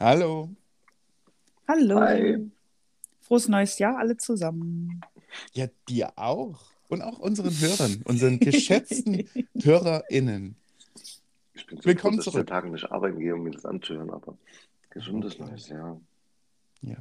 Hallo. 0.00 0.48
Hallo. 1.68 2.00
Hi. 2.00 2.50
Frohes 3.20 3.48
neues 3.48 3.78
Jahr 3.78 3.98
alle 3.98 4.16
zusammen. 4.16 5.00
Ja, 5.52 5.66
dir 5.88 6.12
auch. 6.16 6.58
Und 6.88 7.02
auch 7.02 7.18
unseren 7.18 7.52
Hörern, 7.60 8.02
unseren 8.04 8.40
geschätzten 8.40 9.28
HörerInnen. 9.62 10.56
Ich 11.54 11.66
bin 11.66 11.78
so 11.78 11.84
Willkommen 11.84 12.14
froh, 12.14 12.16
dass 12.16 12.26
ich 12.26 12.32
zurück. 12.32 12.46
der 12.46 12.46
Tage 12.46 12.70
nicht 12.70 12.90
arbeiten 12.90 13.20
gehe, 13.20 13.34
um 13.34 13.42
mir 13.42 13.50
das 13.52 13.64
anzuhören, 13.64 14.10
aber 14.10 14.36
gesundes 14.88 15.38
Okay. 15.38 15.50
neues 15.50 15.68
Jahr. 15.68 16.00
Ja. 16.82 16.96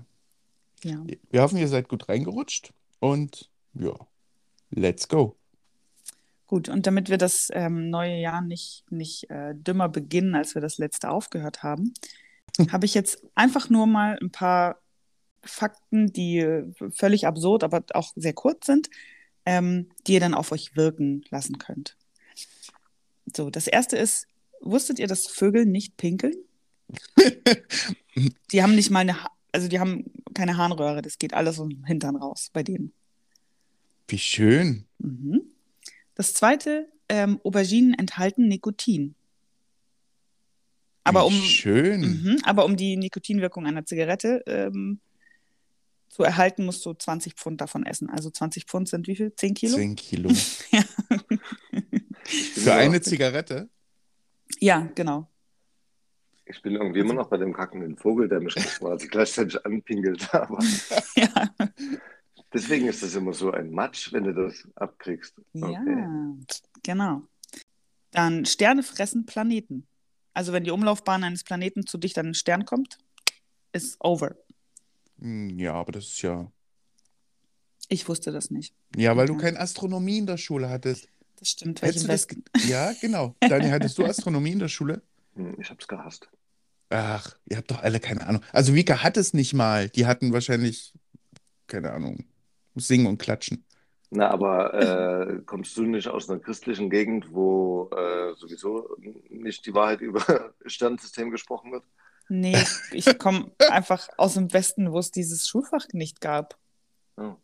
Ja. 0.83 1.05
Wir 1.31 1.41
hoffen, 1.41 1.57
ihr 1.57 1.67
seid 1.67 1.87
gut 1.89 2.07
reingerutscht 2.09 2.73
und 2.99 3.49
ja, 3.73 3.93
let's 4.71 5.07
go. 5.07 5.35
Gut, 6.47 6.69
und 6.69 6.85
damit 6.85 7.09
wir 7.09 7.17
das 7.17 7.49
ähm, 7.53 7.89
neue 7.89 8.17
Jahr 8.19 8.41
nicht, 8.41 8.83
nicht 8.91 9.29
äh, 9.29 9.53
dümmer 9.55 9.87
beginnen, 9.89 10.35
als 10.35 10.53
wir 10.55 10.61
das 10.61 10.77
letzte 10.77 11.09
aufgehört 11.09 11.63
haben, 11.63 11.93
habe 12.71 12.85
ich 12.85 12.93
jetzt 12.93 13.23
einfach 13.35 13.69
nur 13.69 13.87
mal 13.87 14.17
ein 14.21 14.31
paar 14.31 14.81
Fakten, 15.43 16.11
die 16.11 16.63
völlig 16.91 17.25
absurd, 17.27 17.63
aber 17.63 17.83
auch 17.93 18.11
sehr 18.15 18.33
kurz 18.33 18.65
sind, 18.65 18.89
ähm, 19.45 19.89
die 20.05 20.13
ihr 20.13 20.19
dann 20.19 20.33
auf 20.33 20.51
euch 20.51 20.75
wirken 20.75 21.23
lassen 21.29 21.57
könnt. 21.57 21.95
So, 23.35 23.49
das 23.49 23.67
erste 23.67 23.95
ist, 23.97 24.27
wusstet 24.61 24.99
ihr, 24.99 25.07
dass 25.07 25.27
Vögel 25.27 25.65
nicht 25.65 25.97
pinkeln? 25.97 26.35
Die 28.51 28.63
haben 28.63 28.75
nicht 28.75 28.89
mal 28.89 28.99
eine, 28.99 29.23
Ha- 29.23 29.31
also 29.51 29.67
die 29.67 29.79
haben 29.79 30.11
keine 30.33 30.57
Harnröhre, 30.57 31.01
das 31.01 31.17
geht 31.19 31.33
alles 31.33 31.59
aus 31.59 31.67
dem 31.69 31.85
Hintern 31.85 32.15
raus 32.15 32.49
bei 32.51 32.63
denen. 32.63 32.91
Wie 34.07 34.17
schön. 34.17 34.85
Mhm. 34.97 35.41
Das 36.15 36.33
zweite, 36.33 36.89
ähm, 37.07 37.39
Auberginen 37.43 37.93
enthalten 37.93 38.47
Nikotin. 38.47 39.15
Aber 41.03 41.25
um, 41.25 41.33
schön. 41.33 42.01
mhm, 42.01 42.37
aber 42.43 42.65
um 42.65 42.75
die 42.75 42.97
Nikotinwirkung 42.97 43.65
einer 43.65 43.85
Zigarette 43.85 44.43
ähm, 44.47 44.99
zu 46.09 46.23
erhalten, 46.23 46.65
musst 46.65 46.85
du 46.85 46.93
20 46.93 47.35
Pfund 47.35 47.61
davon 47.61 47.85
essen. 47.85 48.09
Also 48.09 48.29
20 48.29 48.65
Pfund 48.65 48.89
sind 48.89 49.07
wie 49.07 49.15
viel? 49.15 49.33
10 49.33 49.53
Kilo? 49.53 49.75
10 49.75 49.95
Kilo. 49.95 50.29
Ja. 50.71 50.83
Für 52.63 52.73
eine 52.73 53.01
Zigarette? 53.01 53.69
ja, 54.59 54.87
genau. 54.93 55.27
Ich 56.45 56.61
bin 56.63 56.75
irgendwie 56.75 56.99
immer 56.99 57.13
noch 57.13 57.29
bei 57.29 57.37
dem 57.37 57.53
kackenden 57.53 57.95
Vogel, 57.95 58.27
der 58.27 58.39
mich 58.39 58.55
quasi 58.55 59.07
gleichzeitig 59.11 59.63
anpinkelt. 59.65 60.33
Aber 60.33 60.59
Ja. 61.15 61.49
deswegen 62.53 62.87
ist 62.87 63.01
das 63.03 63.15
immer 63.15 63.33
so 63.33 63.51
ein 63.51 63.71
Matsch, 63.71 64.11
wenn 64.13 64.23
du 64.25 64.33
das 64.33 64.67
abkriegst. 64.75 65.35
Okay. 65.53 65.71
ja, 65.73 66.35
genau. 66.83 67.21
Dann 68.11 68.45
Sterne 68.45 68.81
fressen 68.83 69.25
Planeten. 69.25 69.87
Also 70.39 70.53
wenn 70.53 70.63
die 70.63 70.71
Umlaufbahn 70.71 71.25
eines 71.25 71.43
Planeten 71.43 71.85
zu 71.85 71.97
dicht 71.97 72.17
an 72.17 72.27
den 72.27 72.33
Stern 72.33 72.63
kommt, 72.63 72.97
ist 73.73 73.97
over. 73.99 74.37
Hm, 75.19 75.59
Ja, 75.59 75.73
aber 75.73 75.91
das 75.91 76.05
ist 76.05 76.21
ja. 76.21 76.49
Ich 77.89 78.07
wusste 78.07 78.31
das 78.31 78.49
nicht. 78.49 78.73
Ja, 78.95 79.17
weil 79.17 79.27
du 79.27 79.33
Okay. 79.33 79.41
keine 79.47 79.59
Astronomie 79.59 80.17
in 80.19 80.27
der 80.27 80.37
Schule 80.37 80.69
hattest. 80.69 81.09
Das 81.39 81.49
stimmt, 81.49 81.81
Hättest 81.81 82.05
du 82.05 82.07
das. 82.07 82.25
Ja, 82.69 82.93
genau. 83.01 83.35
Daniel, 83.41 83.71
hattest 83.73 83.97
du 83.97 84.05
Astronomie 84.05 84.53
in 84.53 84.59
der 84.59 84.69
Schule? 84.69 85.01
Hm, 85.35 85.57
Ich 85.59 85.69
hab's 85.69 85.89
gehasst. 85.89 86.29
Ach, 86.89 87.35
ihr 87.49 87.57
habt 87.57 87.69
doch 87.69 87.81
alle 87.83 87.99
keine 87.99 88.25
Ahnung. 88.25 88.41
Also 88.53 88.73
Vika 88.73 89.03
hat 89.03 89.17
es 89.17 89.33
nicht 89.33 89.53
mal. 89.53 89.89
Die 89.89 90.05
hatten 90.05 90.31
wahrscheinlich, 90.31 90.93
keine 91.67 91.91
Ahnung, 91.91 92.23
singen 92.75 93.07
und 93.07 93.17
klatschen. 93.17 93.65
Na, 94.11 94.29
aber 94.29 94.73
äh, 94.73 95.39
kommst 95.45 95.77
du 95.77 95.83
nicht 95.83 96.07
aus 96.07 96.29
einer 96.29 96.39
christlichen 96.39 96.89
Gegend, 96.89 97.33
wo 97.33 97.89
äh, 97.95 98.33
sowieso 98.35 98.95
nicht 99.29 99.65
die 99.65 99.73
Wahrheit 99.73 100.01
über 100.01 100.53
Sternensystem 100.65 101.31
gesprochen 101.31 101.71
wird? 101.71 101.83
Nee, 102.27 102.57
ich 102.91 103.17
komme 103.17 103.51
einfach 103.69 104.07
aus 104.17 104.35
dem 104.35 104.51
Westen, 104.53 104.91
wo 104.91 104.99
es 104.99 105.11
dieses 105.11 105.47
Schulfach 105.47 105.87
nicht 105.93 106.21
gab. 106.21 106.57
Ja, 107.17 107.37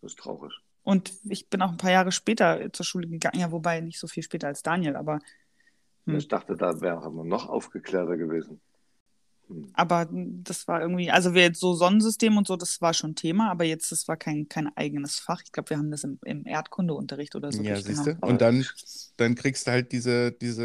das 0.00 0.12
ist 0.12 0.18
traurig. 0.18 0.52
Und 0.82 1.12
ich 1.24 1.48
bin 1.48 1.62
auch 1.62 1.70
ein 1.70 1.76
paar 1.76 1.92
Jahre 1.92 2.10
später 2.10 2.72
zur 2.72 2.86
Schule 2.86 3.06
gegangen, 3.06 3.38
ja, 3.38 3.52
wobei 3.52 3.80
nicht 3.80 4.00
so 4.00 4.06
viel 4.06 4.22
später 4.22 4.48
als 4.48 4.62
Daniel, 4.62 4.96
aber, 4.96 5.20
Hm. 6.06 6.16
Ich 6.16 6.28
dachte, 6.28 6.56
da 6.56 6.80
wäre 6.80 7.10
man 7.10 7.28
noch 7.28 7.48
aufgeklärter 7.48 8.16
gewesen. 8.16 8.60
Aber 9.74 10.08
das 10.12 10.68
war 10.68 10.80
irgendwie, 10.80 11.10
also 11.10 11.34
wir 11.34 11.42
jetzt 11.42 11.60
so 11.60 11.74
Sonnensystem 11.74 12.36
und 12.36 12.46
so, 12.46 12.56
das 12.56 12.80
war 12.80 12.94
schon 12.94 13.14
Thema, 13.14 13.50
aber 13.50 13.64
jetzt, 13.64 13.90
das 13.92 14.06
war 14.08 14.16
kein, 14.16 14.48
kein 14.48 14.74
eigenes 14.76 15.18
Fach. 15.18 15.42
Ich 15.44 15.52
glaube, 15.52 15.70
wir 15.70 15.78
haben 15.78 15.90
das 15.90 16.04
im, 16.04 16.18
im 16.24 16.46
Erdkundeunterricht 16.46 17.34
oder 17.36 17.50
so 17.50 17.62
Ja, 17.62 17.76
siehst 17.76 18.06
du? 18.06 18.10
Aber 18.20 18.32
Und 18.32 18.40
dann, 18.40 18.64
dann 19.16 19.34
kriegst 19.34 19.66
du 19.66 19.70
halt 19.72 19.92
diese, 19.92 20.32
diese 20.32 20.64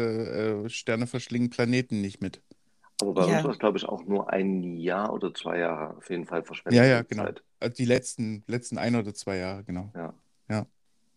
äh, 0.64 0.68
Sterne 0.68 1.06
verschlingen 1.06 1.50
Planeten 1.50 2.00
nicht 2.00 2.20
mit. 2.20 2.40
Aber 3.00 3.12
bei 3.14 3.26
Ja. 3.26 3.36
uns 3.36 3.44
war 3.44 3.50
es, 3.52 3.58
glaube 3.58 3.78
ich, 3.78 3.84
auch 3.86 4.04
nur 4.04 4.30
ein 4.32 4.76
Jahr 4.76 5.12
oder 5.12 5.34
zwei 5.34 5.58
Jahre 5.58 5.96
auf 5.96 6.08
jeden 6.10 6.26
Fall 6.26 6.42
verschwendet. 6.44 6.78
Ja, 6.78 6.86
ja, 6.86 7.02
genau. 7.02 7.24
Zeit. 7.24 7.42
Also 7.60 7.74
die 7.74 7.84
letzten, 7.84 8.44
letzten 8.46 8.78
ein 8.78 8.94
oder 8.96 9.14
zwei 9.14 9.36
Jahre, 9.38 9.64
genau. 9.64 9.90
Ja. 9.94 10.14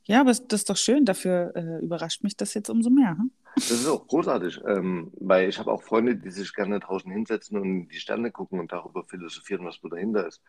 Ja, 0.08 0.22
aber 0.22 0.32
es- 0.32 0.48
das 0.48 0.62
ist 0.62 0.70
doch 0.72 0.76
schön, 0.78 1.06
dafür 1.06 1.52
äh, 1.56 1.86
überrascht 1.86 2.24
mich 2.24 2.36
das 2.36 2.56
jetzt 2.56 2.70
umso 2.72 2.90
mehr. 2.90 3.12
Hm? 3.12 3.30
Das 3.56 3.72
ist 3.72 3.88
auch 3.88 4.08
großartig, 4.08 4.62
ähm, 4.66 5.12
weil 5.20 5.50
ich 5.50 5.60
habe 5.60 5.72
auch 5.72 5.84
Freunde, 5.84 6.16
die 6.16 6.32
sich 6.32 6.54
gerne 6.54 6.80
draußen 6.80 7.12
hinsetzen 7.12 7.58
und 7.58 7.66
in 7.66 7.90
die 7.90 8.00
Sterne 8.00 8.32
gucken 8.32 8.60
und 8.60 8.72
darüber 8.72 9.04
philosophieren, 9.04 9.66
was 9.66 9.84
wohl 9.84 9.90
dahinter 9.90 10.28
ist. 10.28 10.42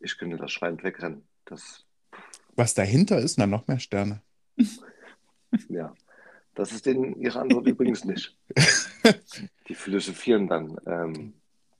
Ich 0.00 0.18
könnte 0.18 0.36
das 0.36 0.50
schreiend 0.50 0.82
wegrennen. 0.82 1.26
Das, 1.44 1.86
Was 2.56 2.74
dahinter 2.74 3.18
ist, 3.18 3.38
na 3.38 3.46
noch 3.46 3.66
mehr 3.66 3.78
Sterne. 3.78 4.22
ja, 5.68 5.94
das 6.54 6.72
ist 6.72 6.86
denen 6.86 7.20
ihre 7.20 7.40
Antwort 7.40 7.66
übrigens 7.68 8.04
nicht. 8.04 8.36
Die 9.68 9.74
philosophieren 9.74 10.48
dann 10.48 10.76
ähm, 10.86 11.34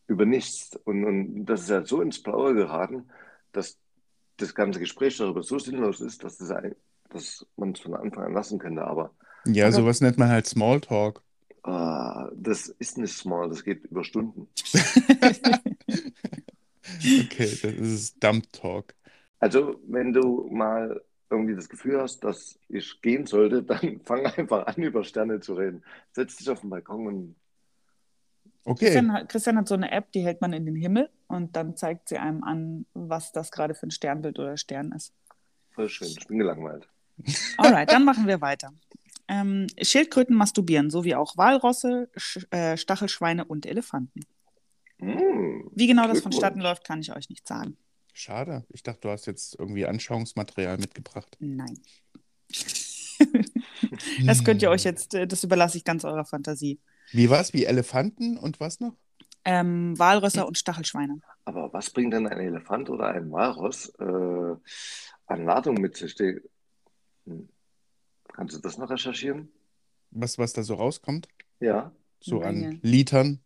über 0.06 0.26
nichts. 0.26 0.76
Und, 0.84 1.04
und 1.04 1.44
das 1.46 1.62
ist 1.62 1.70
ja 1.70 1.84
so 1.84 2.00
ins 2.00 2.22
Blaue 2.22 2.54
geraten, 2.54 3.08
dass 3.52 3.78
das 4.36 4.54
ganze 4.54 4.80
Gespräch 4.80 5.16
darüber 5.16 5.42
so 5.42 5.58
sinnlos 5.58 6.00
ist, 6.00 6.22
dass, 6.24 6.38
das 6.38 6.50
ein, 6.50 6.76
dass 7.10 7.46
man 7.56 7.72
es 7.72 7.80
von 7.80 7.94
Anfang 7.94 8.24
an 8.24 8.34
lassen 8.34 8.58
könnte. 8.58 8.84
Aber 8.84 9.14
Ja, 9.46 9.66
Aber- 9.66 9.72
sowas 9.76 10.00
nennt 10.00 10.18
man 10.18 10.28
halt 10.28 10.46
Smalltalk. 10.46 11.22
äh, 11.64 12.24
das 12.34 12.68
ist 12.78 12.98
nicht 12.98 13.14
small, 13.16 13.48
das 13.48 13.64
geht 13.64 13.84
über 13.84 14.04
Stunden. 14.04 14.48
Okay, 17.24 17.50
das 17.62 17.64
ist 17.74 18.22
Dump 18.24 18.50
Talk. 18.52 18.94
Also, 19.40 19.78
wenn 19.86 20.12
du 20.12 20.48
mal 20.50 21.00
irgendwie 21.30 21.54
das 21.54 21.68
Gefühl 21.68 22.00
hast, 22.00 22.24
dass 22.24 22.58
ich 22.68 23.00
gehen 23.02 23.26
sollte, 23.26 23.62
dann 23.62 24.00
fang 24.04 24.26
einfach 24.26 24.66
an, 24.66 24.82
über 24.82 25.04
Sterne 25.04 25.40
zu 25.40 25.54
reden. 25.54 25.82
Setz 26.12 26.36
dich 26.36 26.48
auf 26.50 26.60
den 26.60 26.70
Balkon 26.70 27.06
und 27.06 27.36
Okay, 28.64 28.86
Christian, 28.86 29.12
hat- 29.12 29.28
Christian 29.28 29.56
hat 29.58 29.68
so 29.68 29.74
eine 29.74 29.90
App, 29.92 30.10
die 30.12 30.20
hält 30.22 30.40
man 30.40 30.52
in 30.52 30.66
den 30.66 30.76
Himmel 30.76 31.08
und 31.26 31.56
dann 31.56 31.76
zeigt 31.76 32.08
sie 32.08 32.18
einem 32.18 32.42
an, 32.44 32.86
was 32.94 33.32
das 33.32 33.50
gerade 33.50 33.74
für 33.74 33.86
ein 33.86 33.90
Sternbild 33.90 34.38
oder 34.38 34.56
Stern 34.56 34.92
ist. 34.92 35.12
voll 35.70 35.88
schön, 35.88 36.08
ich 36.08 36.26
bin 36.26 36.38
gelangweilt. 36.38 36.88
Alright, 37.58 37.90
dann 37.92 38.04
machen 38.04 38.26
wir 38.26 38.40
weiter. 38.40 38.72
Ähm, 39.28 39.66
Schildkröten 39.82 40.34
masturbieren, 40.36 40.90
sowie 40.90 41.14
auch 41.14 41.36
Walrosse, 41.36 42.10
Sch 42.16 42.46
äh, 42.50 42.76
Stachelschweine 42.76 43.44
und 43.44 43.66
Elefanten. 43.66 44.20
Hm, 45.00 45.70
Wie 45.74 45.86
genau 45.86 46.08
das 46.08 46.20
vonstatten 46.20 46.60
läuft, 46.60 46.84
kann 46.84 47.00
ich 47.00 47.14
euch 47.14 47.28
nicht 47.28 47.46
sagen. 47.46 47.76
schade. 48.12 48.64
Ich 48.70 48.82
dachte, 48.82 49.00
du 49.02 49.10
hast 49.10 49.26
jetzt 49.26 49.54
irgendwie 49.58 49.86
Anschauungsmaterial 49.86 50.78
mitgebracht. 50.78 51.36
Nein. 51.40 51.78
Das 54.24 54.44
könnt 54.44 54.62
ihr 54.62 54.70
euch 54.70 54.84
jetzt, 54.84 55.14
äh, 55.14 55.26
das 55.26 55.44
überlasse 55.44 55.78
ich 55.78 55.84
ganz 55.84 56.04
eurer 56.04 56.24
Fantasie. 56.24 56.80
Wie 57.12 57.30
war's? 57.30 57.52
Wie 57.52 57.64
Elefanten 57.64 58.36
und 58.36 58.60
was 58.60 58.80
noch? 58.80 58.96
Ähm, 59.44 59.98
Walrösser 59.98 60.46
und 60.46 60.58
Stachelschweine. 60.58 61.20
Aber 61.44 61.72
was 61.72 61.90
bringt 61.90 62.12
denn 62.12 62.26
ein 62.26 62.38
Elefant 62.38 62.90
oder 62.90 63.08
ein 63.08 63.30
Walross 63.30 63.88
äh, 63.98 64.56
an 65.26 65.44
Ladung 65.44 65.76
mit 65.80 65.96
sich? 65.96 66.14
Hm. 67.26 67.48
Kannst 68.38 68.54
du 68.54 68.60
das 68.60 68.78
noch 68.78 68.88
recherchieren? 68.88 69.48
Was, 70.12 70.38
was 70.38 70.52
da 70.52 70.62
so 70.62 70.74
rauskommt? 70.74 71.26
Ja. 71.58 71.90
So 72.20 72.38
Menge. 72.38 72.68
an 72.68 72.78
Litern. 72.82 73.40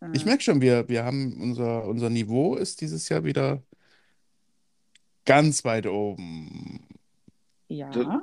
Äh, 0.00 0.10
Ich 0.12 0.24
merke 0.24 0.40
schon, 0.44 0.60
wir, 0.60 0.88
wir 0.88 1.04
haben 1.04 1.40
unser, 1.42 1.84
unser 1.84 2.10
Niveau 2.10 2.54
ist 2.54 2.80
dieses 2.80 3.08
Jahr 3.08 3.24
wieder 3.24 3.60
ganz 5.24 5.64
weit 5.64 5.88
oben. 5.88 6.86
Ja. 7.66 8.22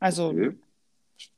Also, 0.00 0.28
Okay. 0.28 0.56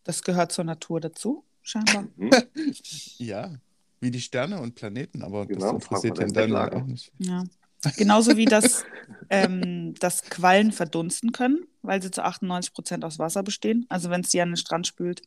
das 0.05 0.23
gehört 0.23 0.53
zur 0.53 0.65
Natur 0.65 1.01
dazu, 1.01 1.45
scheinbar. 1.63 2.07
Hm. 2.17 2.31
Ja, 3.19 3.53
wie 3.99 4.13
die 4.13 4.21
Sterne 4.21 4.61
und 4.61 4.77
Planeten, 4.77 5.23
aber 5.25 5.47
das 5.47 5.57
Genau, 5.57 5.71
interessiert 5.73 6.19
frag 6.19 6.33
den 6.33 6.33
dann 6.35 6.73
auch 6.73 6.87
nicht. 6.87 7.11
Ja. 7.19 7.43
Genauso 7.97 8.37
wie 8.37 8.45
das, 8.47 8.85
ähm, 9.31 9.95
dass 10.01 10.23
Quallen 10.29 10.73
verdunsten 10.73 11.33
können, 11.33 11.67
weil 11.83 12.03
sie 12.03 12.11
zu 12.11 12.25
98 12.25 12.73
Prozent 12.73 13.05
aus 13.05 13.19
Wasser 13.19 13.43
bestehen. 13.43 13.87
Also 13.89 14.11
wenn 14.11 14.21
es 14.23 14.31
die 14.31 14.41
an 14.41 14.51
den 14.51 14.57
Strand 14.57 14.87
spült, 14.87 15.23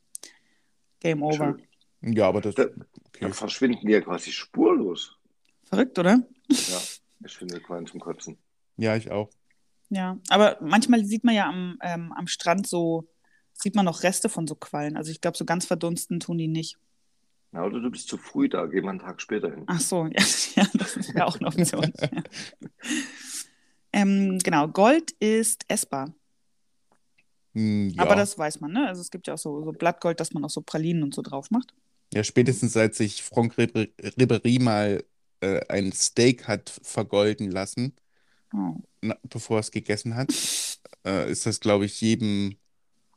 Game 1.00 1.24
over. 1.24 1.58
Ja, 2.02 2.28
aber 2.28 2.42
das, 2.42 2.56
Da- 2.56 2.66
okay. 2.66 3.20
Dann 3.22 3.34
verschwinden 3.34 3.86
die 3.86 3.94
ja 3.94 4.02
quasi 4.02 4.32
spurlos. 4.32 5.18
Verrückt, 5.66 5.98
oder? 6.00 6.22
Ja, 6.50 6.82
ich 7.26 7.38
finde 7.38 7.60
Quallen 7.62 7.86
zum 7.88 8.00
Kotzen. 8.00 8.38
Ja, 8.78 8.96
ich 8.96 9.12
auch. 9.12 9.30
Ja, 9.90 10.18
aber 10.30 10.58
manchmal 10.62 11.04
sieht 11.04 11.24
man 11.24 11.36
ja 11.36 11.48
am, 11.48 11.78
ähm, 11.82 12.12
am 12.14 12.28
Strand 12.28 12.68
so, 12.68 13.08
sieht 13.54 13.76
man 13.76 13.86
noch 13.86 14.04
Reste 14.04 14.30
von 14.30 14.48
so 14.48 14.56
Quallen. 14.56 14.96
Also 14.98 15.12
ich 15.12 15.20
glaube, 15.20 15.38
so 15.38 15.46
ganz 15.46 15.66
verdunsten 15.66 16.20
tun 16.20 16.38
die 16.38 16.48
nicht. 16.48 16.78
Na, 17.52 17.66
oder 17.66 17.80
du 17.80 17.90
bist 17.90 18.08
zu 18.08 18.18
früh 18.18 18.48
da, 18.48 18.66
geh 18.68 18.82
mal 18.82 18.92
einen 18.92 19.00
Tag 19.00 19.22
später 19.22 19.50
hin. 19.50 19.64
Ach 19.68 19.80
so, 19.80 20.06
ja, 20.06 20.24
ja 20.56 20.68
das 20.74 20.98
ist 20.98 21.14
ja 21.16 21.26
auch 21.26 21.40
eine 21.40 21.48
Option. 21.48 21.92
ja. 22.02 22.24
ähm, 23.94 24.38
genau, 24.40 24.68
Gold 24.68 25.12
ist 25.20 25.66
essbar. 25.68 26.14
Hm, 27.54 27.90
ja. 27.90 28.04
Aber 28.04 28.16
das 28.16 28.38
weiß 28.38 28.60
man, 28.60 28.72
ne? 28.72 28.88
Also 28.88 29.02
es 29.02 29.10
gibt 29.10 29.28
ja 29.28 29.34
auch 29.34 29.40
so, 29.40 29.64
so 29.64 29.72
Blattgold, 29.72 30.20
dass 30.20 30.34
man 30.34 30.46
auch 30.46 30.50
so 30.50 30.62
Pralinen 30.62 31.04
und 31.04 31.16
so 31.16 31.22
drauf 31.22 31.50
macht. 31.50 31.74
Ja, 32.14 32.24
spätestens 32.24 32.74
seit 32.74 32.96
sich 32.96 33.24
Franck 33.24 33.56
Ribéry 33.56 33.90
Ribéry 34.18 34.62
mal 34.62 35.04
äh, 35.42 35.62
ein 35.70 35.92
Steak 35.92 36.48
hat 36.48 36.70
vergolden 36.84 37.50
lassen, 37.52 37.94
Oh. 38.54 38.76
na, 39.02 39.16
bevor 39.24 39.58
er 39.58 39.62
es 39.62 39.72
gegessen 39.72 40.16
hat, 40.16 40.30
äh, 41.06 41.32
ist 41.32 41.46
das, 41.46 41.60
glaube 41.60 41.86
ich, 41.86 42.02
jedem. 42.02 42.56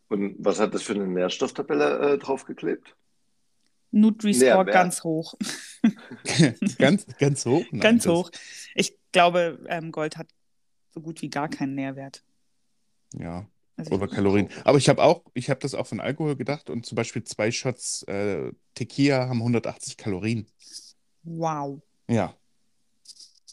Und 0.08 0.36
was 0.38 0.60
hat 0.60 0.74
das 0.74 0.82
für 0.82 0.94
eine 0.94 1.06
Nährstofftabelle 1.06 2.14
äh, 2.14 2.18
draufgeklebt? 2.18 2.94
Nutri-Score 3.92 4.64
Nährwert. 4.64 4.72
ganz 4.74 5.04
hoch. 5.04 5.34
ganz, 6.78 7.06
ganz 7.18 7.46
hoch? 7.46 7.64
Nein, 7.70 7.80
ganz 7.80 8.06
hoch. 8.06 8.30
Ich 8.74 8.96
glaube, 9.12 9.64
ähm, 9.68 9.92
Gold 9.92 10.16
hat 10.16 10.28
so 10.90 11.00
gut 11.00 11.22
wie 11.22 11.30
gar 11.30 11.48
keinen 11.48 11.74
Nährwert. 11.74 12.24
Ja, 13.14 13.46
Also 13.76 13.94
oder 13.94 14.08
Kalorien. 14.08 14.48
Aber 14.64 14.78
ich 14.78 14.88
habe 14.88 15.02
auch, 15.02 15.24
ich 15.34 15.50
habe 15.50 15.60
das 15.60 15.74
auch 15.74 15.86
von 15.86 16.00
Alkohol 16.00 16.36
gedacht 16.36 16.70
und 16.70 16.86
zum 16.86 16.96
Beispiel 16.96 17.22
zwei 17.24 17.50
Shots 17.50 18.02
äh, 18.04 18.52
Tequila 18.74 19.28
haben 19.28 19.38
180 19.38 19.96
Kalorien. 19.96 20.46
wow. 21.24 21.80
Ja, 22.08 22.34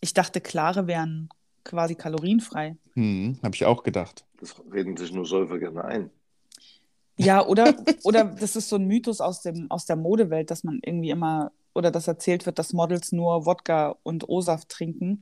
Ich 0.01 0.13
dachte, 0.13 0.41
klare 0.41 0.87
wären 0.87 1.29
quasi 1.63 1.95
kalorienfrei. 1.95 2.77
hm, 2.93 3.39
habe 3.43 3.55
ich 3.55 3.65
auch 3.65 3.83
gedacht. 3.83 4.25
Das 4.39 4.55
reden 4.71 4.95
sich 4.97 5.11
nur 5.11 5.25
Säufer 5.25 5.59
gerne 5.59 5.83
ein. 5.85 6.09
Ja, 7.19 7.45
oder, 7.45 7.75
oder 8.03 8.23
das 8.23 8.55
ist 8.55 8.69
so 8.69 8.77
ein 8.77 8.85
Mythos 8.85 9.19
aus, 9.19 9.41
dem, 9.41 9.69
aus 9.69 9.85
der 9.85 9.97
Modewelt, 9.97 10.49
dass 10.49 10.63
man 10.63 10.79
irgendwie 10.83 11.09
immer, 11.09 11.51
oder 11.73 11.91
dass 11.91 12.07
erzählt 12.07 12.45
wird, 12.45 12.57
dass 12.57 12.73
Models 12.73 13.11
nur 13.11 13.45
Wodka 13.45 13.97
und 14.03 14.27
O-Saft 14.29 14.69
trinken. 14.69 15.21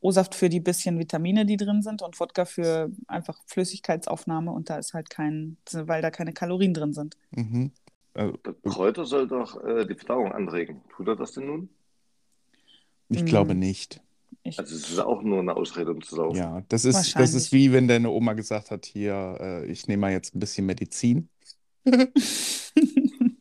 O-Saft 0.00 0.34
für 0.34 0.48
die 0.48 0.60
bisschen 0.60 0.98
Vitamine, 0.98 1.46
die 1.46 1.56
drin 1.56 1.82
sind, 1.82 2.02
und 2.02 2.20
Wodka 2.20 2.44
für 2.44 2.90
einfach 3.08 3.40
Flüssigkeitsaufnahme. 3.46 4.52
Und 4.52 4.70
da 4.70 4.76
ist 4.76 4.94
halt 4.94 5.10
kein, 5.10 5.56
weil 5.72 6.00
da 6.00 6.10
keine 6.10 6.32
Kalorien 6.32 6.74
drin 6.74 6.92
sind. 6.92 7.16
Mhm. 7.32 7.72
Der 8.14 8.32
Kräuter 8.64 9.04
soll 9.06 9.26
doch 9.26 9.62
äh, 9.64 9.86
die 9.86 9.96
Verdauung 9.96 10.30
anregen. 10.30 10.82
Tut 10.94 11.08
er 11.08 11.16
das 11.16 11.32
denn 11.32 11.46
nun? 11.46 11.68
ich 13.08 13.20
Hm. 13.20 13.26
glaube 13.26 13.54
nicht. 13.56 14.00
Ich, 14.46 14.58
Also 14.58 14.76
es 14.76 14.90
ist 14.90 14.98
auch 14.98 15.22
nur 15.22 15.40
eine 15.40 15.56
Ausrede, 15.56 15.90
um 15.90 16.02
zu 16.02 16.16
saufen. 16.16 16.36
Ja, 16.36 16.62
das 16.68 16.84
ist, 16.84 17.16
das 17.16 17.32
ist 17.32 17.50
wie 17.52 17.72
wenn 17.72 17.88
deine 17.88 18.10
Oma 18.10 18.34
gesagt 18.34 18.70
hat, 18.70 18.84
hier, 18.84 19.38
äh, 19.40 19.66
ich 19.66 19.88
nehme 19.88 20.02
mal 20.02 20.12
jetzt 20.12 20.34
ein 20.34 20.40
bisschen 20.40 20.66
Medizin. 20.66 21.30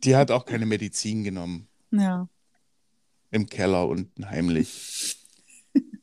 Die 0.04 0.16
hat 0.16 0.32
auch 0.32 0.46
keine 0.46 0.66
Medizin 0.66 1.24
genommen 1.24 1.68
ja. 1.92 2.28
im 3.32 3.46
Keller 3.48 3.88
unten 3.88 4.30
heimlich 4.30 5.18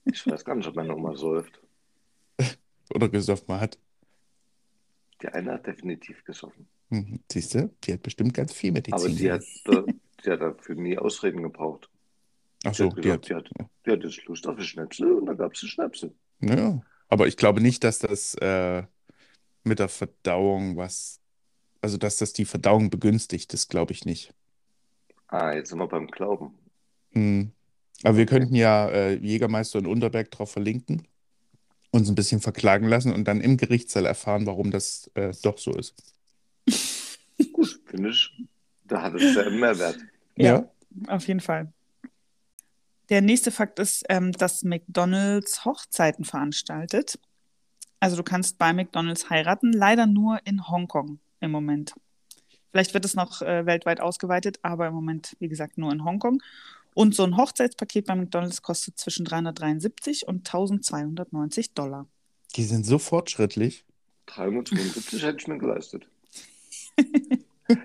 Ich 0.04 0.26
weiß 0.26 0.44
gar 0.44 0.54
nicht, 0.54 0.66
ob 0.66 0.76
meine 0.76 0.94
Oma 0.94 1.14
säuft. 1.16 1.60
oder 2.94 3.08
gesoffen 3.08 3.60
hat. 3.60 3.78
Die 5.22 5.28
eine 5.28 5.52
hat 5.52 5.66
definitiv 5.66 6.24
gesoffen. 6.24 6.66
Mhm. 6.88 7.20
Siehst 7.30 7.54
du, 7.54 7.70
die 7.84 7.92
hat 7.92 8.02
bestimmt 8.02 8.34
ganz 8.34 8.52
viel 8.52 8.72
Medizin. 8.72 8.94
Aber 8.94 9.08
die 9.08 9.30
hat, 9.30 9.44
die 10.24 10.30
hat 10.30 10.40
dafür 10.40 10.74
nie 10.74 10.98
Ausreden 10.98 11.42
gebraucht. 11.42 11.89
Ach 12.64 12.74
Die 12.74 12.76
so, 12.76 12.90
hat 12.90 12.96
die 12.96 13.02
gesagt, 13.02 13.24
hat. 13.24 13.28
die 13.28 13.34
hat, 13.34 13.50
die 13.86 13.90
hat 13.92 14.02
jetzt 14.04 14.24
Lust 14.26 14.46
auf 14.46 14.56
eine 14.56 14.64
Schnäpsel 14.64 15.12
und 15.12 15.26
dann 15.26 15.36
gab 15.36 15.54
es 15.54 15.62
eine 15.62 15.70
Schnäpsel. 15.70 16.14
Ja, 16.40 16.80
aber 17.08 17.26
ich 17.26 17.36
glaube 17.36 17.60
nicht, 17.60 17.84
dass 17.84 17.98
das 17.98 18.34
äh, 18.36 18.82
mit 19.64 19.78
der 19.78 19.88
Verdauung 19.88 20.76
was, 20.76 21.20
also 21.82 21.98
dass 21.98 22.18
das 22.18 22.32
die 22.32 22.44
Verdauung 22.44 22.90
begünstigt, 22.90 23.52
das 23.52 23.68
glaube 23.68 23.92
ich 23.92 24.04
nicht. 24.04 24.34
Ah, 25.28 25.52
jetzt 25.54 25.70
sind 25.70 25.78
wir 25.78 25.88
beim 25.88 26.08
Glauben. 26.08 26.58
Hm. 27.12 27.52
Aber 28.02 28.16
wir 28.16 28.26
könnten 28.26 28.54
ja 28.54 28.88
äh, 28.88 29.14
Jägermeister 29.14 29.78
und 29.78 29.86
Unterberg 29.86 30.30
drauf 30.30 30.52
verlinken, 30.52 31.06
uns 31.90 32.08
ein 32.08 32.14
bisschen 32.14 32.40
verklagen 32.40 32.88
lassen 32.88 33.12
und 33.12 33.26
dann 33.26 33.40
im 33.40 33.56
Gerichtssaal 33.56 34.06
erfahren, 34.06 34.46
warum 34.46 34.70
das 34.70 35.10
äh, 35.14 35.32
doch 35.42 35.58
so 35.58 35.72
ist. 35.74 35.94
Gut, 37.52 37.80
finde 37.86 38.10
ich, 38.10 38.32
da 38.84 39.02
hat 39.02 39.14
es 39.14 39.34
ja 39.34 39.42
einen 39.42 39.60
Mehrwert. 39.60 39.98
Ja. 40.36 40.68
Auf 41.06 41.26
jeden 41.28 41.40
Fall. 41.40 41.72
Der 43.10 43.22
nächste 43.22 43.50
Fakt 43.50 43.80
ist, 43.80 44.04
ähm, 44.08 44.30
dass 44.30 44.62
McDonald's 44.62 45.64
Hochzeiten 45.64 46.24
veranstaltet. 46.24 47.18
Also 47.98 48.16
du 48.16 48.22
kannst 48.22 48.56
bei 48.56 48.72
McDonald's 48.72 49.28
heiraten, 49.28 49.72
leider 49.72 50.06
nur 50.06 50.38
in 50.44 50.68
Hongkong 50.68 51.18
im 51.40 51.50
Moment. 51.50 51.92
Vielleicht 52.70 52.94
wird 52.94 53.04
es 53.04 53.14
noch 53.14 53.42
äh, 53.42 53.66
weltweit 53.66 54.00
ausgeweitet, 54.00 54.60
aber 54.62 54.86
im 54.86 54.94
Moment, 54.94 55.36
wie 55.40 55.48
gesagt, 55.48 55.76
nur 55.76 55.90
in 55.90 56.04
Hongkong. 56.04 56.40
Und 56.94 57.16
so 57.16 57.24
ein 57.24 57.36
Hochzeitspaket 57.36 58.06
bei 58.06 58.14
McDonald's 58.14 58.62
kostet 58.62 58.96
zwischen 58.98 59.24
373 59.24 60.28
und 60.28 60.48
1290 60.48 61.74
Dollar. 61.74 62.06
Die 62.54 62.64
sind 62.64 62.86
so 62.86 62.98
fortschrittlich. 62.98 63.84
375 64.26 65.22
hätte 65.24 65.38
ich 65.40 65.48
mir 65.48 65.58
geleistet. 65.58 66.06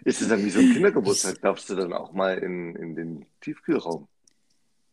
Ist 0.04 0.22
es 0.22 0.28
dann 0.28 0.44
wie 0.44 0.50
so 0.52 0.60
ein 0.60 0.72
Kindergeburtstag? 0.72 1.42
Darfst 1.42 1.70
du 1.70 1.76
dann 1.76 1.94
auch 1.94 2.14
mal 2.14 2.38
in, 2.38 2.76
in 2.76 2.96
den 2.96 3.26
Tiefkühlraum? 3.42 4.08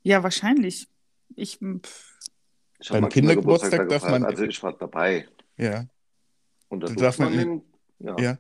Ja, 0.03 0.23
wahrscheinlich. 0.23 0.89
Ich, 1.37 1.59
pff, 1.59 2.19
Ich 2.81 2.89
Beim 2.91 3.09
Kindergeburtstag 3.09 3.71
da 3.73 3.85
darf 3.85 4.03
man- 4.11 4.25
Also 4.25 4.45
ich 4.45 4.63
war 4.63 4.73
dabei. 4.77 5.29
Ja, 5.57 5.87
Und 6.69 6.81
da 6.83 6.89
darf 6.89 7.19
man 7.19 7.33
in, 7.39 7.63
ja. 7.99 8.17
ja. 8.19 8.39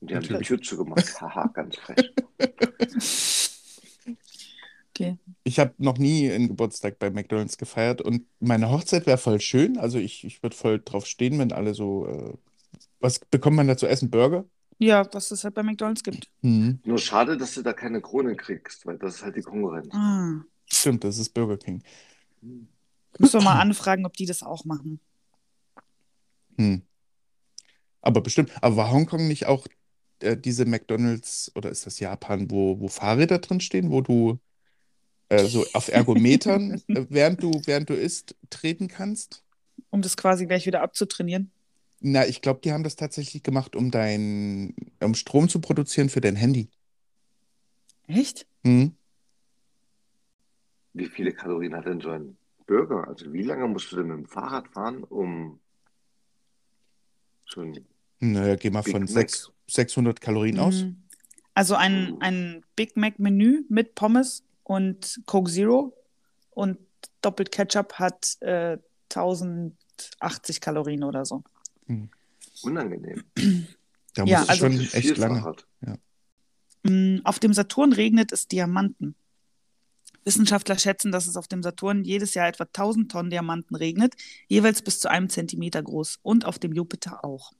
Und 0.00 0.10
die 0.10 0.14
haben 0.16 0.22
die 0.22 0.30
natürlich. 0.32 0.48
Tür 0.48 0.60
zugemacht. 0.62 1.20
Haha, 1.20 1.46
ganz 1.48 1.76
frech. 1.76 2.12
okay. 4.90 5.18
Ich 5.44 5.58
habe 5.58 5.74
noch 5.78 5.98
nie 5.98 6.30
einen 6.30 6.48
Geburtstag 6.48 6.98
bei 6.98 7.10
McDonald's 7.10 7.58
gefeiert 7.58 8.00
und 8.00 8.24
meine 8.40 8.70
Hochzeit 8.70 9.06
wäre 9.06 9.18
voll 9.18 9.40
schön. 9.40 9.78
Also 9.78 9.98
ich, 9.98 10.24
ich 10.24 10.42
würde 10.42 10.56
voll 10.56 10.80
drauf 10.84 11.06
stehen, 11.06 11.38
wenn 11.38 11.52
alle 11.52 11.74
so. 11.74 12.06
Äh, 12.06 12.34
was 13.00 13.18
bekommt 13.18 13.56
man 13.56 13.68
da 13.68 13.76
zu 13.76 13.86
essen? 13.86 14.10
Burger? 14.10 14.44
Ja, 14.78 15.06
was 15.12 15.30
es 15.30 15.44
halt 15.44 15.54
bei 15.54 15.62
McDonald's 15.62 16.02
gibt. 16.02 16.28
Mhm. 16.42 16.80
Nur 16.84 16.98
schade, 16.98 17.36
dass 17.36 17.54
du 17.54 17.62
da 17.62 17.72
keine 17.72 18.00
Krone 18.00 18.34
kriegst, 18.34 18.86
weil 18.86 18.98
das 18.98 19.16
ist 19.16 19.22
halt 19.22 19.36
die 19.36 19.42
Konkurrenz. 19.42 19.88
Ah. 19.94 20.40
Stimmt, 20.74 21.04
das 21.04 21.18
ist 21.18 21.30
Burger 21.30 21.56
King. 21.56 21.82
Müssen 23.18 23.40
wir 23.40 23.44
mal 23.44 23.60
anfragen, 23.60 24.06
ob 24.06 24.14
die 24.14 24.26
das 24.26 24.42
auch 24.42 24.64
machen. 24.64 25.00
Hm. 26.56 26.82
Aber 28.02 28.20
bestimmt. 28.20 28.50
Aber 28.60 28.76
war 28.76 28.90
Hongkong 28.90 29.28
nicht 29.28 29.46
auch 29.46 29.66
äh, 30.20 30.36
diese 30.36 30.64
McDonald's 30.64 31.50
oder 31.54 31.70
ist 31.70 31.86
das 31.86 32.00
Japan, 32.00 32.50
wo, 32.50 32.80
wo 32.80 32.88
Fahrräder 32.88 33.38
drin 33.38 33.60
stehen, 33.60 33.90
wo 33.90 34.00
du 34.00 34.38
äh, 35.28 35.44
so 35.44 35.64
auf 35.72 35.88
Ergometern, 35.88 36.82
äh, 36.88 37.06
während 37.08 37.42
du, 37.42 37.62
während 37.64 37.88
du 37.88 37.94
isst, 37.94 38.36
treten 38.50 38.88
kannst? 38.88 39.42
Um 39.90 40.02
das 40.02 40.16
quasi 40.16 40.46
gleich 40.46 40.66
wieder 40.66 40.82
abzutrainieren. 40.82 41.50
Na, 42.00 42.26
ich 42.26 42.42
glaube, 42.42 42.60
die 42.62 42.72
haben 42.72 42.84
das 42.84 42.96
tatsächlich 42.96 43.42
gemacht, 43.42 43.76
um 43.76 43.90
dein, 43.90 44.74
um 45.00 45.14
Strom 45.14 45.48
zu 45.48 45.60
produzieren 45.60 46.10
für 46.10 46.20
dein 46.20 46.36
Handy. 46.36 46.68
Echt? 48.06 48.46
Hm. 48.64 48.94
Wie 50.94 51.06
viele 51.06 51.32
Kalorien 51.32 51.74
hat 51.74 51.86
denn 51.86 52.00
so 52.00 52.10
ein 52.10 52.36
Burger? 52.66 53.06
Also 53.08 53.32
wie 53.32 53.42
lange 53.42 53.66
musst 53.68 53.90
du 53.92 53.96
denn 53.96 54.06
mit 54.06 54.16
dem 54.16 54.26
Fahrrad 54.26 54.68
fahren, 54.68 55.02
um 55.04 55.60
so 57.46 57.60
ein 57.60 57.84
Naja, 58.20 58.56
geh 58.56 58.70
mal 58.70 58.82
Big 58.82 58.92
von 58.92 59.02
Mac. 59.02 59.10
sechs, 59.10 59.50
600 59.66 60.20
Kalorien 60.20 60.58
aus. 60.58 60.82
Mhm. 60.84 61.02
Also 61.54 61.74
ein, 61.74 62.16
ein 62.20 62.64
Big 62.74 62.96
Mac 62.96 63.18
Menü 63.18 63.64
mit 63.68 63.94
Pommes 63.94 64.44
und 64.64 65.20
Coke 65.26 65.50
Zero 65.50 65.94
und 66.50 66.78
doppelt 67.22 67.52
Ketchup 67.52 67.94
hat 67.94 68.36
äh, 68.40 68.78
1080 69.14 70.60
Kalorien 70.60 71.04
oder 71.04 71.24
so. 71.24 71.42
unangenehm? 72.62 73.24
Da 74.14 74.24
Ja, 74.24 74.38
musst 74.38 74.48
du 74.48 74.50
also- 74.52 74.66
schon 74.66 74.72
Das 74.76 74.80
ist 74.86 74.94
echt 74.94 75.08
viel 75.10 75.18
lange. 75.20 75.40
Fahrrad. 75.40 75.66
Mm, 76.84 77.18
Auf 77.24 77.38
dem 77.38 77.52
Saturn 77.54 77.92
regnet 77.92 78.30
es 78.32 78.46
Diamanten. 78.46 79.14
Wissenschaftler 80.24 80.78
schätzen, 80.78 81.12
dass 81.12 81.26
es 81.26 81.36
auf 81.36 81.48
dem 81.48 81.62
Saturn 81.62 82.04
jedes 82.04 82.34
Jahr 82.34 82.48
etwa 82.48 82.64
1000 82.64 83.10
Tonnen 83.10 83.30
Diamanten 83.30 83.74
regnet, 83.76 84.14
jeweils 84.48 84.82
bis 84.82 85.00
zu 85.00 85.10
einem 85.10 85.28
Zentimeter 85.28 85.82
groß. 85.82 86.18
Und 86.22 86.44
auf 86.46 86.58
dem 86.58 86.72
Jupiter 86.72 87.24
auch. 87.24 87.52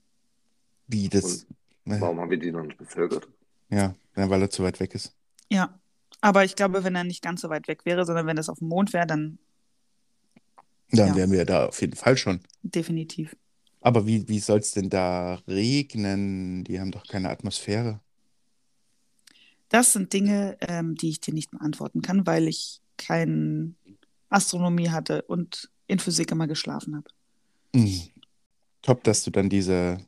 Wie 0.86 1.08
das. 1.08 1.46
ne, 1.84 2.00
Warum 2.00 2.20
haben 2.20 2.30
wir 2.30 2.38
die 2.38 2.52
noch 2.52 2.62
nicht 2.64 2.78
bevölkert? 2.78 3.28
Ja, 3.70 3.94
ja, 4.16 4.30
weil 4.30 4.42
er 4.42 4.50
zu 4.50 4.62
weit 4.62 4.80
weg 4.80 4.94
ist. 4.94 5.14
Ja. 5.50 5.78
Aber 6.20 6.44
ich 6.44 6.56
glaube, 6.56 6.84
wenn 6.84 6.94
er 6.94 7.04
nicht 7.04 7.22
ganz 7.22 7.42
so 7.42 7.50
weit 7.50 7.68
weg 7.68 7.84
wäre, 7.84 8.06
sondern 8.06 8.26
wenn 8.26 8.38
es 8.38 8.48
auf 8.48 8.58
dem 8.60 8.68
Mond 8.68 8.92
wäre, 8.92 9.06
dann 9.06 9.38
Dann 10.90 11.08
Ja. 11.08 11.16
wären 11.16 11.32
wir 11.32 11.44
da 11.44 11.66
auf 11.66 11.80
jeden 11.80 11.96
Fall 11.96 12.16
schon. 12.16 12.40
definitiv. 12.62 13.36
Aber 13.80 14.06
wie, 14.06 14.26
wie 14.28 14.38
soll 14.38 14.60
es 14.60 14.70
denn 14.70 14.88
da 14.88 15.34
regnen? 15.46 16.64
Die 16.64 16.80
haben 16.80 16.90
doch 16.92 17.06
keine 17.06 17.28
Atmosphäre. 17.28 18.00
Das 19.68 19.92
sind 19.92 20.12
Dinge, 20.12 20.56
ähm, 20.60 20.94
die 20.94 21.08
ich 21.10 21.20
dir 21.20 21.34
nicht 21.34 21.50
beantworten 21.50 22.02
kann, 22.02 22.26
weil 22.26 22.48
ich 22.48 22.80
keine 22.96 23.74
Astronomie 24.28 24.90
hatte 24.90 25.22
und 25.22 25.70
in 25.86 25.98
Physik 25.98 26.30
immer 26.30 26.46
geschlafen 26.46 26.96
habe. 26.96 27.08
Mhm. 27.74 28.02
Top, 28.82 29.02
dass 29.04 29.24
du 29.24 29.30
dann 29.30 29.48
diese, 29.48 29.98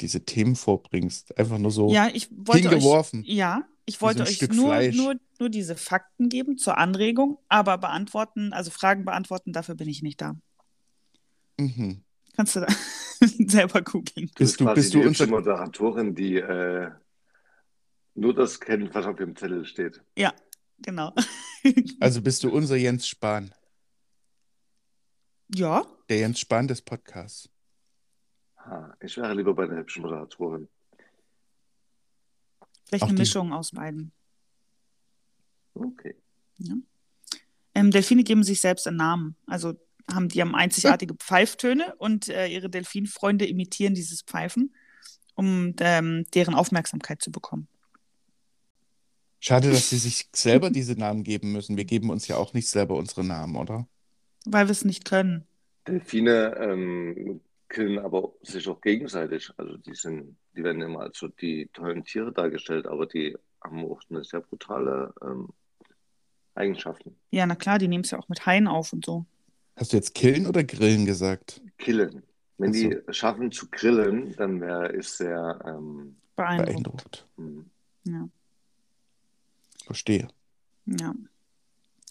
diese 0.00 0.24
Themen 0.24 0.56
vorbringst. 0.56 1.36
Einfach 1.38 1.58
nur 1.58 1.70
so 1.70 1.90
Ja, 1.92 2.08
ich 2.12 2.28
wollte 2.30 2.68
euch, 2.68 2.74
hingeworfen. 2.74 3.24
ja, 3.24 3.64
Ich 3.86 4.00
wollte 4.00 4.18
so 4.18 4.24
euch 4.24 4.36
Stück 4.36 4.52
nur, 4.54 4.66
Fleisch. 4.66 4.96
nur, 4.96 5.14
nur 5.38 5.48
diese 5.48 5.76
Fakten 5.76 6.28
geben 6.28 6.58
zur 6.58 6.78
Anregung, 6.78 7.38
aber 7.48 7.78
beantworten, 7.78 8.52
also 8.52 8.70
Fragen 8.70 9.04
beantworten, 9.04 9.52
dafür 9.52 9.74
bin 9.74 9.88
ich 9.88 10.02
nicht 10.02 10.20
da. 10.20 10.36
Mhm. 11.58 12.02
Kannst 12.36 12.56
du 12.56 12.60
da 12.60 12.66
selber 13.48 13.80
googeln. 13.82 14.30
Bist 14.36 14.60
du, 14.60 14.66
bist 14.74 14.92
du 14.94 15.00
die 15.00 15.06
unser, 15.06 15.26
Moderatorin, 15.26 16.14
die 16.14 16.36
äh, 16.36 16.90
nur 18.16 18.34
das 18.34 18.58
kennt, 18.60 18.94
was 18.94 19.06
auf 19.06 19.16
dem 19.16 19.36
Zettel 19.36 19.64
steht. 19.64 20.02
Ja, 20.16 20.32
genau. 20.78 21.14
also 22.00 22.22
bist 22.22 22.42
du 22.44 22.50
unser 22.50 22.76
Jens 22.76 23.06
Spahn, 23.06 23.52
ja, 25.54 25.86
der 26.08 26.18
Jens 26.18 26.40
Spahn 26.40 26.66
des 26.68 26.82
Podcasts. 26.82 27.48
Ha, 28.58 28.96
ich 29.00 29.16
wäre 29.16 29.34
lieber 29.34 29.54
bei 29.54 29.66
der 29.66 29.78
hübschen 29.78 30.02
Moderatorin. 30.02 30.68
vielleicht 32.88 33.04
Auch 33.04 33.08
eine 33.08 33.16
die- 33.16 33.22
Mischung 33.22 33.52
aus 33.52 33.70
beiden. 33.72 34.12
Okay. 35.74 36.16
Ähm, 37.74 37.90
Delfine 37.90 38.24
geben 38.24 38.42
sich 38.42 38.60
selbst 38.62 38.88
einen 38.88 38.96
Namen. 38.96 39.36
Also 39.46 39.74
haben 40.10 40.28
die 40.28 40.40
haben 40.40 40.54
einzigartige 40.54 41.14
Pfeiftöne 41.18 41.94
und 41.96 42.28
äh, 42.28 42.46
ihre 42.46 42.70
Delfinfreunde 42.70 43.44
imitieren 43.46 43.92
dieses 43.94 44.22
Pfeifen, 44.22 44.74
um 45.34 45.74
ähm, 45.80 46.24
deren 46.34 46.54
Aufmerksamkeit 46.54 47.20
zu 47.20 47.30
bekommen. 47.30 47.68
Schade, 49.40 49.70
dass 49.70 49.90
sie 49.90 49.98
sich 49.98 50.28
selber 50.34 50.70
diese 50.70 50.94
Namen 50.94 51.22
geben 51.22 51.52
müssen. 51.52 51.76
Wir 51.76 51.84
geben 51.84 52.10
uns 52.10 52.26
ja 52.26 52.36
auch 52.36 52.54
nicht 52.54 52.68
selber 52.68 52.96
unsere 52.96 53.24
Namen, 53.24 53.56
oder? 53.56 53.86
Weil 54.44 54.66
wir 54.66 54.72
es 54.72 54.84
nicht 54.84 55.04
können. 55.04 55.46
Delfine 55.86 56.56
ähm, 56.58 57.40
killen 57.68 57.98
aber 57.98 58.32
sich 58.42 58.66
auch 58.68 58.80
gegenseitig. 58.80 59.50
Also 59.56 59.76
die 59.76 59.94
sind, 59.94 60.36
die 60.56 60.64
werden 60.64 60.82
immer 60.82 61.00
als 61.00 61.18
so 61.18 61.28
die 61.28 61.68
tollen 61.72 62.04
Tiere 62.04 62.32
dargestellt, 62.32 62.86
aber 62.86 63.06
die 63.06 63.36
haben 63.62 63.84
auch 63.84 64.00
eine 64.10 64.24
sehr 64.24 64.40
brutale 64.40 65.12
ähm, 65.22 65.48
Eigenschaften. 66.54 67.16
Ja, 67.30 67.46
na 67.46 67.54
klar, 67.54 67.78
die 67.78 67.88
nehmen 67.88 68.04
es 68.04 68.10
ja 68.10 68.18
auch 68.18 68.28
mit 68.28 68.46
Haien 68.46 68.66
auf 68.66 68.92
und 68.92 69.04
so. 69.04 69.26
Hast 69.76 69.92
du 69.92 69.96
jetzt 69.96 70.14
killen 70.14 70.46
oder 70.46 70.64
grillen 70.64 71.04
gesagt? 71.04 71.60
Killen. 71.78 72.22
Wenn 72.58 72.72
so. 72.72 72.88
die 72.88 72.98
schaffen 73.10 73.52
zu 73.52 73.68
grillen, 73.70 74.34
dann 74.36 74.60
wäre 74.60 74.88
ist 74.88 75.18
sehr 75.18 75.60
ähm, 75.66 76.16
Beeindruckend. 76.36 76.66
Beeindruckt. 76.66 77.26
hm, 77.36 77.70
Ja, 78.04 78.28
Verstehe. 79.86 80.28
ja. 80.84 81.14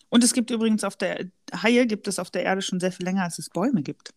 Und 0.09 0.23
es 0.23 0.33
gibt 0.33 0.49
übrigens 0.49 0.85
auf 0.85 0.95
der 0.95 1.25
Haie 1.53 1.85
gibt 1.87 2.07
es 2.07 2.19
auf 2.19 2.31
der 2.31 2.43
Erde 2.43 2.61
schon 2.61 2.79
sehr 2.79 2.93
viel 2.93 3.05
länger, 3.05 3.23
als 3.23 3.37
es 3.37 3.49
Bäume 3.49 3.83
gibt. 3.83 4.13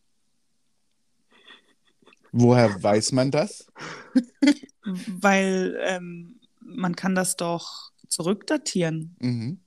Woher 2.31 2.81
weiß 2.83 3.13
man 3.13 3.31
das? 3.33 3.67
Weil 4.85 5.77
ähm, 5.83 6.39
man 6.61 6.95
kann 6.95 7.15
das 7.15 7.37
doch 7.37 7.91
zurückdatieren. 8.07 9.17
Mhm. 9.19 9.61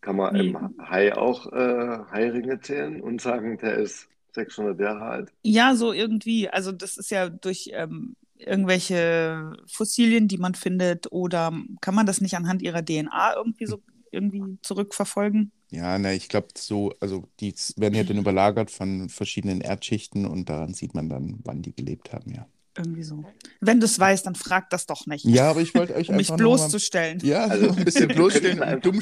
kann 0.00 0.16
man 0.16 0.34
Wie? 0.34 0.48
im 0.48 0.74
Hai 0.78 1.14
auch 1.16 1.52
äh, 1.52 1.98
Hairinge 2.10 2.60
zählen 2.60 3.00
und 3.00 3.20
sagen, 3.20 3.58
der 3.58 3.76
ist 3.76 4.08
600 4.32 4.80
Jahre 4.80 5.02
alt. 5.02 5.32
Ja, 5.42 5.76
so 5.76 5.92
irgendwie. 5.92 6.48
Also 6.48 6.72
das 6.72 6.96
ist 6.96 7.10
ja 7.10 7.28
durch 7.28 7.70
ähm, 7.72 8.16
irgendwelche 8.38 9.52
Fossilien, 9.66 10.28
die 10.28 10.38
man 10.38 10.54
findet, 10.54 11.10
oder 11.12 11.52
kann 11.80 11.94
man 11.94 12.06
das 12.06 12.20
nicht 12.20 12.36
anhand 12.36 12.62
ihrer 12.62 12.84
DNA 12.84 13.34
irgendwie 13.36 13.66
so 13.66 13.82
irgendwie 14.10 14.58
zurückverfolgen? 14.62 15.52
Ja, 15.70 15.98
ne, 15.98 16.14
ich 16.14 16.28
glaube 16.28 16.48
so, 16.56 16.92
also 17.00 17.28
die 17.40 17.54
werden 17.76 17.94
ja 17.94 18.04
dann 18.04 18.18
überlagert 18.18 18.70
von 18.70 19.08
verschiedenen 19.08 19.60
Erdschichten 19.60 20.24
und 20.26 20.48
daran 20.48 20.74
sieht 20.74 20.94
man 20.94 21.08
dann, 21.08 21.40
wann 21.44 21.62
die 21.62 21.74
gelebt 21.74 22.12
haben, 22.12 22.32
ja. 22.32 22.46
Irgendwie 22.76 23.02
so. 23.02 23.24
Wenn 23.60 23.80
du 23.80 23.86
es 23.86 23.98
weißt, 23.98 24.26
dann 24.26 24.34
frag 24.34 24.68
das 24.70 24.86
doch 24.86 25.06
nicht. 25.06 25.24
Ja, 25.24 25.50
aber 25.50 25.60
ich 25.62 25.74
wollte 25.74 25.94
euch 25.94 26.08
um 26.10 26.16
mich 26.16 26.30
einfach 26.30 26.38
mal, 26.44 26.44
bloßzustellen. 26.56 27.20
ja, 27.20 27.44
Also, 27.46 27.68
so 27.72 27.74
ein 27.78 27.84
bisschen 27.84 28.08
bloßstellen 28.14 28.58
können 28.58 28.74
und 28.76 28.84
dumm, 28.86 29.00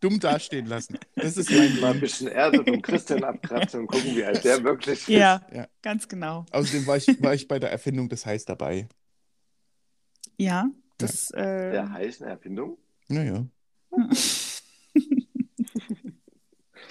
dumm 0.00 0.20
dastehen 0.20 0.66
lassen. 0.66 0.98
Das 1.14 1.36
ist 1.36 1.50
mein 1.50 1.78
Mal 1.80 1.92
ein 1.94 2.00
bisschen 2.00 2.28
Erde 2.28 2.64
vom 2.64 2.82
Christian 2.82 3.22
abkratzen 3.24 3.80
und 3.80 3.86
gucken, 3.86 4.16
wie 4.16 4.24
alt 4.24 4.42
der 4.44 4.62
wirklich 4.64 5.00
ist. 5.00 5.08
Ja, 5.08 5.40
Ja. 5.52 5.66
ganz 5.82 6.08
genau. 6.08 6.44
Außerdem 6.50 6.86
war 6.86 6.96
ich, 6.96 7.22
war 7.22 7.34
ich 7.34 7.46
bei 7.48 7.58
der 7.58 7.70
Erfindung 7.70 8.08
des 8.08 8.26
Heiß 8.26 8.44
dabei. 8.44 8.88
Ja, 10.38 10.68
das. 10.98 11.30
Äh, 11.30 11.72
Der 11.72 11.90
eine 11.94 12.26
Erfindung. 12.26 12.78
Naja. 13.08 13.46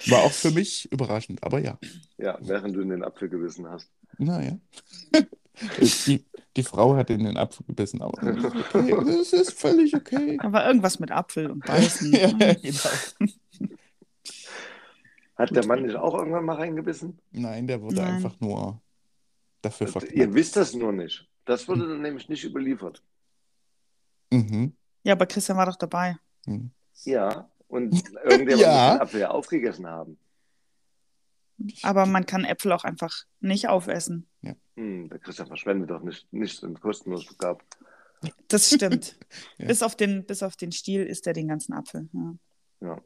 War 0.08 0.22
auch 0.22 0.32
für 0.32 0.50
mich 0.50 0.90
überraschend, 0.90 1.42
aber 1.44 1.60
ja. 1.60 1.78
Ja, 2.18 2.36
während 2.40 2.74
du 2.74 2.80
in 2.80 2.88
den 2.88 3.04
Apfel 3.04 3.28
gebissen 3.28 3.68
hast. 3.68 3.88
Naja. 4.18 4.58
Die, 5.80 6.24
die 6.56 6.62
Frau 6.62 6.96
hat 6.96 7.10
in 7.10 7.24
den 7.24 7.36
Apfel 7.36 7.66
gebissen, 7.66 8.02
aber 8.02 8.20
das 8.32 8.36
ist 8.54 8.74
okay. 8.74 8.96
Das 9.04 9.32
ist 9.32 9.52
völlig 9.60 9.94
okay. 9.94 10.38
War 10.42 10.66
irgendwas 10.66 10.98
mit 10.98 11.10
Apfel 11.10 11.50
und 11.50 11.64
Beißen. 11.64 12.12
Ja, 12.12 12.28
genau. 12.28 13.32
Hat 15.36 15.50
der 15.56 15.66
Mann 15.66 15.82
nicht 15.82 15.96
auch 15.96 16.14
irgendwann 16.14 16.44
mal 16.44 16.56
reingebissen? 16.56 17.18
Nein, 17.32 17.66
der 17.66 17.80
wurde 17.82 17.96
Nein. 17.96 18.14
einfach 18.16 18.38
nur 18.40 18.80
dafür 19.62 19.86
Ihr 19.86 19.92
verknackt. 19.92 20.34
wisst 20.34 20.56
das 20.56 20.74
nur 20.74 20.92
nicht. 20.92 21.26
Das 21.44 21.66
wurde 21.68 21.88
dann 21.88 22.02
nämlich 22.02 22.28
nicht 22.28 22.44
überliefert. 22.44 23.02
Mhm. 24.30 24.72
Ja, 25.04 25.14
aber 25.14 25.26
Christian 25.26 25.56
war 25.58 25.66
doch 25.66 25.76
dabei. 25.76 26.16
Mhm. 26.46 26.70
Ja, 27.04 27.48
und 27.68 28.02
irgendjemand 28.24 28.50
Ja. 28.60 28.68
muss 28.88 28.92
den 28.94 29.00
Apfel 29.02 29.20
ja 29.20 29.30
aufgegessen 29.30 29.86
haben. 29.86 30.18
Aber 31.82 32.06
man 32.06 32.26
kann 32.26 32.44
Äpfel 32.44 32.72
auch 32.72 32.84
einfach 32.84 33.24
nicht 33.40 33.68
aufessen. 33.68 34.26
Hm, 34.76 35.08
der 35.10 35.18
Christian 35.18 35.48
verschwendet 35.48 35.90
doch 35.90 36.02
nicht, 36.02 36.32
nichts 36.32 36.62
und 36.62 36.80
kostenlos 36.80 37.36
gab. 37.38 37.62
Das 38.48 38.72
stimmt. 38.72 39.16
Ja. 39.58 39.66
bis, 39.66 39.82
auf 39.82 39.96
den, 39.96 40.24
bis 40.24 40.42
auf 40.42 40.56
den 40.56 40.72
Stiel 40.72 41.04
isst 41.04 41.26
er 41.26 41.32
den 41.32 41.48
ganzen 41.48 41.72
Apfel. 41.72 42.08
Ja. 42.12 42.34
Ja. 42.80 43.02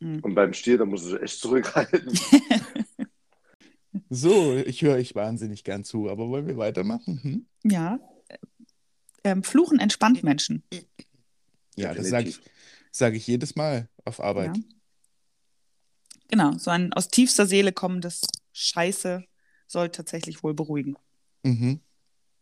Mhm. 0.00 0.20
Und 0.20 0.34
beim 0.34 0.52
Stier, 0.52 0.78
da 0.78 0.84
muss 0.84 1.04
er 1.04 1.10
sich 1.10 1.22
echt 1.22 1.40
zurückhalten. 1.40 2.18
So, 4.10 4.54
ich 4.54 4.82
höre 4.82 4.94
euch 4.94 5.14
wahnsinnig 5.14 5.64
gern 5.64 5.84
zu, 5.84 6.08
aber 6.08 6.28
wollen 6.28 6.46
wir 6.46 6.56
weitermachen? 6.56 7.20
Hm? 7.22 7.46
Ja. 7.64 7.98
Ähm, 9.24 9.42
Fluchen 9.42 9.80
entspannt 9.80 10.22
Menschen. 10.22 10.62
Ja, 11.76 11.92
das 11.94 12.08
sage 12.08 12.28
ich, 12.28 12.36
Definitiv. 12.36 12.52
sag 12.90 13.14
ich 13.14 13.26
jedes 13.26 13.56
Mal 13.56 13.88
auf 14.04 14.20
Arbeit. 14.20 14.56
Ja. 14.56 14.62
Genau, 16.28 16.52
so 16.58 16.70
ein 16.70 16.92
aus 16.92 17.08
tiefster 17.08 17.46
Seele 17.46 17.72
kommendes 17.72 18.20
Scheiße 18.52 19.24
soll 19.66 19.88
tatsächlich 19.90 20.42
wohl 20.42 20.54
beruhigen. 20.54 20.96
Mhm. 21.42 21.80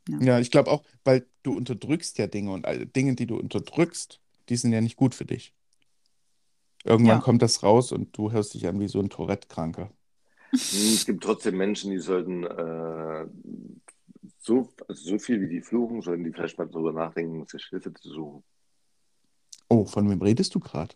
Ja. 0.09 0.19
Ja, 0.21 0.41
ich 0.41 0.51
glaube 0.51 0.71
auch, 0.71 0.85
weil 1.05 1.27
du 1.43 1.57
unterdrückst 1.57 2.19
ja 2.19 2.27
Dinge 2.27 2.53
und 2.53 2.67
all- 2.67 2.87
Dinge, 2.87 3.15
die 3.15 3.27
du 3.27 3.37
unterdrückst, 3.37 4.21
die 4.49 4.57
sind 4.57 4.73
ja 4.73 4.81
nicht 4.81 4.97
gut 4.97 5.15
für 5.15 5.25
dich. 5.25 5.53
Irgendwann 6.85 7.19
Ja. 7.19 7.23
kommt 7.23 7.43
das 7.43 7.63
raus 7.65 7.91
und 7.91 8.17
du 8.17 8.31
hörst 8.31 8.55
dich 8.55 8.67
an 8.69 8.79
wie 8.79 8.89
so 8.89 9.01
ein 9.01 9.11
Tourette-Kranker. 9.11 9.91
Es 10.53 11.05
gibt 11.05 11.25
trotzdem 11.25 11.57
Menschen, 11.57 11.91
die 11.91 11.99
sollten 11.99 12.45
äh, 12.45 13.27
so, 14.39 14.73
also 14.87 15.11
so 15.11 15.19
viel 15.19 15.41
wie 15.41 15.49
die 15.49 15.63
fluchen, 15.63 16.03
sollten 16.03 16.23
die 16.23 16.33
vielleicht 16.33 16.57
mal 16.59 16.69
darüber 16.69 16.93
nachdenken, 16.93 17.45
sich 17.47 17.65
Hilfe 17.67 17.93
zu 17.95 18.09
suchen. 18.11 18.45
Oh, 19.69 19.85
von 19.85 20.09
wem 20.09 20.23
redest 20.23 20.55
du 20.55 20.61
gerade? 20.61 20.95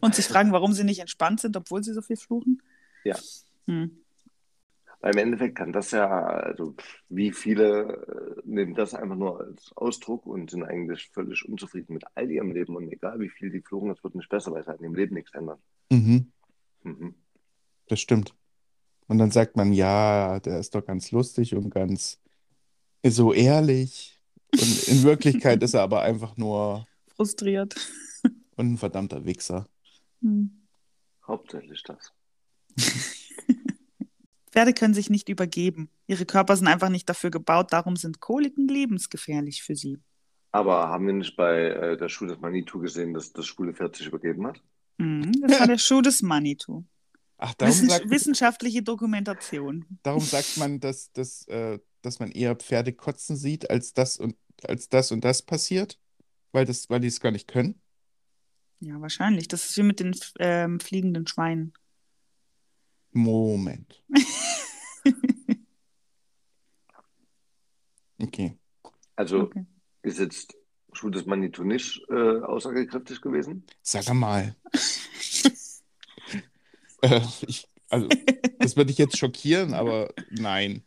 Und 0.00 0.14
sich 0.14 0.26
fragen, 0.26 0.52
warum 0.52 0.72
sie 0.72 0.84
nicht 0.84 1.00
entspannt 1.00 1.40
sind, 1.40 1.56
obwohl 1.56 1.82
sie 1.84 1.92
so 1.92 2.00
viel 2.02 2.16
fluchen. 2.16 2.62
Ja. 3.04 3.16
Hm. 3.66 3.98
Weil 5.00 5.12
im 5.12 5.18
Endeffekt 5.18 5.56
kann 5.56 5.72
das 5.72 5.92
ja, 5.92 6.08
also 6.08 6.74
wie 7.08 7.30
viele 7.32 8.36
äh, 8.36 8.40
nehmen 8.44 8.74
das 8.74 8.94
einfach 8.94 9.14
nur 9.14 9.40
als 9.40 9.70
Ausdruck 9.76 10.26
und 10.26 10.50
sind 10.50 10.64
eigentlich 10.64 11.08
völlig 11.12 11.48
unzufrieden 11.48 11.94
mit 11.94 12.04
all 12.14 12.30
ihrem 12.30 12.50
Leben 12.50 12.74
und 12.74 12.90
egal 12.90 13.20
wie 13.20 13.28
viel 13.28 13.50
die 13.50 13.60
fluchen, 13.62 13.90
es 13.90 14.02
wird 14.02 14.16
nicht 14.16 14.28
besser, 14.28 14.50
weil 14.50 14.62
es 14.62 14.66
halt 14.66 14.80
in 14.80 14.84
dem 14.84 14.94
Leben 14.94 15.14
nichts 15.14 15.32
ändert. 15.34 15.60
Mhm, 15.90 16.32
Mhm. 16.82 17.14
das 17.88 18.00
stimmt. 18.00 18.34
Und 19.06 19.18
dann 19.18 19.30
sagt 19.30 19.56
man, 19.56 19.72
ja, 19.72 20.40
der 20.40 20.58
ist 20.58 20.74
doch 20.74 20.84
ganz 20.84 21.12
lustig 21.12 21.54
und 21.54 21.70
ganz 21.70 22.20
so 23.06 23.32
ehrlich. 23.32 24.20
Und 24.52 24.88
in 24.88 25.02
Wirklichkeit 25.04 25.62
ist 25.62 25.74
er 25.74 25.82
aber 25.82 26.02
einfach 26.02 26.36
nur 26.36 26.86
Frustriert. 27.14 27.76
Ein 28.58 28.78
verdammter 28.78 29.24
Wichser. 29.24 29.66
Hm. 30.22 30.66
Hauptsächlich 31.26 31.82
das. 31.82 32.12
Pferde 34.50 34.72
können 34.72 34.94
sich 34.94 35.10
nicht 35.10 35.28
übergeben. 35.28 35.90
Ihre 36.06 36.24
Körper 36.24 36.56
sind 36.56 36.68
einfach 36.68 36.88
nicht 36.88 37.08
dafür 37.08 37.30
gebaut, 37.30 37.72
darum 37.72 37.96
sind 37.96 38.20
Koliken 38.20 38.66
lebensgefährlich 38.66 39.62
für 39.62 39.76
sie. 39.76 39.98
Aber 40.52 40.88
haben 40.88 41.06
wir 41.06 41.12
nicht 41.12 41.36
bei 41.36 41.66
äh, 41.68 41.96
der 41.98 42.08
Schule 42.08 42.32
des 42.32 42.40
Manitou 42.40 42.78
gesehen, 42.78 43.12
dass 43.12 43.32
das 43.32 43.46
schwule 43.46 43.74
Pferd 43.74 43.96
sich 43.96 44.06
übergeben 44.06 44.46
hat? 44.46 44.62
Hm, 44.98 45.30
Das 45.42 45.60
war 45.60 45.66
der 45.66 45.78
Schuh 45.78 46.00
des 46.00 46.22
Manitou. 46.22 46.84
Ach, 47.36 47.54
darum 47.54 47.72
Wissen 47.74 47.88
sagt, 47.90 48.10
wissenschaftliche 48.10 48.82
Dokumentation. 48.82 49.84
darum 50.02 50.22
sagt 50.22 50.56
man, 50.56 50.80
dass, 50.80 51.12
dass, 51.12 51.46
äh, 51.48 51.78
dass 52.02 52.18
man 52.18 52.32
eher 52.32 52.56
Pferde 52.56 52.92
kotzen 52.94 53.36
sieht, 53.36 53.70
als 53.70 53.92
das 53.92 54.16
und, 54.16 54.36
als 54.64 54.88
das 54.88 55.12
und 55.12 55.24
das 55.24 55.42
passiert, 55.42 56.00
weil, 56.52 56.64
das, 56.64 56.88
weil 56.90 57.00
die 57.00 57.08
es 57.08 57.20
gar 57.20 57.30
nicht 57.30 57.46
können. 57.46 57.80
Ja, 58.80 59.00
wahrscheinlich. 59.00 59.48
Das 59.48 59.64
ist 59.64 59.76
wie 59.76 59.82
mit 59.82 60.00
den 60.00 60.14
ähm, 60.38 60.80
fliegenden 60.80 61.26
Schweinen. 61.26 61.72
Moment. 63.12 64.02
Okay. 68.20 68.58
Also 69.16 69.40
Okay. 69.42 69.64
Ist 70.02 70.18
jetzt 70.18 70.56
schwules 70.92 71.26
Manitou 71.26 71.64
nicht 71.64 72.02
äh, 72.08 72.40
aussagekräftig 72.40 73.20
gewesen? 73.20 73.64
Sag 73.82 74.12
mal. 74.14 74.54
äh, 77.02 77.20
ich, 77.46 77.68
also, 77.90 78.08
das 78.58 78.76
würde 78.76 78.90
ich 78.90 78.98
jetzt 78.98 79.18
schockieren, 79.18 79.74
aber 79.74 80.12
nein. 80.30 80.82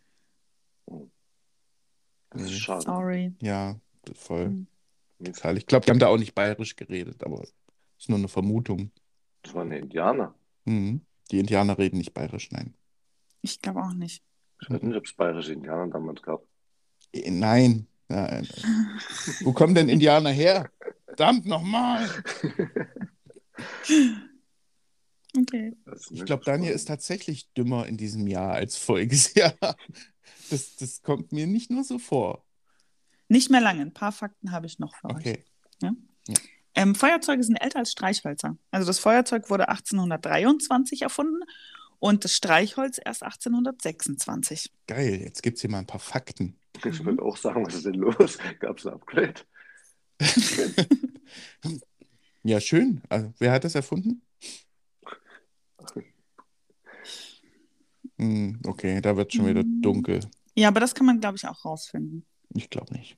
Das 2.30 2.44
ist 2.44 2.52
Nee. 2.52 2.58
schade. 2.60 2.82
Sorry. 2.84 3.34
Ja, 3.42 3.80
voll. 4.14 4.46
Hm. 4.46 4.68
Total. 5.24 5.58
Ich 5.58 5.68
glaube, 5.68 5.86
die 5.86 5.92
haben 5.92 6.00
da 6.00 6.08
auch 6.08 6.18
nicht 6.18 6.34
bayerisch 6.34 6.76
geredet, 6.76 7.24
aber 7.24 7.46
ist 8.02 8.10
nur 8.10 8.18
eine 8.18 8.28
Vermutung. 8.28 8.92
Das 9.44 9.54
waren 9.54 9.70
die 9.70 9.78
Indianer. 9.78 10.34
Mhm. 10.66 11.02
Die 11.30 11.40
Indianer 11.40 11.78
reden 11.78 11.98
nicht 11.98 12.14
bayerisch, 12.14 12.52
nein. 12.52 12.74
Ich 13.42 13.62
glaube 13.62 13.82
auch 13.82 13.94
nicht. 13.94 14.24
Ich 14.62 14.70
weiß 14.70 14.82
nicht, 14.82 14.96
ob 14.98 15.06
es 15.06 15.14
bayerische 15.14 15.54
Indianer 15.54 15.88
damals 15.92 16.22
gab. 16.22 16.44
Äh, 17.14 17.30
Nein. 17.32 17.88
Nein. 18.08 18.48
Wo 19.42 19.54
kommen 19.54 19.74
denn 19.74 19.88
Indianer 19.88 20.32
her? 20.32 20.70
Verdammt 21.06 21.46
nochmal. 21.46 22.10
Okay. 25.38 25.78
Ich 26.10 26.26
glaube, 26.26 26.44
Daniel 26.44 26.74
ist 26.74 26.90
tatsächlich 26.90 27.54
dümmer 27.54 27.88
in 27.88 27.96
diesem 27.96 28.28
Jahr 28.28 28.54
als 28.54 28.78
voriges 28.78 29.34
Jahr. 29.36 29.54
Das, 30.50 30.76
das 30.76 31.02
kommt 31.02 31.32
mir 31.32 31.48
nicht 31.48 31.72
nur 31.72 31.84
so 31.86 32.00
vor. 32.00 32.44
Nicht 33.30 33.50
mehr 33.50 33.62
lange. 33.62 33.84
Ein 33.84 33.94
paar 33.94 34.12
Fakten 34.12 34.52
habe 34.52 34.66
ich 34.66 34.78
noch 34.80 34.94
für 34.96 35.08
euch. 35.08 35.16
Okay. 35.16 35.44
Ähm, 36.76 36.96
Feuerzeuge 36.96 37.44
sind 37.44 37.56
älter 37.58 37.80
als 37.80 37.92
Streichhölzer. 37.92 38.58
Also 38.72 38.88
das 38.88 39.00
Feuerzeug 39.00 39.50
wurde 39.50 39.68
1823 39.70 41.02
erfunden 41.02 41.44
und 42.00 42.24
das 42.24 42.34
Streichholz 42.34 43.00
erst 43.04 43.24
1826. 43.24 44.72
Geil, 44.88 45.22
jetzt 45.22 45.44
gibt 45.44 45.58
es 45.58 45.62
hier 45.62 45.70
mal 45.70 45.80
ein 45.80 45.88
paar 45.88 46.00
Fakten. 46.00 46.58
Ich 46.86 47.04
würde 47.06 47.22
auch 47.22 47.38
sagen, 47.38 47.66
was 47.66 47.76
ist 47.76 47.86
denn 47.86 47.96
los? 47.96 48.38
Gab 48.60 48.78
es 48.80 48.86
ein 48.88 48.94
Upgrade? 48.94 49.42
Ja, 52.44 52.60
schön. 52.60 53.02
Also, 53.08 53.32
wer 53.38 53.52
hat 53.52 53.64
das 53.66 53.76
erfunden? 53.76 54.24
Hm, 58.18 58.60
okay, 58.66 59.02
da 59.02 59.16
wird 59.18 59.34
schon 59.34 59.48
wieder 59.48 59.62
Hm. 59.62 59.82
dunkel. 59.82 60.20
Ja, 60.56 60.68
aber 60.68 60.80
das 60.80 60.94
kann 60.94 61.06
man, 61.06 61.20
glaube 61.20 61.38
ich, 61.38 61.48
auch 61.48 61.66
rausfinden. 61.66 62.26
Ich 62.54 62.70
glaube 62.70 62.94
nicht. 62.94 63.18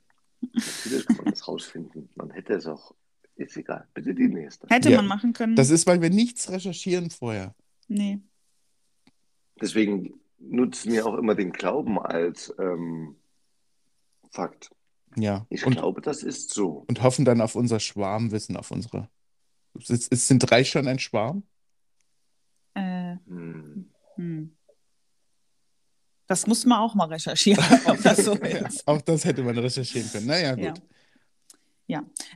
Natürlich 0.54 1.06
kann 1.08 1.18
man 1.18 1.26
das 1.26 1.48
rausfinden. 1.48 2.10
Man 2.16 2.30
hätte 2.32 2.54
es 2.54 2.68
auch. 2.68 2.94
Ist 3.36 3.58
egal. 3.58 3.88
Bitte 3.94 4.14
die 4.14 4.28
nächste. 4.28 4.68
Hätte 4.68 4.90
Ja, 4.92 4.98
man 4.98 5.08
machen 5.08 5.34
können. 5.34 5.56
Das 5.56 5.70
ist, 5.70 5.88
weil 5.88 6.02
wir 6.02 6.10
nichts 6.10 6.50
recherchieren 6.52 7.10
vorher. 7.10 7.56
nee. 7.88 8.20
Deswegen 9.62 10.20
nutzen 10.40 10.92
wir 10.92 11.06
auch 11.06 11.14
immer 11.16 11.36
den 11.36 11.52
Glauben 11.52 12.00
als 12.00 12.54
ähm, 12.60 13.16
Fakt. 14.32 14.72
Ja. 15.16 15.46
Ich 15.50 15.66
Und, 15.66 15.74
glaube, 15.74 16.02
das 16.02 16.24
ist 16.24 16.54
so. 16.54 16.84
und 16.88 17.02
hoffen 17.04 17.24
dann 17.24 17.40
auf 17.40 17.56
unser 17.56 17.80
Schwarmwissen, 17.80 18.58
auf 18.58 18.72
unsere. 18.72 19.10
Ist, 19.76 20.12
ist, 20.12 20.28
sind 20.28 20.40
drei 20.40 20.64
schon 20.64 20.88
ein 20.88 21.00
Schwarm? 21.00 21.44
Äh, 22.74 23.18
Hm. 23.28 23.92
hm. 24.16 24.58
Das 26.28 26.48
muss 26.48 26.66
man 26.66 26.80
auch 26.80 26.96
mal 26.96 27.06
recherchieren, 27.10 27.64
ob 27.86 28.02
das 28.02 28.26
so 28.26 28.34
ist. 28.34 28.88
auch 28.88 29.02
das 29.02 29.24
hätte 29.26 29.44
man 29.44 29.58
recherchieren 29.58 30.10
können. 30.12 30.26
Naja, 30.28 30.58
Ja. 30.58 30.70
gut. 30.72 30.80
Ja. 30.80 30.84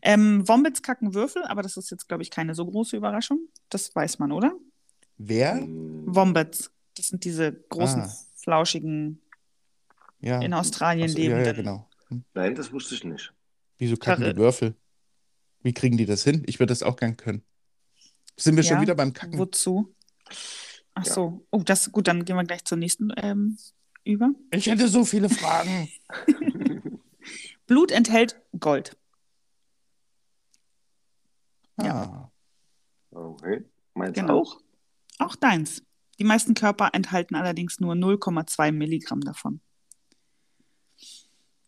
Ähm, 0.04 0.48
Wombats 0.48 0.82
kacken 0.84 1.14
Würfel, 1.14 1.44
aber 1.46 1.62
das 1.64 1.78
ist 1.78 1.90
jetzt, 1.90 2.08
glaube 2.08 2.22
ich, 2.24 2.30
keine 2.32 2.54
so 2.56 2.66
große 2.66 2.96
Überraschung. 2.96 3.40
Das 3.70 3.94
weiß 3.96 4.20
man, 4.20 4.32
oder? 4.32 4.54
Wer? 5.18 5.56
Hm. 5.56 6.04
Wombats. 6.08 6.72
Das 6.96 7.08
sind 7.08 7.24
diese 7.24 7.52
großen, 7.54 8.02
Ah. 8.02 8.14
flauschigen, 8.36 9.22
Ja. 10.20 10.40
in 10.42 10.54
Australien 10.54 11.10
so, 11.10 11.18
ja, 11.18 11.24
lebenden. 11.24 11.46
ja, 11.46 11.54
genau. 11.54 11.90
Hm. 12.10 12.24
Nein, 12.34 12.56
das 12.56 12.72
wusste 12.72 12.96
ich 12.96 13.04
nicht. 13.04 13.34
Wieso 13.80 13.96
kacken 13.98 14.24
Karre. 14.24 14.34
die 14.34 14.40
Würfel? 14.40 14.76
Wie 15.64 15.74
kriegen 15.74 15.98
die 15.98 16.06
das 16.06 16.24
hin? 16.24 16.44
Ich 16.46 16.60
würde 16.60 16.72
das 16.72 16.84
auch 16.84 16.96
gern 16.96 17.18
können. 17.18 17.44
Sind 18.38 18.56
wir 18.56 18.64
schon 18.64 18.78
Ja, 18.78 18.82
wieder 18.82 18.96
beim 18.96 19.14
Kacken? 19.14 19.38
Wozu? 19.40 19.94
Ach 20.94 21.06
Ja. 21.06 21.14
so. 21.14 21.46
Oh, 21.52 21.62
das 21.64 21.92
gut, 21.92 22.08
dann 22.08 22.26
gehen 22.26 22.36
wir 22.36 22.44
gleich 22.44 22.64
zur 22.64 22.78
nächsten 22.78 23.12
ähm, 23.18 23.58
über. 24.04 24.30
Ich 24.52 24.68
hätte 24.68 24.88
so 24.88 25.04
viele 25.06 25.30
Fragen. 25.30 25.90
Blut 27.68 27.92
enthält 27.92 28.40
Gold. 28.60 28.96
Ah, 31.78 32.30
Okay. 33.12 33.64
Meinst 33.94 34.18
du 34.18 34.22
Genau. 34.22 34.42
auch? 34.42 34.60
Auch 35.20 35.36
deins. 35.36 35.82
Die 36.20 36.24
meisten 36.24 36.54
Körper 36.54 36.90
enthalten 36.94 37.36
allerdings 37.36 37.80
nur 37.80 37.94
0,2 37.96 38.72
Milligramm 38.72 39.22
davon. 39.22 39.62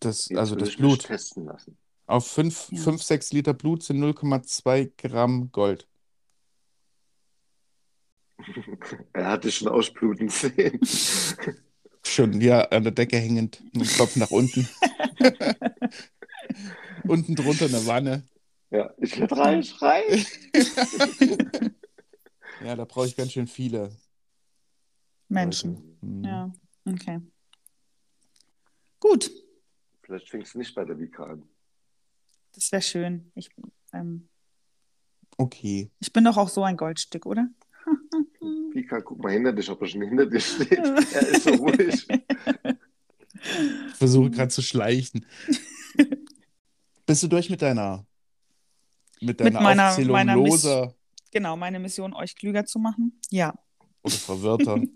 das, 0.02 0.30
also 0.36 0.56
das 0.56 0.76
Blut. 0.76 1.04
testen 1.04 1.46
lassen. 1.46 1.78
Auf 2.08 2.26
5, 2.28 2.70
Ja. 2.72 2.82
5, 2.82 3.04
6 3.04 3.34
Liter 3.34 3.54
Blut 3.54 3.84
sind 3.84 4.00
0,2 4.00 4.92
Gramm 4.98 5.52
Gold. 5.52 5.88
Er 9.14 9.28
hat 9.32 9.44
dich 9.44 9.58
schon 9.58 9.68
ausbluten 9.68 10.30
sehen. 10.30 10.80
Schon, 12.06 12.40
ja, 12.40 12.62
an 12.62 12.84
der 12.84 12.94
Decke 12.94 13.18
hängend, 13.18 13.62
mit 13.74 13.86
dem 13.88 13.98
Kopf 13.98 14.16
nach 14.16 14.32
unten. 14.32 14.68
Unten 17.08 17.36
drunter 17.36 17.66
eine 17.66 17.86
Wanne. 17.86 18.24
Ja, 18.72 18.94
ich 18.98 19.20
werde 19.20 19.38
reich. 19.38 19.76
Ja, 22.62 22.76
da 22.76 22.84
brauche 22.84 23.08
ich 23.08 23.16
ganz 23.16 23.32
schön 23.32 23.48
viele. 23.48 23.90
Menschen. 25.30 25.76
Leute. 25.76 25.98
Hm. 26.02 26.24
Ja, 26.26 26.54
okay. 26.86 27.22
Gut, 29.00 29.32
Vielleicht 30.02 30.30
fängst 30.30 30.54
du 30.56 30.58
nicht 30.58 30.76
bei 30.76 30.84
der 30.84 31.00
Vika 31.00 31.24
an. 31.24 31.48
das 32.54 32.70
wäre 32.74 32.82
schön. 32.82 33.32
Ich, 33.36 33.50
ähm, 33.94 34.28
Okay. 35.38 35.90
ich 36.02 36.12
bin 36.12 36.26
doch 36.26 36.36
auch 36.36 36.50
so 36.50 36.64
ein 36.64 36.76
Goldstück, 36.76 37.26
oder? 37.26 37.48
Vika, 38.74 39.00
guck 39.02 39.20
mal 39.24 39.32
hinter 39.32 39.54
dich, 39.54 39.70
ob 39.70 39.82
er 39.82 39.88
schon 39.88 40.02
hinter 40.02 40.26
dir 40.26 40.42
steht. 40.42 40.72
Er 40.80 41.28
ist 41.30 41.44
so 41.44 41.52
ruhig. 41.52 42.08
Ich 43.88 43.96
versuche 43.96 44.32
gerade 44.32 44.50
zu 44.50 44.62
schleichen. 44.62 45.26
Bist 47.06 47.24
du 47.24 47.28
durch 47.28 47.50
mit 47.50 47.62
deiner, 47.62 48.06
mit 49.22 49.40
deiner 49.40 49.62
meiner- 49.62 49.90
Aufzählung 49.90 50.12
meiner 50.14 50.36
Miss- 50.36 50.64
loser 50.64 50.96
Genau, 51.32 51.56
meine 51.56 51.80
Mission, 51.80 52.14
euch 52.16 52.36
klüger 52.36 52.66
zu 52.66 52.80
machen. 52.80 53.20
Ja. 53.30 53.54
oder 54.04 54.14
verwirrter? 54.16 54.82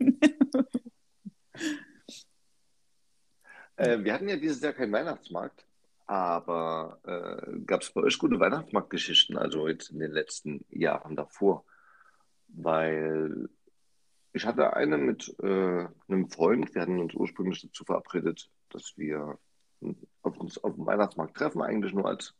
Äh, 3.75 4.03
wir 4.03 4.13
hatten 4.13 4.29
ja 4.29 4.35
dieses 4.37 4.61
Jahr 4.61 4.73
keinen 4.73 4.91
Weihnachtsmarkt, 4.91 5.65
aber 6.05 6.99
äh, 7.03 7.59
gab 7.65 7.81
es 7.81 7.91
bei 7.91 8.01
euch 8.01 8.19
gute 8.19 8.39
Weihnachtsmarktgeschichten, 8.39 9.37
also 9.37 9.67
jetzt 9.67 9.89
in 9.89 9.99
den 9.99 10.11
letzten 10.11 10.63
Jahren 10.69 11.15
davor? 11.15 11.65
Weil 12.49 13.49
ich 14.31 14.45
hatte 14.45 14.73
eine 14.75 14.97
mit 14.97 15.35
äh, 15.41 15.87
einem 16.07 16.29
Freund, 16.29 16.73
wir 16.75 16.81
hatten 16.83 16.99
uns 16.99 17.15
ursprünglich 17.15 17.61
dazu 17.61 17.83
verabredet, 17.83 18.49
dass 18.69 18.93
wir 18.95 19.39
auf 20.21 20.37
uns 20.37 20.63
auf 20.63 20.75
dem 20.75 20.85
Weihnachtsmarkt 20.85 21.35
treffen, 21.35 21.61
eigentlich 21.61 21.93
nur 21.93 22.05
als 22.07 22.33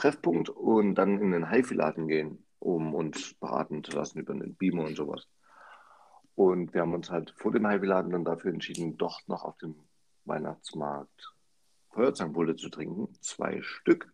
Treffpunkt 0.00 0.48
und 0.48 0.94
dann 0.94 1.20
in 1.20 1.30
den 1.30 1.50
Haifi-Laden 1.50 2.08
gehen, 2.08 2.42
um 2.58 2.94
uns 2.94 3.34
beraten 3.34 3.84
zu 3.84 3.92
lassen 3.92 4.18
über 4.20 4.32
den 4.32 4.54
Beamer 4.54 4.84
und 4.84 4.96
sowas. 4.96 5.28
Und 6.34 6.72
wir 6.72 6.80
haben 6.80 6.94
uns 6.94 7.10
halt 7.10 7.34
vor 7.36 7.52
dem 7.52 7.66
Haifi-Laden 7.66 8.10
dann 8.10 8.24
dafür 8.24 8.50
entschieden, 8.50 8.96
doch 8.96 9.20
noch 9.26 9.44
auf 9.44 9.58
dem 9.58 9.74
Weihnachtsmarkt 10.24 11.34
Feuerzangenbowle 11.90 12.56
zu 12.56 12.70
trinken, 12.70 13.12
zwei 13.20 13.60
Stück. 13.60 14.10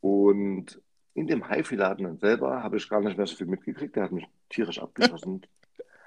Und 0.00 0.80
in 1.14 1.26
dem 1.26 1.48
Haifi-Laden 1.48 2.18
selber 2.18 2.62
habe 2.62 2.76
ich 2.76 2.88
gar 2.88 3.00
nicht 3.00 3.16
mehr 3.16 3.26
so 3.26 3.34
viel 3.34 3.46
mitgekriegt. 3.48 3.96
Der 3.96 4.04
hat 4.04 4.12
mich 4.12 4.28
tierisch 4.50 4.80
abgeschossen. 4.80 5.42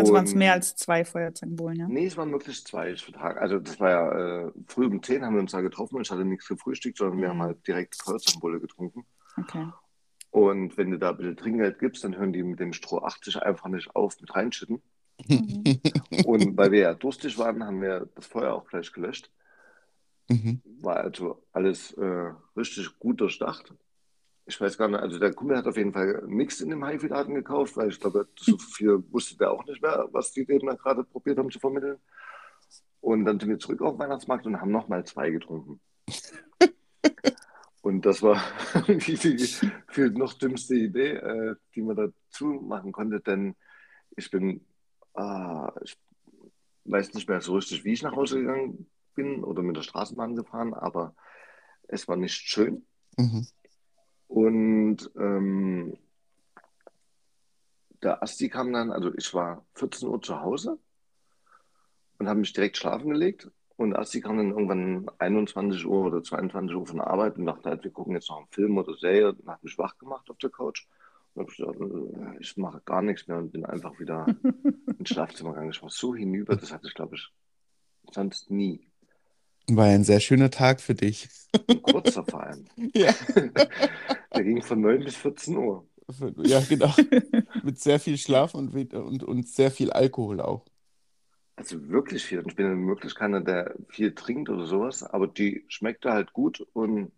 Also 0.01 0.13
waren 0.13 0.25
es 0.25 0.35
mehr 0.35 0.53
als 0.53 0.75
zwei 0.75 1.05
Feuerzangenbowlen, 1.05 1.77
ja? 1.79 1.87
Nee, 1.87 2.05
es 2.05 2.17
waren 2.17 2.31
wirklich 2.31 2.63
zwei. 2.65 2.95
Also 3.19 3.59
das 3.59 3.79
war 3.79 3.89
ja 3.89 4.45
äh, 4.47 4.51
früh 4.67 4.85
um 4.85 5.01
10 5.01 5.23
haben 5.25 5.33
wir 5.35 5.41
uns 5.41 5.51
da 5.51 5.61
getroffen 5.61 5.95
und 5.95 6.01
ich 6.03 6.11
hatte 6.11 6.25
nichts 6.25 6.47
gefrühstückt, 6.47 6.97
sondern 6.97 7.19
wir 7.19 7.27
Mhm. 7.27 7.31
haben 7.31 7.41
halt 7.43 7.67
direkt 7.67 7.95
Feuerzangenbowle 8.01 8.59
getrunken. 8.59 9.05
Okay. 9.37 9.67
Und 10.31 10.77
wenn 10.77 10.91
du 10.91 10.97
da 10.99 11.09
ein 11.09 11.17
bisschen 11.17 11.37
Trinkgeld 11.37 11.79
gibst, 11.79 12.03
dann 12.03 12.15
hören 12.17 12.31
die 12.33 12.43
mit 12.43 12.59
dem 12.59 12.73
Stroh 12.73 12.99
80 12.99 13.41
einfach 13.41 13.67
nicht 13.67 13.95
auf 13.95 14.19
mit 14.21 14.33
reinschütten. 14.33 14.81
Mhm. 15.27 15.63
Und 16.25 16.57
weil 16.57 16.71
wir 16.71 16.79
ja 16.79 16.93
durstig 16.93 17.37
waren, 17.37 17.63
haben 17.65 17.81
wir 17.81 18.07
das 18.15 18.25
Feuer 18.27 18.53
auch 18.53 18.65
gleich 18.67 18.91
gelöscht. 18.93 19.29
Mhm. 20.29 20.61
War 20.81 20.97
also 20.97 21.43
alles 21.51 21.91
äh, 21.93 22.31
richtig 22.55 22.97
gut 22.99 23.19
durchdacht. 23.21 23.73
Ich 24.51 24.59
weiß 24.59 24.77
gar 24.77 24.89
nicht, 24.89 24.99
also 24.99 25.17
der 25.17 25.33
Kumpel 25.33 25.55
hat 25.55 25.65
auf 25.65 25.77
jeden 25.77 25.93
Fall 25.93 26.23
nichts 26.27 26.59
in 26.59 26.69
dem 26.69 26.83
Haifi-Laden 26.83 27.33
gekauft, 27.35 27.77
weil 27.77 27.87
ich 27.87 28.01
glaube, 28.01 28.27
so 28.35 28.57
viel 28.57 29.01
wusste 29.09 29.37
der 29.37 29.49
auch 29.49 29.63
nicht 29.63 29.81
mehr, 29.81 30.09
was 30.11 30.33
die 30.33 30.45
dem 30.45 30.65
da 30.65 30.73
gerade 30.75 31.05
probiert 31.05 31.37
haben 31.37 31.49
zu 31.49 31.57
vermitteln. 31.57 31.97
Und 32.99 33.23
dann 33.23 33.39
sind 33.39 33.47
wir 33.47 33.59
zurück 33.59 33.81
auf 33.81 33.93
den 33.93 33.99
Weihnachtsmarkt 33.99 34.45
und 34.45 34.59
haben 34.59 34.71
nochmal 34.71 35.05
zwei 35.05 35.29
getrunken. 35.29 35.79
Und 37.81 38.05
das 38.05 38.21
war 38.21 38.43
die, 38.89 39.15
die 39.15 39.37
viel 39.87 40.09
noch 40.11 40.33
dümmste 40.33 40.75
Idee, 40.75 41.13
äh, 41.13 41.55
die 41.73 41.81
man 41.81 41.95
dazu 41.95 42.47
machen 42.47 42.91
konnte, 42.91 43.21
denn 43.21 43.55
ich 44.17 44.29
bin, 44.29 44.65
ah, 45.13 45.71
ich 45.81 45.97
weiß 46.83 47.13
nicht 47.13 47.29
mehr 47.29 47.39
so 47.39 47.55
richtig, 47.55 47.85
wie 47.85 47.93
ich 47.93 48.03
nach 48.03 48.17
Hause 48.17 48.41
gegangen 48.41 48.85
bin 49.15 49.45
oder 49.45 49.63
mit 49.63 49.77
der 49.77 49.81
Straßenbahn 49.81 50.35
gefahren, 50.35 50.73
aber 50.73 51.15
es 51.87 52.07
war 52.09 52.17
nicht 52.17 52.35
schön. 52.35 52.85
Mhm. 53.17 53.47
Und 54.31 55.11
ähm, 55.17 55.97
der 58.01 58.23
Asti 58.23 58.47
kam 58.47 58.71
dann, 58.71 58.89
also 58.89 59.13
ich 59.13 59.33
war 59.33 59.65
14 59.73 60.07
Uhr 60.07 60.21
zu 60.21 60.39
Hause 60.39 60.79
und 62.17 62.29
habe 62.29 62.39
mich 62.39 62.53
direkt 62.53 62.77
schlafen 62.77 63.09
gelegt. 63.09 63.51
Und 63.75 63.93
Asti 63.93 64.21
kam 64.21 64.37
dann 64.37 64.51
irgendwann 64.51 65.11
21 65.17 65.85
Uhr 65.85 66.05
oder 66.05 66.23
22 66.23 66.77
Uhr 66.77 66.87
von 66.87 66.97
der 66.97 67.07
Arbeit 67.07 67.37
und 67.37 67.45
dachte 67.45 67.69
halt, 67.69 67.83
wir 67.83 67.91
gucken 67.91 68.13
jetzt 68.13 68.29
noch 68.29 68.37
einen 68.37 68.47
Film 68.47 68.77
oder 68.77 68.95
Serie 68.95 69.33
und 69.33 69.49
hat 69.49 69.61
mich 69.65 69.77
wach 69.77 69.97
gemacht 69.97 70.29
auf 70.29 70.37
der 70.37 70.49
Couch. 70.49 70.87
Und 71.33 71.41
hab 71.41 71.51
ich 71.51 71.57
gesagt, 71.57 71.81
äh, 71.81 72.37
ich 72.39 72.55
mache 72.55 72.81
gar 72.85 73.01
nichts 73.01 73.27
mehr 73.27 73.37
und 73.37 73.51
bin 73.51 73.65
einfach 73.65 73.99
wieder 73.99 74.27
ins 74.97 75.09
Schlafzimmer 75.09 75.49
gegangen. 75.49 75.71
Ich 75.71 75.81
war 75.81 75.89
so 75.89 76.15
hinüber, 76.15 76.55
das 76.55 76.71
hatte 76.71 76.87
ich, 76.87 76.93
glaube 76.93 77.15
ich, 77.15 77.33
sonst 78.13 78.49
nie. 78.49 78.90
War 79.75 79.85
ein 79.85 80.03
sehr 80.03 80.19
schöner 80.19 80.49
Tag 80.51 80.81
für 80.81 80.95
dich. 80.95 81.29
Ein 81.67 81.81
kurzer 81.81 82.23
vor 82.25 82.43
allem. 82.43 82.65
Ja. 82.95 83.13
Der 84.33 84.43
ging 84.43 84.61
von 84.61 84.81
9 84.81 85.03
bis 85.03 85.15
14 85.17 85.57
Uhr. 85.57 85.85
Ja, 86.43 86.61
genau. 86.67 86.93
Mit 87.63 87.79
sehr 87.79 87.99
viel 87.99 88.17
Schlaf 88.17 88.53
und, 88.55 88.73
und, 88.93 89.23
und 89.23 89.47
sehr 89.47 89.71
viel 89.71 89.91
Alkohol 89.91 90.41
auch. 90.41 90.65
Also 91.55 91.87
wirklich 91.89 92.23
viel. 92.23 92.43
Ich 92.47 92.55
bin 92.55 92.65
ja 92.65 92.87
wirklich 92.87 93.13
keiner, 93.15 93.41
der 93.41 93.75
viel 93.89 94.13
trinkt 94.15 94.49
oder 94.49 94.65
sowas, 94.65 95.03
aber 95.03 95.27
die 95.27 95.63
schmeckte 95.67 96.11
halt 96.11 96.33
gut 96.33 96.65
und 96.73 97.11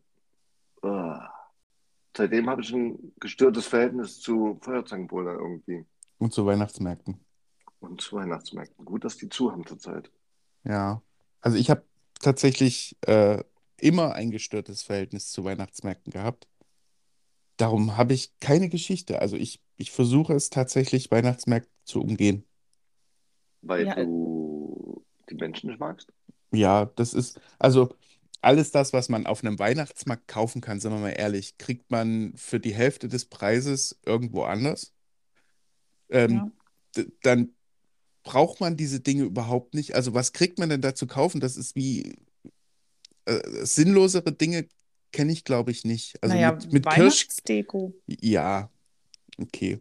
äh, 0.84 1.18
seitdem 2.18 2.50
habe 2.50 2.62
ich 2.62 2.72
ein 2.74 3.14
gestörtes 3.20 3.68
Verhältnis 3.68 4.20
zu 4.20 4.60
Feuerzangenbowle 4.62 5.34
irgendwie 5.34 5.86
Und 6.18 6.34
zu 6.34 6.46
Weihnachtsmärkten. 6.46 7.20
und 7.80 8.02
zu 8.02 8.16
Weihnachtsmärkten. 8.18 8.86
Gut, 8.86 9.06
dass 9.06 9.18
die 9.18 9.30
zu 9.30 9.52
haben 9.52 9.66
zurzeit. 9.66 10.12
Ja. 10.64 11.02
Also 11.42 11.58
ich 11.58 11.70
habe 11.70 11.84
tatsächlich 12.24 12.98
äh, 13.08 13.44
immer 13.80 14.14
ein 14.16 14.32
gestörtes 14.32 14.84
Verhältnis 14.84 15.32
zu 15.32 15.44
Weihnachtsmärkten 15.46 16.12
gehabt. 16.14 16.48
Darum 17.58 17.98
habe 17.98 18.14
ich 18.14 18.32
keine 18.40 18.70
Geschichte. 18.70 19.20
Also 19.22 19.38
ich, 19.38 19.60
ich 19.78 19.92
versuche 19.92 20.34
es 20.34 20.50
tatsächlich, 20.52 21.10
Weihnachtsmärkte 21.12 21.72
zu 21.86 22.02
umgehen. 22.02 22.46
Weil 23.62 23.86
Ja, 23.86 23.96
du 23.96 25.04
die 25.30 25.36
Menschen 25.36 25.70
nicht 25.70 25.80
magst? 25.80 26.12
Ja, 26.52 26.86
das 26.96 27.14
ist, 27.14 27.40
also 27.60 27.96
alles 28.42 28.72
das, 28.72 28.94
was 28.94 29.10
man 29.10 29.26
auf 29.26 29.44
einem 29.44 29.58
Weihnachtsmarkt 29.60 30.28
kaufen 30.28 30.62
kann, 30.62 30.80
sagen 30.80 30.96
wir 30.96 31.02
mal 31.02 31.10
ehrlich, 31.10 31.58
kriegt 31.58 31.90
man 31.92 32.34
für 32.36 32.60
die 32.60 32.74
Hälfte 32.76 33.08
des 33.08 33.26
Preises 33.26 34.00
irgendwo 34.06 34.44
anders. 34.44 34.94
Ähm, 36.10 36.46
Ja. 36.46 36.52
dann 37.24 37.56
braucht 38.24 38.60
man 38.60 38.78
diese 38.78 39.00
Dinge 39.00 39.24
überhaupt 39.24 39.74
nicht. 39.74 39.96
Also 39.96 40.14
was 40.14 40.34
kriegt 40.34 40.60
man 40.60 40.70
denn 40.70 40.82
da 40.82 40.96
zu 40.96 41.08
kaufen? 41.08 41.40
Das 41.40 41.58
ist 41.58 41.76
wie 41.76 42.16
äh, 43.26 43.40
sinnlosere 43.66 44.32
Dinge 44.32 44.68
kenne 45.12 45.32
ich, 45.32 45.44
glaube 45.44 45.72
ich, 45.72 45.86
nicht. 45.86 46.22
Also 46.22 46.36
naja, 46.36 46.54
mit, 46.54 46.74
mit 46.74 46.90
Kirsch, 46.90 47.24
Weihnachtsdeko. 47.24 47.94
ja, 48.08 48.70
okay. 49.40 49.80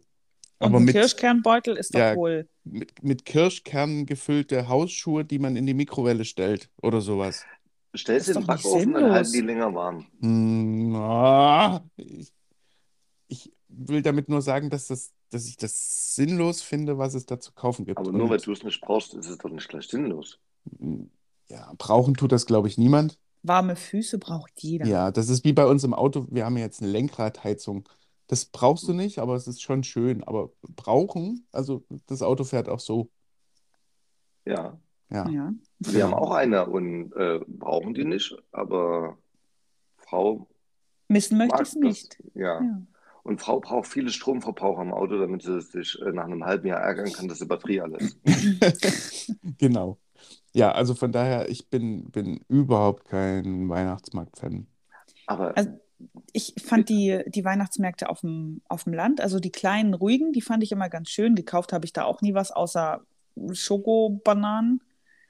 Und 0.59 0.67
Aber 0.67 0.77
ein 0.77 0.85
mit, 0.85 0.95
Kirschkernbeutel 0.95 1.75
ist 1.75 1.93
doch 1.93 1.99
ja, 1.99 2.15
wohl. 2.15 2.47
mit, 2.63 3.03
mit 3.03 3.25
Kirschkernen 3.25 4.05
gefüllte 4.05 4.69
Hausschuhe, 4.69 5.25
die 5.25 5.39
man 5.39 5.57
in 5.57 5.65
die 5.65 5.73
Mikrowelle 5.73 6.23
stellt 6.23 6.69
oder 6.81 7.01
sowas. 7.01 7.43
Stell 7.95 8.19
sie 8.21 8.31
in 8.31 8.39
den 8.39 8.47
Backofen, 8.47 8.93
dann 8.93 9.11
halten 9.11 9.31
die 9.33 9.41
länger 9.41 9.73
warm. 9.73 10.07
Hm, 10.21 10.95
ah, 10.95 11.83
ich, 11.97 12.31
ich 13.27 13.51
will 13.67 14.01
damit 14.01 14.29
nur 14.29 14.41
sagen, 14.41 14.69
dass 14.69 14.87
das, 14.87 15.11
dass 15.33 15.47
ich 15.47 15.57
das 15.57 16.15
sinnlos 16.15 16.61
finde, 16.61 16.97
was 16.97 17.13
es 17.13 17.25
da 17.25 17.39
zu 17.39 17.51
kaufen 17.53 17.85
gibt. 17.85 17.97
Aber 17.99 18.11
nur 18.11 18.29
weil 18.29 18.37
Und 18.37 18.45
du 18.45 18.51
es 18.51 18.63
nicht 18.63 18.81
brauchst, 18.81 19.13
ist 19.13 19.27
es 19.29 19.37
doch 19.37 19.49
nicht 19.49 19.67
gleich 19.67 19.87
sinnlos. 19.87 20.39
ja, 21.49 21.73
brauchen 21.77 22.13
tut 22.13 22.31
das, 22.31 22.45
glaube 22.45 22.67
ich, 22.67 22.77
niemand. 22.77 23.19
Warme 23.41 23.75
Füße 23.75 24.19
braucht 24.19 24.51
jeder. 24.61 24.85
Ja, 24.85 25.11
das 25.11 25.27
ist 25.29 25.43
wie 25.43 25.53
bei 25.53 25.65
uns 25.65 25.83
im 25.83 25.93
Auto. 25.93 26.27
Wir 26.29 26.45
haben 26.45 26.55
ja 26.57 26.63
jetzt 26.63 26.81
eine 26.81 26.91
Lenkradheizung. 26.91 27.89
Das 28.27 28.45
brauchst 28.45 28.87
du 28.87 28.93
nicht, 28.93 29.19
aber 29.19 29.35
es 29.35 29.47
ist 29.47 29.61
schon 29.61 29.83
schön. 29.83 30.23
Aber 30.23 30.49
brauchen, 30.75 31.45
also 31.51 31.83
das 32.07 32.21
Auto 32.21 32.45
fährt 32.45 32.69
auch 32.69 32.79
so. 32.79 33.09
Ja, 34.45 34.79
Ja, 35.09 35.29
Ja. 35.29 35.53
wir 35.79 36.03
haben 36.05 36.13
auch 36.13 36.31
eine 36.31 36.65
und 36.65 37.11
äh, 37.13 37.39
brauchen 37.47 37.93
die 37.93 38.05
nicht, 38.05 38.35
aber 38.51 39.17
Frau 39.97 40.47
Missen 41.09 41.37
möchte 41.37 41.61
es 41.61 41.71
das. 41.71 41.75
nicht. 41.75 42.17
Ja. 42.33 42.61
Ja. 42.61 42.81
Und 43.23 43.39
Frau 43.39 43.59
braucht 43.61 43.87
viele 43.87 44.09
Stromverbraucher 44.09 44.81
im 44.81 44.93
Auto, 44.93 45.17
damit 45.17 45.43
sie 45.43 45.61
sich 45.61 45.97
äh, 46.01 46.11
nach 46.11 46.25
einem 46.25 46.43
halben 46.45 46.67
Jahr 46.67 46.81
ärgern 46.81 47.11
kann, 47.13 47.27
dass 47.29 47.39
die 47.39 47.45
Batterie 47.45 47.81
alles. 47.81 48.17
Genau. 49.57 49.97
Ja, 50.53 50.71
also 50.73 50.93
von 50.93 51.11
daher, 51.11 51.49
ich 51.49 51.69
bin, 51.69 52.11
bin 52.11 52.41
überhaupt 52.47 53.05
kein 53.05 53.67
Weihnachtsmarkt-Fan. 53.69 54.67
Aber 55.25 55.55
Also 55.57 55.69
ich 56.33 56.53
fand 56.63 56.89
die, 56.89 57.21
die 57.27 57.45
Weihnachtsmärkte 57.45 58.09
auf 58.09 58.21
dem, 58.21 58.61
auf 58.67 58.83
dem 58.83 58.93
Land, 58.93 59.21
also 59.21 59.39
die 59.39 59.51
kleinen, 59.51 59.93
ruhigen, 59.93 60.33
die 60.33 60.41
fand 60.41 60.61
ich 60.63 60.71
immer 60.71 60.89
ganz 60.89 61.09
schön. 61.09 61.35
Gekauft 61.35 61.71
habe 61.73 61.85
ich 61.85 61.93
da 61.93 62.03
auch 62.03 62.21
nie 62.21 62.33
was 62.33 62.51
außer 62.51 63.01
Schokobananen 63.53 64.81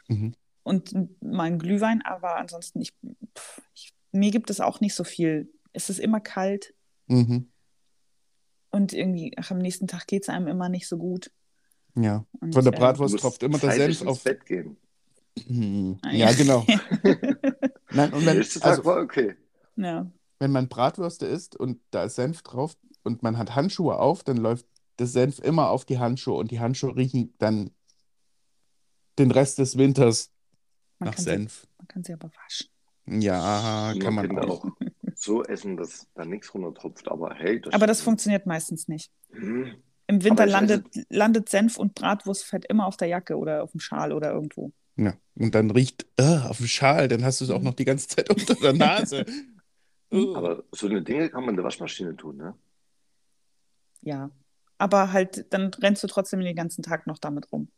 Mhm. 0.09 0.33
und 0.63 0.93
meinen 1.21 1.59
Glühwein, 1.59 2.01
aber 2.01 2.35
ansonsten, 2.35 2.81
ich, 2.81 2.91
pff, 3.37 3.61
ich, 3.73 3.93
mir 4.11 4.31
gibt 4.31 4.49
es 4.49 4.59
auch 4.59 4.81
nicht 4.81 4.95
so 4.95 5.03
viel. 5.05 5.49
Es 5.71 5.89
ist 5.89 5.99
immer 5.99 6.19
kalt 6.19 6.73
Mhm. 7.07 7.47
Und 8.73 8.91
irgendwie, 8.91 9.33
ach, 9.37 9.51
am 9.51 9.59
nächsten 9.59 9.87
Tag 9.87 10.07
geht 10.07 10.23
es 10.23 10.29
einem 10.29 10.47
immer 10.47 10.67
nicht 10.67 10.87
so 10.87 10.97
gut. 10.97 11.31
Ja. 11.95 12.25
Und, 12.41 12.53
Von 12.53 12.63
der 12.65 12.73
äh, 12.73 12.77
Bratwurst 12.77 13.13
musst 13.13 13.21
tropft 13.21 13.43
immer 13.43 13.59
der 13.59 13.71
Senf 13.71 14.01
auf. 14.05 14.23
Bett 14.23 14.45
gehen. 14.45 14.77
Hm, 15.47 15.97
Ah, 16.01 16.11
Ja, 16.11 16.29
ja. 16.31 16.35
genau. 16.35 16.65
Nein, 17.91 18.13
und 18.13 18.25
Der 18.25 18.35
wenn, 18.35 18.61
also, 18.61 18.85
war 18.85 18.97
okay. 19.01 19.35
ja. 19.75 20.11
wenn 20.39 20.51
man 20.51 20.67
Bratwürste 20.67 21.25
isst 21.27 21.55
und 21.55 21.79
da 21.91 22.03
ist 22.05 22.15
Senf 22.15 22.41
drauf 22.41 22.75
und 23.03 23.23
man 23.23 23.37
hat 23.37 23.55
Handschuhe 23.55 23.97
auf, 23.99 24.23
dann 24.23 24.37
läuft 24.37 24.65
das 24.97 25.13
Senf 25.13 25.39
immer 25.39 25.69
auf 25.69 25.85
die 25.85 25.99
Handschuhe 25.99 26.35
und 26.35 26.51
die 26.51 26.59
Handschuhe 26.59 26.95
riechen 26.95 27.33
dann 27.37 27.71
den 29.19 29.31
Rest 29.31 29.59
des 29.59 29.77
Winters 29.77 30.31
Man 30.99 31.09
nach 31.09 31.15
kann, 31.15 31.23
sie, 31.23 31.29
Senf. 31.31 31.67
man 31.77 31.87
kann 31.87 32.03
sie 32.03 32.13
aber 32.13 32.29
waschen. 32.43 32.67
Ja, 33.21 33.93
kann 33.99 34.15
man 34.15 34.39
auch. 34.39 34.65
So 35.23 35.43
essen, 35.43 35.77
dass 35.77 36.07
da 36.15 36.25
nichts 36.25 36.53
runtertropft. 36.53 37.07
Aber 37.07 37.33
hey, 37.35 37.61
das, 37.61 37.73
Aber 37.73 37.87
das 37.87 38.01
funktioniert 38.01 38.45
meistens 38.45 38.87
nicht. 38.87 39.11
Hm. 39.31 39.75
Im 40.07 40.23
Winter 40.23 40.45
landet, 40.45 40.85
landet 41.09 41.49
Senf 41.49 41.77
und 41.77 41.95
Bratwurstfett 41.95 42.65
immer 42.65 42.85
auf 42.85 42.97
der 42.97 43.07
Jacke 43.07 43.37
oder 43.37 43.63
auf 43.63 43.71
dem 43.71 43.79
Schal 43.79 44.11
oder 44.11 44.31
irgendwo. 44.31 44.71
Ja. 44.97 45.13
Und 45.35 45.55
dann 45.55 45.71
riecht 45.71 46.05
äh, 46.17 46.39
auf 46.39 46.57
dem 46.57 46.67
Schal, 46.67 47.07
dann 47.07 47.23
hast 47.23 47.41
du 47.41 47.45
es 47.45 47.51
auch 47.51 47.61
noch 47.61 47.73
die 47.73 47.85
ganze 47.85 48.07
Zeit 48.09 48.29
unter 48.29 48.55
der 48.55 48.73
Nase. 48.73 49.25
Äh. 50.11 50.33
Aber 50.35 50.63
so 50.71 50.87
eine 50.87 51.01
Dinge 51.01 51.29
kann 51.29 51.41
man 51.41 51.51
in 51.51 51.55
der 51.55 51.65
Waschmaschine 51.65 52.15
tun, 52.15 52.37
ne? 52.37 52.53
Ja. 54.01 54.29
Aber 54.77 55.13
halt, 55.13 55.51
dann 55.51 55.73
rennst 55.75 56.03
du 56.03 56.07
trotzdem 56.07 56.41
den 56.41 56.55
ganzen 56.55 56.83
Tag 56.83 57.07
noch 57.07 57.17
damit 57.17 57.51
rum. 57.51 57.69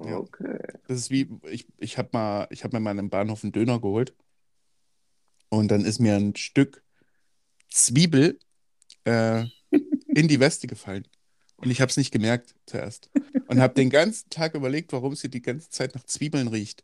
Ja. 0.00 0.18
Okay. 0.18 0.58
Das 0.88 0.98
ist 0.98 1.10
wie, 1.10 1.30
ich, 1.48 1.66
ich 1.78 1.96
habe 1.96 2.10
mal, 2.12 2.48
ich 2.50 2.64
habe 2.64 2.76
mir 2.76 2.80
mal 2.80 2.98
im 2.98 3.08
Bahnhof 3.08 3.44
einen 3.44 3.52
Döner 3.52 3.80
geholt 3.80 4.14
und 5.56 5.68
dann 5.68 5.84
ist 5.84 5.98
mir 5.98 6.14
ein 6.14 6.36
Stück 6.36 6.82
Zwiebel 7.70 8.38
äh, 9.04 9.44
in 10.08 10.28
die 10.28 10.40
Weste 10.40 10.66
gefallen. 10.66 11.06
Und 11.56 11.70
ich 11.70 11.80
habe 11.80 11.90
es 11.90 11.96
nicht 11.96 12.10
gemerkt 12.10 12.54
zuerst. 12.66 13.10
Und 13.48 13.60
habe 13.60 13.74
den 13.74 13.90
ganzen 13.90 14.28
Tag 14.28 14.54
überlegt, 14.54 14.92
warum 14.92 15.14
sie 15.14 15.30
die 15.30 15.42
ganze 15.42 15.70
Zeit 15.70 15.94
nach 15.94 16.04
Zwiebeln 16.04 16.48
riecht. 16.48 16.82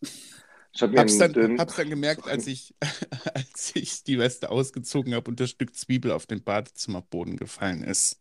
Ich 0.00 0.82
habe 0.82 0.98
einen 0.98 1.18
dann, 1.18 1.56
dann 1.56 1.88
gemerkt, 1.88 2.26
als 2.26 2.46
ich, 2.46 2.74
als 3.34 3.72
ich 3.76 4.02
die 4.02 4.18
Weste 4.18 4.50
ausgezogen 4.50 5.14
habe 5.14 5.30
und 5.30 5.38
das 5.38 5.50
Stück 5.50 5.76
Zwiebel 5.76 6.10
auf 6.10 6.26
den 6.26 6.42
Badezimmerboden 6.42 7.36
gefallen 7.36 7.84
ist. 7.84 8.20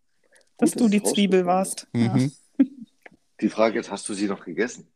Dass 0.57 0.73
Gut, 0.73 0.81
du 0.81 0.87
die 0.89 1.01
es 1.03 1.13
Zwiebel 1.13 1.45
warst. 1.45 1.87
Ja. 1.95 2.13
Mhm. 2.15 2.31
Die 3.41 3.49
Frage 3.49 3.79
ist, 3.79 3.89
hast 3.89 4.07
du 4.07 4.13
sie 4.13 4.27
noch 4.27 4.45
gegessen? 4.45 4.92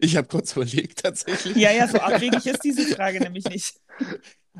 Ich 0.00 0.16
habe 0.16 0.28
kurz 0.28 0.54
überlegt 0.56 1.02
tatsächlich 1.02 1.56
ja, 1.56 1.72
ja, 1.72 1.88
so 1.88 1.98
abwegig 1.98 2.46
ist 2.46 2.62
diese 2.64 2.94
Frage 2.94 3.20
nämlich 3.20 3.44
nicht. 3.46 3.80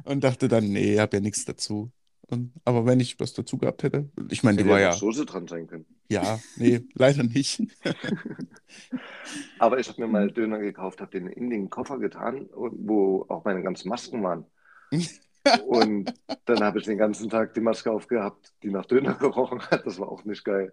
und 0.04 0.24
dachte 0.24 0.48
dann, 0.48 0.68
nee, 0.68 0.94
ich 0.94 0.98
habe 0.98 1.16
ja 1.16 1.20
nichts 1.20 1.44
dazu. 1.44 1.90
Und, 2.26 2.52
aber 2.64 2.86
wenn 2.86 3.00
ich 3.00 3.20
was 3.20 3.34
dazu 3.34 3.58
gehabt 3.58 3.82
hätte, 3.82 4.08
ich 4.30 4.42
meine, 4.42 4.62
die 4.62 4.68
war 4.68 4.80
ja 4.80 4.92
Soße 4.92 5.26
dran 5.26 5.46
sein 5.46 5.66
können. 5.66 5.84
ja, 6.08 6.40
nee, 6.56 6.80
leider 6.94 7.22
nicht. 7.22 7.62
Aber 9.58 9.78
ich 9.78 9.88
habe 9.88 10.00
mir 10.00 10.08
mal 10.08 10.30
Döner 10.30 10.58
gekauft, 10.58 11.00
habe 11.00 11.10
den 11.10 11.26
in 11.26 11.50
den 11.50 11.70
Koffer 11.70 11.98
getan, 11.98 12.46
und- 12.46 12.88
wo 12.88 13.26
auch 13.28 13.44
meine 13.44 13.62
ganzen 13.62 13.88
Masken 13.88 14.22
waren. 14.22 14.46
Und 15.66 16.14
dann 16.46 16.60
habe 16.64 16.78
ich 16.78 16.86
den 16.86 16.96
ganzen 16.96 17.28
Tag 17.28 17.52
die 17.52 17.60
Maske 17.60 17.90
aufgehabt, 17.92 18.54
die 18.62 18.70
nach 18.70 18.86
Döner 18.86 19.14
gerochen 19.14 19.60
hat. 19.60 19.84
Das 19.86 19.98
war 19.98 20.08
auch 20.08 20.24
nicht 20.24 20.44
geil. 20.44 20.72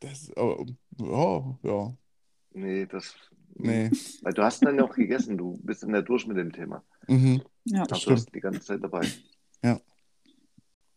Das, 0.00 0.30
oh, 0.36 0.64
oh, 1.00 1.56
ja, 1.62 1.92
Nee, 2.52 2.86
das. 2.86 3.14
Nee. 3.58 3.90
Weil 4.22 4.32
du 4.32 4.42
hast 4.42 4.64
dann 4.64 4.76
ja 4.76 4.84
auch 4.84 4.94
gegessen, 4.94 5.36
du 5.38 5.58
bist 5.62 5.82
dann 5.82 5.94
ja 5.94 6.02
durch 6.02 6.26
mit 6.26 6.36
dem 6.36 6.52
Thema. 6.52 6.84
Mhm, 7.08 7.42
Ja. 7.64 7.84
das 7.84 7.92
Also 7.98 8.10
du 8.10 8.14
hast 8.14 8.22
stimmt. 8.22 8.34
die 8.36 8.40
ganze 8.40 8.60
Zeit 8.60 8.82
dabei. 8.82 9.06
Ja. 9.62 9.80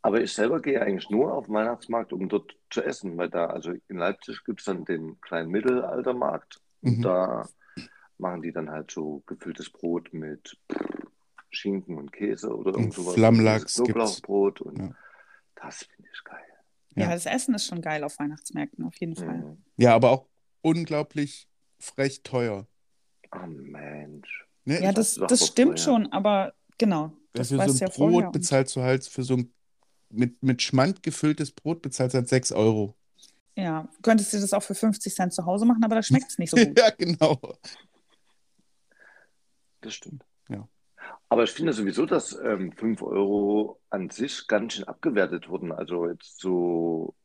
Aber 0.02 0.22
ich 0.22 0.32
selber 0.34 0.62
gehe 0.62 0.82
eigentlich 0.82 1.10
nur 1.10 1.34
auf 1.34 1.46
den 1.48 1.56
Weihnachtsmarkt, 1.56 2.14
um 2.14 2.30
dort 2.30 2.56
zu 2.70 2.82
essen, 2.82 3.18
weil 3.18 3.30
da, 3.30 3.48
also 3.48 3.74
in 3.90 3.98
Leipzig 3.98 4.44
gibt 4.46 4.60
es 4.62 4.66
dann 4.66 4.86
den 4.86 5.20
kleinen 5.22 5.50
Mittelaltermarkt. 5.52 6.62
Und 6.82 7.00
Mhm. 7.00 7.02
da 7.02 7.50
machen 8.18 8.42
die 8.42 8.54
dann 8.54 8.70
halt 8.70 8.92
so 8.92 9.24
gefülltes 9.26 9.70
Brot 9.70 10.14
mit 10.14 10.58
Schinken 11.52 11.98
und 11.98 12.12
Käse 12.14 12.56
oder 12.56 12.72
irgend 12.72 12.94
sowas. 12.94 13.16
Flammlachs 13.16 13.76
gibt's. 13.76 13.92
Knoblauchbrot 13.92 14.62
und 14.62 14.78
Ja. 14.80 14.92
das 15.56 15.84
finde 15.84 16.10
ich 16.14 16.24
geil. 16.24 16.40
Ja, 16.96 17.04
Ja. 17.04 17.10
das 17.12 17.26
Essen 17.26 17.56
ist 17.56 17.66
schon 17.66 17.82
geil 17.82 18.04
auf 18.04 18.18
Weihnachtsmärkten, 18.20 18.86
auf 18.86 18.96
jeden 19.00 19.16
Fall. 19.16 19.38
Mhm. 19.40 19.64
Ja, 19.78 19.96
aber 19.96 20.12
auch 20.12 20.28
unglaublich 20.62 21.49
frech 21.80 22.22
teuer. 22.24 22.68
Ah, 23.32 23.46
Mensch. 23.48 24.46
Ne? 24.66 24.82
Ja, 24.82 24.92
das, 24.92 25.16
das 25.16 25.48
stimmt 25.48 25.80
vorher. 25.80 26.04
schon, 26.04 26.12
aber 26.12 26.54
genau. 26.78 27.06
Ja, 27.06 27.12
Das 27.34 27.50
für 27.50 27.56
so 27.56 27.62
ein 27.62 27.68
du 27.68 27.74
ja 27.74 27.88
Brot 27.88 27.96
vorher. 28.12 28.32
bezahlst 28.32 28.76
du 28.76 28.82
halt, 28.82 29.06
für 29.06 29.24
so 29.24 29.36
ein 29.38 29.54
mit, 30.10 30.42
mit 30.42 30.62
Schmand 30.62 31.04
gefülltes 31.04 31.52
Brot 31.52 31.82
bezahlst 31.82 32.14
du 32.16 32.18
halt 32.20 32.28
6 32.30 32.52
Euro. 32.52 32.96
Ja, 33.56 33.84
du 33.96 34.02
könntest 34.02 34.34
dir 34.34 34.40
das 34.40 34.54
auch 34.54 34.64
für 34.64 34.74
50 34.76 35.14
Cent 35.14 35.34
zu 35.34 35.46
Hause 35.46 35.66
machen, 35.66 35.84
aber 35.84 35.96
da 35.96 36.02
schmeckt 36.04 36.30
es 36.32 36.38
nicht 36.40 36.50
so 36.50 36.58
gut. 36.66 36.78
ja, 36.78 36.90
genau. 36.92 37.40
Das 39.82 39.94
stimmt. 39.94 40.26
Ja. 40.50 40.68
Aber 41.30 41.44
ich 41.44 41.52
finde 41.52 41.74
sowieso, 41.74 42.06
dass 42.06 42.34
ähm, 42.44 42.72
5 42.72 43.02
Euro 43.04 43.80
an 43.90 44.10
sich 44.10 44.48
ganz 44.48 44.74
schön 44.74 44.86
abgewertet 44.86 45.48
wurden. 45.50 45.72
Also 45.72 46.08
jetzt 46.08 46.40
so, 46.40 47.16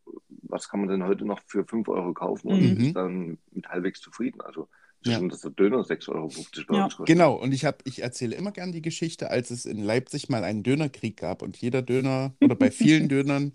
was 0.49 0.69
kann 0.69 0.81
man 0.81 0.89
denn 0.89 1.05
heute 1.05 1.25
noch 1.25 1.41
für 1.47 1.65
5 1.65 1.89
Euro 1.89 2.13
kaufen 2.13 2.49
und 2.49 2.61
Mhm. 2.61 2.85
ist 2.87 2.97
dann 2.97 3.39
mit 3.53 3.69
halbwegs 3.69 4.01
zufrieden? 4.01 4.41
Also 4.41 4.69
Ja. 5.03 5.17
schon, 5.17 5.29
dass 5.29 5.41
der 5.41 5.51
Döner 5.51 5.85
6,50 5.85 6.09
Euro 6.15 6.29
bei 6.29 6.75
Ja. 6.77 6.83
kostet. 6.85 7.07
Genau, 7.07 7.35
und 7.35 7.53
ich, 7.53 7.65
hab, 7.65 7.83
ich 7.87 8.03
erzähle 8.03 8.37
immer 8.37 8.53
gern 8.53 8.73
die 8.73 8.83
Geschichte, 8.83 9.31
als 9.31 9.51
es 9.51 9.67
in 9.67 9.79
Leipzig 9.79 10.29
mal 10.29 10.45
einen 10.45 10.63
Dönerkrieg 10.63 11.17
gab 11.17 11.43
und 11.43 11.57
jeder 11.59 11.83
Döner 11.83 12.35
oder 12.41 12.55
bei 12.55 12.71
vielen 12.71 13.09
Dönern, 13.09 13.53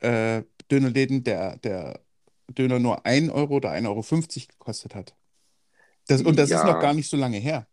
äh, 0.00 0.42
Dönerläden, 0.70 1.22
der, 1.24 1.58
der 1.58 2.00
Döner 2.48 2.78
nur 2.78 3.06
1 3.06 3.30
Euro 3.30 3.56
oder 3.56 3.70
1,50 3.70 3.86
Euro 3.88 4.48
gekostet 4.58 4.94
hat. 4.94 5.14
Das, 6.08 6.22
und 6.22 6.36
das 6.38 6.50
ist 6.50 6.64
Ja. 6.64 6.72
noch 6.72 6.80
gar 6.80 6.94
nicht 6.94 7.08
so 7.08 7.16
lange 7.16 7.38
her. 7.38 7.68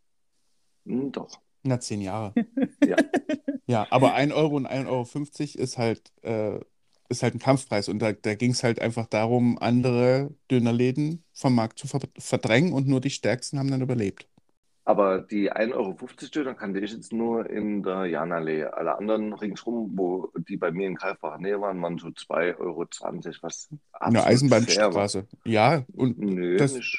Hm, 0.85 1.11
doch. 1.11 1.39
Na, 1.63 1.79
zehn 1.79 2.01
Jahre. 2.01 2.33
Ja. 2.85 2.95
Ja, 3.65 3.87
aber 3.89 4.13
1 4.13 4.31
Euro 4.31 4.55
und 4.55 4.65
1,50 4.67 4.87
Euro 5.55 5.63
ist 5.63 5.77
halt, 5.77 6.11
äh, 6.21 6.59
ist 7.09 7.23
halt 7.23 7.35
ein 7.35 7.39
Kampfpreis. 7.39 7.89
Und 7.89 7.99
da, 7.99 8.11
da 8.13 8.35
ging 8.35 8.51
es 8.51 8.63
halt 8.63 8.81
einfach 8.81 9.07
darum, 9.07 9.57
andere 9.59 10.33
Dönerläden 10.51 11.23
vom 11.33 11.55
Markt 11.55 11.79
zu 11.79 11.87
ver 11.87 11.99
verdrängen 12.17 12.73
und 12.73 12.87
nur 12.87 13.01
die 13.01 13.09
Stärksten 13.09 13.59
haben 13.59 13.71
dann 13.71 13.81
überlebt. 13.81 14.27
Aber 14.83 15.19
die 15.19 15.51
1,50 15.51 15.73
Euro 15.75 15.97
Döner 16.33 16.53
kannte 16.53 16.79
ich 16.79 16.93
jetzt 16.93 17.11
nur 17.11 17.49
in 17.49 17.83
der 17.83 18.05
Janallee. 18.05 18.63
Alle 18.63 18.97
anderen 18.97 19.33
ringsrum, 19.33 19.91
wo 19.95 20.31
die 20.47 20.55
bei 20.55 20.71
mir 20.71 20.87
in 20.87 20.95
greifbarer 20.95 21.39
Nähe 21.39 21.59
waren, 21.59 21.81
waren 21.81 21.97
so 21.97 22.07
2,20 22.07 22.57
Euro, 22.59 22.87
was 23.41 23.69
war. 23.91 24.25
Eisenbahnstraße. 24.25 25.27
Ja, 25.43 25.83
und 25.93 26.17
Nö, 26.19 26.55
Das- 26.55 26.73
nicht. 26.73 26.97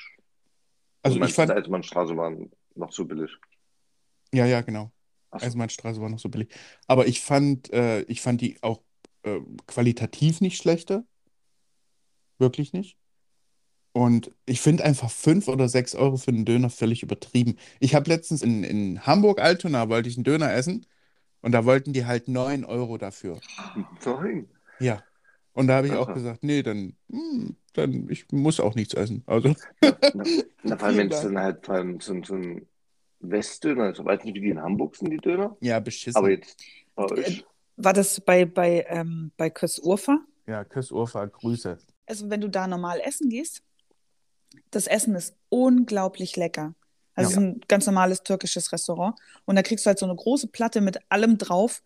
also 1.03 1.19
Du 1.19 1.25
ich 1.25 1.33
fand, 1.33 1.51
die 1.51 1.55
Eisenbahnstraße 1.55 2.15
waren 2.15 2.51
noch 2.75 2.93
so 2.93 3.07
billig. 3.07 3.31
ja, 4.35 4.45
ja, 4.45 4.61
genau. 4.61 4.91
So. 5.33 5.47
Eisenbahnstraße 5.47 6.01
war 6.01 6.11
noch 6.11 6.19
so 6.19 6.29
billig. 6.29 6.55
Aber 6.87 7.07
ich 7.07 7.23
fand, 7.23 7.73
äh, 7.73 8.03
ich 8.03 8.21
fand 8.21 8.43
die 8.43 8.63
auch 8.63 8.83
äh, 9.23 9.41
qualitativ 9.67 10.41
nicht 10.41 10.57
schlechter. 10.61 11.05
Wirklich 12.39 12.73
nicht. 12.73 12.97
Und 13.93 14.31
ich 14.47 14.61
finde 14.61 14.85
einfach 14.85 15.11
5 15.11 15.49
oder 15.49 15.69
6 15.69 15.95
Euro 15.95 16.17
für 16.19 16.31
einen 16.31 16.45
Döner 16.45 16.71
völlig 16.71 17.03
übertrieben. 17.03 17.57
Ich 17.81 17.95
habe 17.95 18.09
letztens 18.09 18.43
in, 18.43 18.63
in 18.63 19.05
Hamburg-Altona 19.07 19.89
wollte 19.89 20.09
ich 20.09 20.17
einen 20.17 20.25
Döner 20.25 20.53
essen 20.53 20.87
und 21.41 21.53
da 21.53 21.65
wollten 21.65 21.93
die 21.93 22.07
halt 22.07 22.29
9 22.29 22.65
Euro 22.65 22.97
dafür. 22.99 23.41
Nein. 24.05 24.49
Ja. 24.79 25.03
Und 25.53 25.67
da 25.67 25.77
habe 25.79 25.89
ich 25.89 25.95
auch 25.95 26.07
Aha. 26.07 26.15
gesagt, 26.15 26.45
nee, 26.45 26.63
dann, 26.63 26.95
hm, 27.11 27.57
dann, 27.73 28.09
ich 28.09 28.31
muss 28.31 28.61
auch 28.61 28.77
nichts 28.77 28.95
essen. 28.95 29.25
Also, 29.27 29.55
Na, 29.81 29.97
na, 30.15 30.25
na, 30.63 30.79
vor 30.79 30.87
allem, 30.89 30.99
wenn 30.99 31.11
es 31.11 31.21
dann 31.23 31.39
halt 31.39 31.67
vor 31.67 31.75
allem 31.75 32.01
so, 32.01 32.13
ein- 32.13 32.23
so 32.23 32.35
ein 32.35 32.67
Westdöner 33.21 33.91
ist. 33.91 33.99
Ich 33.99 34.05
weiß 34.05 34.23
nicht, 34.23 34.35
wie 34.37 34.41
die 34.41 34.51
in 34.51 34.63
Hamburg 34.63 34.95
sind, 34.95 35.11
die 35.11 35.17
Döner. 35.17 35.57
ja, 35.61 35.81
beschissen. 35.81 36.17
Aber 36.17 36.31
jetzt 36.31 36.63
bei 36.95 37.05
euch. 37.11 37.45
War 37.81 37.93
das 37.93 38.21
bei, 38.21 38.45
bei, 38.45 38.85
ähm, 38.89 39.31
bei 39.37 39.51
Kös 39.51 39.79
Urfa? 39.79 40.19
Ja, 40.47 40.65
Küss 40.65 40.91
Urfa, 40.91 41.25
Grüße. 41.27 41.79
Also 42.07 42.29
wenn 42.29 42.41
du 42.41 42.49
da 42.49 42.67
normal 42.67 43.01
essen 43.05 43.29
gehst, 43.29 43.63
das 44.73 44.89
Essen 44.89 45.15
ist 45.15 45.37
unglaublich 45.49 46.37
lecker. 46.37 46.75
Also 47.15 47.31
Ja. 47.31 47.37
es 47.37 47.37
ist 47.37 47.39
ein 47.39 47.61
ganz 47.69 47.87
normales 47.87 48.23
türkisches 48.25 48.73
Restaurant. 48.73 49.17
Und 49.45 49.55
da 49.57 49.63
kriegst 49.63 49.87
du 49.87 49.89
halt 49.89 49.99
so 50.01 50.07
eine 50.07 50.17
große 50.17 50.49
Platte 50.49 50.81
mit 50.81 50.99
allem 51.09 51.39
drauf, 51.39 51.83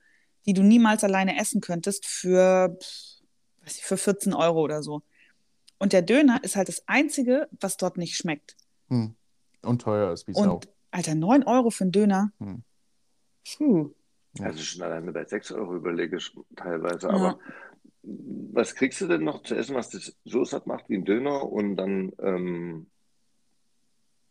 die 0.46 0.54
du 0.54 0.62
niemals 0.62 1.04
alleine 1.04 1.38
essen 1.38 1.60
könntest 1.60 2.06
für, 2.06 2.78
weiß 3.62 3.76
ich, 3.76 3.84
für 3.84 3.98
14 3.98 4.32
Euro 4.32 4.62
oder 4.62 4.82
so. 4.82 5.02
Und 5.78 5.92
der 5.92 6.02
Döner 6.02 6.42
ist 6.42 6.56
halt 6.56 6.68
das 6.68 6.84
Einzige, 6.86 7.48
was 7.60 7.76
dort 7.76 7.98
nicht 7.98 8.16
schmeckt. 8.16 8.56
Hm. 8.88 9.14
Und 9.60 9.82
teuer 9.82 10.10
ist 10.12 10.26
wie 10.26 10.32
Sau. 10.32 10.54
Und 10.54 10.68
Alter, 10.90 11.14
9 11.14 11.42
Euro 11.42 11.70
für 11.70 11.84
einen 11.84 11.92
Döner. 11.92 12.32
Hm. 12.38 12.62
Puh. 13.56 13.90
Ja. 14.38 14.46
Also 14.46 14.62
schon 14.62 14.82
alleine 14.82 15.12
bei 15.12 15.24
6 15.24 15.52
Euro 15.52 15.76
überlege 15.76 16.16
ich 16.16 16.34
teilweise. 16.56 17.08
Ja. 17.08 17.14
Aber 17.14 17.38
was 18.02 18.74
kriegst 18.74 19.00
du 19.00 19.06
denn 19.06 19.24
noch 19.24 19.42
zu 19.42 19.54
essen, 19.54 19.74
was 19.74 19.90
dich 19.90 20.16
so 20.24 20.44
satt 20.44 20.66
macht 20.66 20.88
wie 20.88 20.96
ein 20.96 21.04
Döner 21.04 21.44
und 21.44 21.76
dann 21.76 22.12
ähm, 22.18 22.86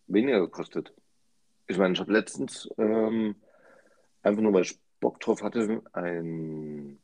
weniger 0.08 0.48
kostet? 0.48 0.94
Ich 1.68 1.78
meine, 1.78 1.94
ich 1.94 2.00
habe 2.00 2.12
letztens 2.12 2.70
ähm, 2.78 3.36
einfach 4.24 4.42
nur, 4.42 4.54
weil 4.54 4.64
ich 4.64 4.80
Bock 5.00 5.20
drauf 5.20 5.42
hatte, 5.42 5.82
ein, 5.94 7.00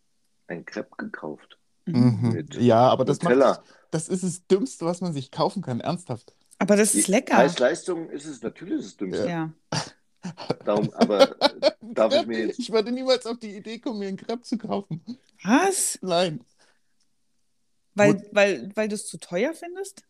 ein 0.48 0.66
Crepe 0.66 0.96
gekauft. 0.98 1.58
Mhm. 1.86 2.32
Mit 2.34 2.56
Ja, 2.56 2.90
aber 2.90 3.06
das, 3.06 3.22
macht, 3.22 3.62
das 3.92 4.10
ist 4.10 4.24
das 4.24 4.46
Dümmste, 4.48 4.86
was 4.86 5.00
man 5.02 5.14
sich 5.14 5.32
kaufen 5.32 5.62
kann, 5.62 5.80
ernsthaft. 5.80 6.36
Aber 6.60 6.76
das 6.76 6.96
ist 6.96 7.08
lecker. 7.08 7.36
Preis-Leistung 7.36 8.10
ist 8.10 8.26
es 8.26 8.42
natürlich 8.42 8.84
das 8.84 8.98
Dümmste. 8.98 9.28
Ja. 9.28 9.54
Darum, 10.66 10.92
aber 10.96 11.32
äh, 11.42 11.72
darf 11.82 12.14
ich 12.14 12.26
mir 12.26 12.48
jetzt 12.48 12.60
Ich 12.60 12.72
würde 12.72 12.92
niemals 12.92 13.26
auf 13.26 13.40
die 13.40 13.56
Idee 13.56 13.80
kommen, 13.80 14.00
mir 14.00 14.08
einen 14.08 14.18
Crepe 14.18 14.42
zu 14.42 14.58
kaufen. 14.58 15.02
Was? 15.44 16.00
Nein. 16.02 16.42
Weil, 17.96 18.28
weil, 18.32 18.72
weil 18.76 18.88
du 18.88 18.96
es 18.96 19.08
zu 19.08 19.18
teuer 19.20 19.54
findest? 19.54 20.04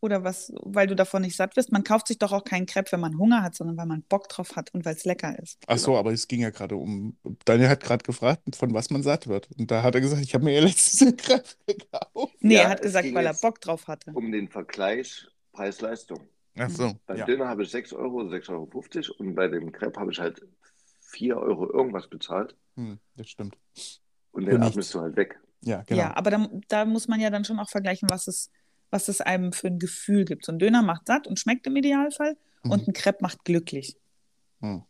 Oder 0.00 0.22
was, 0.22 0.52
weil 0.62 0.86
du 0.86 0.94
davon 0.94 1.22
nicht 1.22 1.34
satt 1.34 1.56
wirst? 1.56 1.72
Man 1.72 1.82
kauft 1.82 2.06
sich 2.06 2.18
doch 2.18 2.30
auch 2.30 2.44
keinen 2.44 2.66
Crepe, 2.66 2.92
wenn 2.92 3.00
man 3.00 3.18
Hunger 3.18 3.42
hat, 3.42 3.56
sondern 3.56 3.76
weil 3.76 3.86
man 3.86 4.02
Bock 4.02 4.28
drauf 4.28 4.54
hat 4.54 4.72
und 4.72 4.84
weil 4.84 4.94
es 4.94 5.04
lecker 5.04 5.36
ist. 5.40 5.58
Ach 5.66 5.76
so, 5.76 5.96
aber 5.96 6.12
es 6.12 6.28
ging 6.28 6.40
ja 6.40 6.50
gerade 6.50 6.76
um. 6.76 7.16
Daniel 7.44 7.68
hat 7.68 7.82
gerade 7.82 8.04
gefragt, 8.04 8.42
von 8.54 8.72
was 8.72 8.90
man 8.90 9.02
satt 9.02 9.26
wird. 9.26 9.48
Und 9.58 9.72
da 9.72 9.82
hat 9.82 9.96
er 9.96 10.00
gesagt, 10.00 10.22
ich 10.22 10.34
habe 10.34 10.44
mir 10.44 10.52
ja 10.54 10.60
letztens 10.64 11.02
einen 11.02 11.16
Crepe 11.16 11.48
gekauft. 11.66 12.36
Nee, 12.38 12.54
Ja, 12.54 12.60
er 12.60 12.68
hat 12.68 12.78
es 12.78 12.84
gesagt, 12.86 13.12
weil 13.12 13.26
er 13.26 13.34
Bock 13.34 13.60
drauf 13.60 13.88
hatte. 13.88 14.12
um 14.12 14.30
den 14.30 14.46
Vergleich 14.48 15.26
Preis-Leistung. 15.52 16.20
Ach 16.60 16.70
so, 16.70 16.94
Beim 17.06 17.16
ja. 17.18 17.24
Döner 17.26 17.48
habe 17.48 17.62
ich 17.62 17.70
6 17.70 17.92
Euro, 17.92 18.20
6,50 18.22 18.50
Euro 18.50 18.70
und 19.18 19.34
bei 19.34 19.48
dem 19.48 19.72
Crepe 19.72 20.00
habe 20.00 20.12
ich 20.12 20.18
halt 20.20 20.40
4 21.00 21.36
Euro 21.36 21.70
irgendwas 21.72 22.08
bezahlt 22.08 22.54
Hm, 22.76 22.98
das 23.16 23.28
stimmt. 23.28 23.56
und 24.32 24.44
Für 24.44 24.50
den 24.50 24.60
nichts. 24.60 24.72
atmest 24.74 24.94
du 24.94 25.00
halt 25.00 25.16
weg. 25.16 25.40
Ja, 25.62 25.82
genau. 25.82 26.00
Ja, 26.00 26.16
aber 26.16 26.30
da, 26.30 26.48
da 26.68 26.84
muss 26.84 27.08
man 27.08 27.20
ja 27.20 27.30
dann 27.30 27.44
schon 27.44 27.58
auch 27.58 27.68
vergleichen, 27.70 28.08
was 28.10 28.28
es, 28.28 28.50
was 28.90 29.08
es 29.08 29.20
einem 29.20 29.52
für 29.52 29.66
ein 29.66 29.78
Gefühl 29.80 30.24
gibt. 30.24 30.44
So 30.44 30.52
ein 30.52 30.58
Döner 30.60 30.82
macht 30.82 31.06
satt 31.08 31.26
und 31.26 31.38
schmeckt 31.40 31.66
im 31.66 31.76
Idealfall 31.76 32.36
Mhm. 32.64 32.70
und 32.72 32.88
ein 32.88 32.92
Crepe 32.92 33.18
macht 33.22 33.44
glücklich. 33.44 33.96
Hm. 34.60 34.82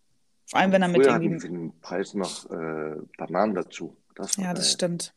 Vor 0.46 0.58
allem, 0.58 0.72
wenn 0.72 0.80
er 0.82 0.88
mit 0.88 1.04
irgendwie. 1.04 1.38
für 1.38 1.48
den 1.48 1.78
Preis 1.80 2.14
noch 2.14 2.48
äh, 2.50 2.96
Bananen 3.18 3.54
dazu. 3.54 3.94
Das 4.14 4.36
Ja, 4.36 4.54
das 4.54 4.64
geil. 4.64 4.72
stimmt. 4.72 5.14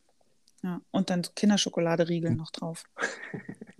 Ja, 0.64 0.82
und 0.92 1.10
dann 1.10 1.24
so 1.24 1.32
Kinderschokoladeriegeln 1.34 2.36
noch 2.36 2.52
drauf. 2.52 2.84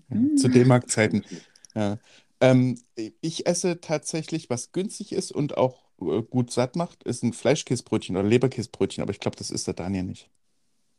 Ja. 0.10 0.18
Zu 0.38 0.48
D-Mark-Zeiten. 0.50 1.24
Ja. 1.74 1.98
Ähm, 2.42 2.78
ich 3.22 3.46
esse 3.46 3.80
tatsächlich, 3.82 4.50
was 4.50 4.72
günstig 4.72 5.14
ist 5.14 5.32
und 5.32 5.58
auch 5.58 5.92
äh, 6.02 6.24
gut 6.24 6.52
satt 6.52 6.76
macht, 6.76 7.04
ist 7.04 7.24
ein 7.24 7.34
Fleischkäsebrötchen 7.34 8.18
oder 8.18 8.28
Leberkäsebrötchen, 8.28 9.02
aber 9.02 9.12
ich 9.12 9.20
glaube, 9.20 9.38
das 9.38 9.52
ist 9.52 9.68
der 9.68 9.76
Daniel 9.76 10.04
nicht. 10.04 10.30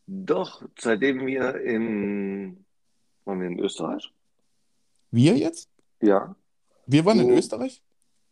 Doch, 0.07 0.63
seitdem 0.79 1.27
wir 1.27 1.61
in, 1.61 2.65
waren 3.25 3.41
wir 3.41 3.49
in 3.49 3.59
Österreich? 3.59 4.13
Wir 5.11 5.37
jetzt? 5.37 5.69
Ja, 6.01 6.35
Wir 6.87 7.05
waren 7.05 7.21
in 7.21 7.31
Österreich? 7.31 7.83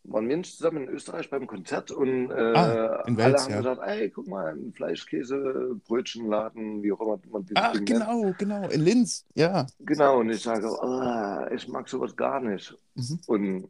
Waren 0.03 0.27
wir 0.27 0.37
nicht 0.37 0.55
zusammen 0.55 0.87
in 0.87 0.89
Österreich 0.89 1.29
beim 1.29 1.47
Konzert 1.47 1.91
und 1.91 2.31
äh, 2.31 2.33
Ah, 2.33 3.03
in 3.05 3.17
alle 3.19 3.33
Wels, 3.33 3.43
haben 3.43 3.51
ja. 3.51 3.57
gesagt, 3.57 3.81
ey, 3.85 4.09
guck 4.09 4.27
mal, 4.27 4.53
ein 4.53 4.73
Fleischkäse, 4.73 5.75
Brötchenladen, 5.87 6.81
wie 6.83 6.91
auch 6.91 7.01
immer 7.01 7.19
man 7.31 7.45
dieses 7.45 7.55
Ach, 7.55 7.73
Ding 7.73 7.85
nennt. 7.85 8.07
genau, 8.07 8.33
genau, 8.37 8.67
in 8.69 8.81
Linz, 8.81 9.25
ja. 9.35 9.67
Genau, 9.79 10.19
und 10.19 10.29
ich 10.29 10.41
sage, 10.41 10.67
oh, 10.67 11.53
ich 11.53 11.67
mag 11.67 11.87
sowas 11.87 12.15
gar 12.15 12.39
nicht. 12.41 12.75
Mhm. 12.95 13.19
Und, 13.27 13.69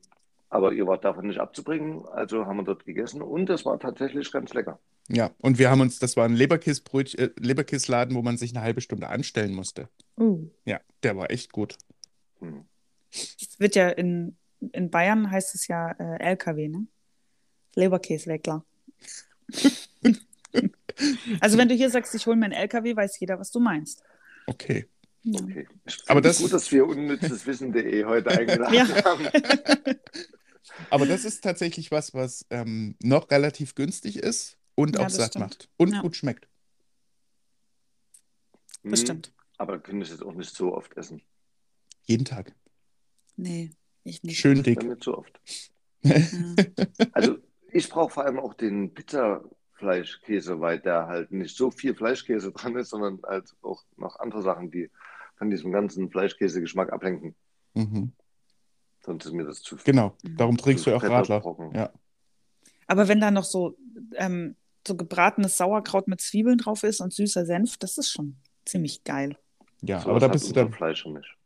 aber 0.50 0.74
ihr 0.74 0.88
wart 0.88 1.04
davon 1.06 1.28
nicht 1.28 1.39
abzubringen, 1.39 2.06
also 2.08 2.46
haben 2.46 2.58
wir 2.58 2.63
dort 2.63 2.86
gegessen 2.86 3.22
und 3.22 3.48
das 3.48 3.65
war 3.65 3.80
tatsächlich 3.80 4.32
ganz 4.32 4.54
lecker. 4.54 4.80
Ja, 5.10 5.32
und 5.39 5.60
wir 5.60 5.70
haben 5.70 5.82
uns, 5.82 6.00
das 6.00 6.15
war 6.15 6.26
ein 6.26 6.36
Leberkäsebrötchen, 6.36 7.20
äh, 7.20 7.30
Leberkäsladen, 7.39 8.15
wo 8.15 8.22
man 8.22 8.38
sich 8.38 8.56
eine 8.56 8.63
halbe 8.63 8.82
Stunde 8.82 9.08
anstellen 9.10 9.54
musste. 9.54 9.89
Uh. 10.17 10.48
Ja, 10.65 10.80
der 11.04 11.17
war 11.17 11.30
echt 11.32 11.52
gut. 11.52 11.78
Hm. 12.39 12.65
Es 13.12 13.60
wird 13.60 13.76
ja 13.76 13.89
in, 13.89 14.38
in 14.74 14.89
Bayern 14.89 15.30
heißt 15.32 15.56
es 15.56 15.67
ja 15.67 15.91
äh, 15.91 16.17
LKW, 16.32 16.67
ne? 16.69 16.88
Leberkäsweckler. 17.76 18.65
also 21.39 21.58
wenn 21.58 21.69
du 21.69 21.76
hier 21.76 21.89
sagst, 21.89 22.13
ich 22.15 22.26
hole 22.28 22.36
mir 22.36 22.45
einen 22.45 22.54
LKW, 22.54 22.95
weiß 22.95 23.19
jeder, 23.19 23.39
was 23.39 23.52
du 23.52 23.60
meinst. 23.60 24.04
Okay. 24.47 24.88
Ja. 25.24 25.39
Okay. 25.41 25.67
Aber 26.08 26.21
das- 26.21 26.39
gut, 26.39 26.52
dass 26.54 26.71
wir 26.71 26.86
unnützes 26.88 27.45
Wissen.de 27.45 28.06
heute 28.06 28.30
eingeladen 28.38 28.74
Ja. 28.74 28.88
haben. 29.06 29.28
Aber 30.89 31.06
das 31.06 31.26
ist 31.26 31.43
tatsächlich 31.43 31.91
was, 31.91 32.13
was 32.13 32.45
ähm, 32.50 32.95
noch 33.02 33.30
relativ 33.30 33.76
günstig 33.76 34.17
ist 34.17 34.58
und 34.76 34.95
Ja, 34.95 35.06
auch 35.06 35.10
satt 35.10 35.32
stimmt. 35.32 35.45
macht 35.45 35.69
und 35.78 35.93
Ja. 35.93 36.02
gut 36.02 36.15
schmeckt. 36.15 36.47
Das 38.84 39.00
Hm, 39.00 39.06
stimmt. 39.06 39.34
Aber 39.58 39.80
können 39.80 40.00
das 40.00 40.10
jetzt 40.10 40.24
auch 40.24 40.34
nicht 40.34 40.56
so 40.56 40.74
oft 40.76 40.95
essen. 40.97 41.21
Jeden 42.06 42.26
Tag. 42.26 42.54
Nee, 43.36 43.71
ich 44.04 44.24
nicht. 44.24 44.38
Schön 44.38 44.64
dick. 44.64 44.84
nicht 44.84 45.04
so 45.04 45.18
oft. 45.18 45.40
Also 47.14 47.38
ich 47.72 47.90
brauche 47.90 48.12
vor 48.12 48.26
allem 48.26 48.40
auch 48.40 48.54
den 48.54 48.94
Bitterfleischkäse, 48.94 50.60
weil 50.60 50.80
da 50.80 51.08
halt 51.08 51.32
nicht 51.32 51.56
so 51.56 51.72
viel 51.72 51.96
Fleischkäse 51.96 52.52
dran 52.54 52.76
ist, 52.76 52.90
sondern 52.90 53.20
halt 53.24 53.56
auch 53.62 53.84
noch 53.98 54.20
andere 54.20 54.42
Sachen, 54.42 54.72
die 54.72 54.90
von 55.38 55.50
diesem 55.50 55.72
ganzen 55.72 56.10
Fleischkäse-Geschmack 56.10 56.92
ablenken. 56.92 57.36
Mhm. 57.74 58.12
Sonst 59.04 59.26
ist 59.26 59.32
mir 59.32 59.46
das 59.46 59.62
zu 59.62 59.78
viel. 59.78 59.94
Genau, 59.94 60.16
darum 60.38 60.58
trinkst 60.58 60.86
du 60.86 60.92
ja 60.92 60.98
auch 60.98 61.04
Radler. 61.04 61.72
Ja. 61.74 61.92
Aber 62.88 63.08
wenn 63.08 63.20
da 63.20 63.32
noch 63.32 63.46
so, 63.46 63.78
ähm, 64.16 64.56
so 64.86 64.96
gebratenes 64.96 65.58
Sauerkraut 65.58 66.08
mit 66.08 66.22
Zwiebeln 66.22 66.58
drauf 66.58 66.84
ist 66.84 67.02
und 67.02 67.14
süßer 67.14 67.46
Senf, 67.46 67.78
das 67.78 67.98
ist 67.98 68.12
schon 68.12 68.36
ziemlich 68.66 69.04
geil. 69.04 69.38
Ja, 69.82 70.00
Sowas 70.00 70.10
aber 70.10 70.20
da 70.20 70.28
bist 70.28 70.50
du 70.50 70.54
dann, 70.54 70.72
Fleisch 70.72 71.06
nicht. 71.06 71.38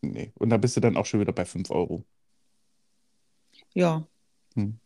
Nee, 0.00 0.32
und 0.36 0.50
da 0.50 0.56
bist 0.56 0.76
du 0.76 0.80
dann 0.80 0.96
auch 0.96 1.06
schon 1.06 1.20
wieder 1.20 1.32
bei 1.32 1.44
5 1.44 1.70
Euro. 1.70 2.04
Ja. 3.74 4.06
Hm. 4.54 4.78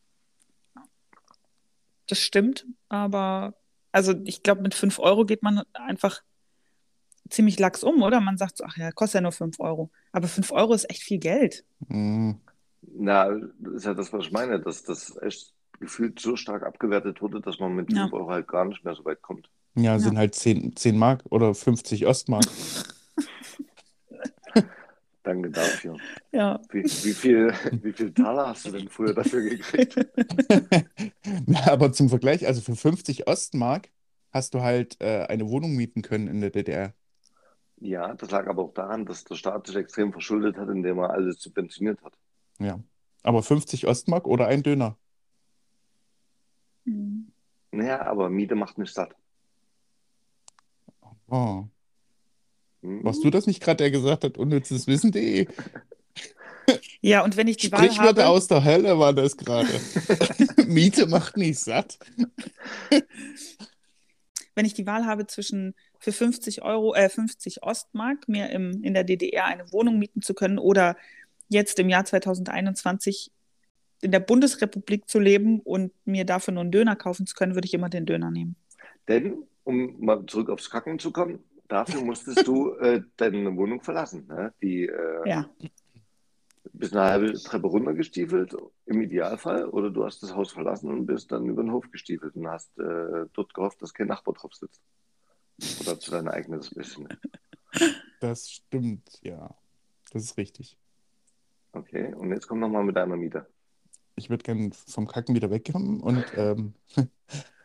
Das 2.07 2.19
stimmt, 2.19 2.67
aber 2.89 3.55
also 3.93 4.15
ich 4.25 4.43
glaube, 4.43 4.63
mit 4.63 4.75
5 4.75 4.99
Euro 4.99 5.25
geht 5.25 5.43
man 5.43 5.63
einfach 5.73 6.23
ziemlich 7.31 7.59
lax 7.59 7.83
um, 7.83 8.03
oder? 8.03 8.21
Man 8.21 8.37
sagt 8.37 8.59
so, 8.59 8.65
ach 8.65 8.77
ja, 8.77 8.93
kostet 8.93 9.17
ja 9.17 9.21
nur 9.23 9.33
5 9.33 9.59
Euro. 9.61 9.91
Aber 10.13 10.29
5 10.29 10.53
Euro 10.53 10.75
ist 10.75 10.91
echt 10.91 11.03
viel 11.03 11.19
Geld. 11.19 11.65
Mhm. 11.89 12.41
Na, 12.83 13.31
das 13.59 13.75
ist 13.75 13.85
ja 13.87 13.95
das, 13.95 14.13
was 14.13 14.27
ich 14.27 14.33
meine, 14.33 14.61
dass 14.61 14.83
das 14.83 15.17
echt 15.23 15.55
gefühlt 15.81 16.21
so 16.21 16.37
stark 16.37 16.63
abgewertet 16.63 17.23
wurde, 17.23 17.41
dass 17.41 17.59
man 17.59 17.75
mit 17.75 17.91
Ja. 17.93 18.03
5 18.03 18.13
Euro 18.13 18.31
halt 18.31 18.49
gar 18.49 18.65
nicht 18.65 18.85
mehr 18.85 18.95
so 18.95 19.05
weit 19.05 19.23
kommt. 19.23 19.49
Ja, 19.77 19.99
sind 19.99 20.19
halt 20.19 20.35
10, 20.35 20.77
10 20.77 20.97
Mark 20.99 21.25
oder 21.31 21.55
50 21.55 22.07
Ostmark. 22.07 22.45
Danke 25.25 25.51
dafür. 25.51 25.97
Ja. 26.33 26.61
Wie, 26.71 26.85
wie 26.85 27.15
viel, 27.15 27.53
wie 27.83 27.93
viel 27.93 28.13
Taler 28.13 28.49
hast 28.49 28.67
du 28.67 28.73
denn 28.73 28.89
früher 28.89 29.15
dafür 29.15 29.41
gekriegt? 29.41 29.97
Na, 31.47 31.73
aber 31.73 31.93
zum 31.93 32.11
Vergleich, 32.11 32.47
also 32.47 32.61
für 32.61 32.77
50 32.77 33.27
Ostmark 33.27 33.89
hast 34.31 34.53
du 34.53 34.61
halt 34.61 35.01
äh, 35.01 35.25
eine 35.27 35.49
Wohnung 35.49 35.75
mieten 35.75 36.03
können 36.03 36.29
in 36.29 36.43
der 36.43 36.51
DDR. 36.51 36.93
Ja, 37.81 38.13
das 38.15 38.31
lag 38.31 38.47
aber 38.47 38.65
auch 38.65 38.75
daran, 38.75 39.07
dass 39.07 39.25
der 39.25 39.37
Staat 39.37 39.67
sich 39.67 39.77
extrem 39.77 40.13
verschuldet 40.13 40.59
hat, 40.59 40.69
indem 40.69 40.99
er 40.99 41.11
alles 41.11 41.41
subventioniert 41.41 42.03
hat. 42.03 42.13
Ja. 42.59 42.79
Aber 43.23 43.43
50 43.43 43.87
Ostmark 43.87 44.27
oder 44.27 44.47
ein 44.47 44.63
Döner. 44.63 44.99
Hm. 46.85 47.33
Naja, 47.71 48.03
aber 48.03 48.29
Miete 48.29 48.57
macht 48.57 48.77
nicht 48.77 48.93
satt. 48.93 49.17
Oh. 51.29 51.65
Hm? 52.85 53.03
Warst 53.03 53.25
du 53.25 53.31
das 53.31 53.47
nicht 53.47 53.63
gerade, 53.63 53.79
der 53.79 53.91
gesagt 53.91 54.25
hat, 54.25 54.39
unnützes 54.39 54.87
Wissen.de? 54.87 55.49
Ja, 57.03 57.23
und 57.23 57.37
wenn 57.37 57.47
ich 57.47 57.59
die 57.59 57.71
Wahl 57.71 57.95
habe, 57.99 58.27
aus 58.27 58.47
der 58.47 58.65
Hölle 58.65 58.99
war 58.99 59.13
das 59.13 59.37
gerade. 59.37 59.69
Miete 60.67 61.07
macht 61.07 61.37
nicht 61.37 61.59
satt. 61.59 61.99
wenn 64.55 64.65
ich 64.65 64.73
die 64.73 64.87
Wahl 64.87 65.05
habe 65.05 65.27
zwischen 65.27 65.75
für 65.99 66.13
50 66.13 66.63
Euro, 66.63 66.95
äh, 66.95 67.11
50 67.11 67.63
Ostmark 67.63 68.29
mir 68.29 68.49
im, 68.49 68.83
in 68.83 68.95
der 68.95 69.05
DDR 69.05 69.45
eine 69.45 69.71
Wohnung 69.73 69.99
mieten 69.99 70.23
zu 70.23 70.33
können 70.33 70.59
oder 70.59 70.97
jetzt 71.49 71.79
im 71.79 71.91
Jahr 71.91 72.07
2021 72.07 73.31
in 74.01 74.11
der 74.11 74.21
Bundesrepublik 74.21 75.07
zu 75.07 75.19
leben 75.19 75.61
und 75.61 75.93
mir 76.07 76.25
dafür 76.25 76.55
nur 76.55 76.63
einen 76.63 76.73
Döner 76.73 76.97
kaufen 76.97 77.27
zu 77.27 77.35
können, 77.35 77.55
würde 77.55 77.67
ich 77.67 77.75
immer 77.75 77.91
den 77.91 78.07
Döner 78.07 78.31
nehmen. 78.31 78.57
Denn, 79.07 79.43
um 79.65 80.03
mal 80.03 80.25
zurück 80.27 80.49
aufs 80.49 80.71
Kacken 80.71 80.99
zu 80.99 81.11
kommen, 81.11 81.41
dafür 81.75 82.03
musstest 82.03 82.47
du 82.47 82.75
äh, 82.77 83.03
deine 83.17 83.55
Wohnung 83.57 83.83
verlassen. 83.83 84.27
Ne? 84.29 84.55
Die 84.63 84.87
äh, 84.87 85.29
Ja, 85.29 85.51
bist 86.73 86.95
eine 86.95 87.05
halbe 87.05 87.33
Treppe 87.35 87.67
runtergestiefelt, 87.67 88.57
im 88.87 89.01
Idealfall, 89.03 89.67
oder 89.67 89.91
du 89.91 90.05
hast 90.05 90.23
das 90.23 90.35
Haus 90.35 90.53
verlassen 90.53 90.91
und 90.91 91.07
bist 91.07 91.31
dann 91.31 91.47
über 91.49 91.63
den 91.63 91.73
Hof 91.73 91.91
gestiefelt 91.91 92.35
und 92.37 92.49
hast 92.49 92.77
äh, 92.79 93.27
dort 93.33 93.53
gehofft, 93.55 93.81
dass 93.83 93.93
kein 93.95 94.07
Nachbar 94.09 94.35
drauf 94.35 94.55
sitzt. 94.55 94.83
Oder 95.81 95.99
zu 96.01 96.11
dein 96.11 96.29
eigenes 96.29 96.71
bisschen. 96.71 97.09
Das 98.21 98.51
stimmt, 98.51 99.21
ja. 99.23 99.55
Das 100.13 100.23
ist 100.25 100.37
richtig. 100.37 100.77
Okay, 101.73 102.13
und 102.15 102.31
jetzt 102.31 102.47
komm 102.49 102.61
nochmal 102.61 102.85
mit 102.85 102.97
deiner 102.97 103.17
Miete. 103.17 103.47
Ich 104.17 104.31
würde 104.31 104.43
gerne 104.45 104.71
vom 104.73 105.07
Kacken 105.09 105.35
wieder 105.35 105.51
wegkommen 105.51 106.01
und 106.01 106.25
ähm, 106.37 106.75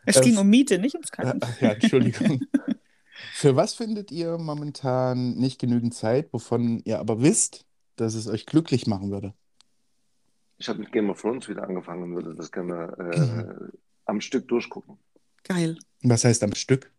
es 0.04 0.16
Äh, 0.16 0.20
ging 0.24 0.36
um 0.38 0.48
Miete, 0.48 0.78
nicht 0.78 0.94
ums 0.94 1.10
äh, 1.10 1.16
Kacken. 1.16 1.40
ach 1.42 1.60
ja, 1.60 1.72
Entschuldigung. 1.72 2.40
Für 3.32 3.56
was 3.56 3.74
findet 3.74 4.10
ihr 4.10 4.38
momentan 4.38 5.34
nicht 5.34 5.60
genügend 5.60 5.94
Zeit, 5.94 6.32
wovon 6.32 6.80
ihr 6.84 6.98
aber 6.98 7.22
wisst, 7.22 7.66
dass 7.96 8.14
es 8.14 8.26
euch 8.26 8.46
glücklich 8.46 8.86
machen 8.86 9.10
würde? 9.10 9.34
Ich 10.58 10.68
habe 10.68 10.78
mit 10.78 10.92
Game 10.92 11.10
of 11.10 11.20
Thrones 11.20 11.48
wieder 11.48 11.64
angefangen 11.64 12.02
und 12.02 12.14
würde 12.14 12.34
das 12.34 12.52
gerne 12.52 12.94
äh, 12.98 13.78
am 14.04 14.20
Stück 14.20 14.46
durchgucken. 14.48 14.98
Geil. 15.44 15.78
Was 16.02 16.24
heißt 16.24 16.42
am 16.44 16.54
Stück? 16.54 16.90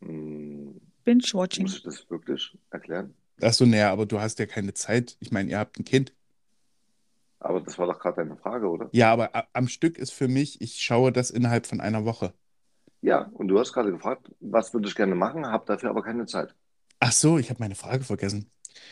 Hm, 0.00 0.80
Binge-Watching. 1.04 1.64
muss 1.64 1.76
ich 1.76 1.82
das 1.82 2.08
wirklich 2.10 2.56
erklären? 2.70 3.14
Ach 3.40 3.52
so, 3.52 3.66
naja, 3.66 3.92
aber 3.92 4.06
du 4.06 4.20
hast 4.20 4.38
ja 4.38 4.46
keine 4.46 4.74
Zeit. 4.74 5.16
Ich 5.20 5.32
meine, 5.32 5.50
ihr 5.50 5.58
habt 5.58 5.78
ein 5.78 5.84
Kind. 5.84 6.12
Aber 7.40 7.60
das 7.60 7.76
war 7.78 7.86
doch 7.86 7.98
gerade 7.98 8.16
deine 8.16 8.36
Frage, 8.36 8.68
oder? 8.68 8.88
Ja, 8.92 9.12
aber 9.12 9.48
am 9.52 9.66
Stück 9.66 9.98
ist 9.98 10.12
für 10.12 10.28
mich, 10.28 10.60
ich 10.60 10.80
schaue 10.80 11.12
das 11.12 11.30
innerhalb 11.30 11.66
von 11.66 11.80
einer 11.80 12.04
Woche. 12.04 12.32
Ja, 13.02 13.28
und 13.34 13.48
du 13.48 13.58
hast 13.58 13.72
gerade 13.72 13.90
gefragt, 13.90 14.30
was 14.40 14.72
würde 14.72 14.88
ich 14.88 14.94
gerne 14.94 15.14
machen, 15.14 15.46
habe 15.46 15.64
dafür 15.66 15.90
aber 15.90 16.02
keine 16.02 16.24
Zeit. 16.26 16.54
Ach 17.00 17.12
so, 17.12 17.38
ich 17.38 17.50
habe 17.50 17.58
meine 17.60 17.74
Frage 17.74 18.04
vergessen. 18.04 18.48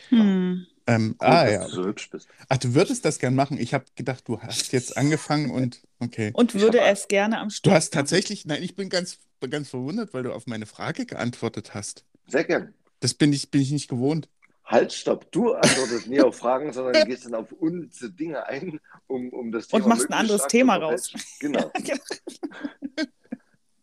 Hm. 0.09 0.67
Ähm, 0.85 1.09
Gut, 1.11 1.21
ah 1.21 1.45
dass 1.45 1.53
ja. 1.53 1.63
du 1.65 1.69
so 1.69 1.85
hübsch 1.85 2.09
bist. 2.09 2.27
Ach, 2.49 2.57
du 2.57 2.73
würdest 2.73 3.05
das 3.05 3.19
gern 3.19 3.35
machen. 3.35 3.57
Ich 3.57 3.73
habe 3.73 3.85
gedacht, 3.95 4.27
du 4.27 4.41
hast 4.41 4.73
jetzt 4.73 4.97
angefangen 4.97 5.51
und 5.51 5.81
okay. 5.99 6.31
Und 6.33 6.53
würde 6.55 6.81
hab- 6.81 6.91
es 6.91 7.07
gerne 7.07 7.39
am 7.39 7.49
Du 7.49 7.53
Stück 7.53 7.73
hast 7.73 7.93
tatsächlich, 7.93 8.45
nein, 8.45 8.63
ich 8.63 8.75
bin 8.75 8.89
ganz, 8.89 9.19
ganz 9.49 9.69
verwundert, 9.69 10.13
weil 10.13 10.23
du 10.23 10.33
auf 10.33 10.47
meine 10.47 10.65
Frage 10.65 11.05
geantwortet 11.05 11.73
hast. 11.73 12.03
Sehr 12.27 12.43
gern. 12.43 12.73
Das 12.99 13.13
bin 13.13 13.31
ich, 13.31 13.49
bin 13.49 13.61
ich 13.61 13.71
nicht 13.71 13.87
gewohnt. 13.89 14.27
Halt, 14.65 14.93
stopp. 14.93 15.31
Du 15.31 15.53
antwortest 15.53 16.07
nie 16.07 16.21
auf 16.21 16.37
Fragen, 16.37 16.71
sondern 16.73 17.05
gehst 17.07 17.25
dann 17.25 17.35
auf 17.35 17.51
unnütze 17.51 18.11
Dinge 18.11 18.45
ein, 18.45 18.79
um, 19.07 19.29
um 19.29 19.51
das 19.51 19.67
Und 19.67 19.81
Thema 19.83 19.95
machst 19.95 20.09
ein 20.09 20.13
anderes 20.13 20.47
Thema 20.47 20.75
raus. 20.77 21.13
Genau, 21.39 21.71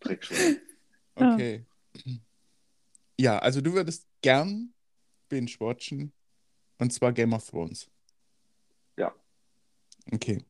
Dreckschwein. 0.01 0.61
Ja. 1.21 1.35
Okay. 1.35 1.65
Ja, 3.19 3.39
also 3.41 3.61
du 3.61 3.73
würdest 3.73 4.07
gern 4.23 4.73
binge-watchen 5.29 6.13
und 6.79 6.93
zwar 6.93 7.13
Game 7.13 7.33
of 7.33 7.45
Thrones. 7.51 7.91
Ja. 8.97 9.13
Okay. 10.13 10.45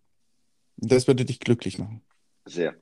Das 0.77 1.07
würde 1.07 1.25
dich 1.25 1.41
glücklich 1.41 1.79
machen. 1.79 2.03
Sehr. 2.45 2.73
Hm. 2.73 2.81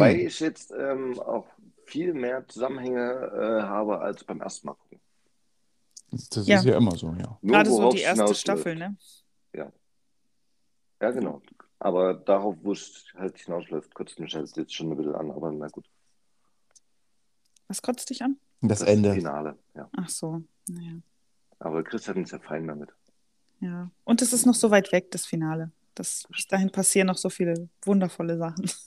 Weil 0.00 0.16
ich 0.20 0.40
jetzt 0.40 0.70
ähm, 0.72 1.20
auch 1.20 1.46
viel 1.84 2.14
mehr 2.14 2.48
Zusammenhänge 2.48 3.00
äh, 3.34 3.62
habe 3.64 4.00
als 4.00 4.24
beim 4.24 4.40
ersten 4.40 4.68
Mal 4.68 4.74
gucken. 4.74 5.00
Das 6.10 6.46
Ja. 6.46 6.56
ist 6.58 6.64
ja 6.64 6.74
immer 6.78 6.96
so, 6.96 7.08
ja. 7.12 7.38
Nur 7.42 7.52
Gerade 7.52 7.68
so 7.70 7.90
die 7.90 8.00
erste. 8.00 8.34
Staffel, 8.34 8.76
ne? 8.76 8.96
Ja, 11.00 11.10
genau. 11.12 11.42
Aber 11.80 12.14
darauf, 12.14 12.56
wo 12.62 12.72
es 12.72 13.04
halt 13.14 13.38
hinausläuft, 13.38 13.94
kotzt 13.94 14.18
mich 14.18 14.34
halt 14.34 14.54
jetzt 14.56 14.74
schon 14.74 14.90
ein 14.90 14.96
bisschen 14.96 15.14
an, 15.14 15.30
aber 15.30 15.52
na 15.52 15.68
gut. 15.68 15.88
Was 17.68 17.82
kotzt 17.82 18.10
dich 18.10 18.22
an? 18.22 18.36
Das 18.60 18.82
Ende. 18.82 19.14
Finale, 19.14 19.56
ja. 19.74 19.88
Ach 19.96 20.08
so, 20.08 20.42
naja. 20.68 20.94
Aber 21.60 21.84
Christian 21.84 22.22
ist 22.22 22.32
ja 22.32 22.38
fein 22.38 22.66
damit. 22.66 22.90
Ja. 23.60 23.90
Und 24.04 24.22
es 24.22 24.32
ist 24.32 24.46
noch 24.46 24.54
so 24.54 24.70
weit 24.70 24.90
weg, 24.92 25.10
das 25.10 25.26
Finale. 25.26 25.70
Das, 25.94 26.24
bis 26.30 26.46
dahin 26.46 26.70
passieren 26.70 27.08
noch 27.08 27.18
so 27.18 27.28
viele 27.30 27.68
wundervolle 27.84 28.38
Sachen. 28.38 28.70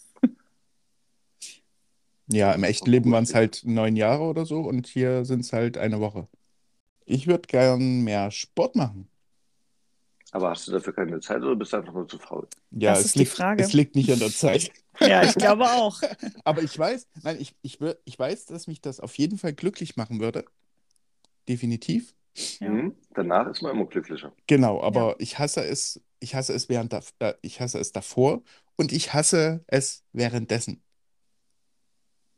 Ja, 2.31 2.53
im 2.53 2.63
echten 2.63 2.89
Leben 2.89 3.11
waren 3.11 3.25
es 3.25 3.35
halt 3.35 3.63
neun 3.65 3.97
Jahre 3.97 4.23
oder 4.23 4.45
so 4.45 4.61
und 4.61 4.87
hier 4.87 5.25
sind 5.25 5.41
es 5.41 5.51
halt 5.51 5.77
eine 5.77 5.99
Woche. 5.99 6.29
Ich 7.05 7.27
würde 7.27 7.47
gern 7.47 8.01
mehr 8.03 8.31
Sport 8.31 8.75
machen. 8.77 9.09
Aber 10.32 10.49
hast 10.51 10.67
du 10.67 10.71
dafür 10.71 10.93
keine 10.93 11.19
Zeit 11.19 11.41
oder 11.41 11.55
bist 11.55 11.73
du 11.73 11.77
einfach 11.77 11.93
nur 11.93 12.07
zu 12.07 12.17
faul? 12.17 12.47
Ja, 12.71 12.91
Das 12.91 12.99
es 13.01 13.05
ist 13.07 13.15
die 13.15 13.19
liegt, 13.19 13.32
Frage. 13.34 13.63
es 13.63 13.73
liegt 13.73 13.95
nicht 13.95 14.11
an 14.11 14.19
der 14.19 14.32
Zeit. 14.32 14.71
Ja, 14.99 15.23
ich 15.23 15.34
glaube 15.34 15.63
auch. 15.65 15.99
Aber 16.43 16.61
ich 16.61 16.77
weiß, 16.77 17.07
nein, 17.23 17.38
ich, 17.39 17.55
ich, 17.63 17.79
ich 18.05 18.19
weiß, 18.19 18.45
dass 18.45 18.67
mich 18.67 18.82
das 18.82 18.99
auf 18.99 19.17
jeden 19.17 19.38
Fall 19.39 19.53
glücklich 19.53 19.95
machen 19.95 20.19
würde. 20.19 20.45
Definitiv. 21.49 22.13
Ja. 22.59 22.69
Mhm. 22.69 22.95
Danach 23.13 23.47
ist 23.47 23.61
man 23.61 23.71
immer 23.75 23.86
glücklicher. 23.86 24.32
Genau, 24.47 24.82
aber 24.82 25.15
ich 25.19 25.39
hasse 25.39 25.63
es, 25.63 26.01
ich 26.19 26.36
hasse 26.36 26.53
es 26.53 26.69
während 26.69 26.93
da, 26.93 27.01
ich 27.41 27.59
hasse 27.61 27.79
es 27.79 27.91
davor 27.91 28.43
und 28.75 28.91
ich 28.91 29.13
hasse 29.13 29.63
es 29.67 30.03
währenddessen. 30.13 30.82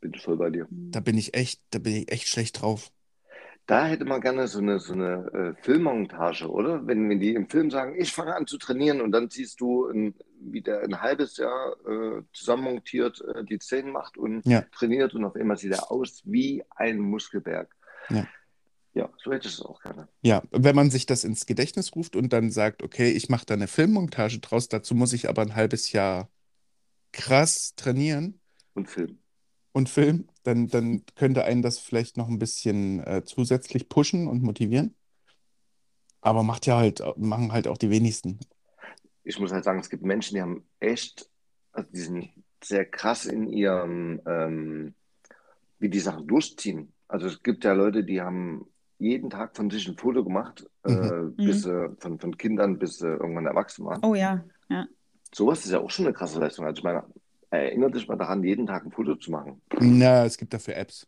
Bin 0.00 0.12
ich 0.14 0.22
voll 0.22 0.36
bei 0.36 0.50
dir. 0.50 0.66
Da 0.70 1.00
bin 1.00 1.18
ich 1.18 1.34
echt, 1.34 1.60
da 1.70 1.78
bin 1.78 1.94
ich 1.96 2.12
echt 2.12 2.28
schlecht 2.28 2.60
drauf. 2.62 2.92
Da 3.66 3.86
hätte 3.86 4.04
man 4.04 4.20
gerne 4.20 4.46
so 4.46 4.58
eine, 4.58 4.78
so 4.78 4.92
eine 4.92 5.54
äh, 5.58 5.62
Filmmontage, 5.62 6.50
oder? 6.50 6.86
Wenn, 6.86 7.08
wenn 7.08 7.18
die 7.18 7.34
im 7.34 7.48
Film 7.48 7.70
sagen, 7.70 7.94
ich 7.98 8.12
fange 8.12 8.34
an 8.36 8.46
zu 8.46 8.58
trainieren 8.58 9.00
und 9.00 9.10
dann 9.10 9.30
siehst 9.30 9.58
du, 9.60 9.86
ein, 9.88 10.14
wie 10.38 10.60
der 10.60 10.82
ein 10.82 11.00
halbes 11.00 11.38
Jahr 11.38 11.74
äh, 11.86 12.22
zusammenmontiert 12.34 13.22
äh, 13.22 13.42
die 13.44 13.58
Zähne 13.58 13.90
macht 13.90 14.18
und 14.18 14.44
Ja. 14.44 14.62
trainiert 14.72 15.14
und 15.14 15.24
auf 15.24 15.34
einmal 15.34 15.56
sieht 15.56 15.72
er 15.72 15.90
aus 15.90 16.20
wie 16.24 16.62
ein 16.76 16.98
Muskelberg. 16.98 17.74
Ja. 18.10 18.26
Ja, 18.92 19.10
so 19.16 19.32
hätte 19.32 19.48
ich 19.48 19.54
es 19.54 19.62
auch 19.62 19.80
gerne. 19.82 20.08
Ja, 20.22 20.42
wenn 20.52 20.76
man 20.76 20.90
sich 20.90 21.06
das 21.06 21.24
ins 21.24 21.46
Gedächtnis 21.46 21.96
ruft 21.96 22.14
und 22.16 22.32
dann 22.32 22.50
sagt, 22.50 22.82
okay, 22.82 23.10
ich 23.10 23.28
mache 23.28 23.46
da 23.46 23.54
eine 23.54 23.66
Filmmontage 23.66 24.38
draus, 24.40 24.68
dazu 24.68 24.94
muss 24.94 25.12
ich 25.14 25.28
aber 25.28 25.42
ein 25.42 25.56
halbes 25.56 25.90
Jahr 25.90 26.30
krass 27.12 27.74
trainieren 27.76 28.40
Und 28.74 28.88
Film. 28.88 29.18
und 29.72 29.88
filmen, 29.88 30.28
dann, 30.44 30.68
dann 30.68 31.04
könnte 31.16 31.44
einen 31.44 31.62
das 31.62 31.78
vielleicht 31.78 32.16
noch 32.16 32.28
ein 32.28 32.38
bisschen 32.38 33.00
äh, 33.04 33.24
zusätzlich 33.24 33.88
pushen 33.88 34.28
und 34.28 34.42
motivieren. 34.42 34.94
Aber 36.20 36.42
macht 36.42 36.66
ja 36.66 36.76
halt, 36.78 37.02
machen 37.16 37.52
halt 37.52 37.68
auch 37.68 37.78
die 37.78 37.90
wenigsten. 37.90 38.38
Ich 39.24 39.38
muss 39.38 39.52
halt 39.52 39.64
sagen, 39.64 39.80
es 39.80 39.90
gibt 39.90 40.02
Menschen, 40.02 40.34
die 40.34 40.42
haben 40.42 40.64
echt, 40.80 41.28
also 41.72 41.88
die 41.90 42.00
sind 42.00 42.30
sehr 42.62 42.84
krass 42.84 43.26
in 43.26 43.46
ihrem, 43.48 44.20
ähm, 44.26 44.94
wie 45.78 45.88
die 45.88 46.00
Sachen 46.00 46.26
durchziehen. 46.26 46.92
Also 47.08 47.26
es 47.26 47.42
gibt 47.42 47.64
ja 47.64 47.72
Leute, 47.72 48.04
die 48.04 48.20
haben 48.20 48.66
jeden 48.98 49.30
Tag 49.30 49.56
von 49.56 49.70
sich 49.70 49.88
ein 49.88 49.96
Foto 49.96 50.24
gemacht, 50.24 50.66
äh, 50.84 50.90
Mhm. 50.90 51.36
bis 51.36 51.62
sie, 51.62 51.96
von, 51.98 52.18
von 52.18 52.36
Kindern 52.36 52.78
bis 52.78 52.98
sie 52.98 53.08
irgendwann 53.08 53.46
erwachsen 53.46 53.84
waren. 53.84 54.02
Oh 54.04 54.14
ja, 54.14 54.44
ja. 54.68 54.86
Sowas 55.34 55.64
ist 55.64 55.72
ja 55.72 55.80
auch 55.80 55.90
schon 55.90 56.06
eine 56.06 56.14
krasse 56.14 56.38
Leistung. 56.38 56.64
Also 56.64 56.78
ich 56.78 56.84
meine, 56.84 57.04
erinnert 57.56 57.94
dich 57.94 58.06
mal 58.08 58.16
daran, 58.16 58.42
jeden 58.44 58.66
Tag 58.66 58.84
ein 58.84 58.90
Foto 58.92 59.16
zu 59.16 59.30
machen. 59.30 59.60
Na, 59.80 60.24
es 60.24 60.36
gibt 60.38 60.52
dafür 60.54 60.76
Apps. 60.76 61.06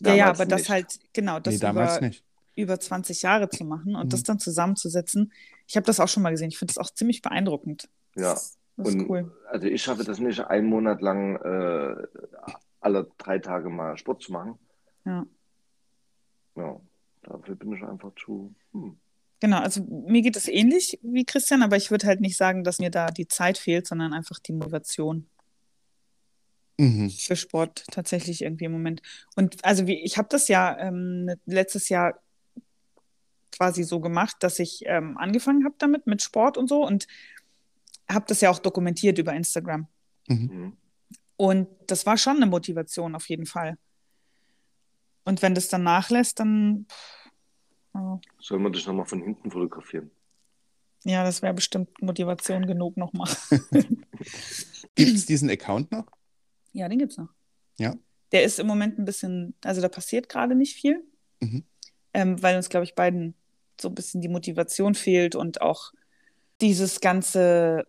Ja, 0.00 0.14
ja, 0.14 0.24
Damals 0.24 0.40
aber 0.40 0.48
das 0.50 0.60
nicht. 0.62 0.70
halt, 0.70 0.98
genau, 1.12 1.38
das 1.40 1.54
Nee, 1.54 1.60
damals 1.60 1.96
über, 1.98 2.06
nicht. 2.08 2.24
über 2.56 2.80
20 2.80 3.22
Jahre 3.22 3.48
zu 3.48 3.64
machen 3.64 3.94
und 3.94 4.06
Mhm. 4.06 4.10
das 4.10 4.22
dann 4.24 4.38
zusammenzusetzen. 4.38 5.32
Ich 5.68 5.76
habe 5.76 5.86
das 5.86 6.00
auch 6.00 6.08
schon 6.08 6.22
mal 6.22 6.30
gesehen. 6.30 6.48
Ich 6.48 6.58
finde 6.58 6.74
das 6.74 6.78
auch 6.84 6.90
ziemlich 6.92 7.22
beeindruckend. 7.22 7.88
Ja. 8.16 8.32
Das, 8.32 8.58
das 8.76 8.88
ist 8.88 8.94
Und 8.94 9.08
cool. 9.10 9.32
also 9.50 9.66
ich 9.68 9.82
schaffe 9.82 10.02
das 10.04 10.18
nicht, 10.18 10.40
einen 10.40 10.66
Monat 10.66 11.00
lang 11.02 11.36
äh, 11.36 12.06
alle 12.80 13.10
drei 13.18 13.38
Tage 13.38 13.68
mal 13.70 13.96
Sport 13.96 14.22
zu 14.22 14.32
machen. 14.32 14.58
Ja. 15.04 15.24
Ja, 16.56 16.80
dafür 17.22 17.54
bin 17.54 17.72
ich 17.72 17.82
einfach 17.82 18.12
zu. 18.16 18.54
Hm. 18.72 18.96
Genau, 19.40 19.58
also 19.58 19.82
mir 20.06 20.22
geht 20.22 20.36
es 20.36 20.46
ähnlich 20.48 20.98
wie 21.02 21.24
Christian, 21.24 21.62
aber 21.62 21.76
ich 21.76 21.90
würde 21.90 22.06
halt 22.06 22.20
nicht 22.20 22.36
sagen, 22.36 22.62
dass 22.64 22.78
mir 22.78 22.90
da 22.90 23.06
die 23.06 23.26
Zeit 23.26 23.58
fehlt, 23.58 23.86
sondern 23.88 24.12
einfach 24.12 24.38
die 24.38 24.52
Motivation 24.52 25.26
Mhm. 26.78 27.10
für 27.10 27.36
Sport 27.36 27.84
tatsächlich 27.90 28.42
irgendwie 28.42 28.64
im 28.64 28.72
Moment. 28.72 29.02
Und 29.36 29.64
also 29.64 29.86
wie, 29.86 30.00
ich 30.02 30.18
habe 30.18 30.28
das 30.30 30.48
ja 30.48 30.76
ähm, 30.78 31.30
letztes 31.46 31.88
Jahr 31.88 32.20
quasi 33.52 33.84
so 33.84 34.00
gemacht, 34.00 34.36
dass 34.40 34.58
ich 34.58 34.82
ähm, 34.86 35.16
angefangen 35.18 35.64
habe 35.64 35.74
damit, 35.78 36.06
mit 36.06 36.22
Sport 36.22 36.56
und 36.56 36.68
so 36.68 36.84
und 36.86 37.06
habe 38.10 38.24
das 38.26 38.40
ja 38.40 38.50
auch 38.50 38.58
dokumentiert 38.58 39.18
über 39.18 39.32
Instagram. 39.34 39.86
Mhm. 40.28 40.36
Mhm. 40.36 40.76
Und 41.36 41.68
das 41.86 42.06
war 42.06 42.16
schon 42.16 42.36
eine 42.36 42.46
Motivation 42.46 43.14
auf 43.14 43.28
jeden 43.28 43.46
Fall. 43.46 43.76
Und 45.24 45.42
wenn 45.42 45.54
das 45.54 45.68
dann 45.68 45.82
nachlässt, 45.82 46.40
dann 46.40 46.86
ja, 47.94 48.20
Soll 48.38 48.58
man 48.58 48.72
dich 48.72 48.86
nochmal 48.86 49.06
von 49.06 49.22
hinten 49.22 49.50
fotografieren? 49.50 50.10
ja, 51.04 51.24
das 51.24 51.42
wäre 51.42 51.54
bestimmt 51.54 52.00
Motivation 52.00 52.66
genug 52.66 52.96
nochmal. 52.96 53.28
Gibt 54.94 55.14
es 55.14 55.26
diesen 55.26 55.50
Account 55.50 55.90
noch? 55.92 56.06
Ja, 56.72 56.88
den 56.88 56.98
gibt's 56.98 57.16
noch. 57.16 57.28
Ja. 57.78 57.94
Der 58.32 58.44
ist 58.44 58.58
im 58.58 58.66
Moment 58.66 58.98
ein 58.98 59.04
bisschen, 59.04 59.54
also 59.62 59.80
da 59.80 59.88
passiert 59.88 60.28
gerade 60.28 60.54
nicht 60.54 60.74
viel, 60.74 61.04
Mhm. 61.40 61.64
ähm, 62.14 62.42
weil 62.42 62.56
uns, 62.56 62.68
glaube 62.68 62.84
ich, 62.84 62.94
beiden 62.94 63.34
so 63.80 63.88
ein 63.88 63.94
bisschen 63.94 64.20
die 64.20 64.28
Motivation 64.28 64.94
fehlt 64.94 65.34
und 65.34 65.60
auch 65.60 65.92
dieses 66.60 67.00
ganze 67.00 67.84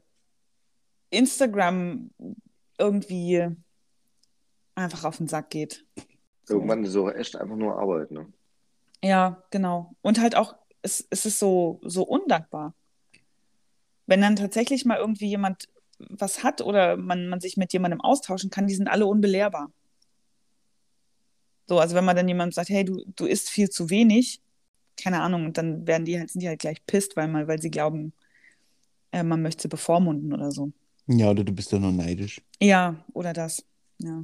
Instagram 1.11 2.09
irgendwie 2.77 3.47
einfach 4.75 5.03
auf 5.03 5.17
den 5.17 5.27
Sack 5.27 5.49
geht. 5.51 5.85
So. 6.45 6.55
Irgendwann 6.55 6.83
ist 6.83 6.89
es 6.91 6.95
auch 6.97 7.09
echt 7.11 7.35
einfach 7.35 7.55
nur 7.55 7.77
Arbeit, 7.77 8.11
ne? 8.11 8.31
Ja, 9.03 9.43
genau. 9.51 9.95
Und 10.01 10.19
halt 10.19 10.35
auch, 10.35 10.55
es, 10.81 11.05
es 11.09 11.25
ist 11.25 11.39
so, 11.39 11.79
so 11.83 12.03
undankbar. 12.03 12.73
Wenn 14.07 14.21
dann 14.21 14.35
tatsächlich 14.35 14.83
mal 14.85 14.97
irgendwie 14.97 15.27
jemand 15.27 15.69
was 16.09 16.43
hat 16.43 16.61
oder 16.61 16.97
man, 16.97 17.27
man 17.27 17.39
sich 17.39 17.57
mit 17.57 17.73
jemandem 17.73 18.01
austauschen 18.01 18.49
kann, 18.49 18.67
die 18.67 18.75
sind 18.75 18.87
alle 18.87 19.05
unbelehrbar. 19.05 19.71
So, 21.67 21.79
also 21.79 21.95
wenn 21.95 22.05
man 22.05 22.15
dann 22.15 22.27
jemandem 22.27 22.51
sagt, 22.51 22.69
hey, 22.69 22.83
du, 22.83 23.03
du 23.15 23.25
isst 23.25 23.49
viel 23.49 23.69
zu 23.69 23.89
wenig, 23.89 24.41
keine 25.01 25.21
Ahnung, 25.21 25.45
und 25.45 25.57
dann 25.57 25.87
werden 25.87 26.05
die 26.05 26.19
halt, 26.19 26.29
sind 26.29 26.41
die 26.41 26.47
halt 26.47 26.59
gleich 26.59 26.85
pisst, 26.85 27.15
weil, 27.15 27.27
man, 27.27 27.47
weil 27.47 27.61
sie 27.61 27.71
glauben, 27.71 28.13
äh, 29.11 29.23
man 29.23 29.41
möchte 29.41 29.63
sie 29.63 29.67
bevormunden 29.69 30.33
oder 30.33 30.51
so. 30.51 30.71
Ja, 31.07 31.31
oder 31.31 31.43
du 31.43 31.51
bist 31.51 31.71
ja 31.71 31.79
nur 31.79 31.91
neidisch. 31.91 32.41
Ja, 32.61 33.03
oder 33.13 33.33
das. 33.33 33.65
Ja. 33.99 34.23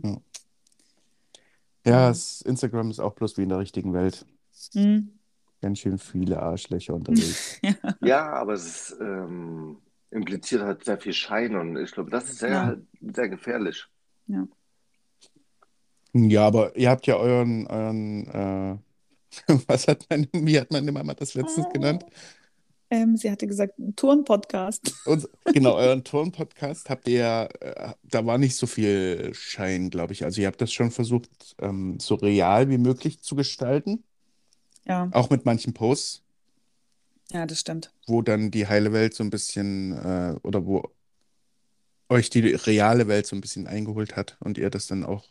Ja, 1.86 2.06
Mhm. 2.08 2.12
es, 2.12 2.42
Instagram 2.42 2.92
ist 2.92 3.00
auch 3.00 3.14
bloß 3.14 3.38
wie 3.38 3.44
in 3.44 3.50
der 3.50 3.60
richtigen 3.60 3.94
Welt. 3.94 4.26
Hm. 4.74 5.18
Ganz 5.62 5.80
schön 5.80 5.98
viele 5.98 6.42
Arschlöcher 6.42 6.94
unterwegs. 6.94 7.60
Ja, 8.02 8.32
aber 8.34 8.54
es 8.54 8.66
ist, 8.92 8.98
ähm, 9.02 9.78
impliziert 10.12 10.62
halt 10.62 10.84
sehr 10.86 11.00
viel 11.00 11.14
Schein 11.14 11.56
und 11.56 11.78
ich 11.78 11.92
glaube, 11.92 12.10
das 12.10 12.26
ist 12.30 12.40
sehr, 12.40 12.50
Ja. 12.50 12.78
sehr 13.14 13.30
gefährlich. 13.30 13.86
Ja, 16.14 16.48
aber 16.48 16.76
ihr 16.76 16.90
habt 16.90 17.06
ja 17.08 17.16
euren, 17.18 17.68
euren 17.68 18.28
äh, 18.28 18.78
was 19.68 19.88
hat 19.88 20.06
meine, 20.10 20.28
wie 20.34 20.60
hat 20.60 20.72
meine 20.72 20.92
Mama 20.92 21.14
das 21.14 21.36
letztens 21.36 21.68
genannt? 21.72 22.04
Ähm, 22.92 23.16
sie 23.16 23.30
hatte 23.30 23.46
gesagt. 23.46 23.76
Und, 23.78 25.30
genau, 25.54 25.76
euren 25.76 26.04
Turn-Podcast 26.04 26.90
habt 26.90 27.08
ihr 27.08 27.20
ja, 27.20 27.44
äh, 27.60 27.94
da 28.04 28.26
war 28.26 28.40
nicht 28.40 28.56
so 28.56 28.66
viel 28.66 29.32
Schein, 29.36 29.92
glaube 29.92 30.14
ich. 30.14 30.24
Also 30.26 30.42
ihr 30.42 30.48
habt 30.48 30.60
das 30.60 30.74
schon 30.74 30.90
versucht, 30.90 31.30
ähm, 31.60 32.00
so 32.00 32.16
real 32.16 32.70
wie 32.70 32.80
möglich 32.80 33.22
zu 33.22 33.36
gestalten. 33.36 34.04
Ja, 34.86 35.08
Auch 35.12 35.30
mit 35.30 35.46
manchen 35.46 35.74
Posts, 35.76 36.24
ja, 37.32 37.46
das 37.46 37.60
stimmt. 37.60 37.92
wo 38.08 38.22
dann 38.22 38.52
die 38.52 38.68
heile 38.68 38.92
Welt 38.94 39.14
so 39.14 39.24
ein 39.24 39.30
bisschen, 39.30 39.94
äh, 39.94 40.36
oder 40.44 40.66
wo 40.66 40.90
euch 42.10 42.30
die 42.30 42.42
reale 42.42 43.08
Welt 43.08 43.28
so 43.28 43.36
ein 43.36 43.42
bisschen 43.42 43.68
eingeholt 43.68 44.16
hat 44.16 44.38
und 44.40 44.58
ihr 44.58 44.70
das 44.70 44.88
dann 44.88 45.04
auch 45.04 45.30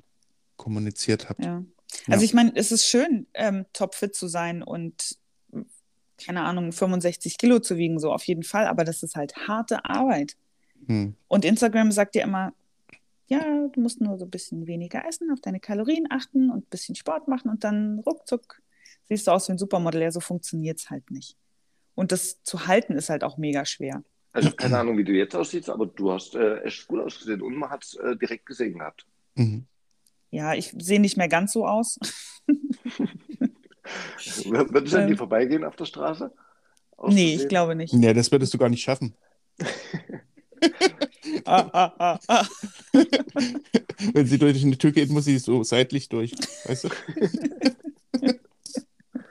kommuniziert 0.57 1.28
habt. 1.28 1.44
Ja. 1.44 1.64
Ja. 2.07 2.14
Also 2.14 2.24
ich 2.24 2.34
meine, 2.34 2.53
es 2.55 2.70
ist 2.70 2.86
schön, 2.86 3.26
ähm, 3.34 3.66
topfit 3.72 4.14
zu 4.14 4.28
sein 4.28 4.62
und 4.62 5.16
keine 6.24 6.42
Ahnung, 6.42 6.72
65 6.72 7.38
Kilo 7.38 7.61
zu 7.61 7.76
wiegen, 7.76 7.99
so 8.01 8.12
auf 8.12 8.24
jeden 8.24 8.42
Fall, 8.42 8.66
aber 8.66 8.84
das 8.84 9.03
ist 9.03 9.14
halt 9.14 9.36
harte 9.36 9.84
Arbeit. 9.84 10.36
Hm. 10.86 11.14
Und 11.28 11.44
Instagram 11.44 11.92
sagt 11.92 12.14
dir 12.14 12.22
immer, 12.22 12.53
ja, 13.28 13.68
du 13.68 13.80
musst 13.80 14.01
nur 14.01 14.18
so 14.18 14.24
ein 14.24 14.30
bisschen 14.30 14.66
weniger 14.66 15.07
essen, 15.07 15.30
auf 15.30 15.40
deine 15.40 15.61
Kalorien 15.61 16.07
achten 16.11 16.51
und 16.51 16.64
ein 16.64 16.70
bisschen 16.70 16.96
Sport 16.96 17.28
machen 17.28 17.51
und 17.51 17.62
dann 17.62 18.01
ruckzuck 18.01 18.62
siehst 19.09 19.26
du 19.26 19.30
aus 19.30 19.49
wie 19.49 19.53
ein 19.53 19.59
Supermodel. 19.59 20.03
Ja, 20.03 20.11
so 20.11 20.20
funktioniert 20.20 20.78
es 20.78 20.90
halt 20.90 21.11
nicht. 21.11 21.36
Und 21.99 22.12
das 22.12 22.40
zu 22.44 22.68
halten 22.68 22.92
ist 22.92 23.11
halt 23.11 23.24
auch 23.24 23.38
mega 23.38 23.64
schwer. 23.64 24.05
Also 24.30 24.46
ich 24.46 24.53
habe 24.53 24.62
keine 24.62 24.78
Ahnung, 24.78 24.96
wie 24.99 25.03
du 25.03 25.11
jetzt 25.11 25.34
aussiehst, 25.34 25.68
aber 25.68 25.86
du 25.86 26.12
hast 26.12 26.36
äh, 26.36 26.61
echt 26.61 26.86
gut 26.86 27.01
ausgesehen 27.01 27.42
und 27.42 27.57
man 27.57 27.70
hat 27.70 27.82
es 27.82 27.96
äh, 27.96 28.14
direkt 28.14 28.46
gesehen 28.46 28.78
gehabt. 28.78 29.05
Mhm. 29.34 29.66
Ja, 30.30 30.55
ich 30.55 30.72
sehe 30.78 31.01
nicht 31.01 31.16
mehr 31.16 31.26
ganz 31.26 31.55
so 31.55 31.66
aus. 31.66 31.99
Wird 32.46 34.72
wird 34.72 34.86
es 34.86 34.94
an 34.94 35.03
Ähm. 35.03 35.09
dir 35.09 35.16
vorbeigehen 35.16 35.64
auf 35.64 35.74
der 35.74 35.86
Straße? 35.86 36.30
Nee, 37.09 37.34
ich 37.34 37.49
glaube 37.49 37.74
nicht. 37.74 37.92
Ja, 37.92 38.14
das 38.14 38.30
würdest 38.30 38.55
du 38.55 38.59
gar 38.59 38.68
nicht 38.68 38.82
schaffen. 38.82 39.16
Ah, 41.44 41.68
ah, 41.72 41.92
ah, 41.99 42.18
ah. 42.28 42.46
Wenn 44.12 44.26
sie 44.26 44.38
durch 44.38 44.64
eine 44.64 44.78
Tür 44.78 44.92
geht, 44.92 45.11
muss 45.11 45.24
sie 45.24 45.38
so 45.38 45.64
seitlich 45.64 46.09
durch. 46.09 46.32
Weißt 46.64 46.84
du? 46.84 46.88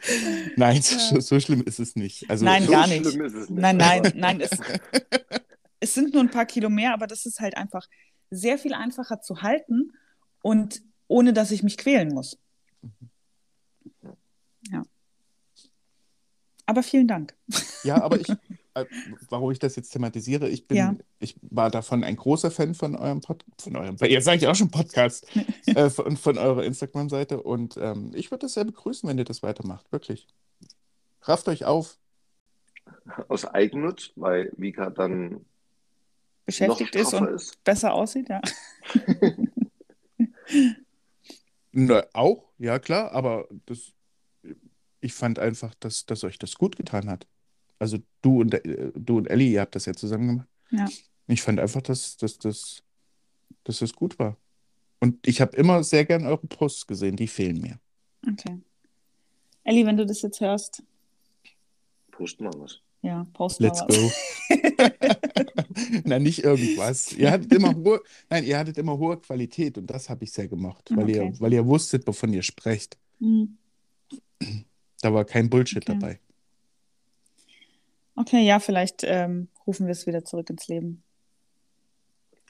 Nein, 0.56 0.82
so, 0.82 1.20
so 1.20 1.40
schlimm 1.40 1.64
ist 1.64 1.80
es 1.80 1.96
nicht. 1.96 2.30
Also, 2.30 2.46
Nein, 2.46 2.64
So 2.66 2.72
gar 2.72 2.88
nicht. 2.88 3.04
nicht. 3.06 3.50
Nein, 3.50 3.78
nein, 3.78 4.12
nein. 4.16 4.42
Es, 4.42 4.52
es 5.80 5.94
sind 5.94 6.14
nur 6.14 6.24
ein 6.24 6.32
paar 6.32 6.46
Kilo 6.46 6.70
mehr, 6.70 6.94
aber 6.94 7.08
das 7.08 7.26
ist 7.26 7.40
halt 7.40 7.58
einfach 7.58 7.88
sehr 8.30 8.58
viel 8.58 8.74
einfacher 8.74 9.22
zu 9.22 9.42
halten 9.42 9.94
und 10.42 10.82
ohne 11.08 11.34
dass 11.34 11.52
ich 11.52 11.64
mich 11.64 11.78
quälen 11.78 12.10
muss. 12.10 12.38
Ja. 14.70 14.84
Aber 16.66 16.84
vielen 16.84 17.08
Dank. 17.08 17.34
Ja, 17.84 18.02
aber 18.02 18.20
ich, 18.20 18.28
warum 19.30 19.52
ich 19.52 19.60
das 19.60 19.76
jetzt 19.76 19.90
thematisiere, 19.92 20.48
ich 20.50 20.68
bin, 20.68 20.78
Ja. 20.78 20.96
ich 21.20 21.36
war 21.42 21.70
davon 21.72 22.04
ein 22.04 22.16
großer 22.16 22.52
Fan 22.52 22.74
von 22.74 22.96
eurem 22.96 23.22
Pod, 23.22 23.46
von 23.60 23.76
eurem, 23.76 23.98
jetzt 24.02 24.26
sage 24.26 24.38
ich 24.38 24.48
auch 24.48 24.56
schon 24.56 24.70
Podcast, 24.72 25.28
äh, 25.68 25.90
von, 25.90 26.18
von 26.18 26.38
eurer 26.38 26.64
Instagram-Seite 26.64 27.42
und 27.42 27.78
ähm, 27.78 28.12
ich 28.14 28.32
würde 28.32 28.46
das 28.46 28.54
sehr 28.54 28.66
begrüßen, 28.66 29.08
wenn 29.10 29.18
ihr 29.18 29.24
das 29.26 29.44
weitermacht, 29.44 29.92
wirklich. 29.92 30.28
Rafft 31.22 31.48
euch 31.48 31.66
auf. 31.66 31.98
Aus 33.28 33.46
Eigennutz, 33.46 34.12
weil 34.16 34.52
Vika 34.56 34.90
dann 34.90 35.32
noch 35.32 35.42
Beschäftigt 36.46 36.96
ist 36.96 37.14
und 37.14 37.28
ist. 37.28 37.64
besser 37.64 37.94
aussieht, 37.94 38.30
ja. 38.30 38.42
Na, 41.72 42.06
auch, 42.14 42.46
ja 42.58 42.80
klar, 42.80 43.12
aber 43.12 43.48
das 43.66 43.92
ich 45.00 45.14
fand 45.14 45.40
einfach, 45.40 45.74
dass, 45.76 46.06
dass 46.06 46.24
euch 46.24 46.38
das 46.40 46.56
gut 46.56 46.76
getan 46.76 47.10
hat. 47.10 47.28
Also 47.80 47.98
du 48.22 48.42
und, 48.42 48.54
äh, 48.54 48.92
du 48.96 49.18
und 49.18 49.28
Ellie, 49.28 49.52
ihr 49.54 49.62
habt 49.62 49.76
das 49.76 49.86
ja 49.86 49.94
zusammen 49.94 50.28
gemacht. 50.28 50.48
Ja. 50.72 50.86
Ich 51.28 51.42
fand 51.42 51.60
einfach, 51.60 51.82
dass, 51.82 52.18
dass, 52.18 52.38
dass, 52.40 52.84
dass 53.64 53.80
das 53.80 53.94
gut 53.94 54.18
war. 54.20 54.38
Und 55.00 55.26
ich 55.28 55.42
habe 55.42 55.56
immer 55.58 55.84
sehr 55.84 56.06
gern 56.06 56.26
eure 56.26 56.48
Posts 56.48 56.88
gesehen, 56.88 57.16
die 57.16 57.28
fehlen 57.28 57.62
mir. 57.62 57.80
Okay. 58.28 58.60
Ellie, 59.64 59.86
wenn 59.86 59.98
du 59.98 60.06
das 60.06 60.22
jetzt 60.22 60.40
hörst, 60.42 60.84
Posten 62.12 62.46
wir 62.46 62.52
was. 62.60 62.82
ja, 63.04 63.28
post 63.34 63.60
mal 63.62 63.68
Let's 63.68 63.82
was. 63.82 63.96
go. 65.98 66.02
Na, 66.06 66.18
nicht 66.18 66.44
irgendwas. 66.44 67.14
Ihr 67.14 67.30
hattet 67.32 67.54
immer 67.54 67.76
hohe, 67.76 68.02
nein, 68.30 68.44
ihr 68.44 68.58
hattet 68.58 68.78
immer 68.80 68.98
hohe 68.98 69.18
Qualität 69.20 69.78
und 69.78 69.86
das 69.88 70.10
habe 70.10 70.24
ich 70.24 70.32
sehr 70.32 70.48
gemocht, 70.48 70.90
weil 70.96 71.04
Okay. 71.04 71.28
ihr, 71.28 71.40
weil 71.40 71.54
ihr 71.54 71.66
wusstet, 71.68 72.08
wovon 72.08 72.34
ihr 72.34 72.42
sprecht. 72.42 72.98
Hm. 73.20 73.58
Da 75.02 75.14
war 75.14 75.26
kein 75.26 75.48
Bullshit 75.50 75.78
Okay. 75.88 76.00
dabei. 76.00 76.20
Okay, 78.18 78.42
ja, 78.42 78.60
vielleicht 78.60 79.04
ähm, 79.04 79.48
rufen 79.68 79.86
wir 79.86 79.92
es 79.92 80.08
wieder 80.08 80.26
zurück 80.26 80.50
ins 80.50 80.68
Leben. 80.68 81.04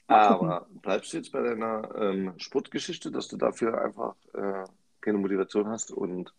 Gucken. 0.07 0.15
Aber 0.15 0.67
bleibst 0.81 1.11
du 1.11 1.17
jetzt 1.17 1.33
bei 1.33 1.41
deiner 1.41 1.93
ähm, 1.99 2.33
Sportgeschichte, 2.37 3.11
dass 3.11 3.27
du 3.27 3.35
dafür 3.35 3.83
einfach 3.83 4.15
äh, 4.33 4.63
keine 5.01 5.17
Motivation 5.17 5.67
hast? 5.67 5.91
Und 5.91 6.33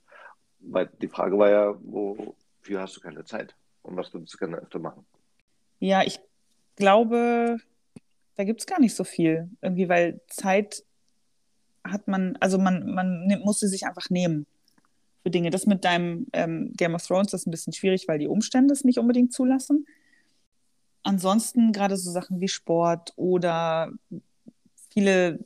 weil 0.60 0.88
die 1.02 1.08
Frage 1.08 1.38
war 1.38 1.50
ja, 1.50 1.74
wofür 1.82 2.80
hast 2.80 2.96
du 2.96 3.00
keine 3.02 3.22
Zeit? 3.24 3.54
Und 3.82 3.96
was 3.96 4.12
würdest 4.14 4.32
du 4.32 4.38
gerne 4.38 4.56
öfter 4.56 4.78
machen? 4.78 5.04
Ja, 5.78 6.02
ich 6.02 6.18
glaube, 6.76 7.58
da 8.36 8.44
gibt 8.44 8.60
es 8.60 8.66
gar 8.66 8.80
nicht 8.80 8.96
so 8.96 9.04
viel. 9.04 9.50
Irgendwie, 9.60 9.90
weil 9.90 10.22
Zeit 10.28 10.84
hat 11.84 12.08
man, 12.08 12.38
also 12.40 12.56
man, 12.56 12.94
man 12.94 13.28
muss 13.44 13.60
sie 13.60 13.68
sich 13.68 13.84
einfach 13.84 14.08
nehmen 14.08 14.46
für 15.22 15.30
Dinge. 15.30 15.50
Das 15.50 15.66
mit 15.66 15.84
deinem 15.84 16.26
ähm, 16.32 16.72
Game 16.76 16.94
of 16.94 17.06
Thrones 17.06 17.32
ist 17.32 17.46
ein 17.46 17.50
bisschen 17.50 17.72
schwierig, 17.72 18.08
weil 18.08 18.18
die 18.18 18.28
Umstände 18.28 18.72
es 18.72 18.84
nicht 18.84 18.98
unbedingt 18.98 19.32
zulassen. 19.32 19.86
Ansonsten 21.02 21.72
gerade 21.72 21.96
so 21.96 22.10
Sachen 22.10 22.40
wie 22.40 22.48
Sport 22.48 23.12
oder 23.16 23.92
viele 24.92 25.44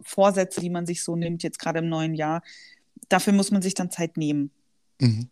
Vorsätze, 0.00 0.60
die 0.60 0.70
man 0.70 0.86
sich 0.86 1.02
so 1.02 1.16
nimmt, 1.16 1.42
jetzt 1.42 1.58
gerade 1.58 1.80
im 1.80 1.88
neuen 1.88 2.14
Jahr, 2.14 2.42
dafür 3.08 3.32
muss 3.32 3.50
man 3.50 3.62
sich 3.62 3.74
dann 3.74 3.90
Zeit 3.90 4.16
nehmen. 4.16 4.50
Mhm. 5.00 5.28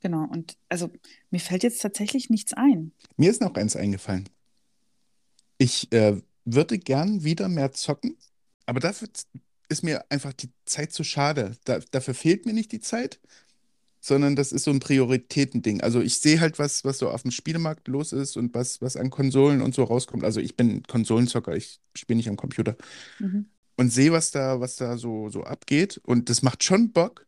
Genau. 0.00 0.24
Und 0.24 0.56
also 0.68 0.90
mir 1.30 1.40
fällt 1.40 1.62
jetzt 1.62 1.80
tatsächlich 1.80 2.28
nichts 2.28 2.52
ein. 2.52 2.92
Mir 3.16 3.30
ist 3.30 3.40
noch 3.40 3.54
eins 3.54 3.76
eingefallen. 3.76 4.28
Ich 5.58 5.92
äh, 5.92 6.20
würde 6.44 6.78
gern 6.78 7.22
wieder 7.22 7.48
mehr 7.48 7.72
zocken, 7.72 8.16
aber 8.66 8.80
dafür 8.80 9.08
ist 9.72 9.82
mir 9.82 10.04
einfach 10.10 10.32
die 10.32 10.50
Zeit 10.64 10.92
zu 10.92 11.04
schade. 11.04 11.56
Da, 11.64 11.80
dafür 11.90 12.14
fehlt 12.14 12.46
mir 12.46 12.52
nicht 12.52 12.72
die 12.72 12.80
Zeit, 12.80 13.20
sondern 14.00 14.36
das 14.36 14.52
ist 14.52 14.64
so 14.64 14.70
ein 14.70 14.80
Prioritätending. 14.80 15.80
Also 15.80 16.00
ich 16.00 16.18
sehe 16.18 16.40
halt, 16.40 16.58
was, 16.58 16.84
was 16.84 16.98
so 16.98 17.08
auf 17.10 17.22
dem 17.22 17.30
Spielemarkt 17.30 17.88
los 17.88 18.12
ist 18.12 18.36
und 18.36 18.54
was, 18.54 18.82
was 18.82 18.96
an 18.96 19.10
Konsolen 19.10 19.62
und 19.62 19.74
so 19.74 19.84
rauskommt. 19.84 20.24
Also 20.24 20.40
ich 20.40 20.56
bin 20.56 20.82
Konsolenzocker, 20.84 21.56
ich 21.56 21.80
spiele 21.94 22.16
nicht 22.16 22.28
am 22.28 22.36
Computer. 22.36 22.76
Mhm. 23.18 23.46
und 23.76 23.90
sehe, 23.90 24.12
was 24.12 24.30
da, 24.30 24.60
was 24.60 24.76
da 24.76 24.98
so, 24.98 25.28
so 25.28 25.44
abgeht. 25.44 26.00
Und 26.04 26.28
das 26.28 26.42
macht 26.42 26.62
schon 26.64 26.92
Bock, 26.92 27.26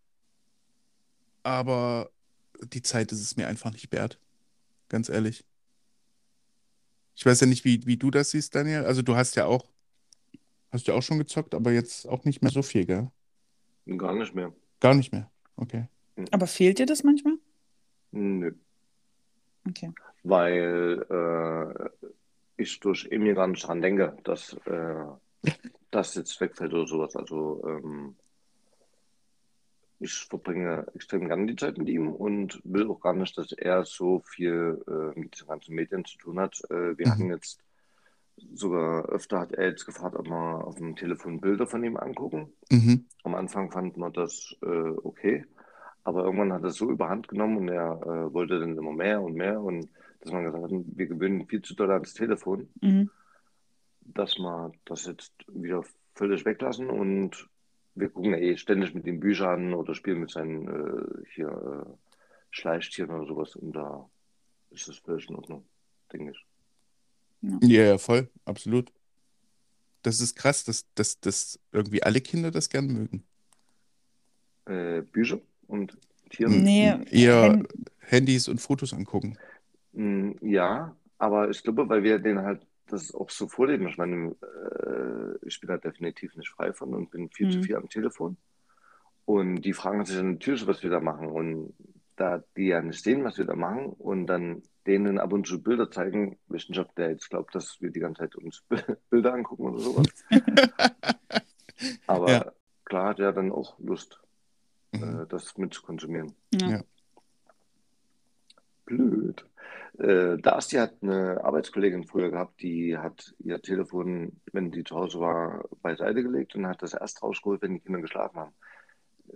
aber 1.43 2.11
die 2.73 2.83
Zeit 2.83 3.13
ist 3.13 3.21
es 3.21 3.37
mir 3.37 3.49
einfach 3.49 3.73
nicht 3.73 3.93
wert. 3.93 4.19
Ganz 4.89 5.09
ehrlich. 5.09 5.45
Ich 7.17 7.25
weiß 7.25 7.41
ja 7.41 7.47
nicht, 7.47 7.65
wie, 7.65 7.87
wie 7.87 7.97
du 7.97 8.11
das 8.11 8.31
siehst, 8.31 8.55
Daniel. 8.55 8.85
Also 8.85 9.03
du 9.03 9.15
hast 9.17 9.37
ja 9.37 9.47
auch, 9.47 9.67
hast 10.75 10.87
ja 10.89 10.95
auch 10.95 11.03
schon 11.03 11.19
gezockt, 11.19 11.55
aber 11.55 11.73
jetzt 11.73 12.07
auch 12.09 12.25
nicht 12.25 12.43
mehr 12.43 12.51
so 12.51 12.63
viel, 12.63 12.85
gell? 12.85 13.11
Gar 13.97 14.15
nicht 14.15 14.35
mehr. 14.35 14.53
Gar 14.81 14.95
nicht 14.95 15.13
mehr. 15.13 15.31
Okay. 15.57 15.89
Aber 16.31 16.47
fehlt 16.47 16.79
dir 16.79 16.87
das 16.87 17.03
manchmal? 17.05 17.35
Nö. 18.13 18.53
Okay. 19.69 19.93
Weil 20.23 21.07
äh, 21.11 22.09
ich 22.57 22.81
durch 22.81 23.07
Emil 23.11 23.35
gar 23.35 23.47
nicht 23.47 23.67
dran 23.67 23.83
denke, 23.83 24.17
dass 24.25 24.55
äh, 24.67 25.05
das 25.91 26.15
jetzt 26.15 26.41
wegfällt 26.41 26.73
oder 26.73 26.87
sowas. 26.87 27.17
Also 27.17 27.63
ähm, 27.67 28.17
ich 30.01 30.13
verbringe 30.29 30.87
extrem 30.95 31.29
gerne 31.29 31.47
die 31.47 31.57
Zeit 31.57 31.79
mit 31.79 31.89
ihm 31.89 32.09
und 32.13 32.61
will 32.65 32.89
auch 32.91 33.01
gar 33.01 33.15
nicht, 33.15 33.37
dass 33.39 33.53
er 33.53 33.85
so 33.85 34.21
viel 34.27 34.83
äh, 34.87 35.19
mit 35.19 35.35
diesen 35.35 35.49
ganzen 35.49 35.75
Medien 35.75 36.05
zu 36.05 36.19
tun 36.19 36.39
hat. 36.41 36.61
Äh, 36.71 36.99
wir 36.99 37.07
Mhm. 37.07 37.11
hatten 37.11 37.31
jetzt 37.31 37.61
sogar 38.37 39.07
öfter 39.07 39.41
hat 39.41 39.53
er 39.53 39.69
jetzt 39.69 39.87
gefragt, 39.87 40.17
ob 40.17 40.27
wir 40.27 40.67
auf 40.67 40.77
dem 40.77 40.97
Telefon 40.97 41.41
Bilder 41.41 41.67
von 41.67 41.85
ihm 41.85 41.97
angucken. 41.97 42.53
Mhm. 42.71 43.07
Am 43.23 43.35
Anfang 43.35 43.71
fanden 43.71 44.01
wir 44.01 44.11
das 44.11 44.57
äh, 44.63 44.67
okay, 45.03 45.45
aber 46.03 46.25
irgendwann 46.25 46.53
hat 46.53 46.63
er 46.63 46.69
es 46.69 46.77
so 46.77 46.91
überhand 46.91 47.29
genommen 47.29 47.57
und 47.57 47.69
er 47.69 48.01
äh, 48.03 48.33
wollte 48.35 48.59
dann 48.59 48.77
immer 48.77 48.93
mehr 48.93 49.23
und 49.23 49.35
mehr 49.35 49.61
und 49.61 49.89
dass 50.21 50.33
man 50.33 50.45
gesagt 50.45 50.65
hat, 50.65 50.71
wir 50.73 51.07
gewöhnen 51.07 51.47
viel 51.47 51.63
zu 51.63 51.75
doll 51.75 51.91
ans 51.91 52.15
Telefon, 52.15 52.69
Mhm. 52.81 53.11
dass 54.01 54.39
wir 54.39 54.73
das 54.85 55.07
jetzt 55.07 55.33
wieder 55.49 55.85
völlig 56.15 56.45
weglassen 56.45 56.91
und 56.91 57.49
wir 57.95 58.09
gucken 58.09 58.33
ja 58.33 58.39
eh 58.39 58.57
ständig 58.57 58.95
mit 58.95 59.07
ihm 59.07 59.21
Bücher 59.21 59.51
an 59.51 59.73
oder 59.75 59.95
spielen 59.95 60.21
mit 60.21 60.31
seinen 60.31 60.69
äh, 60.69 61.25
hier 61.35 61.49
äh, 61.87 61.91
Schleichtieren 62.51 63.11
oder 63.11 63.27
sowas 63.27 63.57
und 63.57 63.73
da 63.75 64.09
ist 64.71 64.89
das 64.89 64.99
völlig 64.99 65.29
in 65.29 65.37
Ordnung, 65.37 65.65
denke 66.13 66.33
ich. 66.33 66.47
Ja, 67.63 67.83
ja, 67.85 67.99
voll. 67.99 68.29
Absolut. 68.45 68.93
Das 70.03 70.21
ist 70.21 70.37
krass, 70.37 70.65
dass, 70.65 70.87
dass, 70.95 71.19
dass 71.21 71.59
irgendwie 71.73 72.03
alle 72.03 72.21
Kinder 72.21 72.51
das 72.51 72.69
gern 72.69 72.87
mögen. 72.89 73.25
Äh, 74.67 75.03
Bücher 75.03 75.41
und 75.67 75.97
Tieren. 76.31 76.63
Nee, 76.63 76.95
Eher 77.11 77.43
Hen- 77.53 77.69
Handys 78.01 78.49
und 78.49 78.61
Fotos 78.61 78.93
angucken. 78.93 79.37
Mm, 79.93 80.33
Ja, 80.43 80.97
aber 81.19 81.51
ich 81.51 81.63
glaube, 81.63 81.89
weil 81.89 82.03
wir 82.03 82.19
den 82.19 82.41
halt 82.41 82.67
das 82.87 83.15
auch 83.15 83.31
so 83.31 83.49
vorleben. 83.49 83.89
Ich 83.89 83.97
meine, 83.97 84.35
äh, 84.43 85.47
ich 85.47 85.61
bin 85.61 85.69
da 85.69 85.79
definitiv 85.79 86.37
nicht 86.37 86.51
frei 86.51 86.73
von 86.73 86.93
und 86.95 87.11
bin 87.11 87.31
viel 87.31 87.51
zu 87.51 87.59
Mhm. 87.59 87.63
viel 87.63 87.77
am 87.77 87.89
Telefon. 87.89 88.37
Und 89.25 89.63
die 89.63 89.73
fragen 89.73 90.05
sich 90.05 90.17
dann 90.17 90.33
natürlich, 90.33 90.67
was 90.67 90.83
wir 90.83 90.91
da 90.91 91.01
machen. 91.01 91.29
Und 91.29 91.73
da 92.17 92.43
die 92.57 92.67
ja 92.69 92.81
nicht 92.83 93.03
sehen, 93.03 93.25
was 93.25 93.39
wir 93.39 93.45
da 93.45 93.55
machen 93.57 93.87
und 93.87 94.27
dann 94.27 94.63
denen 94.87 95.19
ab 95.19 95.33
und 95.33 95.47
zu 95.47 95.63
Bilder 95.63 95.91
zeigen, 95.91 96.39
ob 96.49 96.95
der 96.97 97.11
jetzt 97.11 97.31
glaubt, 97.31 97.55
dass 97.55 97.81
wir 97.81 97.91
die 97.91 98.01
ganze 98.01 98.21
Zeit 98.23 98.37
uns 98.37 98.63
Bilder 99.11 99.33
angucken 99.35 99.69
oder 99.69 99.79
sowas. 99.79 100.07
Aber 102.07 102.31
Ja. 102.31 102.53
klar 102.85 103.09
hat 103.11 103.21
er 103.21 103.33
dann 103.33 103.51
auch 103.53 103.79
Lust, 103.79 104.21
Mhm. 104.93 105.23
äh, 105.23 105.27
das 105.27 105.57
mit 105.59 105.75
zu 105.75 105.83
konsumieren. 105.83 106.35
ja. 106.53 106.69
Ja. 106.71 106.83
Blöd. 108.85 109.45
Äh, 109.99 110.37
Darcy 110.39 110.77
hat 110.77 110.95
eine 111.03 111.43
Arbeitskollegin 111.43 112.05
früher 112.05 112.31
gehabt, 112.31 112.61
die 112.61 112.99
hat 112.99 113.35
ihr 113.39 113.61
Telefon, 113.63 114.41
wenn 114.53 114.71
die 114.71 114.85
zu 114.85 114.97
Hause 114.97 115.21
war, 115.21 115.65
beiseite 115.83 116.23
gelegt 116.23 116.55
und 116.55 116.67
hat 116.67 116.83
das 116.83 116.93
erst 116.95 117.23
rausgeholt, 117.23 117.63
wenn 117.63 117.75
die 117.75 117.81
Kinder 117.81 118.01
geschlafen 118.01 118.39
haben. 118.41 118.55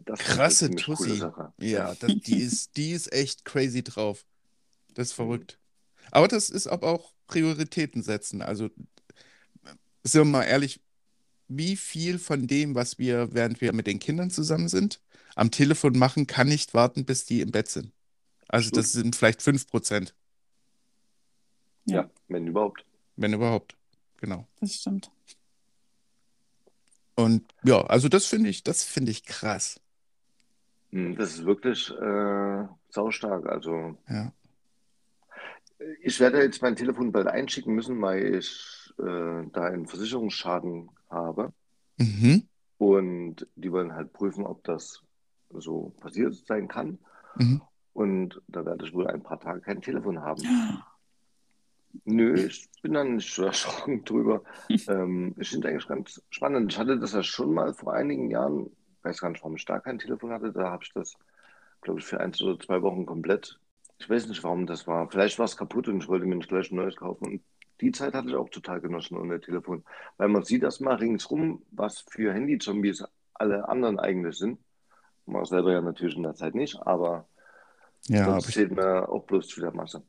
Das 0.05 0.19
Krasse 0.21 0.71
Tussi. 0.71 1.17
Sache. 1.17 1.53
Ja, 1.59 1.95
das, 1.95 2.15
die 2.27 2.39
ist, 2.41 2.77
die 2.77 2.93
ist 2.93 3.13
echt 3.13 3.45
crazy 3.45 3.83
drauf. 3.83 4.25
Das 4.95 5.09
ist 5.09 5.13
verrückt. 5.15 5.59
Aber 6.11 6.29
das 6.29 6.51
ist 6.51 6.67
aber 6.67 6.89
auch 6.89 7.13
Prioritäten 7.27 8.03
setzen. 8.03 8.43
Also, 8.43 8.71
sind 10.05 10.21
wir 10.23 10.25
mal 10.25 10.45
ehrlich, 10.45 10.81
wie 11.49 11.77
viel 11.77 12.19
von 12.19 12.47
dem, 12.47 12.75
was 12.75 12.99
wir, 12.99 13.33
während 13.35 13.61
wir 13.61 13.73
mit 13.73 13.87
den 13.87 13.99
Kindern 13.99 14.31
zusammen 14.31 14.69
sind, 14.69 15.01
am 15.35 15.51
Telefon 15.51 15.99
machen, 15.99 16.27
kann 16.27 16.49
nicht 16.49 16.75
warten, 16.75 17.05
bis 17.05 17.25
die 17.25 17.41
im 17.41 17.51
Bett 17.51 17.69
sind. 17.69 17.93
Also, 18.49 18.71
das 18.71 18.93
sind 18.93 19.17
vielleicht 19.17 19.41
5%, 19.41 20.13
Ja. 21.87 22.03
Ja, 22.03 22.11
wenn 22.29 22.47
überhaupt. 22.47 22.85
wenn 23.17 23.33
überhaupt. 23.33 23.77
Genau. 24.19 24.47
Das 24.61 24.75
stimmt. 24.75 25.11
Und 27.15 27.53
ja, 27.65 27.81
also 27.87 28.09
das 28.09 28.27
finde 28.27 28.49
ich, 28.51 28.63
das 28.63 28.85
finde 28.85 29.11
ich 29.11 29.25
krass. 29.25 29.81
Hm, 30.91 31.17
Das 31.17 31.35
ist 31.35 31.45
wirklich 31.45 31.91
äh, 31.91 32.65
saustark. 32.91 33.47
Also 33.47 33.97
Ja. 34.09 34.33
ich 36.03 36.19
werde 36.21 36.43
jetzt 36.43 36.63
mein 36.63 36.77
Telefon 36.77 37.13
bald 37.13 37.27
einschicken 37.29 37.75
müssen, 37.75 38.01
weil 38.01 38.35
ich 38.37 38.93
äh, 38.99 39.47
da 39.53 39.65
einen 39.65 39.87
Versicherungsschaden 39.87 40.91
habe. 41.11 41.53
Mhm. 41.99 42.49
Und 42.79 43.47
die 43.57 43.73
wollen 43.73 43.95
halt 43.95 44.13
prüfen, 44.13 44.47
ob 44.47 44.63
das 44.65 45.03
so 45.51 45.93
passiert 46.01 46.35
sein 46.35 46.69
kann. 46.69 46.99
Mhm. 47.37 47.61
Und 47.93 48.41
da 48.49 48.65
werde 48.65 48.85
ich 48.87 48.95
wohl 48.95 49.09
ein 49.09 49.23
paar 49.23 49.41
Tage 49.41 49.61
kein 49.61 49.81
Telefon 49.83 50.21
haben. 50.23 50.43
Nö, 52.05 52.35
ich 52.47 52.69
bin 52.83 52.93
dann 52.93 53.17
nicht 53.17 53.35
so 53.35 53.43
erschrocken 53.47 54.05
drüber. 54.05 54.43
ähm, 54.89 55.35
ich 55.39 55.51
finde 55.51 55.69
eigentlich 55.69 55.89
ganz 55.89 56.23
spannend. 56.31 56.73
Ich 56.73 56.79
hatte 56.79 56.99
das 56.99 57.13
ja 57.13 57.23
schon 57.23 57.53
mal 57.55 57.75
vor 57.75 57.95
einigen 57.95 58.31
Jahren, 58.31 58.71
weiß 59.03 59.21
gar 59.21 59.31
nicht, 59.31 59.41
warum 59.43 59.57
ich 59.57 59.65
da 59.65 59.81
kein 59.81 59.99
Telefon 59.99 60.33
hatte. 60.33 60.53
Da 60.53 60.71
habe 60.71 60.85
ich 60.85 60.93
das, 60.93 61.15
glaube 61.83 62.01
ich, 62.01 62.07
für 62.07 62.21
eins 62.21 62.41
oder 62.43 62.59
zwei 62.61 62.83
Wochen 62.83 63.07
komplett. 63.07 63.59
Ich 63.99 64.09
weiß 64.09 64.29
nicht, 64.29 64.43
warum 64.45 64.67
das 64.67 64.87
war. 64.87 65.11
Vielleicht 65.11 65.39
war 65.39 65.47
es 65.47 65.57
kaputt 65.57 65.89
und 65.89 66.03
ich 66.03 66.09
wollte 66.09 66.27
mir 66.27 66.37
nicht 66.37 66.49
gleich 66.49 66.71
ein 66.71 66.77
neues 66.77 66.97
kaufen. 66.97 67.27
Und 67.27 67.43
die 67.81 67.93
Zeit 67.93 68.15
hatte 68.15 68.29
ich 68.29 68.35
auch 68.37 68.49
total 68.51 68.81
genossen 68.81 69.17
ohne 69.19 69.41
Telefon. 69.41 69.85
Weil 70.17 70.29
man 70.29 70.45
sieht 70.45 70.63
das 70.63 70.81
mal 70.81 70.95
ringsrum, 70.97 71.63
was 71.73 72.01
für 72.01 72.33
Handy-Zombies 72.33 73.05
alle 73.35 73.69
anderen 73.69 73.99
eigentlich 73.99 74.37
sind. 74.39 74.59
Mach 75.27 75.47
selber 75.47 75.73
ja 75.73 75.81
natürlich 75.81 76.17
in 76.17 76.25
der 76.25 76.35
Zeit 76.35 76.55
nicht, 76.55 76.77
aber 76.87 77.29
Ja, 78.09 78.25
sonst 78.25 78.57
aber 78.57 78.65
ich, 78.65 78.71
mir 78.71 79.09
auch 79.09 79.25
bloß 79.27 79.49
zu 79.49 79.61
der 79.61 79.73
Masse. 79.73 80.03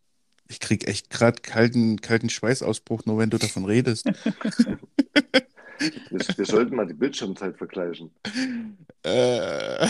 ich 0.48 0.60
krieg 0.60 0.88
echt 0.88 1.10
gerade 1.10 1.42
kalten, 1.42 2.02
kalten 2.02 2.30
Schweißausbruch, 2.30 3.06
nur 3.06 3.18
wenn 3.20 3.30
du 3.30 3.38
davon 3.38 3.66
redest. 3.66 4.06
Wir, 5.80 6.20
wir 6.38 6.46
sollten 6.46 6.76
mal 6.76 6.86
die 6.88 6.94
Bildschirmzeit 6.94 7.58
vergleichen. 7.58 8.12
Äh, 9.04 9.88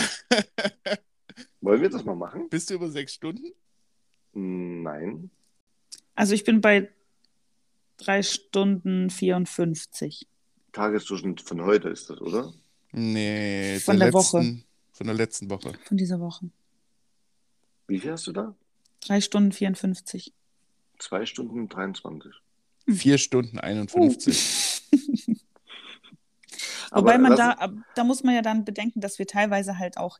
Wollen 1.60 1.82
wir 1.82 1.90
das 1.90 2.04
mal 2.04 2.14
machen? 2.16 2.48
bist 2.48 2.70
du 2.70 2.74
über 2.74 2.88
sechs 2.90 3.14
Stunden? 3.14 3.52
Nein. 4.32 5.30
Also 6.14 6.34
ich 6.34 6.44
bin 6.44 6.60
bei 6.60 6.88
drei 7.96 8.22
Stunden 8.22 9.10
54. 9.10 10.26
Tagesdurchschnitt 10.72 11.40
von 11.40 11.62
heute 11.62 11.88
ist 11.88 12.08
das, 12.10 12.20
oder? 12.20 12.52
Nee, 12.92 13.78
Von 13.80 13.98
der 13.98 14.12
Woche. 14.12 14.38
letzten, 14.38 14.64
von 14.92 15.06
der 15.06 15.16
letzten 15.16 15.50
Woche. 15.50 15.72
von 15.84 15.96
dieser 15.96 16.20
Woche. 16.20 16.50
Wie 17.88 17.98
viel 17.98 18.12
hast 18.12 18.26
du 18.26 18.32
da? 18.32 18.54
Drei 19.00 19.20
Stunden 19.20 19.52
54. 19.52 20.32
Zwei 20.98 21.26
Stunden 21.26 21.68
23. 21.68 22.32
Vier 22.88 23.18
Stunden 23.18 23.58
51. 23.58 24.82
Wobei 26.92 27.18
man 27.18 27.36
da, 27.36 27.56
da 27.94 28.04
muss 28.04 28.22
man 28.24 28.34
ja 28.34 28.42
dann 28.42 28.64
bedenken, 28.64 29.00
dass 29.00 29.18
wir 29.18 29.26
teilweise 29.26 29.78
halt 29.78 29.96
auch 29.96 30.18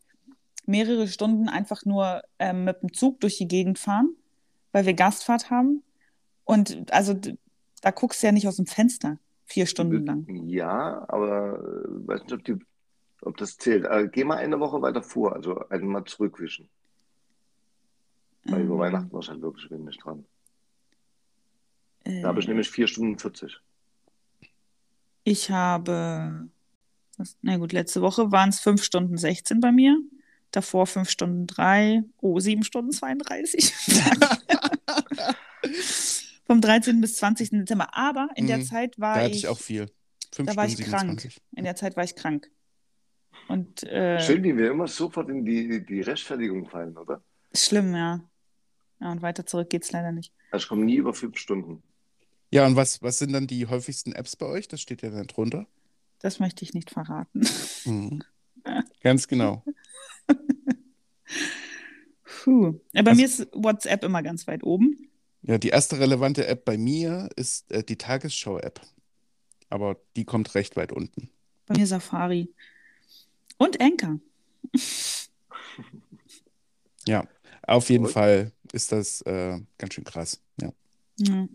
mehrere 0.66 1.08
Stunden 1.08 1.48
einfach 1.48 1.84
nur 1.84 2.22
ähm, 2.38 2.64
mit 2.64 2.82
dem 2.82 2.92
Zug 2.92 3.20
durch 3.20 3.38
die 3.38 3.48
Gegend 3.48 3.78
fahren, 3.78 4.14
weil 4.72 4.86
wir 4.86 4.94
Gastfahrt 4.94 5.50
haben. 5.50 5.82
Und 6.44 6.92
also 6.92 7.14
da 7.82 7.90
guckst 7.90 8.22
du 8.22 8.26
ja 8.26 8.32
nicht 8.32 8.46
aus 8.46 8.56
dem 8.56 8.66
Fenster 8.66 9.18
vier 9.46 9.66
Stunden 9.66 10.04
lang. 10.06 10.26
Ja, 10.48 11.04
aber 11.08 11.58
äh, 11.58 12.06
weiß 12.08 12.22
nicht, 12.22 12.32
ob, 12.32 12.44
die, 12.44 12.56
ob 13.22 13.36
das 13.36 13.56
zählt. 13.56 13.84
Äh, 13.84 14.08
geh 14.12 14.24
mal 14.24 14.36
eine 14.38 14.60
Woche 14.60 14.80
weiter 14.80 15.02
vor, 15.02 15.34
also 15.34 15.68
einmal 15.68 16.04
zurückwischen. 16.04 16.68
Weil 18.44 18.62
über 18.62 18.74
Ähm, 18.74 18.80
Weihnachten 18.80 19.12
war 19.12 19.22
halt 19.26 19.42
wirklich 19.42 19.70
wenig 19.70 19.98
dran. 19.98 20.24
äh, 22.04 22.22
Da 22.22 22.28
habe 22.28 22.40
ich 22.40 22.48
nämlich 22.48 22.70
vier 22.70 22.86
Stunden 22.86 23.18
40. 23.18 23.60
Ich 25.24 25.50
habe, 25.50 26.48
was, 27.20 27.36
na 27.42 27.56
gut, 27.58 27.72
letzte 27.72 28.02
Woche 28.02 28.32
waren 28.32 28.48
es 28.50 28.60
5 28.60 28.82
Stunden 28.82 29.16
16 29.16 29.60
bei 29.60 29.72
mir. 29.72 29.96
Davor 30.50 30.86
5 30.86 31.08
Stunden 31.08 31.46
3. 31.46 32.02
Oh, 32.18 32.38
7 32.40 32.64
Stunden 32.64 32.90
32. 32.92 33.72
Vom 36.46 36.60
13. 36.60 37.00
bis 37.00 37.16
20. 37.16 37.50
Dezember. 37.50 37.96
Aber 37.96 38.28
in 38.34 38.46
der 38.46 38.58
Mhm, 38.58 38.64
Zeit 38.64 38.98
war 38.98 39.16
Da 39.16 39.20
hatte 39.24 39.30
ich, 39.32 39.44
ich 39.44 39.48
auch 39.48 39.58
viel. 39.58 39.86
Fünf 40.32 40.48
da 40.50 40.56
war 40.56 40.66
ich 40.66 40.72
Stunden 40.72 40.90
krank. 40.90 41.20
27. 41.20 41.42
In 41.56 41.64
der 41.64 41.76
Zeit 41.76 41.96
war 41.96 42.04
ich 42.04 42.16
krank. 42.16 42.50
Und 43.48 43.82
äh, 43.84 44.20
Schön, 44.20 44.42
wie 44.44 44.56
wir 44.56 44.70
immer 44.70 44.86
sofort 44.88 45.28
in 45.28 45.44
die, 45.44 45.84
die 45.84 46.00
Rechtfertigung 46.00 46.68
fallen, 46.68 46.96
oder? 46.96 47.22
schlimm, 47.54 47.94
ja. 47.94 48.20
Ja, 49.00 49.12
und 49.12 49.22
weiter 49.22 49.46
zurück 49.46 49.70
geht's 49.70 49.92
leider 49.92 50.12
nicht. 50.12 50.32
Also 50.50 50.64
ich 50.64 50.68
komme 50.68 50.84
nie 50.84 50.96
über 50.96 51.14
fünf 51.14 51.38
Stunden. 51.38 51.82
Ja, 52.52 52.66
und 52.66 52.76
was, 52.76 53.02
was 53.02 53.18
sind 53.18 53.32
dann 53.32 53.46
die 53.46 53.66
häufigsten 53.66 54.12
Apps 54.12 54.36
bei 54.36 54.46
euch? 54.46 54.68
Das 54.68 54.80
steht 54.80 55.02
ja 55.02 55.10
dann 55.10 55.26
drunter. 55.26 55.66
Das 56.20 56.38
möchte 56.40 56.64
ich 56.64 56.72
nicht 56.74 56.90
verraten. 56.90 57.46
Mhm. 57.84 58.22
Ganz 59.02 59.26
genau. 59.28 59.64
Puh. 62.24 62.80
Ja, 62.92 63.02
bei 63.02 63.10
Also- 63.10 63.20
mir 63.20 63.26
ist 63.26 63.48
WhatsApp 63.52 64.04
immer 64.04 64.22
ganz 64.22 64.46
weit 64.46 64.62
oben. 64.62 65.08
Ja, 65.42 65.58
die 65.58 65.68
erste 65.70 65.98
relevante 65.98 66.46
App 66.46 66.64
bei 66.64 66.76
mir 66.78 67.28
ist 67.36 67.70
äh, 67.72 67.82
die 67.82 67.96
Tagesschau-App. 67.96 68.80
Aber 69.70 69.96
die 70.16 70.24
kommt 70.24 70.54
recht 70.54 70.76
weit 70.76 70.92
unten. 70.92 71.30
Bei 71.66 71.76
mir 71.76 71.86
Safari. 71.86 72.52
Und 73.56 73.80
Anchor. 73.80 74.20
Ja, 77.06 77.26
auf 77.62 77.88
jeden 77.88 78.04
Cool. 78.04 78.10
Fall 78.12 78.52
ist 78.72 78.92
das 78.92 79.22
äh, 79.22 79.58
ganz 79.78 79.94
schön 79.94 80.04
krass. 80.04 80.42
Ja. 80.60 80.70
Ja. 81.16 81.48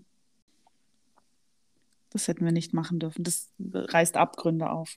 Das 2.15 2.29
hätten 2.29 2.45
wir 2.45 2.53
nicht 2.53 2.73
machen 2.73 2.97
dürfen. 2.99 3.25
Das 3.25 3.51
reißt 3.59 4.15
Abgründe 4.15 4.69
auf. 4.69 4.95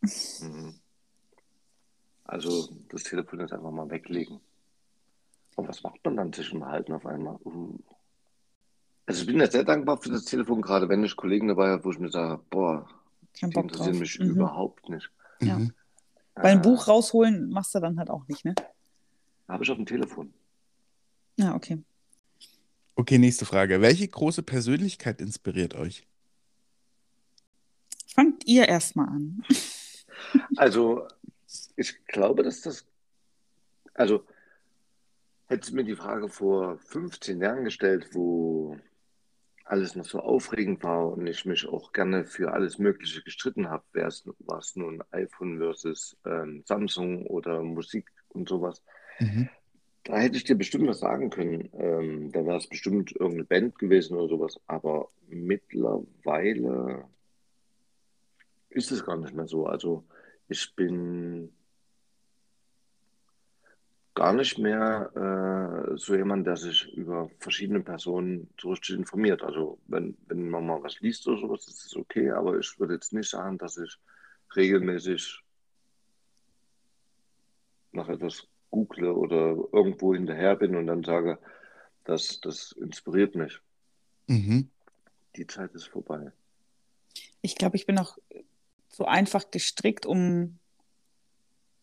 Mhm. 0.00 0.76
Also 2.22 2.68
das 2.88 3.02
Telefon 3.02 3.40
jetzt 3.40 3.52
einfach 3.52 3.72
mal 3.72 3.90
weglegen. 3.90 4.38
Und 5.56 5.66
was 5.68 5.82
macht 5.82 5.98
man 6.04 6.16
dann 6.16 6.32
zwischen 6.32 6.60
dem 6.60 6.66
Halten 6.66 6.92
auf 6.92 7.04
einmal? 7.04 7.34
Uh. 7.44 7.76
Also 9.06 9.22
ich 9.22 9.26
bin 9.26 9.40
jetzt 9.40 9.52
sehr 9.54 9.64
dankbar 9.64 9.96
für 10.00 10.10
das 10.10 10.24
Telefon, 10.24 10.62
gerade 10.62 10.88
wenn 10.88 11.02
ich 11.02 11.16
Kollegen 11.16 11.48
dabei 11.48 11.70
habe, 11.70 11.84
wo 11.84 11.90
ich 11.90 11.98
mir 11.98 12.10
sage, 12.12 12.40
boah, 12.48 12.88
Kein 13.34 13.50
die 13.50 13.54
Bock 13.54 13.68
drauf. 13.72 13.88
interessieren 13.88 13.98
mich 13.98 14.18
Mhm. 14.20 14.36
überhaupt 14.36 14.88
nicht. 14.88 15.10
Ja. 15.40 15.58
Mhm. 15.58 15.72
Weil 16.36 16.52
ein 16.52 16.58
Äh, 16.58 16.62
Buch 16.62 16.86
rausholen 16.86 17.50
machst 17.50 17.74
du 17.74 17.80
dann 17.80 17.98
halt 17.98 18.08
auch 18.08 18.24
nicht, 18.28 18.44
ne? 18.44 18.54
Habe 19.48 19.64
ich 19.64 19.70
auf 19.72 19.78
dem 19.78 19.86
Telefon. 19.86 20.32
Ja, 21.38 21.56
okay. 21.56 21.82
Okay, 22.98 23.18
nächste 23.18 23.46
Frage. 23.46 23.80
Welche 23.80 24.08
große 24.08 24.42
Persönlichkeit 24.42 25.20
inspiriert 25.20 25.76
euch? 25.76 26.04
Fangt 28.12 28.44
ihr 28.44 28.68
erstmal 28.68 29.08
an. 29.08 29.42
Also, 30.56 31.06
ich 31.76 32.04
glaube, 32.06 32.42
dass 32.42 32.60
das. 32.60 32.84
Also, 33.94 34.24
hättest 35.46 35.70
du 35.70 35.76
mir 35.76 35.84
die 35.84 35.94
Frage 35.94 36.28
vor 36.28 36.76
15 36.78 37.40
Jahren 37.40 37.64
gestellt, 37.64 38.08
wo 38.14 38.76
alles 39.64 39.94
noch 39.94 40.04
so 40.04 40.18
aufregend 40.18 40.82
war 40.82 41.12
und 41.12 41.24
ich 41.28 41.44
mich 41.44 41.68
auch 41.68 41.92
gerne 41.92 42.24
für 42.24 42.52
alles 42.52 42.78
Mögliche 42.78 43.22
gestritten 43.22 43.70
habe, 43.70 43.84
wäre 43.92 44.08
es 44.08 44.28
was 44.40 44.74
nun 44.74 45.04
iPhone 45.12 45.58
versus 45.58 46.18
ähm, 46.26 46.64
Samsung 46.66 47.28
oder 47.28 47.62
Musik 47.62 48.10
und 48.30 48.48
sowas, 48.48 48.82
Mhm. 49.20 49.48
Da 50.08 50.16
hätte 50.16 50.38
ich 50.38 50.44
dir 50.44 50.56
bestimmt 50.56 50.88
was 50.88 51.00
sagen 51.00 51.28
können. 51.28 51.68
Ähm, 51.74 52.32
da 52.32 52.44
wäre 52.46 52.56
es 52.56 52.66
bestimmt 52.66 53.12
irgendeine 53.12 53.44
Band 53.44 53.78
gewesen 53.78 54.16
oder 54.16 54.28
sowas, 54.28 54.58
aber 54.66 55.10
mittlerweile 55.28 57.04
ist 58.70 58.90
es 58.90 59.04
gar 59.04 59.18
nicht 59.18 59.34
mehr 59.34 59.46
so. 59.46 59.66
Also 59.66 60.04
ich 60.48 60.74
bin 60.74 61.52
gar 64.14 64.32
nicht 64.32 64.58
mehr 64.58 65.12
äh, 65.92 65.98
so 65.98 66.16
jemand, 66.16 66.46
der 66.46 66.56
sich 66.56 66.90
über 66.94 67.30
verschiedene 67.38 67.80
Personen 67.80 68.48
so 68.58 68.70
richtig 68.70 68.96
informiert. 68.96 69.42
Also 69.42 69.78
wenn, 69.88 70.16
wenn 70.26 70.48
man 70.48 70.64
mal 70.64 70.82
was 70.82 71.00
liest 71.00 71.28
oder 71.28 71.38
sowas, 71.38 71.68
ist 71.68 71.84
es 71.84 71.96
okay, 71.96 72.30
aber 72.30 72.58
ich 72.58 72.80
würde 72.80 72.94
jetzt 72.94 73.12
nicht 73.12 73.28
sagen, 73.28 73.58
dass 73.58 73.76
ich 73.76 73.98
regelmäßig 74.56 75.44
nach 77.92 78.08
etwas 78.08 78.48
google 78.70 79.10
oder 79.10 79.56
irgendwo 79.72 80.14
hinterher 80.14 80.56
bin 80.56 80.76
und 80.76 80.86
dann 80.86 81.04
sage, 81.04 81.38
das, 82.04 82.40
das 82.40 82.72
inspiriert 82.72 83.34
mich. 83.34 83.60
Mhm. 84.26 84.70
Die 85.36 85.46
Zeit 85.46 85.72
ist 85.74 85.88
vorbei. 85.88 86.32
Ich 87.42 87.56
glaube, 87.56 87.76
ich 87.76 87.86
bin 87.86 87.98
auch 87.98 88.18
so 88.88 89.04
einfach 89.04 89.50
gestrickt, 89.50 90.06
um, 90.06 90.58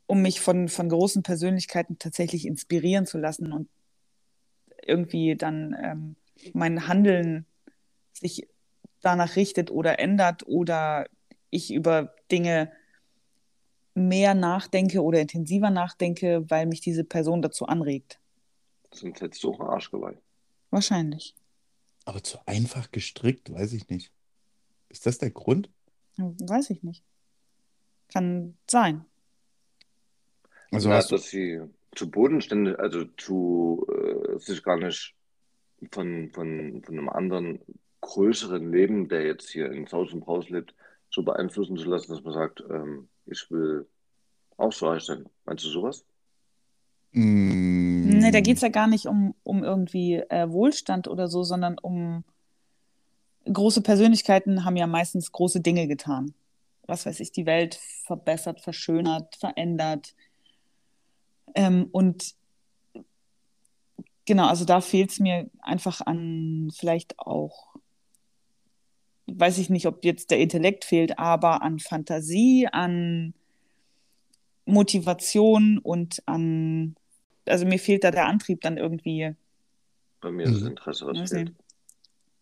um 0.08 0.22
mich 0.22 0.42
von, 0.42 0.68
von 0.68 0.90
großen 0.90 1.24
Persönlichkeiten 1.24 1.98
tatsächlich 1.98 2.46
inspirieren 2.46 3.06
zu 3.06 3.18
lassen 3.18 3.54
und 3.54 3.70
irgendwie 4.84 5.36
dann 5.36 5.76
ähm, 5.82 6.16
mein 6.54 6.88
Handeln 6.88 7.46
sich 8.14 8.48
danach 9.02 9.36
richtet 9.36 9.72
oder 9.72 10.00
ändert 10.00 10.48
oder 10.48 11.08
ich 11.50 11.74
über 11.74 12.14
Dinge 12.32 12.72
mehr 13.96 14.36
nachdenke 14.36 15.02
oder 15.02 15.20
intensiver 15.20 15.72
nachdenke, 15.72 16.46
weil 16.50 16.68
mich 16.68 16.82
diese 16.82 17.04
Person 17.04 17.42
dazu 17.42 17.66
anregt. 17.66 18.20
Sonst 18.92 19.22
hättest 19.22 19.44
du 19.44 19.52
auch 19.52 19.60
einen 19.60 19.70
Arsch 19.70 19.90
geweint. 19.90 20.20
Wahrscheinlich. 20.70 21.34
Aber 22.06 22.22
zu 22.22 22.38
einfach 22.46 22.92
gestrickt, 22.92 23.52
weiß 23.52 23.74
ich 23.74 23.90
nicht. 23.90 24.12
Ist 24.90 25.06
das 25.06 25.18
der 25.18 25.32
Grund? 25.32 25.70
Weiß 26.18 26.70
ich 26.70 26.84
nicht. 26.84 27.04
Kann 28.14 28.58
sein. 28.70 29.06
Also 30.72 30.90
du, 30.90 30.96
dass 30.96 31.30
sie 31.30 31.62
zu 31.96 32.12
bodenständig, 32.12 32.78
also 32.78 33.06
zu 33.18 33.88
äh, 33.90 34.38
sich 34.40 34.62
gar 34.62 34.78
nicht 34.78 35.16
von, 35.92 36.30
von, 36.32 36.84
von 36.84 36.98
einem 36.98 37.10
anderen 37.10 37.60
größeren 38.02 38.72
Leben, 38.72 39.08
der 39.08 39.26
jetzt 39.26 39.50
hier 39.50 39.72
in 39.72 39.90
Haus 39.92 40.14
und 40.14 40.22
Braus 40.22 40.50
lebt, 40.50 40.76
so 41.10 41.24
beeinflussen 41.24 41.78
zu 41.78 41.86
lassen, 41.86 42.12
dass 42.12 42.24
man 42.24 42.34
sagt, 42.34 42.64
ähm, 42.70 43.10
ich 43.26 43.50
will 43.50 43.88
auch 44.58 44.72
so 44.72 44.88
reich 44.88 45.04
sein. 45.04 45.26
Meinst 45.46 45.66
du 45.66 45.70
sowas? 45.70 46.06
Mm, 47.12 47.86
Nee, 48.20 48.32
da 48.32 48.40
geht 48.40 48.58
es 48.58 48.62
ja 48.62 48.70
gar 48.70 48.88
nicht 48.88 49.08
um, 49.08 49.36
um 49.44 49.64
irgendwie 49.64 50.16
äh, 50.16 50.50
Wohlstand 50.50 51.08
oder 51.08 51.28
so, 51.28 51.44
sondern 51.44 51.78
um 51.78 52.24
große 53.52 53.82
Persönlichkeiten 53.82 54.66
haben 54.66 54.76
ja 54.78 54.88
meistens 54.88 55.32
große 55.32 55.62
Dinge 55.62 55.88
getan. 55.88 56.34
Was 56.88 57.06
weiß 57.06 57.20
ich, 57.20 57.32
die 57.32 57.46
Welt 57.46 57.76
verbessert, 58.06 58.62
verschönert, 58.62 59.36
verändert. 59.36 60.16
Ähm, 61.56 61.90
und 61.92 62.36
genau, 64.26 64.48
also 64.48 64.66
da 64.66 64.82
fehlt 64.82 65.12
es 65.12 65.20
mir 65.20 65.50
einfach 65.62 66.02
an 66.02 66.72
vielleicht 66.76 67.20
auch, 67.20 67.75
weiß 69.28 69.58
ich 69.58 69.70
nicht, 69.70 69.88
ob 69.88 70.06
jetzt 70.06 70.32
der 70.32 70.40
Intellekt 70.40 70.86
fehlt, 70.86 71.18
aber 71.20 71.62
an 71.62 71.80
Fantasie, 71.80 72.68
an 72.72 73.34
Motivation 74.66 75.78
und 75.80 76.22
an, 76.26 76.96
also 77.46 77.66
mir 77.66 77.80
fehlt 77.80 78.04
da 78.04 78.12
der 78.12 78.26
Antrieb 78.28 78.62
dann 78.62 78.78
irgendwie. 78.78 79.36
Bei 80.22 80.32
mir 80.32 80.46
ist 80.46 80.56
das 80.56 80.62
Mhm. 80.62 80.68
Interesse, 80.70 81.06
was 81.08 81.30
fehlt. 81.30 81.54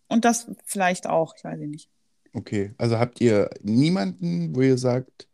Und 0.07 0.25
das 0.25 0.49
vielleicht 0.65 1.07
auch, 1.07 1.36
ich 1.38 1.43
weiß 1.43 1.59
nicht. 1.59 1.89
Okay, 2.34 2.71
also 2.77 2.97
habt 2.97 3.21
ihr 3.21 3.49
niemanden, 3.61 4.55
wo 4.55 4.61
ihr 4.61 4.77
sagt, 4.77 5.27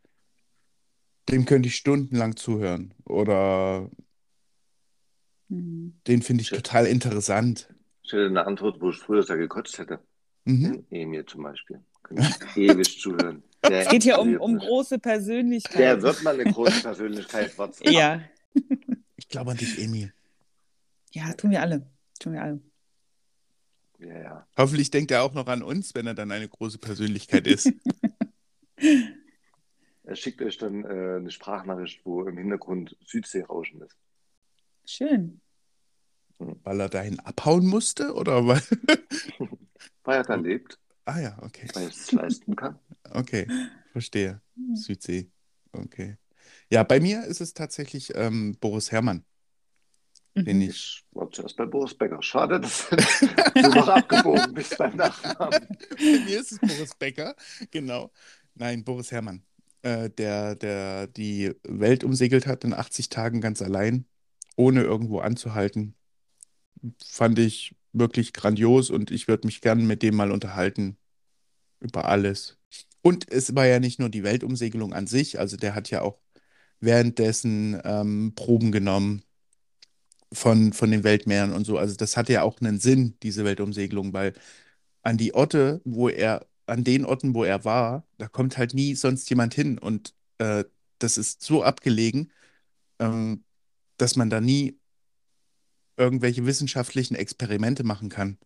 dem 1.31 1.45
könnte 1.45 1.67
ich 1.69 1.75
stundenlang 1.75 2.35
zuhören 2.35 2.93
oder 3.05 3.89
Mhm. 5.49 5.93
den 6.07 6.21
finde 6.21 6.41
ich 6.41 6.49
Shit. 6.49 6.57
total 6.57 6.87
interessant? 6.87 7.69
Ich 8.03 8.11
hätte 8.11 8.25
eine 8.25 8.45
Antwort, 8.45 8.81
wo 8.81 8.89
ich 8.89 8.97
früher 8.97 9.23
da 9.23 9.35
gekotzt 9.35 9.77
hätte. 9.79 9.99
Mhm. 10.49 10.85
Emil 10.89 11.25
zum 11.25 11.43
Beispiel. 11.43 11.79
Könnte 12.03 12.23
ich 12.23 12.57
ewig 12.57 12.99
zuhören. 12.99 13.43
Der 13.63 13.81
Es 13.81 13.89
geht 13.89 14.03
hier 14.03 14.19
um, 14.19 14.37
um 14.37 14.57
große 14.57 14.97
Der 14.97 15.09
Persönlichkeiten. 15.09 16.01
wird 16.01 16.23
mal 16.23 16.39
eine 16.39 16.51
große 16.51 16.81
Persönlichkeit. 16.81 17.57
Watz. 17.57 17.79
Ja. 17.83 18.21
Ich 19.15 19.27
glaube 19.29 19.51
an 19.51 19.57
dich, 19.57 19.77
Emil. 19.77 20.11
Ja, 21.11 21.33
tun 21.33 21.51
wir 21.51 21.61
alle. 21.61 21.85
Tun 22.19 22.33
wir 22.33 22.41
alle. 22.41 22.59
Ja, 23.99 24.21
ja. 24.21 24.47
Hoffentlich 24.57 24.89
denkt 24.91 25.11
er 25.11 25.23
auch 25.23 25.33
noch 25.33 25.47
an 25.47 25.61
uns, 25.61 25.93
wenn 25.93 26.07
er 26.07 26.15
dann 26.15 26.31
eine 26.31 26.47
große 26.47 26.77
Persönlichkeit 26.79 27.47
ist. 27.47 27.71
Er 30.03 30.15
schickt 30.15 30.41
euch 30.41 30.57
dann 30.57 30.85
äh, 30.85 31.17
eine 31.17 31.29
Sprachnachricht, 31.29 32.03
wo 32.03 32.23
im 32.23 32.35
Hintergrund 32.35 32.97
Südseerauschen 33.05 33.83
ist. 33.83 33.95
Schön. 34.83 35.39
Weil 36.39 36.79
er 36.79 36.89
dahin 36.89 37.19
abhauen 37.19 37.65
musste 37.65 38.13
oder 38.13 38.47
weil. 38.47 38.61
Weil 40.03 40.17
er 40.17 40.23
da 40.23 40.35
lebt, 40.35 40.79
Ah 41.05 41.19
ja, 41.19 41.37
okay. 41.41 41.67
weil 41.73 41.83
er 41.83 41.89
es 41.89 42.11
leisten 42.11 42.55
kann. 42.55 42.79
Okay, 43.11 43.47
verstehe. 43.91 44.41
Südsee. 44.73 45.29
Okay. 45.71 46.17
Ja, 46.69 46.83
bei 46.83 46.99
mir 46.99 47.25
ist 47.25 47.41
es 47.41 47.53
tatsächlich 47.53 48.13
ähm, 48.15 48.57
Boris 48.59 48.91
Herrmann, 48.91 49.25
den 50.35 50.57
Mhm. 50.57 50.61
ich. 50.63 50.69
Ich 50.69 51.05
war 51.11 51.29
zuerst 51.31 51.57
bei 51.57 51.65
Boris 51.65 51.95
Becker. 51.95 52.21
Schade, 52.21 52.59
dass 52.59 52.87
du 53.55 53.69
noch 53.69 53.87
abgebogen 53.87 54.53
bist 54.53 54.77
beim 54.77 54.95
Nachnamen. 54.95 55.67
Bei 55.89 56.19
mir 56.25 56.39
ist 56.39 56.51
es 56.51 56.59
Boris 56.59 56.95
Becker, 56.95 57.35
genau. 57.71 58.11
Nein, 58.55 58.83
Boris 58.83 59.11
Herrmann, 59.11 59.43
äh, 59.81 60.09
der, 60.09 60.55
der 60.55 61.07
die 61.07 61.53
Welt 61.63 62.03
umsegelt 62.03 62.45
hat 62.47 62.63
in 62.63 62.73
80 62.73 63.09
Tagen 63.09 63.41
ganz 63.41 63.61
allein, 63.61 64.05
ohne 64.55 64.81
irgendwo 64.83 65.19
anzuhalten. 65.19 65.95
Fand 67.05 67.39
ich 67.39 67.75
wirklich 67.93 68.33
grandios 68.33 68.89
und 68.89 69.11
ich 69.11 69.27
würde 69.27 69.47
mich 69.47 69.61
gern 69.61 69.85
mit 69.87 70.03
dem 70.03 70.15
mal 70.15 70.31
unterhalten 70.31 70.97
über 71.79 72.05
alles. 72.05 72.57
Und 73.01 73.31
es 73.31 73.55
war 73.55 73.65
ja 73.67 73.79
nicht 73.79 73.99
nur 73.99 74.09
die 74.09 74.23
Weltumsegelung 74.23 74.93
an 74.93 75.07
sich, 75.07 75.39
also 75.39 75.57
der 75.57 75.75
hat 75.75 75.89
ja 75.91 76.01
auch 76.01 76.19
währenddessen 76.81 77.79
ähm, 77.83 78.33
Proben 78.35 78.71
genommen 78.71 79.23
von, 80.33 80.73
von 80.73 80.91
den 80.91 81.03
Weltmeeren 81.03 81.53
und 81.53 81.65
so. 81.65 81.77
Also 81.77 81.95
das 81.95 82.17
hatte 82.17 82.33
ja 82.33 82.43
auch 82.43 82.61
einen 82.61 82.79
Sinn, 82.79 83.17
diese 83.23 83.45
Weltumsegelung, 83.45 84.13
weil 84.13 84.33
an 85.03 85.17
die 85.17 85.33
Orte, 85.33 85.81
wo 85.85 86.09
er, 86.09 86.47
an 86.67 86.83
den 86.83 87.05
Orten, 87.05 87.33
wo 87.33 87.43
er 87.43 87.65
war, 87.65 88.05
da 88.17 88.27
kommt 88.27 88.57
halt 88.57 88.73
nie 88.73 88.95
sonst 88.95 89.29
jemand 89.29 89.53
hin. 89.55 89.77
Und 89.79 90.15
äh, 90.39 90.65
das 90.99 91.17
ist 91.17 91.41
so 91.43 91.63
abgelegen, 91.63 92.31
ähm, 92.99 93.45
dass 93.97 94.15
man 94.15 94.29
da 94.29 94.41
nie 94.41 94.78
irgendwelche 95.99 96.47
wissenschaftlichen 96.47 97.15
Experimente 97.15 97.83
machen 97.85 98.09
kann. 98.09 98.39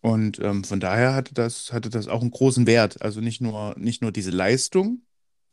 Und 0.00 0.38
ähm, 0.40 0.64
von 0.64 0.80
daher 0.80 1.14
hatte 1.14 1.34
das, 1.34 1.72
hatte 1.72 1.90
das 1.90 2.08
auch 2.08 2.20
einen 2.20 2.30
großen 2.30 2.66
Wert. 2.66 3.02
Also 3.02 3.20
nicht 3.20 3.40
nur, 3.40 3.74
nicht 3.78 4.00
nur 4.02 4.12
diese 4.12 4.30
Leistung 4.30 5.02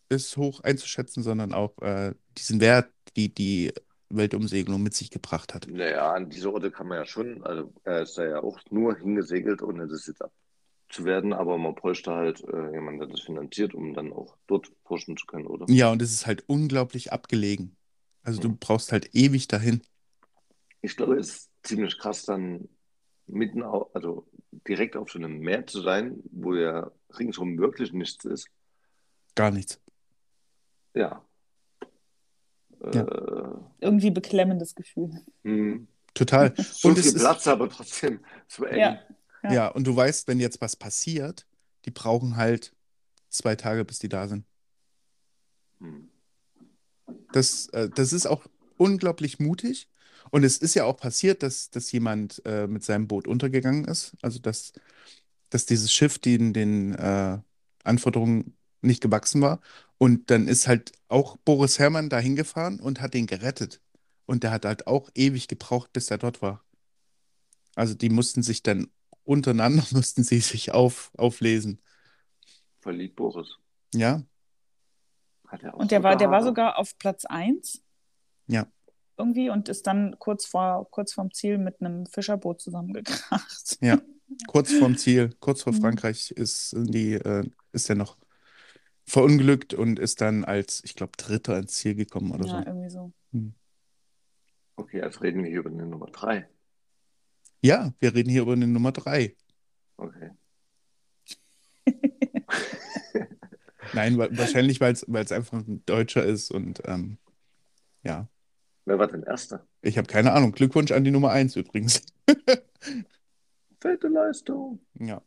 ist 0.10 0.38
hoch 0.38 0.62
einzuschätzen, 0.62 1.24
sondern 1.24 1.54
auch 1.54 1.78
äh, 1.82 2.14
diesen 2.38 2.62
Wert, 2.62 2.92
die 3.18 3.34
die 3.34 3.74
Weltumsegelung 4.10 4.84
mit 4.84 4.94
sich 4.94 5.12
gebracht 5.12 5.54
hat. 5.54 5.68
Naja, 5.68 6.14
an 6.14 6.30
diese 6.30 6.54
Orte 6.54 6.72
kann 6.72 6.88
man 6.88 7.00
ja 7.00 7.06
schon, 7.06 7.44
also 7.44 7.74
er 7.84 8.02
ist 8.04 8.18
da 8.18 8.26
ja 8.26 8.40
auch 8.44 8.60
nur 8.70 8.96
hingesegelt, 8.98 9.62
ohne 9.64 9.88
das 9.88 10.06
jetzt 10.08 10.22
abzuwerten, 10.88 11.34
aber 11.34 11.58
man 11.58 11.76
bräuchte 11.76 12.14
halt 12.14 12.42
äh, 12.44 12.72
jemanden, 12.72 13.00
der 13.00 13.10
das 13.10 13.22
finanziert, 13.22 13.74
um 13.74 13.94
dann 13.94 14.14
auch 14.14 14.38
dort 14.48 14.72
forschen 14.86 15.18
zu 15.18 15.26
können, 15.26 15.48
oder? 15.48 15.66
Ja, 15.68 15.92
und 15.92 16.02
es 16.02 16.12
ist 16.12 16.28
halt 16.28 16.44
unglaublich 16.48 17.12
abgelegen. 17.12 17.76
Also 18.24 18.40
du 18.40 18.50
Mhm. 18.50 18.58
brauchst 18.60 18.92
halt 18.92 19.14
ewig 19.16 19.48
dahin. 19.48 19.82
Ich 20.86 20.96
glaube, 20.98 21.16
es 21.18 21.30
ist 21.30 21.50
ziemlich 21.64 21.98
krass, 21.98 22.26
dann 22.26 22.70
mitten, 23.28 23.64
au- 23.64 23.90
also 23.94 24.28
direkt 24.68 24.96
auf 24.96 25.10
so 25.12 25.18
einem 25.20 25.40
Meer 25.40 25.66
zu 25.66 25.82
sein, 25.82 26.22
wo 26.32 26.54
ja 26.54 26.92
ringsum 27.18 27.58
wirklich 27.58 27.92
nichts 27.92 28.24
ist. 28.26 28.48
Gar 29.34 29.52
nichts. 29.52 29.82
Ja. 30.94 31.26
Ja. 32.94 33.02
Äh, 33.02 33.58
Irgendwie 33.80 34.12
beklemmendes 34.12 34.76
Gefühl. 34.76 35.22
hm. 35.44 35.88
Total. 36.14 36.54
So 36.58 36.90
Und 36.90 36.96
viel 36.96 37.08
es 37.10 37.14
ist, 37.16 37.20
Platz, 37.20 37.48
aber 37.48 37.68
trotzdem 37.70 38.20
so 38.48 38.64
eng. 38.66 38.80
Ja. 38.80 39.00
Ja. 39.44 39.54
ja, 39.54 39.68
und 39.68 39.86
du 39.86 39.96
weißt, 39.96 40.28
wenn 40.28 40.40
jetzt 40.40 40.62
was 40.62 40.76
passiert, 40.76 41.46
die 41.86 41.92
brauchen 41.92 42.36
halt 42.38 42.74
zwei 43.30 43.56
Tage, 43.56 43.84
bis 43.86 44.00
die 44.00 44.08
da 44.10 44.28
sind. 44.28 44.46
Hm. 45.80 46.10
Das, 47.34 47.68
äh, 47.70 47.90
das 47.90 48.14
ist 48.14 48.28
auch 48.28 48.46
unglaublich 48.78 49.40
mutig. 49.40 49.90
Und 50.32 50.44
es 50.44 50.58
ist 50.58 50.74
ja 50.74 50.86
auch 50.86 50.98
passiert, 50.98 51.44
dass, 51.44 51.70
dass 51.70 51.92
jemand 51.92 52.42
äh, 52.46 52.68
mit 52.68 52.84
seinem 52.84 53.08
Boot 53.08 53.28
untergegangen 53.28 53.86
ist. 53.86 54.16
Also, 54.22 54.40
dass, 54.40 54.74
dass 55.50 55.66
dieses 55.66 55.94
Schiff 55.94 56.20
den, 56.20 56.54
den 56.54 56.94
äh, 56.96 57.40
Anforderungen 57.84 58.58
nicht 58.82 59.02
gewachsen 59.02 59.42
war. 59.42 59.62
Und 59.98 60.30
dann 60.30 60.48
ist 60.48 60.68
halt 60.68 60.92
auch 61.08 61.38
Boris 61.38 61.80
Herrmann 61.80 62.10
da 62.10 62.20
hingefahren 62.20 62.80
und 62.80 63.02
hat 63.02 63.14
den 63.14 63.28
gerettet. 63.28 63.82
Und 64.26 64.44
der 64.44 64.52
hat 64.52 64.66
halt 64.66 64.88
auch 64.88 65.10
ewig 65.16 65.48
gebraucht, 65.48 65.94
bis 65.94 66.10
er 66.12 66.18
dort 66.18 66.42
war. 66.42 66.64
Also, 67.76 67.94
die 67.94 68.10
mussten 68.10 68.44
sich 68.44 68.64
dann 68.64 68.88
untereinander, 69.24 69.84
mussten 69.92 70.24
sie 70.24 70.40
sich 70.40 70.72
auf, 70.74 71.12
auflesen. 71.18 71.82
Verliebt 72.80 73.16
Boris. 73.16 73.58
Ja, 73.94 74.24
Hat 75.48 75.64
er 75.64 75.74
auch 75.74 75.80
Und 75.80 75.92
der 75.92 76.00
so 76.00 76.04
war, 76.04 76.16
der 76.18 76.30
war 76.30 76.44
sogar 76.44 76.78
auf 76.78 76.98
Platz 76.98 77.26
1 77.26 77.82
ja. 78.48 78.68
Irgendwie 79.18 79.50
und 79.50 79.70
ist 79.70 79.88
dann 79.88 80.16
kurz 80.20 80.46
vor 80.46 80.90
kurz 80.92 81.14
vorm 81.14 81.32
Ziel 81.34 81.58
mit 81.58 81.80
einem 81.82 82.06
Fischerboot 82.06 82.60
zusammengekracht. 82.62 83.78
Ja, 83.82 84.02
kurz 84.48 84.72
vorm 84.74 84.98
Ziel, 84.98 85.34
kurz 85.40 85.62
vor 85.64 85.74
Mhm. 85.74 85.78
Frankreich 85.78 86.32
ist 86.32 86.76
die, 86.78 87.14
äh, 87.14 87.44
ist 87.72 87.90
er 87.90 87.96
noch 87.96 88.18
verunglückt 89.06 89.74
und 89.74 90.00
ist 90.00 90.20
dann 90.22 90.44
als, 90.44 90.82
ich 90.84 90.96
glaube, 90.96 91.14
Dritter 91.18 91.58
ins 91.60 91.74
Ziel 91.74 91.96
gekommen 91.96 92.32
oder 92.32 92.46
Ja, 92.48 92.60
so. 92.62 92.66
irgendwie 92.68 92.90
so. 92.90 93.12
Okay, 94.78 94.98
jetzt 94.98 95.22
reden 95.22 95.44
wir 95.44 95.50
hier 95.50 95.60
über 95.60 95.70
eine 95.70 95.86
Nummer 95.86 96.08
drei. 96.08 96.50
Ja, 97.62 97.94
wir 98.00 98.14
reden 98.14 98.30
hier 98.30 98.42
über 98.42 98.54
eine 98.54 98.68
Nummer 98.68 98.92
drei. 98.92 99.36
Okay. 99.98 100.32
Nein, 103.94 104.18
wa- 104.18 104.28
wahrscheinlich, 104.32 104.82
weil 104.82 104.94
es 104.94 105.32
einfach 105.32 105.60
ein 105.60 105.84
Deutscher 105.86 106.24
ist 106.24 106.52
und 106.52 106.82
ähm, 106.86 107.18
ja, 108.04 108.28
Wer 108.86 109.00
war 109.00 109.08
denn 109.08 109.24
Erster? 109.24 109.66
ich 109.82 109.98
habe 109.98 110.08
keine 110.08 110.32
Ahnung. 110.34 110.52
Glückwunsch 110.52 110.92
an 110.92 111.04
die 111.04 111.12
Nummer 111.12 111.32
eins 111.32 111.56
übrigens. 111.56 112.02
Fette 113.82 114.08
Leistung. 114.08 114.80
Ja, 115.00 115.22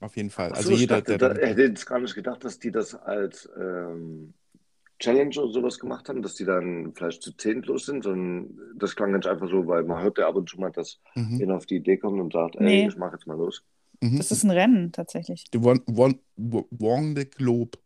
auf 0.00 0.16
jeden 0.16 0.30
Fall. 0.30 0.50
Ach 0.52 0.56
Also 0.56 0.70
so, 0.72 0.76
jeder, 0.76 0.96
dachte, 0.96 1.18
der 1.18 1.34
da, 1.34 1.46
hätte 1.46 1.62
jetzt 1.62 1.86
gar 1.86 2.00
nicht 2.00 2.14
gedacht, 2.14 2.44
dass 2.44 2.58
die 2.58 2.70
das 2.70 2.94
als 2.94 3.48
ähm, 3.56 4.34
Challenge 4.98 5.34
oder 5.40 5.52
sowas 5.52 5.78
gemacht 5.78 6.08
haben, 6.08 6.22
dass 6.22 6.34
die 6.34 6.44
dann 6.44 6.92
vielleicht 6.94 7.22
zu 7.22 7.32
zehn 7.36 7.62
los 7.62 7.86
sind, 7.86 8.02
sondern 8.04 8.58
das 8.76 8.96
klang 8.96 9.12
ganz 9.12 9.26
einfach 9.26 9.48
so, 9.48 9.66
weil 9.66 9.82
man 9.84 10.02
hört 10.02 10.18
ja 10.18 10.28
ab 10.28 10.34
und 10.36 10.48
zu 10.48 10.58
mal, 10.60 10.70
dass 10.70 10.98
Mhm, 11.14 11.42
einer 11.42 11.56
auf 11.56 11.66
die 11.66 11.76
Idee 11.76 11.96
kommt 11.96 12.20
und 12.20 12.32
sagt, 12.32 12.56
ey, 12.56 12.62
Nee. 12.64 12.86
ich 12.88 12.96
mach 12.96 13.12
jetzt 13.12 13.26
mal 13.26 13.36
los. 13.36 13.62
mhm. 14.00 14.16
Das 14.18 14.30
ist 14.30 14.42
ein 14.44 14.50
Rennen 14.50 14.92
tatsächlich. 14.92 15.44
Die 15.52 15.62
Won, 15.62 15.82
Won, 15.86 16.18
Won 16.36 17.16
the 17.16 17.24
Globe. 17.28 17.78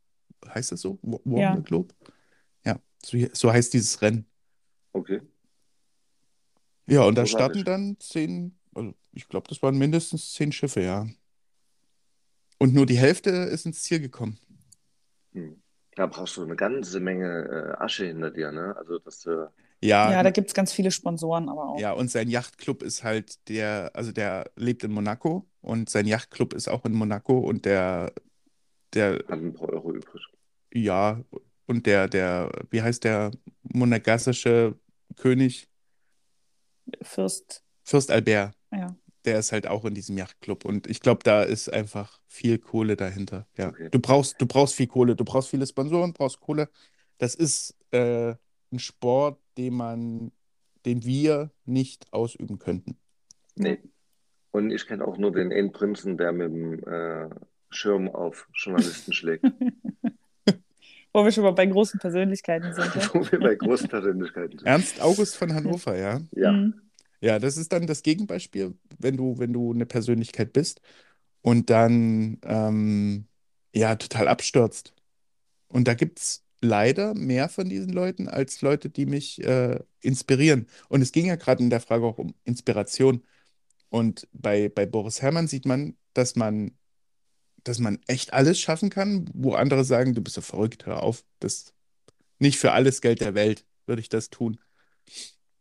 Heißt 0.48 0.72
das 0.72 0.80
so? 0.80 0.98
Won 1.02 1.40
Ja. 1.40 1.56
the 1.56 1.62
Globe? 1.62 1.94
Ja, 2.64 2.78
so, 3.04 3.18
so 3.32 3.52
heißt 3.52 3.72
dieses 3.74 4.00
Rennen. 4.02 4.26
Okay. 4.94 5.20
Ja, 6.86 7.02
und 7.02 7.16
da 7.16 7.26
starten 7.26 7.64
dann 7.64 7.96
zehn, 7.98 8.56
also 8.74 8.94
ich 9.12 9.28
glaube, 9.28 9.48
das 9.48 9.62
waren 9.62 9.76
mindestens 9.76 10.32
zehn 10.32 10.52
Schiffe, 10.52 10.82
ja. 10.82 11.06
Und 12.58 12.74
nur 12.74 12.86
die 12.86 12.96
Hälfte 12.96 13.30
ist 13.30 13.66
ins 13.66 13.82
Ziel 13.82 14.00
gekommen. 14.00 14.38
Hm. 15.32 15.60
Da 15.96 16.06
brauchst 16.06 16.36
du 16.36 16.42
eine 16.42 16.56
ganze 16.56 17.00
Menge 17.00 17.76
äh, 17.78 17.82
Asche 17.82 18.06
hinter 18.06 18.30
dir, 18.30 18.50
ne? 18.50 18.74
Also, 18.76 18.98
dass 18.98 19.20
du, 19.20 19.50
Ja, 19.80 20.10
Ja, 20.10 20.22
da 20.22 20.30
gibt 20.30 20.48
es 20.48 20.54
ganz 20.54 20.72
viele 20.72 20.90
Sponsoren, 20.90 21.48
aber 21.48 21.68
auch. 21.68 21.80
ja, 21.80 21.92
und 21.92 22.10
sein 22.10 22.28
Yachtclub 22.28 22.82
ist 22.82 23.04
halt 23.04 23.48
der, 23.48 23.90
also 23.94 24.12
der 24.12 24.50
lebt 24.56 24.84
in 24.84 24.92
Monaco 24.92 25.46
und 25.60 25.90
sein 25.90 26.06
Yachtclub 26.06 26.52
ist 26.52 26.68
auch 26.68 26.84
in 26.84 26.92
Monaco 26.92 27.38
und 27.38 27.64
der, 27.64 28.12
der, 28.92 29.14
hat 29.14 29.30
ein 29.30 29.54
paar 29.54 29.68
Euro 29.70 29.92
übrig. 29.92 30.22
ja, 30.72 31.20
und 31.66 31.86
der, 31.86 32.08
der, 32.08 32.50
wie 32.70 32.82
heißt 32.82 33.04
der 33.04 33.30
monegassische 33.62 34.76
König? 35.16 35.68
Fürst, 37.02 37.62
Fürst 37.82 38.10
Albert. 38.10 38.54
ja. 38.72 38.94
der 39.24 39.38
ist 39.38 39.52
halt 39.52 39.66
auch 39.66 39.84
in 39.84 39.94
diesem 39.94 40.18
Yachtclub. 40.18 40.64
Und 40.64 40.86
ich 40.86 41.00
glaube, 41.00 41.20
da 41.24 41.42
ist 41.42 41.72
einfach 41.72 42.20
viel 42.26 42.58
Kohle 42.58 42.96
dahinter. 42.96 43.46
Ja. 43.56 43.68
Okay. 43.68 43.88
Du 43.90 43.98
brauchst, 43.98 44.40
du 44.40 44.46
brauchst 44.46 44.74
viel 44.74 44.86
Kohle, 44.86 45.16
du 45.16 45.24
brauchst 45.24 45.48
viele 45.48 45.66
Sponsoren, 45.66 46.12
brauchst 46.12 46.40
Kohle. 46.40 46.68
das 47.18 47.34
ist 47.34 47.76
äh, 47.90 48.34
ein 48.72 48.78
Sport, 48.78 49.40
den 49.56 49.74
man, 49.74 50.32
den 50.84 51.04
wir 51.04 51.50
nicht 51.64 52.12
ausüben 52.12 52.58
könnten. 52.58 52.98
Nee. 53.54 53.78
Und 54.50 54.70
ich 54.70 54.86
kenne 54.86 55.06
auch 55.06 55.16
nur 55.16 55.32
den 55.32 55.52
einen 55.52 55.72
Prinzen, 55.72 56.16
der 56.16 56.32
mit 56.32 56.52
dem 56.52 56.84
äh, 56.84 57.28
Schirm 57.70 58.08
auf 58.08 58.48
Journalisten 58.54 59.12
schlägt. 59.12 59.44
Wo 61.14 61.24
wir 61.24 61.30
schon 61.30 61.44
mal 61.44 61.52
bei 61.52 61.64
großen 61.66 62.00
Persönlichkeiten 62.00 62.74
sind. 62.74 62.92
Ja? 62.96 63.08
Wo 63.14 63.30
wir 63.30 63.38
bei 63.38 63.54
großen 63.54 63.88
Persönlichkeiten 63.88 64.58
sind. 64.58 64.66
Ernst 64.66 65.00
August 65.00 65.36
von 65.36 65.54
Hannover, 65.54 65.96
ja. 65.96 66.20
Ja. 66.32 66.52
Mhm. 66.52 66.74
Ja, 67.20 67.38
das 67.38 67.56
ist 67.56 67.72
dann 67.72 67.86
das 67.86 68.02
Gegenbeispiel, 68.02 68.74
wenn 68.98 69.16
du, 69.16 69.38
wenn 69.38 69.52
du 69.52 69.72
eine 69.72 69.86
Persönlichkeit 69.86 70.52
bist 70.52 70.82
und 71.40 71.70
dann 71.70 72.38
ähm, 72.42 73.26
ja 73.74 73.94
total 73.94 74.28
abstürzt. 74.28 74.92
Und 75.68 75.88
da 75.88 75.94
gibt 75.94 76.18
es 76.18 76.44
leider 76.60 77.14
mehr 77.14 77.48
von 77.48 77.68
diesen 77.68 77.90
Leuten 77.92 78.28
als 78.28 78.60
Leute, 78.60 78.90
die 78.90 79.06
mich 79.06 79.42
äh, 79.44 79.78
inspirieren. 80.00 80.66
Und 80.88 81.00
es 81.00 81.12
ging 81.12 81.26
ja 81.26 81.36
gerade 81.36 81.62
in 81.62 81.70
der 81.70 81.80
Frage 81.80 82.04
auch 82.04 82.18
um 82.18 82.34
Inspiration. 82.44 83.22
Und 83.88 84.26
bei, 84.32 84.68
bei 84.68 84.84
Boris 84.84 85.22
Herrmann 85.22 85.46
sieht 85.46 85.66
man, 85.66 85.96
dass 86.12 86.34
man, 86.36 86.72
dass 87.64 87.78
man 87.78 87.98
echt 88.06 88.32
alles 88.32 88.60
schaffen 88.60 88.90
kann, 88.90 89.28
wo 89.34 89.54
andere 89.54 89.84
sagen, 89.84 90.14
du 90.14 90.20
bist 90.22 90.36
so 90.36 90.40
verrückt, 90.42 90.86
hör 90.86 91.02
auf. 91.02 91.24
Das 91.40 91.72
nicht 92.38 92.58
für 92.58 92.72
alles 92.72 93.00
Geld 93.00 93.20
der 93.20 93.34
Welt 93.34 93.64
würde 93.86 94.00
ich 94.00 94.08
das 94.08 94.30
tun. 94.30 94.58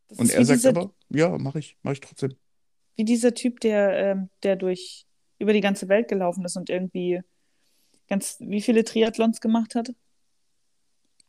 Das 0.09 0.19
Und 0.19 0.29
er 0.31 0.45
sagt 0.45 0.59
dieser, 0.59 0.69
aber, 0.69 0.93
ja, 1.09 1.37
mache 1.37 1.59
ich, 1.59 1.77
mache 1.81 1.93
ich 1.93 1.99
trotzdem. 2.01 2.35
wie 2.95 3.05
dieser 3.05 3.33
Typ, 3.33 3.59
der, 3.61 3.97
ähm, 3.97 4.29
der 4.43 4.55
durch 4.55 5.05
über 5.39 5.53
die 5.53 5.61
ganze 5.61 5.87
Welt 5.89 6.07
gelaufen 6.07 6.45
ist 6.45 6.55
und 6.57 6.69
irgendwie 6.69 7.21
ganz, 8.07 8.37
wie 8.39 8.61
viele 8.61 8.83
Triathlons 8.83 9.41
gemacht 9.41 9.75
hat? 9.75 9.93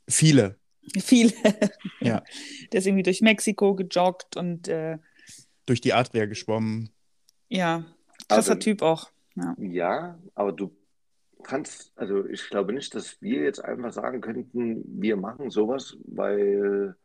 Viele, 0.08 0.58
Viele. 0.98 1.32
Ja. 2.00 2.22
Der 2.72 2.80
ist 2.80 2.86
irgendwie 2.86 3.02
durch 3.04 3.22
Mexiko 3.22 3.74
gejoggt 3.74 4.36
und 4.36 4.68
äh, 4.68 4.98
durch 5.64 5.80
die 5.80 5.94
Adria 5.94 6.26
geschwommen. 6.26 6.90
ja, 7.48 7.86
krasser 8.28 8.52
Aber- 8.52 8.60
Typ 8.60 8.82
auch. 8.82 9.10
Ja. 9.36 9.54
Ja, 9.58 10.18
aber 10.34 10.52
du 10.52 10.70
kannst, 11.42 11.92
also 11.96 12.26
ich 12.26 12.48
glaube 12.48 12.72
nicht, 12.72 12.94
dass 12.94 13.20
wir 13.20 13.42
jetzt 13.42 13.64
einfach 13.64 13.92
sagen 13.92 14.20
könnten, 14.20 14.82
wir 15.00 15.16
machen 15.16 15.50
sowas, 15.50 15.96
weil, 16.04 16.96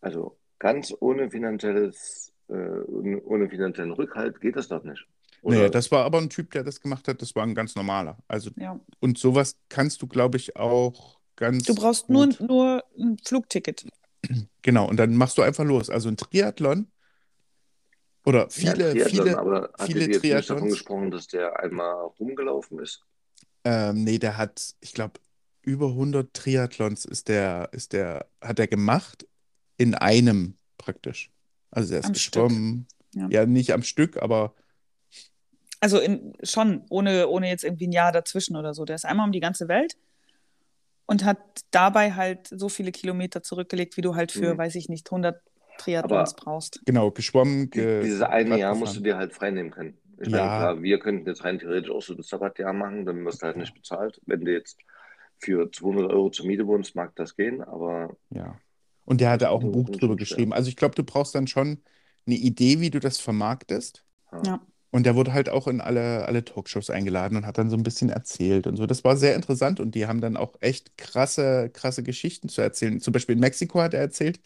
also 0.00 0.38
ganz 0.58 0.94
ohne 1.00 1.30
finanzielles, 1.30 2.32
äh, 2.48 2.52
ohne 2.52 3.48
finanziellen 3.48 3.92
Rückhalt 3.92 4.40
geht 4.40 4.56
das 4.56 4.68
doch 4.68 4.84
nicht. 4.84 5.06
Nee, 5.42 5.56
Oder? 5.56 5.70
das 5.70 5.90
war 5.90 6.04
aber 6.04 6.18
ein 6.18 6.28
Typ, 6.28 6.50
der 6.50 6.64
das 6.64 6.80
gemacht 6.80 7.08
hat, 7.08 7.22
das 7.22 7.34
war 7.34 7.44
ein 7.44 7.54
ganz 7.54 7.74
normaler. 7.74 8.18
Also, 8.28 8.50
ja. 8.56 8.78
und 9.00 9.18
sowas 9.18 9.56
kannst 9.68 10.02
du, 10.02 10.06
glaube 10.06 10.36
ich, 10.36 10.56
auch 10.56 11.18
ganz 11.36 11.64
Du 11.64 11.74
brauchst 11.74 12.10
nur, 12.10 12.26
gut. 12.26 12.40
nur 12.40 12.84
ein 12.98 13.16
Flugticket. 13.24 13.86
Genau, 14.62 14.86
und 14.86 14.98
dann 14.98 15.16
machst 15.16 15.38
du 15.38 15.42
einfach 15.42 15.64
los. 15.64 15.88
Also 15.88 16.10
ein 16.10 16.18
Triathlon 16.18 16.88
oder 18.26 18.40
Ja, 18.42 18.48
viele, 18.50 18.74
Triathlon, 18.92 19.26
viele, 19.26 19.38
aber 19.38 19.70
hat 19.78 19.86
viele 19.86 20.00
jetzt 20.00 20.08
nicht 20.08 20.50
davon 20.50 20.58
Triathlons. 20.58 20.72
gesprochen, 20.72 21.10
dass 21.10 21.26
der 21.26 21.58
einmal 21.60 21.94
rumgelaufen 22.20 22.78
ist? 22.80 23.02
Ähm, 23.64 24.04
nee, 24.04 24.18
der 24.18 24.36
hat, 24.36 24.74
ich 24.80 24.92
glaube, 24.92 25.20
über 25.62 25.88
100 25.88 26.32
Triathlons 26.34 27.04
ist 27.04 27.28
der, 27.28 27.68
ist 27.72 27.92
der, 27.92 28.26
hat 28.40 28.58
er 28.58 28.66
gemacht 28.66 29.26
in 29.76 29.94
einem 29.94 30.56
praktisch. 30.78 31.30
Also 31.70 31.94
er 31.94 32.00
ist 32.00 32.06
Am 32.06 32.12
geschwommen. 32.12 32.86
Ja. 33.14 33.28
Ja, 33.28 33.46
nicht 33.46 33.72
am 33.72 33.82
Stück, 33.82 34.22
aber 34.22 34.54
Also 35.80 35.98
in, 35.98 36.34
schon, 36.42 36.84
ohne, 36.90 37.28
ohne 37.28 37.48
jetzt 37.48 37.64
irgendwie 37.64 37.88
ein 37.88 37.92
Jahr 37.92 38.12
dazwischen 38.12 38.56
oder 38.56 38.74
so. 38.74 38.84
Der 38.84 38.96
ist 38.96 39.04
einmal 39.04 39.26
um 39.26 39.32
die 39.32 39.40
ganze 39.40 39.68
Welt 39.68 39.96
und 41.06 41.24
hat 41.24 41.38
dabei 41.70 42.12
halt 42.14 42.48
so 42.48 42.68
viele 42.68 42.92
Kilometer 42.92 43.42
zurückgelegt, 43.42 43.96
wie 43.96 44.02
du 44.02 44.14
halt 44.14 44.30
für, 44.32 44.54
Mhm. 44.54 44.58
weiß 44.58 44.74
ich 44.76 44.88
nicht, 44.88 45.10
100 45.10 45.42
Triathlons 45.80 46.34
Aber- 46.34 46.42
brauchst. 46.44 46.80
genau, 46.86 47.10
geschwommen. 47.10 47.70
Ge 47.70 48.02
dieses 48.02 48.22
eine 48.22 48.58
Jahr 48.58 48.74
musst 48.74 48.96
du 48.96 49.00
dir 49.00 49.16
halt 49.16 49.32
freinehmen 49.32 49.70
können. 49.70 49.96
Ich 50.20 50.28
Ja. 50.28 50.36
meine, 50.38 50.48
klar, 50.48 50.82
wir 50.82 50.98
könnten 50.98 51.26
jetzt 51.28 51.44
rein 51.44 51.58
theoretisch 51.58 51.90
auch 51.90 52.02
so 52.02 52.14
das 52.14 52.28
Sabbatjahr 52.28 52.72
machen, 52.72 53.06
dann 53.06 53.24
wirst 53.24 53.42
du 53.42 53.46
halt 53.46 53.56
nicht 53.56 53.74
bezahlt. 53.74 54.20
Wenn 54.26 54.44
du 54.44 54.52
jetzt 54.52 54.78
für 55.38 55.70
200 55.72 56.10
Euro 56.12 56.30
zur 56.30 56.46
Miete 56.46 56.66
wohnst, 56.66 56.94
mag 56.94 57.14
das 57.16 57.36
gehen, 57.36 57.62
aber 57.62 58.16
Ja. 58.30 58.58
Und 59.06 59.20
der 59.20 59.30
hatte 59.30 59.50
auch 59.50 59.62
ein 59.64 59.72
Buch 59.72 59.90
drüber 59.90 60.14
geschrieben. 60.14 60.52
Also 60.52 60.68
ich 60.68 60.76
glaube, 60.76 60.94
du 60.94 61.02
brauchst 61.02 61.34
dann 61.34 61.46
schon 61.48 61.78
eine 62.26 62.36
Idee, 62.36 62.80
wie 62.80 62.90
du 62.90 63.00
das 63.00 63.18
vermarktest. 63.18 64.04
Ja. 64.44 64.60
Und 64.92 65.06
der 65.06 65.16
wurde 65.16 65.32
halt 65.32 65.48
auch 65.48 65.66
in 65.66 65.80
alle, 65.80 66.26
alle 66.26 66.44
Talkshows 66.44 66.90
eingeladen 66.90 67.36
und 67.36 67.46
hat 67.46 67.58
dann 67.58 67.70
so 67.70 67.76
ein 67.76 67.82
bisschen 67.82 68.10
erzählt 68.10 68.66
und 68.66 68.76
so. 68.76 68.86
Das 68.86 69.02
war 69.02 69.16
sehr 69.16 69.34
interessant 69.34 69.80
und 69.80 69.94
die 69.94 70.06
haben 70.06 70.20
dann 70.20 70.36
auch 70.36 70.54
echt 70.60 70.96
krasse, 70.98 71.70
krasse 71.72 72.02
Geschichten 72.02 72.48
zu 72.48 72.60
erzählen. 72.60 73.00
Zum 73.00 73.12
Beispiel 73.12 73.34
in 73.34 73.40
Mexiko 73.40 73.80
hat 73.80 73.94
er 73.94 74.00
erzählt, 74.00 74.38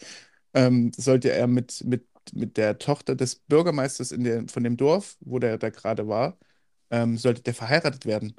ähm, 0.55 0.92
sollte 0.96 1.32
er 1.32 1.46
mit, 1.46 1.84
mit, 1.84 2.07
mit 2.32 2.57
der 2.57 2.78
Tochter 2.78 3.14
des 3.14 3.36
Bürgermeisters 3.36 4.12
in 4.12 4.24
der, 4.24 4.44
von 4.48 4.64
dem 4.64 4.76
Dorf, 4.76 5.16
wo 5.20 5.38
der 5.38 5.59
da 5.59 5.70
gerade 5.70 6.09
war, 6.09 6.38
ähm, 6.90 7.18
sollte 7.18 7.42
der 7.42 7.55
verheiratet 7.55 8.07
werden. 8.07 8.34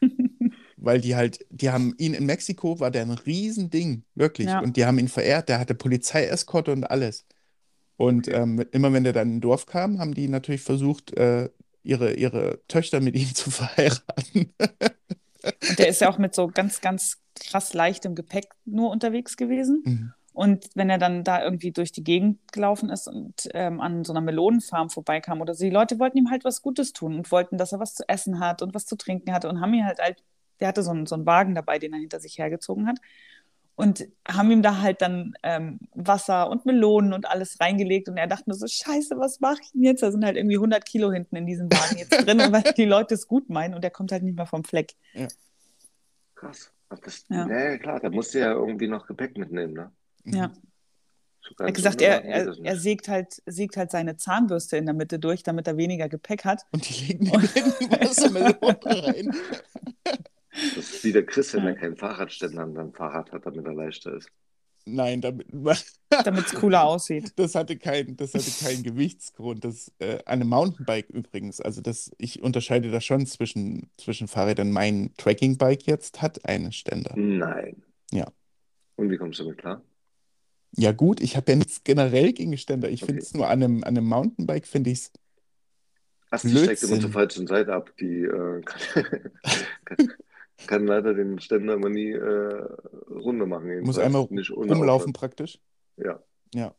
Weil 0.76 1.00
die 1.00 1.16
halt, 1.16 1.44
die 1.50 1.70
haben 1.70 1.94
ihn 1.98 2.14
in 2.14 2.26
Mexiko, 2.26 2.78
war 2.78 2.90
der 2.90 3.02
ein 3.02 3.10
Riesending, 3.10 4.04
wirklich. 4.14 4.46
Ja. 4.46 4.60
Und 4.60 4.76
die 4.76 4.84
haben 4.84 4.98
ihn 4.98 5.08
verehrt, 5.08 5.48
der 5.48 5.58
hatte 5.58 5.74
Polizeieskorte 5.74 6.70
und 6.70 6.84
alles. 6.84 7.26
Und 7.96 8.28
ähm, 8.28 8.64
immer 8.70 8.92
wenn 8.92 9.02
der 9.02 9.12
dann 9.12 9.28
in 9.28 9.36
ein 9.36 9.40
Dorf 9.40 9.66
kam, 9.66 9.98
haben 9.98 10.14
die 10.14 10.28
natürlich 10.28 10.60
versucht, 10.60 11.16
äh, 11.16 11.48
ihre, 11.82 12.14
ihre 12.14 12.60
Töchter 12.68 13.00
mit 13.00 13.16
ihm 13.16 13.26
zu 13.34 13.50
verheiraten. 13.50 14.54
Und 14.60 15.78
der 15.78 15.88
ist 15.88 16.00
ja 16.00 16.10
auch 16.10 16.18
mit 16.18 16.34
so 16.34 16.48
ganz, 16.48 16.80
ganz 16.80 17.18
krass 17.34 17.74
leichtem 17.74 18.14
Gepäck 18.14 18.46
nur 18.64 18.90
unterwegs 18.90 19.36
gewesen. 19.36 19.82
Mhm. 19.84 20.12
Und 20.38 20.70
wenn 20.76 20.88
er 20.88 20.98
dann 20.98 21.24
da 21.24 21.42
irgendwie 21.42 21.72
durch 21.72 21.90
die 21.90 22.04
Gegend 22.04 22.52
gelaufen 22.52 22.90
ist 22.90 23.08
und 23.08 23.48
ähm, 23.54 23.80
an 23.80 24.04
so 24.04 24.12
einer 24.12 24.20
Melonenfarm 24.20 24.88
vorbeikam 24.88 25.40
oder 25.40 25.52
so, 25.52 25.64
die 25.64 25.70
Leute 25.70 25.98
wollten 25.98 26.16
ihm 26.16 26.30
halt 26.30 26.44
was 26.44 26.62
Gutes 26.62 26.92
tun 26.92 27.16
und 27.16 27.32
wollten, 27.32 27.58
dass 27.58 27.72
er 27.72 27.80
was 27.80 27.96
zu 27.96 28.08
essen 28.08 28.38
hat 28.38 28.62
und 28.62 28.72
was 28.72 28.86
zu 28.86 28.94
trinken 28.94 29.32
hatte 29.32 29.48
und 29.48 29.60
haben 29.60 29.74
ihn 29.74 29.84
halt, 29.84 29.98
halt 29.98 30.22
der 30.60 30.68
hatte 30.68 30.84
so 30.84 30.92
einen, 30.92 31.06
so 31.06 31.16
einen 31.16 31.26
Wagen 31.26 31.56
dabei, 31.56 31.80
den 31.80 31.92
er 31.92 31.98
hinter 31.98 32.20
sich 32.20 32.38
hergezogen 32.38 32.86
hat 32.86 33.00
und 33.74 34.06
haben 34.28 34.52
ihm 34.52 34.62
da 34.62 34.80
halt 34.80 35.02
dann 35.02 35.34
ähm, 35.42 35.80
Wasser 35.92 36.48
und 36.48 36.66
Melonen 36.66 37.14
und 37.14 37.28
alles 37.28 37.58
reingelegt 37.58 38.08
und 38.08 38.16
er 38.16 38.28
dachte 38.28 38.44
nur 38.46 38.56
so, 38.56 38.68
scheiße, 38.68 39.18
was 39.18 39.40
mache 39.40 39.58
ich 39.60 39.72
denn 39.72 39.82
jetzt? 39.82 40.04
Da 40.04 40.12
sind 40.12 40.24
halt 40.24 40.36
irgendwie 40.36 40.58
100 40.58 40.86
Kilo 40.86 41.10
hinten 41.10 41.34
in 41.34 41.46
diesem 41.46 41.66
Wagen 41.68 41.98
jetzt 41.98 42.10
drin, 42.26 42.40
und 42.40 42.52
weil 42.52 42.62
die 42.76 42.84
Leute 42.84 43.14
es 43.14 43.26
gut 43.26 43.50
meinen 43.50 43.74
und 43.74 43.82
der 43.82 43.90
kommt 43.90 44.12
halt 44.12 44.22
nicht 44.22 44.36
mehr 44.36 44.46
vom 44.46 44.62
Fleck. 44.62 44.94
krass. 46.36 46.72
Ach, 46.90 46.98
das, 47.00 47.24
Ja. 47.28 47.48
ja. 47.48 47.76
klar, 47.76 47.98
da 47.98 48.08
musst 48.08 48.34
du 48.34 48.38
ja 48.38 48.52
irgendwie 48.52 48.86
noch 48.86 49.04
Gepäck 49.04 49.36
mitnehmen, 49.36 49.74
ne? 49.74 49.90
Ja. 50.34 50.52
Er 51.58 51.66
hat 51.66 51.74
gesagt, 51.74 52.02
er, 52.02 52.24
er, 52.24 52.54
er 52.62 52.76
sägt 52.76 53.08
halt, 53.08 53.42
sägt 53.46 53.76
halt 53.76 53.90
seine 53.90 54.16
Zahnbürste 54.16 54.76
in 54.76 54.84
der 54.84 54.94
Mitte 54.94 55.18
durch, 55.18 55.42
damit 55.42 55.66
er 55.66 55.76
weniger 55.76 56.08
Gepäck 56.08 56.44
hat. 56.44 56.66
Und 56.72 56.88
die 56.88 57.06
legen 57.06 57.26
ihm 57.26 57.40
hinten 57.54 57.90
Wassermelone 57.90 58.78
rein. 58.84 59.36
Das 60.74 60.92
ist 60.92 61.04
wie 61.04 61.12
der 61.12 61.24
Chris, 61.24 61.54
wenn 61.54 61.66
er 61.66 61.74
keinen 61.74 61.96
Fahrradständer 61.96 62.62
an 62.62 62.74
seinem 62.74 62.92
Fahrrad 62.92 63.30
hat, 63.30 63.46
damit 63.46 63.64
er 63.64 63.74
leichter 63.74 64.16
ist. 64.16 64.28
Nein, 64.86 65.20
damit, 65.20 65.46
damit 66.24 66.46
es 66.46 66.54
cooler 66.54 66.84
aussieht. 66.84 67.32
das 67.36 67.54
hatte 67.54 67.76
keinen 67.76 68.16
das 68.16 68.34
hatte 68.34 68.50
keinen 68.64 68.82
Gewichtsgrund. 68.82 69.64
Das, 69.64 69.92
äh, 69.98 70.18
an 70.24 70.40
einem 70.40 70.48
Mountainbike 70.48 71.10
übrigens, 71.10 71.60
also 71.60 71.80
das, 71.80 72.10
ich 72.18 72.42
unterscheide 72.42 72.90
da 72.90 73.00
schon 73.00 73.26
zwischen, 73.26 73.90
zwischen 73.98 74.26
Fahrrädern. 74.26 74.72
Mein 74.72 75.12
Trekkingbike 75.16 75.84
jetzt 75.86 76.22
hat 76.22 76.44
einen 76.44 76.72
Ständer. 76.72 77.12
Nein. 77.16 77.82
Ja. 78.10 78.26
Und 78.96 79.10
wie 79.10 79.16
kommst 79.16 79.38
du 79.38 79.44
damit 79.44 79.58
klar? 79.58 79.82
Ja 80.76 80.92
gut, 80.92 81.20
ich 81.20 81.36
habe 81.36 81.52
ja 81.52 81.56
nichts 81.56 81.82
generell 81.82 82.32
gegen 82.32 82.56
Ständer. 82.56 82.88
Ich 82.90 83.02
Okay. 83.02 83.12
finde 83.12 83.22
es 83.22 83.34
nur 83.34 83.46
an 83.48 83.62
einem, 83.62 83.84
an 83.84 83.96
einem 83.96 84.06
Mountainbike, 84.06 84.66
finde 84.66 84.90
ich 84.90 84.98
es 84.98 85.12
Ach, 86.30 86.40
die 86.42 86.50
steigt 86.56 86.82
immer 86.82 87.00
zur 87.00 87.10
falschen 87.10 87.46
Seite 87.46 87.72
ab. 87.72 87.90
Die 87.98 88.22
äh, 88.24 88.60
kann, 88.62 89.04
kann, 89.84 90.12
kann 90.66 90.86
leider 90.86 91.14
den 91.14 91.38
Ständer 91.40 91.74
immer 91.74 91.88
nie 91.88 92.10
äh, 92.12 92.66
runter 93.10 93.46
machen. 93.46 93.80
Muss 93.80 93.96
jedenfalls 93.96 93.98
einmal 93.98 94.26
nicht 94.30 94.50
rumlaufen 94.50 95.12
praktisch. 95.12 95.58
Ja. 95.96 96.22
Ja. 96.54 96.74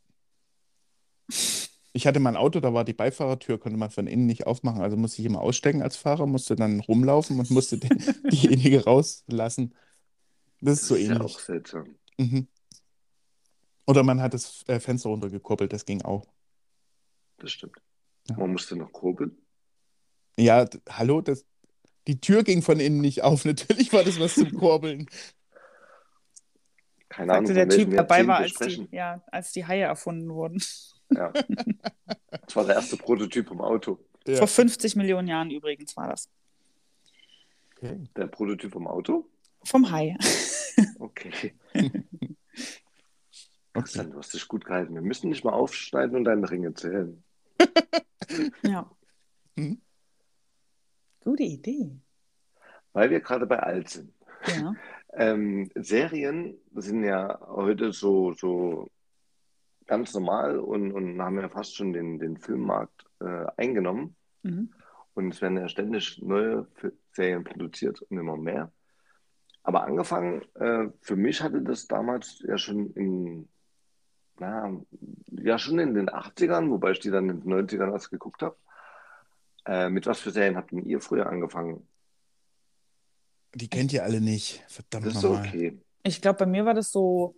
Ich 1.92 2.06
hatte 2.06 2.20
mein 2.20 2.36
Auto, 2.36 2.60
da 2.60 2.72
war 2.72 2.84
die 2.84 2.92
Beifahrertür, 2.92 3.58
konnte 3.58 3.76
man 3.76 3.90
von 3.90 4.06
innen 4.06 4.26
nicht 4.26 4.46
aufmachen. 4.46 4.80
Also 4.80 4.96
musste 4.96 5.20
ich 5.22 5.26
immer 5.26 5.40
aussteigen 5.40 5.82
als 5.82 5.96
Fahrer, 5.96 6.26
musste 6.26 6.54
dann 6.54 6.80
rumlaufen 6.80 7.38
und 7.40 7.50
musste 7.50 7.78
den, 7.78 7.90
diejenige 8.30 8.84
rauslassen. 8.84 9.74
Das 10.60 10.74
ist 10.74 10.82
Das 10.82 10.88
so 10.88 10.94
ist 10.94 11.08
ja 11.08 11.14
ähnlich. 11.14 11.34
auch 11.34 11.40
seltsam. 11.40 11.96
Mhm. 12.18 12.46
Oder 13.90 14.04
man 14.04 14.22
hat 14.22 14.34
das 14.34 14.62
äh, 14.68 14.78
Fenster 14.78 15.08
runtergekurbelt, 15.08 15.72
das 15.72 15.84
ging 15.84 16.00
auch. 16.02 16.24
Das 17.38 17.50
stimmt. 17.50 17.76
Ja. 18.28 18.36
Man 18.36 18.52
musste 18.52 18.76
noch 18.76 18.92
kurbeln. 18.92 19.36
Ja, 20.36 20.64
hallo, 20.88 21.20
das, 21.22 21.44
die 22.06 22.20
Tür 22.20 22.44
ging 22.44 22.62
von 22.62 22.78
innen 22.78 23.00
nicht 23.00 23.24
auf. 23.24 23.44
Natürlich 23.44 23.92
war 23.92 24.04
das 24.04 24.20
was 24.20 24.34
zum 24.36 24.52
Kurbeln. 24.54 25.06
Keine 27.08 27.32
Ahnung, 27.32 27.46
Sagte 27.46 27.66
der 27.66 27.68
Typ 27.68 27.96
dabei 27.96 28.24
war, 28.28 28.36
als 28.36 28.54
die, 28.54 28.86
ja, 28.92 29.24
als 29.32 29.50
die 29.50 29.66
Haie 29.66 29.82
erfunden 29.82 30.32
wurden. 30.32 30.62
Ja. 31.10 31.32
Das 32.30 32.54
war 32.54 32.64
der 32.64 32.76
erste 32.76 32.96
Prototyp 32.96 33.50
im 33.50 33.60
Auto. 33.60 33.98
Ja. 34.24 34.36
Vor 34.36 34.46
50 34.46 34.94
Millionen 34.94 35.26
Jahren 35.26 35.50
übrigens 35.50 35.96
war 35.96 36.06
das. 36.06 36.28
Okay. 37.76 37.98
Der 38.14 38.28
Prototyp 38.28 38.72
im 38.76 38.86
Auto? 38.86 39.28
Vom 39.64 39.90
Hai. 39.90 40.16
Okay. 41.00 41.54
Okay. 43.74 44.06
Du 44.10 44.18
hast 44.18 44.34
dich 44.34 44.48
gut 44.48 44.64
gehalten. 44.64 44.94
Wir 44.94 45.02
müssen 45.02 45.28
nicht 45.28 45.44
mal 45.44 45.52
aufschneiden 45.52 46.16
und 46.16 46.24
deine 46.24 46.50
Ringe 46.50 46.74
zählen. 46.74 47.22
Ja. 48.62 48.88
Hm? 49.56 49.80
Gute 51.24 51.42
Idee. 51.42 51.90
Weil 52.92 53.10
wir 53.10 53.20
gerade 53.20 53.46
bei 53.46 53.58
alt 53.58 53.88
sind. 53.88 54.12
Ja. 54.46 54.74
Ähm, 55.12 55.68
Serien 55.74 56.56
sind 56.72 57.02
ja 57.02 57.40
heute 57.48 57.92
so, 57.92 58.32
so 58.32 58.88
ganz 59.88 60.14
normal 60.14 60.60
und, 60.60 60.92
und 60.92 61.20
haben 61.20 61.40
ja 61.40 61.48
fast 61.48 61.74
schon 61.74 61.92
den, 61.92 62.20
den 62.20 62.36
Filmmarkt 62.36 63.06
äh, 63.18 63.46
eingenommen. 63.56 64.14
Mhm. 64.44 64.72
Und 65.14 65.34
es 65.34 65.42
werden 65.42 65.58
ja 65.58 65.68
ständig 65.68 66.22
neue 66.22 66.68
Serien 67.10 67.42
produziert 67.42 68.00
und 68.02 68.18
immer 68.18 68.36
mehr. 68.36 68.72
Aber 69.64 69.82
angefangen, 69.82 70.42
äh, 70.54 70.90
für 71.00 71.16
mich 71.16 71.42
hatte 71.42 71.60
das 71.60 71.88
damals 71.88 72.40
ja 72.46 72.56
schon 72.56 72.92
in, 72.92 73.48
na, 74.40 74.72
ja 75.30 75.58
schon 75.58 75.78
in 75.78 75.94
den 75.94 76.08
80ern, 76.08 76.70
wobei 76.70 76.92
ich 76.92 77.00
die 77.00 77.10
dann 77.10 77.28
in 77.28 77.40
den 77.40 77.52
90ern 77.52 77.92
erst 77.92 78.10
geguckt 78.10 78.42
habe. 78.42 78.56
Äh, 79.66 79.90
mit 79.90 80.06
was 80.06 80.20
für 80.20 80.30
Serien 80.30 80.56
habt 80.56 80.72
denn 80.72 80.84
ihr 80.84 81.00
früher 81.00 81.26
angefangen? 81.26 81.86
Die 83.54 83.68
kennt 83.68 83.92
ihr 83.92 84.04
alle 84.04 84.20
nicht. 84.20 84.64
Verdammt 84.68 85.06
Das 85.06 85.14
ist 85.16 85.22
nochmal. 85.22 85.46
okay. 85.46 85.78
Ich 86.02 86.22
glaube, 86.22 86.38
bei 86.38 86.46
mir 86.46 86.64
war 86.64 86.74
das 86.74 86.90
so, 86.92 87.34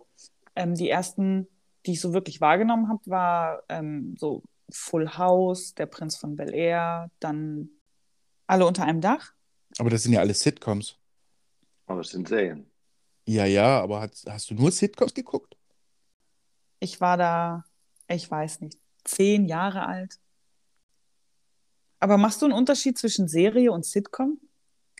ähm, 0.55 0.75
die 0.75 0.89
ersten, 0.89 1.47
die 1.85 1.93
ich 1.93 2.01
so 2.01 2.13
wirklich 2.13 2.39
wahrgenommen 2.39 2.87
habe, 2.89 3.01
war 3.05 3.63
ähm, 3.69 4.15
so 4.17 4.43
Full 4.71 5.17
House, 5.17 5.73
Der 5.75 5.85
Prinz 5.87 6.15
von 6.15 6.35
Bel 6.35 6.53
Air, 6.53 7.09
dann 7.19 7.69
Alle 8.47 8.65
unter 8.65 8.83
einem 8.85 9.01
Dach. 9.01 9.33
Aber 9.79 9.89
das 9.89 10.03
sind 10.03 10.13
ja 10.13 10.19
alle 10.19 10.33
Sitcoms. 10.33 10.97
Aber 11.87 12.01
es 12.01 12.09
sind 12.09 12.27
Serien. 12.27 12.69
Ja, 13.25 13.45
ja, 13.45 13.81
aber 13.81 14.01
hast, 14.01 14.29
hast 14.29 14.49
du 14.49 14.53
nur 14.53 14.71
Sitcoms 14.71 15.13
geguckt? 15.13 15.55
Ich 16.83 16.99
war 16.99 17.15
da, 17.15 17.63
ich 18.09 18.29
weiß 18.29 18.59
nicht, 18.59 18.77
zehn 19.05 19.45
Jahre 19.45 19.85
alt. 19.85 20.19
Aber 22.01 22.17
machst 22.17 22.41
du 22.41 22.45
einen 22.45 22.53
Unterschied 22.53 22.97
zwischen 22.97 23.29
Serie 23.29 23.71
und 23.71 23.85
Sitcom? 23.85 24.37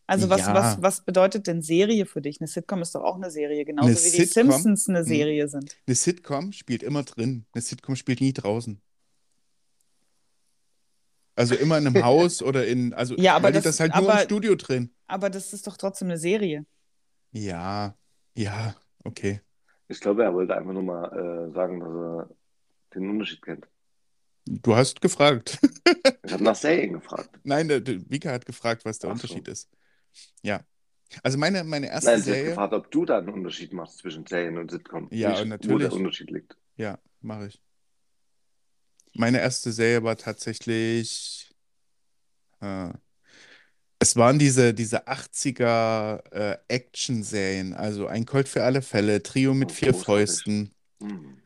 Also 0.08 0.30
was, 0.30 0.42
Ja. 0.42 0.54
was, 0.54 0.82
was 0.82 1.04
bedeutet 1.04 1.48
denn 1.48 1.62
Serie 1.62 2.06
für 2.06 2.22
dich? 2.22 2.40
Eine 2.40 2.48
Sitcom 2.48 2.82
ist 2.82 2.96
doch 2.96 3.04
auch 3.04 3.16
eine 3.16 3.30
Serie, 3.32 3.66
genauso 3.66 3.88
Eine 3.90 3.98
wie 3.98 4.02
die 4.12 4.26
Sitcom? 4.26 4.52
Simpsons 4.52 4.88
eine 4.88 5.00
Hm. 5.00 5.06
Serie 5.06 5.48
sind. 5.50 5.76
Eine 5.86 5.96
Sitcom 5.96 6.54
spielt 6.54 6.84
immer 6.84 7.04
drin. 7.04 7.46
Eine 7.54 7.62
Sitcom 7.62 7.98
spielt 7.98 8.22
nie 8.22 8.32
draußen. 8.32 8.82
Also 11.36 11.56
immer 11.56 11.78
in 11.80 11.88
einem 11.88 12.04
Haus 12.06 12.42
oder 12.42 12.66
in, 12.66 12.94
also 12.94 13.16
Ja, 13.18 13.36
aber 13.36 13.46
weil 13.46 13.52
die 13.54 13.58
das- 13.58 13.64
das 13.66 13.80
halt 13.82 13.96
nur 13.96 14.10
aber- 14.10 14.22
im 14.22 14.26
Studio 14.26 14.56
drehen. 14.56 14.94
Aber 15.08 15.30
das 15.30 15.52
ist 15.52 15.68
doch 15.68 15.76
trotzdem 15.78 16.08
eine 16.10 16.18
Serie. 16.18 16.66
Ja, 17.32 17.98
ja, 18.36 18.76
okay. 19.04 19.42
Ich 19.94 20.00
glaube, 20.00 20.24
er 20.24 20.34
wollte 20.34 20.56
einfach 20.58 20.74
nur 20.74 20.82
mal 20.84 21.06
äh, 21.50 21.54
sagen, 21.54 21.80
dass 21.80 21.90
er 21.90 22.30
den 22.96 23.10
Unterschied 23.12 23.42
kennt. 23.44 23.68
Du 24.46 24.76
hast 24.76 25.02
gefragt. 25.02 25.60
Ich 26.26 26.34
habe 26.34 26.44
nach 26.44 26.56
Serien 26.56 26.94
gefragt. 26.94 27.30
Nein, 27.44 27.68
der, 27.68 27.80
der 27.80 28.00
Vika 28.10 28.32
hat 28.32 28.46
gefragt, 28.46 28.86
was 28.86 28.98
der 29.00 29.12
Ach 29.12 29.18
so. 29.18 29.22
Unterschied 29.24 29.48
ist. 29.48 29.70
Ja. 30.42 30.62
Also 31.22 31.38
meine, 31.38 31.64
meine 31.64 31.90
erste 31.90 32.10
Nein, 32.12 32.22
sie 32.22 32.32
Serie. 32.32 32.46
gefragt, 32.50 32.74
ob 32.74 32.90
du 32.90 33.06
da 33.06 33.20
einen 33.20 33.30
Unterschied 33.30 33.72
machst 33.72 34.00
zwischen 34.00 34.26
Serien 34.26 34.58
und 34.58 34.72
Sitcom. 34.72 35.08
Ja, 35.12 35.30
Nicht, 35.30 35.42
Wo 35.44 35.46
natürlich. 35.46 35.90
der 35.90 35.94
Unterschied 35.98 36.32
liegt. 36.32 36.58
Ja, 36.76 36.98
mache 37.22 37.48
ich. 37.48 37.62
Meine 39.14 39.40
erste 39.40 39.72
Serie 39.72 40.04
war 40.04 40.18
tatsächlich. 40.18 41.54
Äh, 42.62 42.90
es 44.04 44.16
waren 44.18 44.38
diese, 44.38 44.74
diese 44.74 45.08
80er 45.08 46.24
äh, 46.32 46.58
Action-Serien, 46.68 47.74
also 47.74 48.08
Ein 48.08 48.26
Colt 48.26 48.50
für 48.50 48.64
alle 48.64 48.82
Fälle, 48.82 49.24
Trio 49.24 49.54
mit 49.54 49.72
Oh, 49.72 49.74
vier 49.74 49.94
großartig. 49.94 50.06
Fäusten. 50.06 50.76
Hm. 51.02 51.42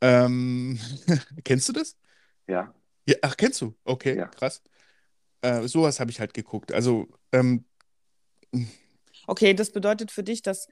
Ähm, 0.00 0.78
kennst 1.44 1.68
du 1.68 1.72
das? 1.72 1.96
Ja, 2.46 2.74
Ja, 3.06 3.16
ach, 3.22 3.36
kennst 3.36 3.60
du? 3.60 3.74
Okay, 3.84 4.16
Ja. 4.16 4.26
krass. 4.26 4.62
Äh, 5.42 5.68
sowas 5.68 6.00
habe 6.00 6.10
ich 6.10 6.20
halt 6.20 6.34
geguckt. 6.34 6.72
Also, 6.72 7.08
ähm, 7.32 7.64
Okay, 9.26 9.54
das 9.54 9.72
bedeutet 9.72 10.10
für 10.10 10.22
dich, 10.22 10.42
dass 10.42 10.66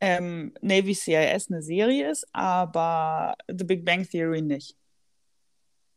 ähm, 0.00 0.54
Navy 0.62 0.94
CIS 0.94 1.48
eine 1.50 1.62
Serie 1.62 2.10
ist, 2.10 2.26
aber 2.32 3.34
The 3.48 3.64
Big 3.64 3.84
Bang 3.84 4.08
Theory 4.08 4.42
nicht. 4.42 4.76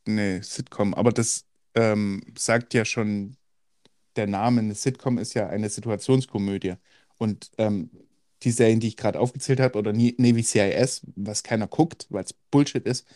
nee, 0.06 0.40
Sitcom, 0.42 0.94
aber 0.94 1.12
das 1.12 1.46
ähm, 1.74 2.22
sagt 2.36 2.74
ja 2.74 2.84
schon 2.84 3.36
der 4.18 4.26
Name. 4.26 4.60
Eine 4.60 4.74
Sitcom 4.74 5.18
ist 5.18 5.34
ja 5.34 5.48
eine 5.48 5.68
Situationskomödie. 5.68 6.74
Und 7.16 7.50
ähm, 7.58 7.90
die 8.42 8.50
Serien, 8.50 8.80
die 8.80 8.88
ich 8.88 8.96
gerade 8.96 9.18
aufgezählt 9.18 9.60
habe, 9.60 9.78
oder 9.78 9.92
Navy 9.92 10.42
CIS, 10.42 11.02
was 11.16 11.42
keiner 11.42 11.66
guckt, 11.66 12.06
weil 12.10 12.24
es 12.24 12.32
Bullshit 12.32 12.84
ist, 12.86 13.06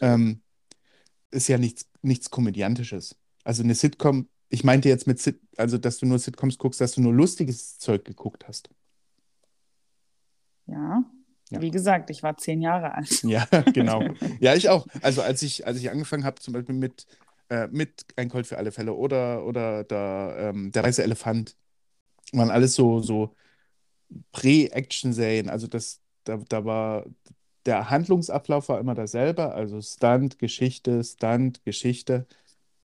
ähm, 0.00 0.40
ist 1.30 1.48
ja 1.48 1.58
nichts, 1.58 1.88
nichts 2.02 2.30
Komödiantisches. 2.30 3.16
Also 3.44 3.62
eine 3.62 3.74
Sitcom, 3.74 4.28
ich 4.50 4.64
meinte 4.64 4.88
jetzt 4.88 5.06
mit 5.06 5.18
Sit, 5.18 5.40
also 5.56 5.78
dass 5.78 5.98
du 5.98 6.06
nur 6.06 6.18
Sitcoms 6.18 6.58
guckst, 6.58 6.80
dass 6.80 6.92
du 6.92 7.00
nur 7.00 7.12
lustiges 7.12 7.78
Zeug 7.78 8.04
geguckt 8.04 8.46
hast. 8.46 8.70
Ja. 10.66 11.04
Ja. 11.50 11.60
Wie 11.60 11.70
gesagt, 11.70 12.08
ich 12.08 12.22
war 12.22 12.36
zehn 12.38 12.62
Jahre 12.62 12.94
alt. 12.94 13.22
Ja, 13.24 13.46
genau. 13.74 14.02
Ja, 14.40 14.54
ich 14.54 14.70
auch. 14.70 14.86
Also 15.02 15.20
als 15.20 15.42
ich, 15.42 15.66
als 15.66 15.78
ich 15.78 15.90
angefangen 15.90 16.24
habe, 16.24 16.40
zum 16.40 16.54
Beispiel 16.54 16.74
mit, 16.74 17.06
äh, 17.52 17.68
mit 17.70 18.06
Ein 18.16 18.30
Colt 18.30 18.46
für 18.46 18.56
alle 18.58 18.72
Fälle 18.72 18.94
oder, 18.94 19.44
oder 19.44 19.84
der, 19.84 20.36
ähm, 20.38 20.72
der 20.72 20.82
weiße 20.84 21.02
Elefant, 21.02 21.54
waren 22.32 22.50
alles 22.50 22.74
so, 22.74 23.00
so 23.00 23.34
Prä-Action-Serien. 24.32 25.50
Also 25.50 25.66
das, 25.66 26.00
da, 26.24 26.38
da 26.48 26.64
war, 26.64 27.04
der 27.66 27.90
Handlungsablauf 27.90 28.68
war 28.68 28.80
immer 28.80 28.94
derselbe, 28.94 29.52
also 29.52 29.80
Stunt, 29.80 30.38
Geschichte, 30.38 31.04
Stunt, 31.04 31.64
Geschichte. 31.64 32.26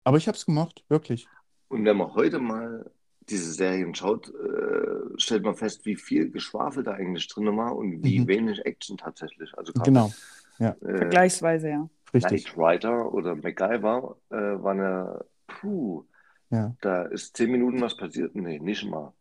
Aber 0.04 0.16
ich 0.18 0.28
habe 0.28 0.36
es 0.36 0.46
gemocht, 0.46 0.84
wirklich. 0.88 1.26
Und 1.68 1.84
wenn 1.84 1.96
man 1.96 2.14
heute 2.14 2.38
mal 2.38 2.90
diese 3.28 3.52
Serien 3.52 3.94
schaut, 3.94 4.28
äh, 4.28 5.18
stellt 5.18 5.42
man 5.42 5.56
fest, 5.56 5.84
wie 5.84 5.96
viel 5.96 6.30
Geschwafel 6.30 6.84
da 6.84 6.92
eigentlich 6.92 7.26
drin 7.28 7.56
war 7.56 7.76
und 7.76 8.04
wie 8.04 8.20
Mhm. 8.20 8.28
wenig 8.28 8.64
Action 8.64 8.96
tatsächlich. 8.96 9.56
Also 9.58 9.72
gerade 9.72 9.90
Genau, 9.90 10.12
äh, 10.60 10.98
Vergleichsweise, 10.98 11.68
ja. 11.70 11.88
Richtig. 12.14 12.44
Knight 12.54 12.56
Rider 12.84 13.12
oder 13.12 13.34
MacGyver 13.36 14.16
äh, 14.30 14.34
waren 14.36 14.78
ja, 14.78 15.24
puh, 15.46 16.04
Ja. 16.50 16.74
da 16.80 17.02
ist 17.04 17.36
zehn 17.36 17.50
Minuten 17.50 17.80
was 17.80 17.96
passiert. 17.96 18.34
Nee, 18.34 18.58
nicht 18.58 18.84
mal. 18.84 19.12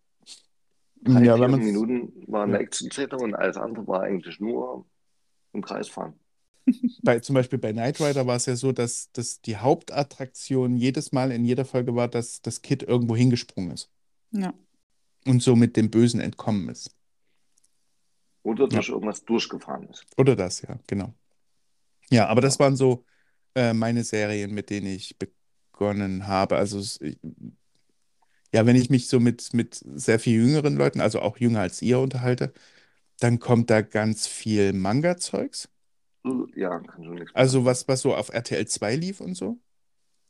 Drei, 1.01 1.23
Ja, 1.23 1.37
vier 1.37 1.47
Minuten 1.57 2.11
war 2.27 2.43
eine 2.43 2.53
ja. 2.53 2.59
Action-Szene 2.59 3.17
und 3.17 3.35
alles 3.35 3.57
andere 3.57 3.85
war 3.87 4.01
eigentlich 4.01 4.39
nur 4.39 4.85
im 5.53 5.61
Kreis 5.63 5.87
fahren. 5.87 6.13
Bei, 7.03 7.19
zum 7.19 7.35
Beispiel 7.35 7.59
bei 7.59 7.73
Knight 7.73 7.99
Rider 8.01 8.25
war 8.25 8.37
es 8.37 8.47
ja 8.47 8.55
so, 8.55 8.71
dass, 8.71 9.11
dass 9.11 9.39
die 9.41 9.57
Hauptattraktion 9.57 10.77
jedes 10.77 11.11
Mal 11.11 11.31
in 11.31 11.45
jeder 11.45 11.63
Folge 11.63 11.95
war, 11.95 12.07
dass 12.07 12.41
das 12.41 12.63
Kid 12.63 12.81
irgendwo 12.81 13.15
hingesprungen 13.15 13.69
ist 13.71 13.91
Ja. 14.31 14.51
und 15.27 15.43
so 15.43 15.55
mit 15.55 15.77
dem 15.77 15.91
Bösen 15.91 16.19
entkommen 16.19 16.69
ist. 16.69 16.89
Oder 18.41 18.67
durch 18.67 18.89
irgendwas 18.89 19.23
durchgefahren 19.25 19.87
ist. 19.89 20.05
Oder 20.17 20.35
das, 20.35 20.61
ja, 20.63 20.79
genau. 20.87 21.13
Ja, 22.11 22.27
aber 22.27 22.41
das 22.41 22.59
waren 22.59 22.75
so 22.75 23.05
äh, 23.55 23.73
meine 23.73 24.03
Serien, 24.03 24.53
mit 24.53 24.69
denen 24.69 24.87
ich 24.87 25.17
begonnen 25.17 26.27
habe. 26.27 26.57
Also, 26.57 26.79
es, 26.79 26.99
ich- 27.01 27.19
ja, 28.53 28.65
wenn 28.65 28.75
ich 28.75 28.89
mich 28.89 29.07
so 29.07 29.19
mit, 29.19 29.53
mit 29.53 29.81
sehr 29.95 30.19
viel 30.19 30.35
jüngeren 30.35 30.75
Leuten, 30.77 31.01
also 31.01 31.19
auch 31.21 31.37
jünger 31.37 31.61
als 31.61 31.81
ihr, 31.81 31.99
unterhalte, 31.99 32.53
dann 33.19 33.39
kommt 33.39 33.69
da 33.69 33.81
ganz 33.81 34.27
viel 34.27 34.73
Manga-Zeugs. 34.73 35.69
Ja, 36.55 36.79
kann 36.79 37.03
schon 37.03 37.15
nichts 37.15 37.33
Also, 37.35 37.65
was, 37.65 37.87
was 37.87 38.01
so 38.01 38.15
auf 38.15 38.29
RTL 38.29 38.67
2 38.67 38.95
lief 38.95 39.21
und 39.21 39.35
so. 39.35 39.59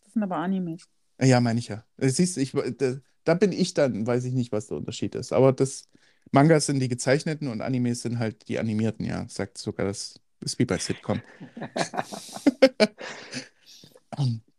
Das 0.03 0.13
sind 0.13 0.23
aber 0.23 0.37
Animes. 0.37 0.89
Ja, 1.21 1.39
meine 1.39 1.59
ich 1.59 1.67
ja. 1.69 1.85
Äh, 1.97 2.09
Siehst 2.09 2.37
du, 2.37 2.41
ich, 2.41 2.51
da, 2.77 2.95
da 3.23 3.33
bin 3.35 3.51
ich 3.51 3.73
dann, 3.73 4.05
weiß 4.05 4.25
ich 4.25 4.33
nicht, 4.33 4.51
was 4.51 4.67
der 4.67 4.77
Unterschied 4.77 5.15
ist. 5.15 5.31
Aber 5.33 5.53
das 5.53 5.89
Mangas 6.31 6.65
sind 6.65 6.79
die 6.79 6.89
gezeichneten 6.89 7.47
und 7.47 7.61
Animes 7.61 8.01
sind 8.01 8.19
halt 8.19 8.47
die 8.49 8.59
animierten, 8.59 9.05
ja. 9.05 9.27
Sagt 9.29 9.57
sogar, 9.57 9.85
das 9.85 10.19
ist 10.41 10.59
wie 10.59 10.65
bei 10.65 10.77
Sitcom. 10.77 11.21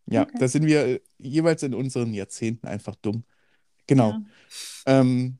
Ja, 0.09 0.23
Okay. 0.23 0.37
da 0.39 0.49
sind 0.49 0.67
wir 0.67 0.87
äh, 0.87 1.01
jeweils 1.19 1.63
in 1.63 1.75
unseren 1.75 2.15
Jahrzehnten 2.15 2.69
einfach 2.69 2.95
dumm. 2.97 3.25
Genau. 3.87 4.11
Ja. 4.11 5.01
Ähm, 5.01 5.39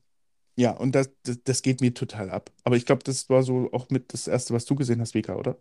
ja, 0.57 0.73
und 0.73 0.95
das, 0.95 1.11
das, 1.23 1.43
das 1.45 1.63
geht 1.63 1.81
mir 1.81 1.95
total 1.95 2.31
ab. 2.31 2.51
Aber 2.65 2.77
ich 2.77 2.87
glaube, 2.87 3.05
das 3.05 3.29
war 3.29 3.43
so 3.43 3.71
auch 3.73 3.91
mit 3.91 4.13
das 4.13 4.27
Erste, 4.27 4.55
was 4.55 4.65
du 4.65 4.75
gesehen 4.75 5.01
hast, 5.01 5.15
Vika, 5.15 5.37
oder? 5.37 5.59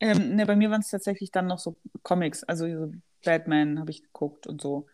Ähm, 0.00 0.36
ne, 0.36 0.46
bei 0.46 0.56
mir 0.56 0.70
waren 0.70 0.80
es 0.80 0.90
tatsächlich 0.90 1.30
dann 1.30 1.46
noch 1.46 1.58
so 1.58 1.76
Comics, 2.02 2.42
also 2.44 2.66
so 2.68 2.92
Batman 3.24 3.78
habe 3.78 3.90
ich 3.90 4.02
geguckt 4.02 4.46
und 4.46 4.60
so. 4.60 4.86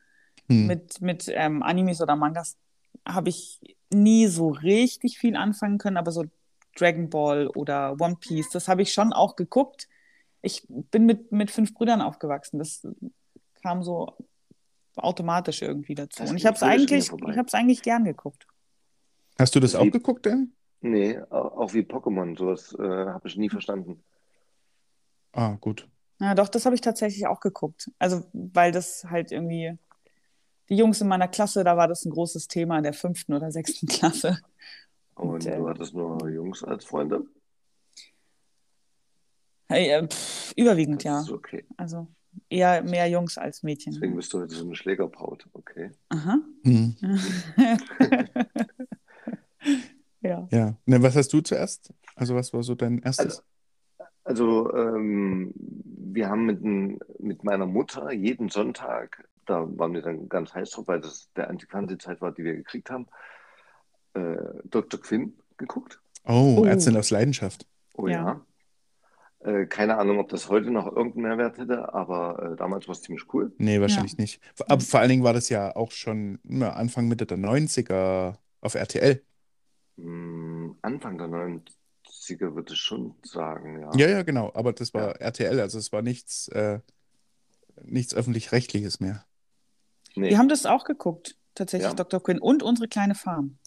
Hm. 0.49 0.67
Mit, 0.67 1.01
mit 1.01 1.27
ähm, 1.29 1.63
Animes 1.63 2.01
oder 2.01 2.17
Mangas 2.17 2.57
habe 3.07 3.29
ich 3.29 3.61
nie 3.93 4.27
so 4.27 4.49
richtig 4.49 5.19
viel 5.19 5.37
anfangen 5.37 5.79
können, 5.79 5.97
aber 5.97 6.11
so 6.11 6.25
Dragon 6.79 7.11
Ball 7.11 7.49
oder 7.49 7.97
One 8.01 8.17
Piece, 8.21 8.51
das 8.51 8.69
habe 8.69 8.83
ich 8.83 8.93
schon 8.93 9.13
auch 9.13 9.37
geguckt. 9.37 9.89
Ich 10.43 10.65
bin 10.69 11.07
mit, 11.07 11.33
mit 11.33 11.51
fünf 11.51 11.75
Brüdern 11.75 12.01
aufgewachsen. 12.01 12.59
Das 12.59 12.87
kam 13.63 13.83
so 13.83 14.17
automatisch 14.97 15.63
irgendwie 15.63 15.95
dazu. 15.95 16.23
Das 16.23 16.31
Und 16.31 16.37
ich 16.37 16.47
habe 16.47 16.57
es 16.57 16.63
eigentlich, 16.63 17.09
vorbei. 17.09 17.33
ich 17.33 17.39
habe 17.39 17.47
es 17.47 17.55
eigentlich 17.55 17.83
gern 17.83 18.05
geguckt. 18.05 18.47
Hast 19.39 19.55
du 19.55 19.61
das 19.61 19.73
Das 19.73 19.81
auch 19.81 19.91
geguckt, 19.91 20.27
denn? 20.27 20.53
Nee, 20.81 21.19
au- 21.31 21.65
auch 21.65 21.73
wie 21.75 21.81
Pokémon, 21.81 22.37
sowas 22.39 22.73
äh, 22.79 22.83
habe 23.07 23.27
ich 23.29 23.37
nie 23.37 23.49
verstanden. 23.49 24.03
Ah, 25.33 25.57
gut. 25.61 25.89
Ja, 26.21 26.35
doch, 26.35 26.49
das 26.49 26.65
habe 26.67 26.75
ich 26.75 26.81
tatsächlich 26.81 27.27
auch 27.27 27.41
geguckt. 27.41 27.91
Also, 27.99 28.25
weil 28.33 28.73
das 28.73 29.05
halt 29.05 29.31
irgendwie, 29.31 29.77
die 30.69 30.77
Jungs 30.77 31.01
in 31.01 31.09
meiner 31.09 31.29
Klasse, 31.29 31.63
da 31.65 31.77
war 31.77 31.87
das 31.89 32.05
ein 32.05 32.11
großes 32.11 32.49
Thema 32.49 32.77
in 32.79 32.83
der 32.85 32.93
fünften 32.93 33.33
oder 33.35 33.51
sechsten 33.53 33.87
Klasse. 33.87 34.39
Und 35.19 35.31
Und, 35.31 35.47
äh, 35.47 35.57
du 35.57 35.69
hattest 35.69 35.95
nur 35.95 36.29
Jungs 36.29 36.63
als 36.65 36.85
Freunde? 36.85 37.27
Hey, 39.69 39.91
äh, 39.91 40.07
pff, 40.07 40.55
überwiegend, 40.57 41.05
ja. 41.05 41.21
ist 41.21 41.31
okay. 41.31 41.65
Also 41.77 42.09
eher 42.49 42.83
mehr 42.83 43.09
Jungs 43.09 43.37
als 43.37 43.63
Mädchen. 43.63 43.93
Deswegen 43.93 44.17
bist 44.17 44.33
du 44.33 44.41
heute 44.41 44.55
so 44.55 44.65
eine 44.65 44.75
Schlägerbraut. 44.75 45.47
Okay. 45.53 45.91
Aha. 46.09 46.39
Hm. 46.65 46.97
Ja. 50.21 50.49
Ja. 50.51 50.75
Ne, 50.85 51.03
was 51.03 51.17
hast 51.17 51.33
du 51.33 51.41
zuerst? 51.41 51.93
Also, 52.17 52.35
was 52.35 52.53
war 52.53 52.63
so 52.63 52.75
dein 52.75 52.99
erstes? 52.99 53.43
Also, 54.25 54.73
ähm, 54.75 55.53
wir 55.55 56.29
haben 56.29 56.47
mit, 56.47 56.63
mit 57.21 57.45
meiner 57.45 57.67
Mutter 57.67 58.13
jeden 58.13 58.49
Sonntag, 58.49 59.29
da 59.47 59.67
waren 59.79 59.95
wir 59.95 60.03
dann 60.03 60.29
ganz 60.29 60.55
heiß 60.55 60.71
drauf, 60.71 60.89
weil 60.89 61.01
das 61.01 61.31
der 61.35 61.49
einzige 61.49 61.71
Fernsehzeit 61.71 62.21
war, 62.21 62.33
die 62.33 62.45
wir 62.45 62.55
gekriegt 62.55 62.91
haben, 62.91 63.07
äh, 64.19 64.61
Dr. 64.65 65.01
Quinn 65.01 65.35
geguckt. 65.57 66.01
Oh, 66.25 66.59
Oh. 66.61 66.65
Ärztin 66.65 66.97
aus 66.97 67.11
Leidenschaft. 67.11 67.67
Oh 67.97 68.07
Ja. 68.09 68.43
ja. 69.45 69.51
Äh, 69.53 69.67
keine 69.67 69.97
Ahnung, 69.99 70.19
ob 70.19 70.29
das 70.31 70.49
heute 70.49 70.71
noch 70.71 70.87
irgendeinen 70.87 71.23
Mehrwert 71.37 71.59
hätte, 71.59 71.95
aber 71.95 72.53
äh, 72.53 72.57
damals 72.57 72.89
war 72.89 72.93
es 72.93 73.03
ziemlich 73.03 73.33
cool. 73.33 73.53
Nee, 73.59 73.81
wahrscheinlich 73.81 74.19
nicht. 74.19 74.41
Aber 74.67 74.81
vor 74.81 74.99
allen 75.01 75.09
Dingen 75.11 75.23
war 75.25 75.33
das 75.33 75.49
ja 75.49 75.75
auch 75.77 75.93
schon 75.93 76.41
na, 76.43 76.71
Anfang, 76.73 77.07
Mitte 77.07 77.25
der 77.25 77.39
90er 77.39 78.37
auf 78.61 78.75
RTL. 78.75 79.23
Hm, 79.97 80.77
Anfang 80.83 81.19
der 81.19 81.29
90er 81.29 82.55
würde 82.55 82.73
ich 82.73 82.81
schon 82.81 83.15
sagen, 83.25 83.81
ja. 83.81 83.91
Ja, 83.95 84.09
ja, 84.09 84.23
genau. 84.23 84.51
Aber 84.55 84.73
das 84.73 84.93
war 84.93 85.09
Ja. 85.11 85.13
RTL, 85.13 85.61
also 85.61 85.79
es 85.79 85.93
war 85.93 86.03
nichts, 86.03 86.49
äh, 86.49 86.81
nichts 87.85 88.15
öffentlich-rechtliches 88.15 88.99
mehr. 89.01 89.25
Nee, 90.17 90.31
Wir 90.31 90.39
haben 90.39 90.49
das 90.49 90.67
auch 90.67 90.85
geguckt, 90.85 91.37
tatsächlich, 91.55 91.91
Ja. 91.91 91.95
Dr. 91.95 92.21
Quinn 92.23 92.41
und 92.41 92.63
unsere 92.65 92.89
kleine 92.89 93.15
Farm. 93.15 93.59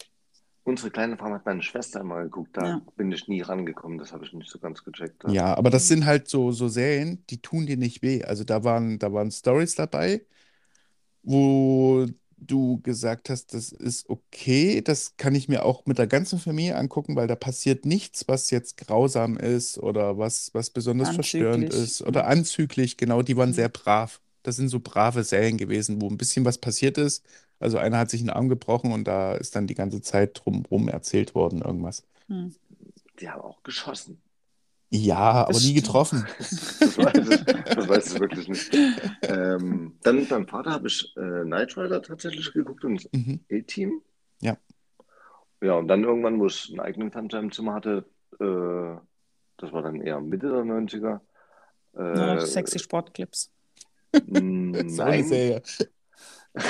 Unsere 0.64 0.90
kleine 0.90 1.16
Farm 1.16 1.32
hat 1.34 1.46
meine 1.46 1.62
Schwester 1.62 2.00
immer 2.00 2.22
geguckt, 2.24 2.56
da 2.56 2.66
Ja. 2.66 2.82
bin 2.96 3.12
ich 3.12 3.28
nie 3.28 3.42
rangekommen, 3.42 3.98
das 3.98 4.12
habe 4.12 4.24
ich 4.24 4.32
nicht 4.32 4.50
so 4.50 4.58
ganz 4.58 4.84
gecheckt. 4.84 5.24
Ja, 5.24 5.54
aber 5.54 5.70
das 5.70 5.86
sind 5.86 6.04
halt 6.04 6.28
so, 6.28 6.50
so 6.50 6.66
Serien, 6.68 7.24
die 7.30 7.40
tun 7.40 7.66
dir 7.66 7.76
nicht 7.76 8.02
weh. 8.02 8.24
Also 8.24 8.42
da 8.44 8.64
waren, 8.64 8.98
da 8.98 9.12
waren 9.12 9.30
Stories 9.30 9.74
dabei, 9.76 10.26
wo 11.22 12.06
du 12.38 12.80
gesagt 12.82 13.30
hast, 13.30 13.54
das 13.54 13.70
ist 13.72 14.08
okay, 14.10 14.82
das 14.82 15.16
kann 15.16 15.34
ich 15.36 15.48
mir 15.48 15.64
auch 15.64 15.86
mit 15.86 15.98
der 15.98 16.08
ganzen 16.08 16.38
Familie 16.40 16.76
angucken, 16.76 17.16
weil 17.16 17.28
da 17.28 17.36
passiert 17.36 17.86
nichts, 17.86 18.26
was 18.28 18.50
jetzt 18.50 18.76
grausam 18.78 19.36
ist 19.36 19.78
oder 19.78 20.18
was, 20.18 20.50
was 20.54 20.70
besonders 20.70 21.10
verstörend 21.10 21.70
Anzüglich. 21.70 21.74
ist 21.74 22.02
oder 22.02 22.26
anzüglich. 22.26 22.96
Genau, 22.96 23.22
die 23.22 23.36
waren 23.36 23.50
Mhm. 23.50 23.54
sehr 23.54 23.68
brav. 23.68 24.20
Das 24.42 24.56
sind 24.56 24.68
so 24.68 24.80
brave 24.80 25.22
Serien 25.24 25.56
gewesen, 25.58 26.00
wo 26.02 26.08
ein 26.10 26.18
bisschen 26.18 26.44
was 26.44 26.58
passiert 26.58 26.98
ist. 26.98 27.24
Also 27.62 27.78
einer 27.78 27.98
hat 27.98 28.10
sich 28.10 28.20
einen 28.20 28.30
Arm 28.30 28.48
gebrochen 28.48 28.92
und 28.92 29.04
da 29.04 29.34
ist 29.34 29.54
dann 29.56 29.66
die 29.66 29.74
ganze 29.74 30.00
Zeit 30.02 30.40
drumherum 30.44 30.88
erzählt 30.88 31.34
worden, 31.34 31.62
irgendwas. 31.62 32.04
Hm. 32.28 32.54
Die 33.20 33.28
haben 33.28 33.42
auch 33.42 33.62
geschossen. 33.62 34.20
Ja, 34.90 35.46
aber 35.46 35.58
nie 35.58 35.72
getroffen. 35.74 36.26
Das 36.38 36.98
weiß 36.98 37.28
ich, 37.28 37.44
das 37.74 37.88
weiß 37.88 38.12
ich 38.14 38.20
wirklich 38.20 38.48
nicht. 38.48 38.74
Ähm, 39.22 39.96
dann 40.02 40.16
mit 40.16 40.30
meinem 40.30 40.46
Vater 40.46 40.72
habe 40.72 40.88
ich 40.88 41.10
äh, 41.16 41.44
Knight 41.44 41.76
Rider 41.78 42.02
tatsächlich 42.02 42.52
geguckt 42.52 42.84
und 42.84 43.08
Mhm. 43.14 43.40
A-Team. 43.50 44.02
Ja. 44.42 44.58
Ja, 45.62 45.74
und 45.74 45.88
dann 45.88 46.04
irgendwann, 46.04 46.38
wo 46.40 46.46
ich 46.46 46.68
einen 46.70 46.80
eigenen 46.80 47.10
Fernseher 47.10 47.40
im 47.40 47.52
Zimmer 47.52 47.72
hatte, 47.74 48.04
äh, 48.38 49.00
das 49.58 49.72
war 49.72 49.82
dann 49.82 50.00
eher 50.02 50.20
Mitte 50.20 50.48
der 50.48 50.64
90er. 50.64 51.20
Ja, 51.94 52.34
Äh, 52.36 52.40
sexy 52.46 52.78
Sportclips. 52.78 53.50
So 54.12 54.20
eine 54.36 54.84
nein. 54.84 55.24
Serie. 55.24 55.62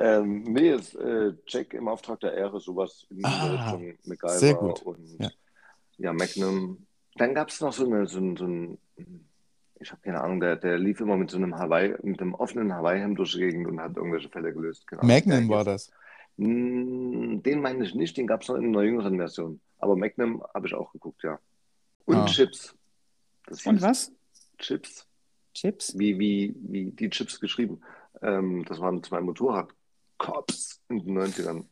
Ähm, 0.00 0.44
nee, 0.44 0.72
ist 0.74 0.94
äh, 0.94 1.32
Jack 1.46 1.74
im 1.74 1.88
Auftrag 1.88 2.20
der 2.20 2.32
Ehre, 2.34 2.60
sowas 2.60 3.04
in 3.10 3.24
Ah, 3.24 3.46
Richtung 3.72 3.98
MacGyver 4.04 4.38
sehr 4.38 4.54
gut. 4.54 4.80
und 4.82 5.18
Ja. 5.20 5.30
ja, 5.98 6.12
Magnum. 6.12 6.86
Dann 7.16 7.34
gab 7.34 7.48
es 7.48 7.60
noch 7.60 7.72
so, 7.72 7.84
eine, 7.84 8.06
so, 8.06 8.20
ein, 8.20 8.36
so 8.36 8.44
ein, 8.46 8.78
ich 9.80 9.90
habe 9.90 10.00
keine 10.02 10.20
Ahnung, 10.20 10.38
der, 10.38 10.54
der 10.54 10.78
lief 10.78 11.00
immer 11.00 11.16
mit 11.16 11.30
so 11.30 11.36
einem 11.36 11.58
Hawaii, 11.58 11.96
mit 12.04 12.20
einem 12.20 12.34
offenen 12.34 12.72
Hawaii-Hemd 12.72 13.18
durch 13.18 13.32
die 13.32 13.38
Gegend 13.40 13.66
und 13.66 13.80
hat 13.80 13.96
irgendwelche 13.96 14.28
Fälle 14.28 14.52
gelöst. 14.52 14.86
Genau. 14.86 15.04
Magnum 15.04 15.48
war 15.48 15.64
das. 15.64 15.90
Mm, 16.36 17.40
Den 17.42 17.60
meine 17.60 17.84
ich 17.84 17.94
nicht, 17.96 18.16
den 18.16 18.28
gab 18.28 18.42
es 18.42 18.48
noch 18.48 18.54
in 18.56 18.66
einer 18.68 18.82
jüngeren 18.84 19.16
Version. 19.16 19.60
Aber 19.80 19.96
Magnum 19.96 20.44
habe 20.54 20.68
ich 20.68 20.74
auch 20.74 20.92
geguckt, 20.92 21.24
ja. 21.24 21.40
Und 22.04 22.16
Ah. 22.18 22.26
Chips. 22.26 22.72
Das 23.46 23.66
Und 23.66 23.82
was? 23.82 24.12
Chips. 24.58 25.07
Chips? 25.60 25.98
Wie, 25.98 26.18
wie, 26.18 26.54
wie 26.60 26.90
die 26.92 27.10
Chips 27.10 27.40
geschrieben. 27.40 27.80
Ähm, 28.22 28.64
das 28.68 28.78
waren 28.80 29.02
zwei 29.02 29.20
Motorrad-Cops 29.20 30.80
in 30.88 31.04
den 31.04 31.18
90ern. 31.18 31.64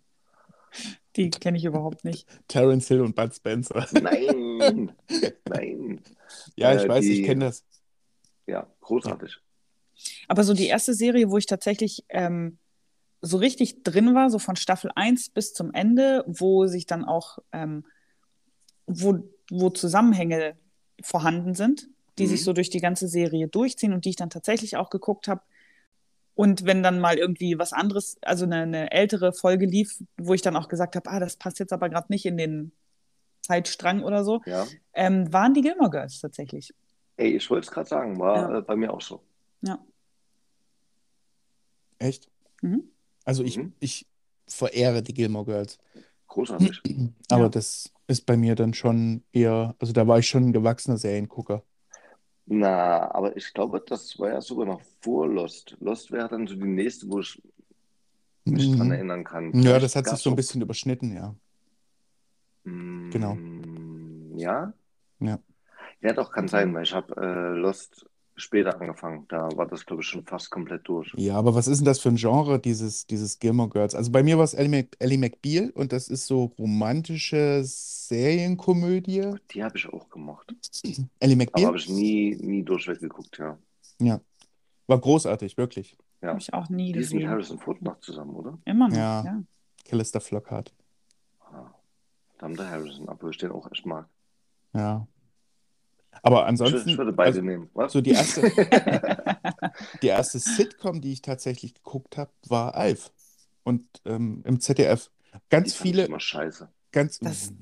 Die 1.17 1.31
kenne 1.31 1.57
ich 1.57 1.65
überhaupt 1.65 2.05
nicht. 2.05 2.27
Terence 2.49 2.89
Hill 2.89 3.01
und 3.01 3.15
Bud 3.15 3.35
Spencer. 3.35 3.87
Nein, 3.93 4.93
nein. 5.49 6.01
Ja, 6.57 6.75
ich 6.75 6.83
Äh, 6.83 6.89
weiß, 6.89 7.05
ich 7.05 7.17
die- 7.19 7.23
kenne 7.23 7.47
das. 7.47 7.65
Ja, 8.47 8.67
großartig. 8.81 9.39
Aber 10.29 10.45
so 10.45 10.53
die 10.53 10.67
erste 10.67 10.93
Serie, 10.95 11.31
wo 11.31 11.39
ich 11.39 11.47
tatsächlich 11.47 12.05
ähm, 12.11 12.59
so 13.23 13.39
richtig 13.39 13.83
drin 13.83 14.15
war, 14.15 14.31
so 14.31 14.39
von 14.39 14.57
Staffel 14.57 14.91
1 14.95 15.31
bis 15.31 15.55
zum 15.55 15.73
Ende, 15.73 16.23
wo 16.27 16.67
sich 16.67 16.87
dann 16.87 17.05
auch, 17.05 17.39
ähm, 17.53 17.87
wo, 18.87 19.27
wo 19.51 19.71
Zusammenhänge 19.71 20.57
vorhanden 21.03 21.55
sind, 21.55 21.89
die 22.19 22.25
Mhm. 22.25 22.29
sich 22.29 22.45
so 22.45 22.53
durch 22.53 22.71
die 22.71 22.81
ganze 22.81 23.09
Serie 23.09 23.49
durchziehen 23.49 23.93
und 23.93 24.05
die 24.05 24.11
ich 24.11 24.17
dann 24.17 24.31
tatsächlich 24.31 24.77
auch 24.77 24.91
geguckt 24.91 25.29
habe. 25.29 25.43
Und 26.35 26.65
wenn 26.67 26.83
dann 26.83 27.01
mal 27.01 27.17
irgendwie 27.19 27.59
was 27.59 27.73
anderes, 27.73 28.19
also 28.23 28.45
eine, 28.45 28.57
eine 28.63 28.91
ältere 28.93 29.33
Folge 29.33 29.67
lief, 29.67 30.03
wo 30.19 30.35
ich 30.35 30.43
dann 30.43 30.57
auch 30.57 30.69
gesagt 30.69 30.95
habe, 30.97 31.09
ah, 31.11 31.19
das 31.21 31.37
passt 31.37 31.59
jetzt 31.59 31.73
aber 31.73 31.89
gerade 31.89 32.07
nicht 32.11 32.27
in 32.27 32.37
den 32.37 32.73
Zeitstrang 33.41 34.03
oder 34.03 34.25
so, 34.25 34.43
Ja. 34.45 34.67
ähm, 34.93 35.33
waren 35.33 35.55
die 35.55 35.63
Gilmore 35.63 35.91
Girls 35.91 36.21
tatsächlich. 36.21 36.75
Ey, 37.17 37.37
ich 37.37 37.49
wollte 37.49 37.67
es 37.67 37.71
gerade 37.73 37.89
sagen, 37.89 38.19
war 38.19 38.51
Ja. 38.53 38.59
äh, 38.59 38.63
bei 38.63 38.77
mir 38.77 38.93
auch 38.93 39.01
so. 39.01 39.23
Ja. 39.63 39.79
Echt? 41.99 42.29
Mhm. 42.63 42.85
Also 43.25 43.43
ich, 43.43 43.57
Mhm. 43.57 43.73
ich 43.81 44.07
verehre 44.47 45.03
die 45.03 45.15
Gilmore 45.15 45.45
Girls. 45.47 45.79
Großartig. 46.29 46.83
Aber 47.31 47.45
Ja. 47.45 47.49
das 47.49 47.93
ist 48.09 48.27
bei 48.27 48.37
mir 48.37 48.55
dann 48.55 48.75
schon 48.75 49.23
eher, 49.33 49.75
also 49.79 49.93
da 49.93 50.07
war 50.07 50.19
ich 50.19 50.29
schon 50.29 50.49
ein 50.49 50.53
gewachsener 50.53 50.99
Seriengucker. 50.99 51.63
Na, 52.47 53.13
aber 53.13 53.37
ich 53.37 53.53
glaube, 53.53 53.81
das 53.81 54.19
war 54.21 54.31
ja 54.31 54.41
sogar 54.41 54.67
noch 54.67 54.81
vor 55.01 55.27
Lost. 55.29 55.77
Lost 55.81 56.13
wäre 56.13 56.29
dann 56.29 56.47
so 56.47 56.55
die 56.55 56.63
nächste, 56.63 57.09
wo 57.09 57.19
ich 57.21 57.43
mich 58.45 58.71
dran 58.77 58.87
Mhm. 58.87 58.93
erinnern 58.93 59.25
kann. 59.25 59.53
Ja, 59.61 59.79
das 59.81 59.97
hat 59.97 60.07
sich 60.07 60.21
so 60.21 60.31
ein 60.31 60.37
bisschen 60.37 60.63
überschnitten, 60.63 61.15
ja. 61.15 61.35
Mm, 62.65 63.11
Genau. 63.11 63.37
Ja? 64.39 64.73
Ja. 65.19 65.39
Ja, 66.01 66.13
doch, 66.13 66.31
kann 66.31 66.47
sein, 66.47 66.73
weil 66.75 66.85
ich 66.85 66.93
habe 66.93 67.17
äh, 67.17 67.59
Lost 67.59 68.07
später 68.37 68.79
angefangen. 68.81 69.25
Da 69.29 69.49
war 69.57 69.67
das, 69.67 69.85
glaube 69.87 70.03
ich, 70.03 70.09
schon 70.09 70.25
fast 70.25 70.51
komplett 70.51 70.87
durch. 70.89 71.13
Ja, 71.17 71.37
aber 71.37 71.55
was 71.55 71.67
ist 71.69 71.79
denn 71.79 71.87
das 71.87 71.99
für 72.01 72.11
ein 72.11 72.17
Genre, 72.17 72.59
dieses, 72.59 73.07
dieses 73.07 73.39
Gilmore 73.39 73.69
Girls? 73.71 73.95
Also 73.95 74.13
bei 74.13 74.23
mir 74.23 74.37
war 74.39 74.45
es 74.45 74.55
Ellie, 74.55 74.71
Mac 74.71 74.89
Ellie 74.99 75.19
McBeal 75.19 75.71
und 75.71 75.93
das 75.93 76.09
ist 76.09 76.27
so 76.27 76.53
romantische 76.59 77.63
Serienkomödie. 77.65 79.33
Die 79.53 79.65
habe 79.65 79.77
ich 79.77 79.89
auch 79.93 80.09
gemacht. 80.11 80.55
Ellie 80.85 81.07
Aber 81.21 81.37
McBeal 81.37 81.67
habe 81.67 81.79
ich 81.79 81.89
nie, 81.89 82.37
nie 82.41 82.63
durchweg 82.63 83.01
geguckt, 83.01 83.39
ja. 83.39 83.59
war 84.87 84.99
großartig, 85.01 85.57
wirklich. 85.57 85.97
Ja. 86.23 86.29
Habe 86.29 86.41
ich 86.41 86.53
auch 86.55 86.69
nie 86.69 86.93
Die 86.93 87.01
ist 87.01 87.13
mit 87.13 87.21
gesehen. 87.21 87.31
Harrison 87.31 87.59
Ford 87.59 87.83
noch 87.83 88.01
zusammen, 88.01 88.35
oder? 88.35 88.59
Immer 88.65 88.89
noch, 88.89 88.97
Ja. 88.97 89.25
ja. 89.25 89.43
Callister 89.85 90.21
Flockhart. 90.21 90.73
Ah, 91.41 91.71
Verdammter 92.37 92.69
Harrison, 92.69 93.09
obwohl 93.09 93.31
ich 93.31 93.39
den 93.39 93.53
auch 93.53 93.71
echt 93.71 93.87
mag. 93.87 94.09
Ja. 94.75 95.07
Aber 96.23 96.47
ansonsten, 96.47 96.89
ich 96.89 96.99
würde 96.99 97.13
beide 97.13 97.29
also, 97.31 97.43
nehmen. 97.43 97.71
Was? 97.75 97.93
so 97.93 98.01
die 98.01 98.11
erste, 98.13 98.43
die 100.03 100.09
erste 100.09 100.39
Sitcom, 100.39 101.01
die 101.01 101.13
ich 101.13 101.23
tatsächlich 101.23 101.75
geguckt 101.75 102.17
habe, 102.17 102.31
war 102.49 102.75
Alf. 102.75 103.13
Und 103.65 103.85
ähm, 104.05 104.43
im 104.45 104.61
ZDF. 104.61 105.11
Die 105.35 105.39
Ganz 105.51 105.69
ich 105.73 105.79
viele, 105.79 106.05
immer 106.07 106.21
scheiße. 106.21 106.69
ganz, 106.93 107.19
Das- 107.19 107.53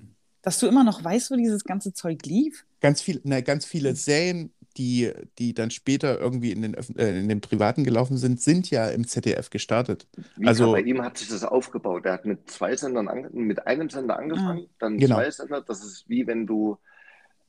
Dass 0.42 0.58
du 0.58 0.66
immer 0.66 0.84
noch 0.84 1.02
weißt, 1.02 1.30
wo 1.30 1.36
dieses 1.36 1.64
ganze 1.64 1.92
Zeug 1.92 2.24
lief? 2.26 2.64
ganz 2.80 3.00
viel, 3.00 3.20
ne, 3.24 3.42
ganz 3.42 3.64
viele 3.64 3.96
Serien, 3.96 4.52
die, 4.76 5.10
die 5.38 5.54
dann 5.54 5.70
später 5.70 6.18
irgendwie 6.20 6.52
in 6.52 6.60
den, 6.60 6.76
Öff- 6.76 6.94
äh, 6.98 7.18
in 7.18 7.28
den 7.30 7.40
Privaten 7.40 7.82
gelaufen 7.84 8.18
sind, 8.18 8.42
sind 8.42 8.68
ja 8.70 8.88
im 8.88 9.06
ZDF 9.06 9.48
gestartet. 9.48 10.06
Wie 10.36 10.46
Also- 10.46 10.72
bei 10.72 10.82
ihm 10.82 11.00
hat 11.02 11.16
sich 11.16 11.28
das 11.28 11.44
aufgebaut. 11.44 12.04
Er 12.04 12.12
hat 12.14 12.26
mit 12.26 12.50
zwei 12.50 12.76
Sendern 12.76 13.08
mit 13.32 13.66
einem 13.66 13.88
Sender 13.88 14.18
angefangen, 14.18 14.66
dann 14.78 14.98
Genau. 14.98 15.16
zwei 15.16 15.30
Sender. 15.30 15.62
Das 15.62 15.82
ist 15.82 16.04
wie 16.08 16.26
wenn 16.26 16.46
du 16.46 16.76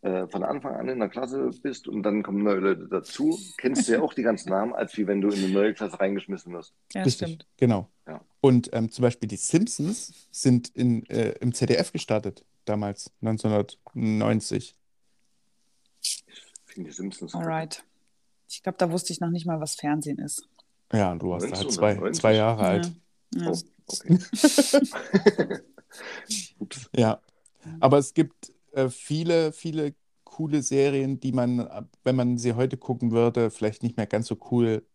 äh, 0.06 0.28
von 0.28 0.44
Anfang 0.44 0.76
an 0.76 0.88
in 0.88 1.00
der 1.00 1.10
Klasse 1.10 1.50
bist 1.64 1.88
und 1.88 2.04
dann 2.04 2.22
kommen 2.22 2.44
neue 2.44 2.60
Leute 2.60 2.88
dazu. 2.88 3.40
Kennst 3.58 3.88
du 3.88 3.94
ja 3.94 4.02
auch 4.04 4.14
die 4.14 4.22
ganzen 4.22 4.50
Namen, 4.50 4.72
als 4.72 4.96
wie 4.98 5.08
wenn 5.08 5.20
du 5.20 5.30
in 5.30 5.44
eine 5.44 5.52
neue 5.52 5.74
Klasse 5.74 6.00
reingeschmissen 6.00 6.54
wirst. 6.54 6.76
Ja, 6.94 7.02
Richtig, 7.02 7.28
stimmt. 7.28 7.48
genau. 7.58 7.90
Ja. 8.06 8.22
Und 8.40 8.70
ähm, 8.72 8.92
zum 8.92 9.02
Beispiel 9.02 9.28
die 9.28 9.38
Simpsons 9.38 10.28
sind 10.30 10.70
in, 10.76 11.08
äh, 11.08 11.32
im 11.40 11.56
ZDF 11.56 11.92
gestartet, 11.92 12.46
damals, 12.66 13.12
1990. 13.22 14.76
Ich 16.04 16.24
finde 16.66 16.92
die 16.92 16.96
Simpsons. 16.96 17.34
Alright. 17.34 17.84
Ich 18.48 18.62
glaube, 18.62 18.78
da 18.78 18.92
wusste 18.92 19.12
ich 19.12 19.20
noch 19.20 19.32
nicht 19.32 19.48
mal, 19.48 19.60
was 19.60 19.74
Fernsehen 19.74 20.20
ist. 20.20 20.48
Ja, 20.94 21.14
und 21.14 21.24
du 21.24 21.32
warst 21.32 21.48
da 21.48 21.58
halt 21.58 21.72
zwei, 21.72 21.94
1990? 21.94 22.22
zwei 22.22 22.34
Jahre 22.36 22.64
alt. 22.64 22.92
Ja. 23.34 23.50
Oh, 23.50 23.58
okay. 23.88 24.20
Ups. 26.60 26.92
Ja. 26.96 27.20
Aber 27.80 27.98
es 27.98 28.14
gibt 28.14 28.54
äh, 28.76 28.90
viele, 28.90 29.52
viele 29.52 29.94
coole 30.24 30.62
Serien, 30.62 31.20
die 31.20 31.32
man, 31.32 31.88
wenn 32.04 32.16
man 32.16 32.38
sie 32.38 32.54
heute 32.54 32.78
gucken 32.78 33.12
würde, 33.12 33.50
vielleicht 33.50 33.84
nicht 33.84 33.96
mehr 33.98 34.06
ganz 34.08 34.28
so 34.28 34.38
cool 34.52 34.86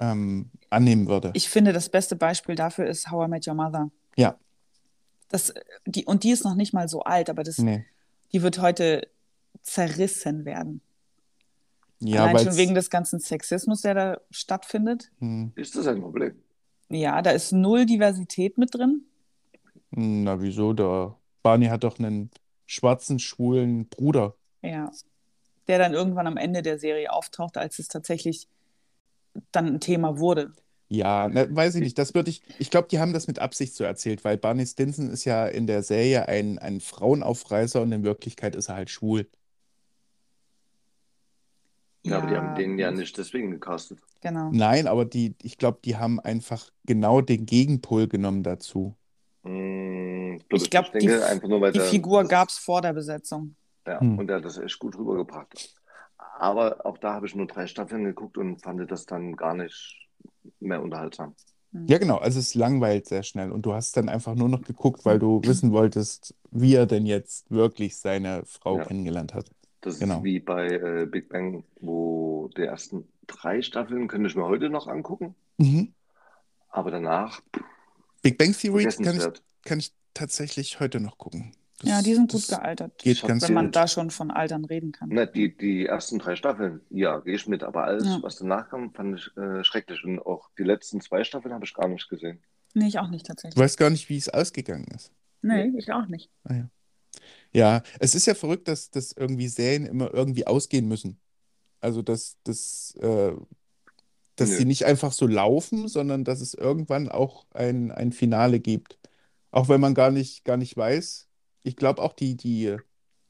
ähm, 0.00 0.50
annehmen 0.70 1.06
würde. 1.06 1.30
Ich 1.34 1.48
finde, 1.48 1.72
das 1.72 1.88
beste 1.88 2.16
Beispiel 2.16 2.54
dafür 2.54 2.86
ist 2.86 3.10
How 3.10 3.26
I 3.26 3.30
Met 3.30 3.46
Your 3.46 3.54
Mother. 3.54 3.90
Ja, 4.16 4.36
Das, 5.28 5.54
die, 5.86 6.04
und 6.04 6.24
die 6.24 6.30
ist 6.30 6.44
noch 6.44 6.54
nicht 6.54 6.72
mal 6.72 6.88
so 6.88 7.02
alt, 7.02 7.30
aber 7.30 7.42
das, 7.44 7.58
nee. 7.58 7.84
die 8.32 8.42
wird 8.42 8.60
heute 8.60 9.08
zerrissen 9.62 10.44
werden. 10.44 10.80
Ja, 12.00 12.26
Allein 12.26 12.44
schon 12.44 12.56
wegen 12.56 12.74
des 12.74 12.90
ganzen 12.90 13.20
Sexismus, 13.20 13.80
der 13.82 13.94
da 13.94 14.20
stattfindet. 14.30 15.10
Hm, 15.20 15.52
Ist 15.54 15.76
das 15.76 15.86
ein 15.86 16.00
Problem? 16.00 16.34
Ja, 16.88 17.22
da 17.22 17.30
ist 17.30 17.52
null 17.52 17.86
Diversität 17.86 18.58
mit 18.58 18.74
drin. 18.74 19.02
na, 19.90 20.40
wieso? 20.40 20.72
Der 20.72 21.16
Barney 21.42 21.66
hat 21.66 21.84
doch 21.84 21.98
einen 21.98 22.30
schwarzen, 22.66 23.18
schwulen 23.18 23.88
Bruder. 23.88 24.34
Ja. 24.62 24.90
Der 25.68 25.78
dann 25.78 25.94
irgendwann 25.94 26.26
am 26.26 26.36
Ende 26.36 26.62
der 26.62 26.78
Serie 26.78 27.12
auftaucht, 27.12 27.56
als 27.56 27.78
es 27.78 27.88
tatsächlich 27.88 28.48
dann 29.52 29.66
ein 29.66 29.80
Thema 29.80 30.18
wurde. 30.18 30.52
Ja, 30.88 31.28
ne, 31.28 31.48
weiß 31.54 31.74
ich 31.74 31.80
nicht. 31.82 31.98
Das 31.98 32.14
würde 32.14 32.30
ich. 32.30 32.42
Ich 32.60 32.70
glaube, 32.70 32.86
die 32.88 33.00
haben 33.00 33.12
das 33.12 33.26
mit 33.26 33.40
Absicht 33.40 33.74
so 33.74 33.82
erzählt, 33.82 34.24
weil 34.24 34.36
Barney 34.36 34.64
Stinson 34.64 35.10
ist 35.10 35.24
ja 35.24 35.46
in 35.46 35.66
der 35.66 35.82
Serie 35.82 36.28
ein, 36.28 36.58
ein 36.60 36.80
Frauenaufreißer 36.80 37.82
und 37.82 37.90
in 37.90 38.04
Wirklichkeit 38.04 38.54
ist 38.54 38.68
er 38.68 38.76
halt 38.76 38.90
schwul. 38.90 39.28
Ja, 42.04 42.18
aber 42.18 42.28
die 42.28 42.34
Ja. 42.34 42.42
haben 42.42 42.54
den 42.54 42.78
ja 42.78 42.92
nicht 42.92 43.18
deswegen 43.18 43.50
gecastet. 43.50 43.98
Genau. 44.20 44.50
Nein, 44.52 44.86
aber 44.86 45.04
die, 45.04 45.34
ich 45.42 45.58
glaube, 45.58 45.80
die 45.84 45.96
haben 45.96 46.20
einfach 46.20 46.70
genau 46.84 47.20
den 47.20 47.46
Gegenpol 47.46 48.06
genommen 48.06 48.44
dazu. 48.44 48.94
Hm, 50.50 50.56
Ich 50.56 50.70
glaube, 50.70 50.88
die, 50.94 51.06
denke 51.06 51.24
einfach 51.26 51.48
nur, 51.48 51.60
weil 51.60 51.72
die 51.72 51.78
der- 51.78 51.88
Figur 51.88 52.24
gab 52.24 52.48
es 52.48 52.58
vor 52.58 52.80
der 52.82 52.92
Besetzung. 52.92 53.56
Ja, 53.86 54.00
Hm. 54.00 54.18
und 54.18 54.28
er 54.30 54.36
hat 54.36 54.44
das 54.44 54.58
echt 54.58 54.78
gut 54.78 54.96
rübergebracht. 54.98 55.74
Aber 56.38 56.84
auch 56.84 56.98
da 56.98 57.14
habe 57.14 57.26
ich 57.26 57.34
nur 57.34 57.46
drei 57.46 57.66
Staffeln 57.66 58.04
geguckt 58.04 58.36
und 58.38 58.62
fand 58.62 58.90
das 58.90 59.06
dann 59.06 59.36
gar 59.36 59.54
nicht 59.54 60.08
mehr 60.60 60.82
unterhaltsam. 60.82 61.34
Ja, 61.72 61.98
genau. 61.98 62.16
Also 62.18 62.38
es 62.38 62.54
langweilt 62.54 63.06
sehr 63.06 63.22
schnell 63.22 63.52
und 63.52 63.62
du 63.66 63.74
hast 63.74 63.96
dann 63.96 64.08
einfach 64.08 64.34
nur 64.34 64.48
noch 64.48 64.62
geguckt, 64.62 65.04
weil 65.04 65.18
du 65.18 65.40
wissen 65.44 65.72
wolltest, 65.72 66.34
wie 66.50 66.74
er 66.74 66.86
denn 66.86 67.04
jetzt 67.06 67.50
wirklich 67.50 67.96
seine 67.98 68.42
Frau 68.46 68.78
Ja. 68.78 68.84
kennengelernt 68.84 69.34
hat. 69.34 69.50
Das 69.82 69.98
Genau. 69.98 70.18
ist 70.18 70.24
wie 70.24 70.40
bei 70.40 70.68
äh, 70.68 71.06
Big 71.06 71.28
Bang, 71.28 71.64
wo 71.80 72.48
die 72.56 72.62
ersten 72.62 73.06
drei 73.26 73.60
Staffeln 73.62 74.08
könnte 74.08 74.28
ich 74.28 74.36
mir 74.36 74.44
heute 74.46 74.70
noch 74.70 74.86
angucken, 74.88 75.34
Mhm. 75.58 75.92
aber 76.70 76.90
danach 76.90 77.40
Big 78.22 78.38
Bang 78.38 78.52
Theory 78.52 78.84
kann 78.86 79.16
ich, 79.16 79.24
kann 79.64 79.78
ich 79.78 79.92
tatsächlich 80.16 80.80
heute 80.80 81.00
noch 81.00 81.18
gucken. 81.18 81.52
Das- 81.80 81.90
Ja, 81.90 82.02
die 82.02 82.14
sind 82.14 82.32
gut 82.32 82.48
gealtert. 82.48 82.98
Geht 83.02 83.20
hab 83.22 83.28
ganz 83.28 83.46
Wenn 83.46 83.54
man 83.54 83.66
gut. 83.66 83.76
da 83.76 83.86
schon 83.86 84.10
von 84.10 84.30
Altern 84.30 84.64
reden 84.64 84.92
kann. 84.92 85.10
Ne, 85.10 85.26
die, 85.26 85.54
die 85.56 85.84
ersten 85.86 86.18
drei 86.18 86.34
Staffeln, 86.34 86.80
ja, 86.90 87.18
gehe 87.20 87.34
ich 87.36 87.46
mit, 87.46 87.62
aber 87.62 87.84
alles, 87.84 88.04
Ja. 88.06 88.18
was 88.22 88.36
danach 88.36 88.68
kam, 88.70 88.92
fand 88.94 89.18
ich 89.18 89.36
äh, 89.36 89.62
schrecklich. 89.62 90.02
Und 90.04 90.18
auch 90.20 90.48
die 90.58 90.62
letzten 90.62 91.00
zwei 91.02 91.22
Staffeln 91.22 91.52
habe 91.52 91.64
ich 91.66 91.74
gar 91.74 91.88
nicht 91.88 92.08
gesehen. 92.08 92.40
Nee, 92.72 92.88
ich 92.88 92.98
auch 92.98 93.08
nicht 93.08 93.26
Du 93.26 93.32
tatsächlich. 93.34 93.62
weißt 93.62 93.76
gar 93.78 93.90
nicht, 93.90 94.08
wie 94.08 94.16
es 94.16 94.28
ausgegangen 94.30 94.86
ist. 94.94 95.12
Nee, 95.42 95.70
ich 95.76 95.92
auch 95.92 96.06
nicht. 96.06 96.30
Ah, 96.44 96.54
ja. 96.54 96.70
Ja, 97.52 97.82
es 98.00 98.14
ist 98.14 98.26
ja 98.26 98.34
verrückt, 98.34 98.68
dass, 98.68 98.90
dass 98.90 99.12
irgendwie 99.12 99.48
Serien 99.48 99.86
immer 99.86 100.12
irgendwie 100.12 100.46
ausgehen 100.46 100.88
müssen. 100.88 101.18
Also, 101.80 102.02
dass, 102.02 102.36
dass, 102.44 102.94
äh, 103.00 103.32
dass 104.36 104.50
sie 104.56 104.64
nicht 104.66 104.84
einfach 104.84 105.12
so 105.12 105.26
laufen, 105.26 105.88
sondern 105.88 106.24
dass 106.24 106.40
es 106.40 106.52
irgendwann 106.54 107.08
auch 107.08 107.46
ein, 107.54 107.90
ein 107.92 108.12
Finale 108.12 108.60
gibt. 108.60 108.98
Auch 109.50 109.68
wenn 109.68 109.80
man 109.80 109.94
gar 109.94 110.10
nicht, 110.10 110.44
gar 110.44 110.56
nicht 110.56 110.76
weiß. 110.76 111.28
Ich 111.62 111.76
glaube 111.76 112.02
auch, 112.02 112.12
die, 112.12 112.36
die, 112.36 112.76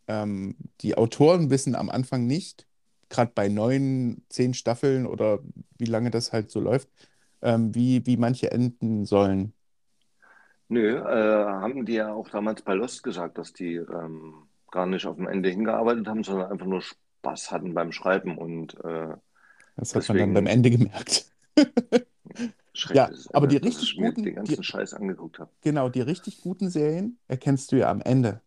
ähm, 0.09 0.57
die 0.81 0.97
Autoren 0.97 1.51
wissen 1.51 1.75
am 1.75 1.89
Anfang 1.91 2.27
nicht, 2.27 2.67
gerade 3.09 3.33
bei 3.35 3.49
neun, 3.49 4.23
zehn 4.29 4.55
Staffeln 4.55 5.07
oder 5.07 5.39
wie 5.79 5.85
lange 5.85 6.11
das 6.11 6.33
halt 6.33 6.51
so 6.51 6.61
läuft, 6.61 6.89
ähm, 7.43 7.75
wie, 7.75 8.05
wie 8.07 8.17
manche 8.17 8.51
enden 8.51 9.05
sollen. 9.05 9.53
Nö, 10.69 10.97
äh, 10.97 11.45
haben 11.45 11.87
die 11.87 11.95
ja 11.95 12.13
auch 12.13 12.29
damals 12.29 12.63
bei 12.63 12.75
Lost 12.75 13.03
gesagt, 13.05 13.39
dass 13.39 13.53
die 13.53 13.75
ähm, 13.77 14.35
gar 14.73 14.87
nicht 14.87 15.07
auf 15.07 15.17
dem 15.17 15.29
Ende 15.29 15.49
hingearbeitet 15.49 16.09
haben, 16.09 16.25
sondern 16.25 16.51
einfach 16.51 16.67
nur 16.67 16.83
Spaß 16.83 17.53
hatten 17.53 17.73
beim 17.73 17.93
Schreiben 17.93 18.37
und 18.37 18.75
äh, 18.85 19.15
Das 19.77 19.95
hat 19.95 20.09
man 20.09 20.19
dann 20.19 20.35
Deswegen- 20.35 20.35
beim 20.35 20.47
Ende 20.47 20.71
gemerkt. 20.71 21.27
Ja, 22.93 23.11
aber 23.33 23.47
die 23.47 23.57
richtig 23.57 23.93
ich 23.93 23.99
mir 23.99 24.09
guten- 24.11 24.25
den 24.25 24.35
ganzen 24.37 24.57
die- 24.57 24.65
Scheiß 24.65 24.95
angeguckt 24.95 25.39
habe. 25.39 25.51
Genau, 25.63 25.89
die 25.89 26.01
richtig 26.01 26.41
guten 26.43 26.71
Serien 26.71 27.19
erkennst 27.29 27.73
du 27.73 27.77
ja 27.77 27.91
am 27.91 28.01
Ende. 28.01 28.41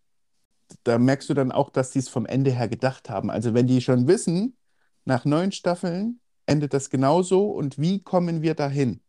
Da 0.83 0.99
merkst 0.99 1.29
du 1.29 1.33
dann 1.33 1.51
auch, 1.51 1.69
dass 1.69 1.91
die 1.91 1.99
es 1.99 2.09
vom 2.09 2.25
Ende 2.25 2.51
her 2.51 2.67
gedacht 2.67 3.09
haben. 3.09 3.31
Also 3.31 3.53
wenn 3.53 3.67
die 3.67 3.81
schon 3.81 4.07
wissen, 4.07 4.55
nach 5.05 5.25
neun 5.25 5.51
Staffeln 5.51 6.19
endet 6.45 6.73
das 6.73 6.89
genauso 6.89 7.49
und 7.49 7.79
wie 7.79 8.01
kommen 8.03 8.41
wir 8.41 8.53
dahin? 8.53 9.01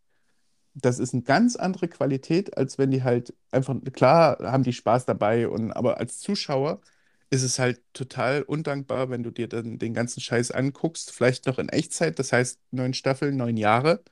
Das 0.75 0.99
ist 0.99 1.13
eine 1.13 1.23
ganz 1.23 1.57
andere 1.57 1.89
Qualität, 1.89 2.57
als 2.57 2.79
wenn 2.79 2.91
die 2.91 3.03
halt 3.03 3.35
einfach, 3.51 3.77
klar 3.93 4.39
haben 4.41 4.63
die 4.63 4.73
Spaß 4.73 5.05
dabei, 5.05 5.49
und, 5.49 5.73
aber 5.73 5.99
als 5.99 6.19
Zuschauer 6.21 6.81
ist 7.29 7.43
es 7.43 7.59
halt 7.59 7.83
total 7.93 8.43
undankbar, 8.43 9.11
wenn 9.11 9.23
du 9.23 9.31
dir 9.31 9.49
dann 9.49 9.79
den 9.79 9.95
ganzen 9.95 10.21
Scheiß 10.21 10.51
anguckst, 10.53 11.11
vielleicht 11.13 11.47
noch 11.47 11.59
in 11.59 11.69
Echtzeit, 11.69 12.19
das 12.19 12.33
heißt 12.33 12.59
neun 12.71 12.95
Staffeln, 12.95 13.37
neun 13.37 13.57
Jahre, 13.57 14.03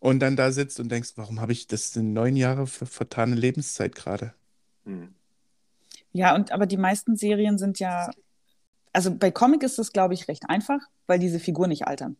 und 0.00 0.20
dann 0.20 0.36
da 0.36 0.52
sitzt 0.52 0.80
und 0.80 0.90
denkst, 0.90 1.12
warum 1.16 1.40
habe 1.40 1.52
ich 1.52 1.66
das 1.66 1.94
in 1.96 2.12
neun 2.12 2.36
Jahre 2.36 2.66
für 2.66 2.86
vertane 2.86 3.34
Lebenszeit 3.36 3.94
gerade? 3.94 4.34
Hm. 4.84 5.14
Ja, 6.12 6.34
und 6.34 6.52
aber 6.52 6.66
die 6.66 6.76
meisten 6.76 7.16
Serien 7.16 7.58
sind 7.58 7.78
ja, 7.78 8.10
also 8.92 9.14
bei 9.14 9.30
Comic 9.30 9.62
ist 9.62 9.78
es, 9.78 9.92
glaube 9.92 10.14
ich, 10.14 10.28
recht 10.28 10.44
einfach, 10.48 10.80
weil 11.06 11.18
diese 11.18 11.38
Figuren 11.40 11.70
nicht 11.70 11.86
altern. 11.86 12.16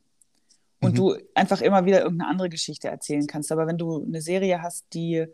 Und 0.80 0.92
Mhm. 0.92 0.96
du 0.96 1.16
einfach 1.34 1.60
immer 1.60 1.84
wieder 1.86 2.02
irgendeine 2.02 2.30
andere 2.30 2.48
Geschichte 2.48 2.88
erzählen 2.88 3.26
kannst. 3.26 3.52
Aber 3.52 3.66
wenn 3.66 3.78
du 3.78 4.04
eine 4.04 4.22
Serie 4.22 4.62
hast, 4.62 4.86
die, 4.94 5.26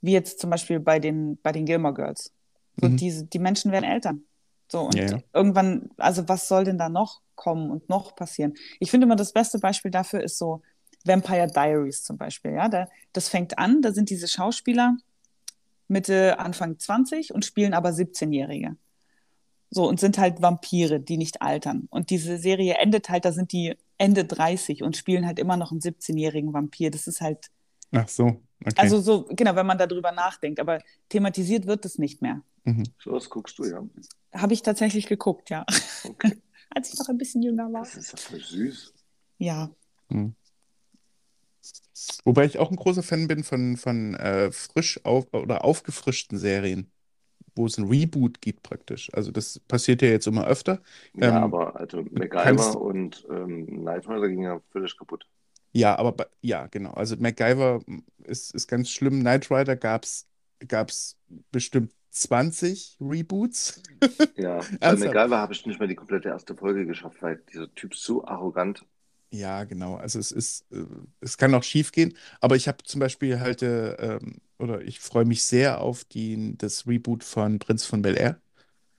wie 0.00 0.12
jetzt 0.12 0.40
zum 0.40 0.50
Beispiel 0.50 0.80
bei 0.80 0.98
den, 1.00 1.38
bei 1.42 1.52
den 1.52 1.66
Gilmore 1.66 1.94
Girls, 1.94 2.32
so 2.80 2.88
Mhm. 2.88 2.96
diese, 2.96 3.26
die 3.26 3.38
Menschen 3.38 3.72
werden 3.72 3.84
Eltern. 3.84 4.24
So, 4.70 4.80
und 4.82 4.96
Ja, 4.96 5.04
ja. 5.10 5.18
irgendwann, 5.34 5.90
also 5.98 6.28
was 6.28 6.48
soll 6.48 6.64
denn 6.64 6.78
da 6.78 6.88
noch 6.88 7.20
kommen 7.34 7.70
und 7.70 7.88
noch 7.88 8.16
passieren? 8.16 8.54
Ich 8.80 8.90
finde 8.90 9.06
immer, 9.06 9.16
das 9.16 9.32
beste 9.32 9.58
Beispiel 9.58 9.90
dafür 9.90 10.22
ist 10.22 10.38
so 10.38 10.62
Vampire 11.04 11.48
Diaries 11.48 12.02
zum 12.02 12.16
Beispiel. 12.16 12.52
Ja, 12.52 12.68
da, 12.68 12.88
das 13.12 13.28
fängt 13.28 13.58
an, 13.58 13.82
da 13.82 13.92
sind 13.92 14.10
diese 14.10 14.28
Schauspieler 14.28 14.96
Mitte, 15.92 16.38
Anfang 16.38 16.78
20 16.78 17.34
und 17.34 17.44
spielen 17.44 17.74
aber 17.74 17.90
17-Jährige. 17.90 18.76
So, 19.70 19.88
und 19.88 20.00
sind 20.00 20.18
halt 20.18 20.42
Vampire, 20.42 21.00
die 21.00 21.16
nicht 21.16 21.40
altern. 21.40 21.86
Und 21.90 22.10
diese 22.10 22.38
Serie 22.38 22.74
endet 22.74 23.08
halt, 23.08 23.24
da 23.24 23.32
sind 23.32 23.52
die 23.52 23.76
Ende 23.98 24.24
30 24.24 24.82
und 24.82 24.96
spielen 24.96 25.26
halt 25.26 25.38
immer 25.38 25.56
noch 25.56 25.70
einen 25.70 25.80
17-jährigen 25.80 26.52
Vampir. 26.52 26.90
Das 26.90 27.06
ist 27.06 27.20
halt, 27.20 27.50
Ach 27.92 28.08
so, 28.08 28.42
okay. 28.60 28.74
also 28.76 29.00
so, 29.00 29.24
genau, 29.30 29.54
wenn 29.54 29.66
man 29.66 29.78
darüber 29.78 30.12
nachdenkt, 30.12 30.60
aber 30.60 30.80
thematisiert 31.08 31.66
wird 31.66 31.84
es 31.84 31.98
nicht 31.98 32.20
mehr. 32.20 32.42
Mhm. 32.64 32.84
So 32.98 33.12
was 33.12 33.30
guckst 33.30 33.58
du, 33.58 33.64
ja. 33.64 33.82
Habe 34.32 34.54
ich 34.54 34.62
tatsächlich 34.62 35.06
geguckt, 35.06 35.50
ja. 35.50 35.64
Okay. 36.04 36.38
Als 36.74 36.92
ich 36.92 36.98
noch 36.98 37.08
ein 37.08 37.18
bisschen 37.18 37.42
jünger 37.42 37.70
war. 37.72 37.82
Das 37.82 37.96
ist 37.96 38.12
ja 38.12 38.18
voll 38.18 38.40
süß. 38.40 38.94
Ja. 39.38 39.70
Mhm. 40.08 40.34
Wobei 42.24 42.44
ich 42.46 42.58
auch 42.58 42.70
ein 42.70 42.76
großer 42.76 43.02
Fan 43.02 43.28
bin 43.28 43.44
von, 43.44 43.76
von 43.76 44.14
äh, 44.14 44.50
frisch 44.52 45.00
auf 45.04 45.32
oder 45.34 45.64
aufgefrischten 45.64 46.38
Serien, 46.38 46.90
wo 47.56 47.66
es 47.66 47.78
ein 47.78 47.88
Reboot 47.88 48.40
gibt 48.42 48.62
praktisch. 48.64 49.10
Also 49.14 49.32
das 49.32 49.60
passiert 49.60 50.02
ja 50.02 50.08
jetzt 50.08 50.26
immer 50.28 50.46
öfter. 50.46 50.82
Ja, 51.14 51.38
Ähm, 51.38 51.40
aber 51.40 51.76
also 51.76 52.02
MacGyver 52.10 52.76
kannst- 52.76 52.78
und 52.78 53.26
ähm, 53.30 53.66
Knight 53.66 54.06
Rider 54.08 54.28
ging 54.28 54.42
ja 54.42 54.60
völlig 54.72 54.96
kaputt. 54.98 55.26
Ja, 55.72 55.96
aber 55.98 56.30
ja, 56.42 56.66
genau. 56.66 56.92
Also 56.92 57.16
MacGyver 57.16 57.80
ist, 58.24 58.54
ist 58.54 58.68
ganz 58.68 58.90
schlimm. 58.90 59.20
Knight 59.20 59.50
Rider 59.50 59.76
gab 59.76 60.04
es 60.04 61.16
bestimmt 61.50 61.92
20 62.10 62.96
Reboots. 63.00 63.80
Ja, 64.36 64.70
bei 64.84 64.94
Ernsthaft? 64.96 64.96
MacGyver 64.96 65.38
habe 65.38 65.52
ich 65.54 65.64
nicht 65.66 65.78
mehr 65.78 65.88
die 65.88 65.94
komplette 65.94 66.28
erste 66.28 66.54
Folge 66.56 66.86
geschafft, 66.86 67.22
weil 67.22 67.36
dieser 67.52 67.72
Typ 67.74 67.94
so 67.94 68.24
arrogant. 68.26 68.84
Ja, 69.32 69.64
genau. 69.64 69.96
Also 69.96 70.18
es 70.18 70.30
ist, 70.30 70.70
äh, 70.72 70.84
es 71.20 71.38
kann 71.38 71.54
auch 71.54 71.62
schief 71.62 71.90
gehen, 71.92 72.16
aber 72.40 72.56
ich 72.56 72.68
habe 72.68 72.82
zum 72.84 73.00
Beispiel 73.00 73.40
halt, 73.40 73.62
äh, 73.62 73.94
ähm, 74.16 74.40
oder 74.58 74.82
ich 74.82 75.00
freue 75.00 75.24
mich 75.24 75.42
sehr 75.44 75.80
auf 75.80 76.04
die, 76.04 76.54
das 76.58 76.86
Reboot 76.86 77.24
von 77.24 77.58
Prinz 77.58 77.84
von 77.86 78.02
Bel-Air, 78.02 78.40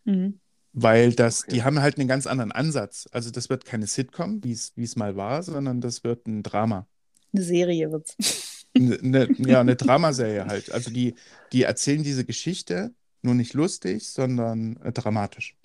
Mhm. 0.05 0.39
weil 0.73 1.13
das, 1.13 1.43
Okay. 1.43 1.51
die 1.51 1.63
haben 1.63 1.79
halt 1.81 1.97
einen 1.99 2.07
ganz 2.07 2.27
anderen 2.27 2.51
Ansatz. 2.51 3.07
Also 3.11 3.29
das 3.31 3.49
wird 3.49 3.65
keine 3.65 3.87
Sitcom, 3.87 4.43
wie 4.43 4.51
es, 4.51 4.73
wie 4.75 4.83
es 4.83 4.95
mal 4.95 5.15
war, 5.15 5.43
sondern 5.43 5.81
das 5.81 6.03
wird 6.03 6.27
ein 6.27 6.43
Drama. 6.43 6.87
Eine 7.33 7.43
Serie 7.43 7.91
wird's. 7.91 8.15
Ne, 8.75 9.29
ja, 9.37 9.59
eine 9.61 9.75
Dramaserie 9.75 10.47
halt. 10.47 10.71
Also 10.71 10.89
die, 10.89 11.13
die 11.51 11.61
erzählen 11.61 12.01
diese 12.01 12.25
Geschichte 12.25 12.91
nur 13.21 13.35
nicht 13.35 13.53
lustig, 13.53 14.09
sondern 14.09 14.77
äh, 14.77 14.91
dramatisch. 14.91 15.55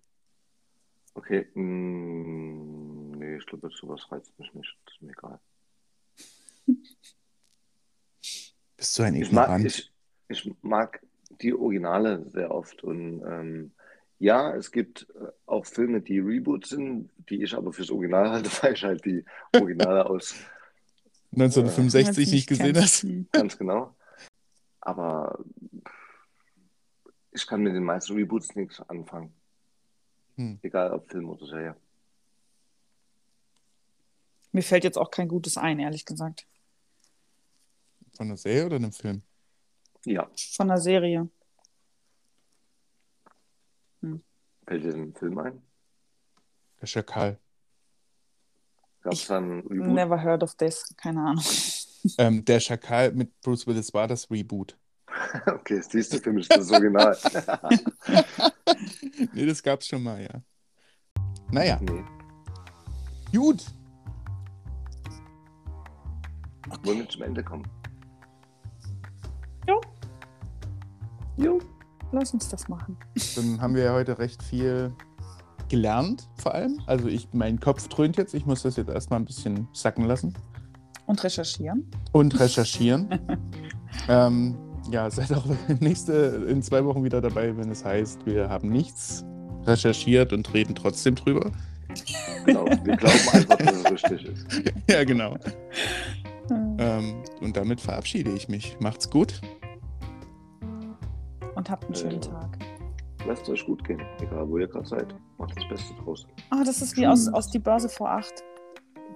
Okay, 1.17 1.47
mm, 1.57 2.78
ich 3.39 3.47
glaube, 3.47 3.71
sowas 3.71 4.11
reizt 4.11 4.39
mich 4.39 4.53
nicht. 4.55 4.77
Das 4.85 4.95
ist 4.95 5.03
mir 5.03 5.13
egal. 5.13 5.41
Bist 8.77 8.99
du 8.99 9.03
ein 9.03 9.15
Ich 9.17 9.33
mag, 9.33 9.45
Ignorant? 9.45 9.67
ich, 9.67 9.93
ich 10.29 10.55
mag 10.63 11.01
die 11.41 11.53
Originale 11.53 12.25
sehr 12.31 12.51
oft 12.51 12.85
und 12.85 13.23
ähm, 13.23 13.73
ja, 14.21 14.55
es 14.55 14.71
gibt 14.71 15.07
äh, 15.15 15.29
auch 15.47 15.67
Filme, 15.67 16.01
die 16.01 16.19
Reboots 16.19 16.71
sind, 16.71 17.11
die 17.29 17.43
ich 17.43 17.55
aber 17.55 17.73
fürs 17.73 17.91
Original 17.91 18.31
halte, 18.31 18.51
weil 18.63 18.75
ich 18.75 18.85
halt 18.85 19.05
die 19.05 19.25
Originale 19.55 20.07
aus 20.07 20.35
1965 21.33 22.33
nicht 22.33 22.49
gesehen 22.49 22.77
hast? 22.77 23.03
Hm. 23.03 23.29
ganz 23.33 23.59
genau. 23.59 23.95
Aber 24.81 25.39
ich 27.33 27.47
kann 27.47 27.63
mit 27.63 27.75
den 27.75 27.85
meisten 27.85 28.15
Reboots 28.15 28.55
nichts 28.57 28.81
anfangen. 28.89 29.33
Hm. 30.37 30.59
Egal 30.63 30.93
ob 30.93 31.11
Film 31.11 31.29
oder 31.29 31.47
Serie. 31.47 31.77
Mir 34.53 34.63
fällt 34.63 34.85
jetzt 34.85 34.99
auch 34.99 35.11
kein 35.11 35.29
Gutes 35.29 35.57
ein, 35.59 35.79
ehrlich 35.79 36.05
gesagt. 36.05 36.47
Von 38.17 38.29
einer 38.29 38.37
Serie 38.37 38.67
oder 38.67 38.77
einem 38.77 38.93
Film? 38.93 39.23
Ja, 40.05 40.29
Von 40.57 40.69
der 40.69 40.79
Serie. 40.79 41.29
fällt 44.67 44.85
dir 44.85 44.95
ein 44.95 45.15
Film 45.15 45.39
ein? 45.39 45.63
Der 46.81 46.87
Schakal. 46.87 47.39
Gab 49.03 49.13
es 49.13 49.21
Ich- 49.23 49.27
da 49.29 49.39
ein 49.39 49.61
Reboot? 49.61 49.87
Never 49.89 50.23
heard 50.23 50.43
of 50.43 50.55
this. 50.57 50.95
Keine 50.97 51.21
Ahnung. 51.21 51.45
Ähm, 52.17 52.45
der 52.45 52.61
Schakal 52.61 53.11
mit 53.13 53.41
Bruce 53.41 53.67
Willis 53.67 53.93
war 53.93 54.07
das 54.07 54.31
Reboot. 54.31 54.79
Okay, 55.47 55.81
siehst 55.83 56.13
du, 56.13 56.19
für 56.19 56.33
mich 56.33 56.49
ist 56.49 56.57
das 56.57 56.71
Original. 56.71 57.17
Nee, 59.33 59.47
das 59.47 59.61
gab's 59.63 59.89
schon 59.89 60.03
mal, 60.05 60.23
ja. 60.23 60.41
Naja, 61.51 61.81
nee. 61.83 62.05
gut. 63.37 63.65
Wollen 66.85 66.99
wir 66.99 67.09
zum 67.09 67.23
Ende 67.23 67.43
kommen? 67.43 67.67
Jo. 69.67 69.81
Jo. 71.37 71.61
Lass 72.13 72.33
uns 72.33 72.49
das 72.49 72.69
machen. 72.69 72.97
Dann 73.37 73.61
haben 73.61 73.75
wir 73.75 73.85
ja 73.85 73.93
heute 73.93 74.19
recht 74.19 74.43
viel 74.43 74.93
gelernt, 75.69 76.29
vor 76.37 76.55
allem. 76.55 76.81
Also 76.87 77.09
ich, 77.09 77.29
mein 77.33 77.61
Kopf 77.61 77.87
dröhnt 77.89 78.17
jetzt. 78.17 78.35
Ich 78.35 78.47
muss 78.47 78.63
das 78.63 78.77
jetzt 78.77 78.89
erstmal 78.89 79.21
ein 79.21 79.27
bisschen 79.27 79.69
sacken 79.73 80.05
lassen. 80.05 80.35
Und 81.07 81.23
recherchieren. 81.23 81.91
Und 82.13 82.39
recherchieren. 82.39 83.09
ähm, 84.09 84.57
ja, 84.91 85.11
seid 85.11 85.33
auch 85.33 85.45
nächste 85.81 86.47
in 86.49 86.63
zwei 86.63 86.85
Wochen 86.85 87.05
wieder 87.05 87.21
dabei, 87.21 87.57
wenn 87.57 87.71
es 87.71 87.85
heißt, 87.85 88.25
wir 88.27 88.49
haben 88.49 88.71
nichts 88.71 89.25
recherchiert 89.65 90.33
und 90.33 90.53
reden 90.55 90.75
trotzdem 90.75 91.15
drüber. 91.15 91.51
Genau. 92.45 92.65
Wir 92.67 92.97
glauben 92.97 93.29
einfach, 93.33 93.57
dass 93.57 93.77
es 93.77 93.91
richtig 93.91 94.25
ist. 94.25 94.47
ja, 94.91 95.05
genau. 95.05 95.37
Hm. 96.79 96.87
Ähm, 96.87 97.23
und 97.41 97.57
damit 97.57 97.81
verabschiede 97.81 98.31
ich 98.31 98.49
mich. 98.49 98.79
Macht's 98.81 99.11
gut. 99.11 99.41
Und 101.55 101.71
habt 101.71 101.85
einen 101.85 101.95
schönen 101.95 102.19
Äh. 102.19 102.21
Tag. 102.21 102.59
Lasst 103.27 103.43
es 103.43 103.49
euch 103.51 103.67
gut 103.67 103.85
gehen, 103.85 104.01
egal 104.21 104.49
wo 104.49 104.59
ihr 104.59 104.69
gerade 104.69 104.87
seid. 104.87 105.15
Macht 105.39 105.57
das 105.57 105.69
Beste 105.69 105.93
draus. 106.03 106.27
Ah, 106.51 106.63
das 106.65 106.81
ist 106.81 106.97
wie 106.97 107.07
aus, 107.07 107.29
aus 107.29 107.51
Die 107.51 107.59
Börse 107.59 107.89
vor 107.89 108.11
acht. 108.11 108.33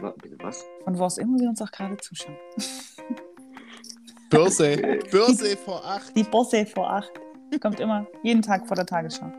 Na, 0.01 0.10
bitte 0.20 0.36
was? 0.43 0.64
Von 0.84 0.98
wo 0.98 1.05
aus 1.05 1.18
immer 1.18 1.39
wir 1.39 1.48
uns 1.48 1.62
auch 1.62 1.70
gerade 1.70 1.97
zuschauen. 1.98 2.36
Börse. 4.30 4.98
Börse 5.10 5.56
vor 5.56 5.84
acht. 5.84 6.14
Die 6.16 6.24
Bosse 6.24 6.66
vor 6.66 6.90
acht. 6.90 7.12
Kommt 7.60 7.80
immer 7.80 8.06
jeden 8.22 8.43
Tag 8.43 8.66
vor 8.66 8.74
der 8.74 8.86
Tagesschau. 8.86 9.30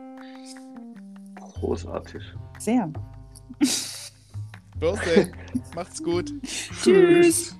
Großartig. 1.60 2.22
Sehr. 2.58 2.90
Börse. 4.78 5.32
Macht's 5.74 6.02
gut. 6.02 6.32
Tschüss. 6.82 7.56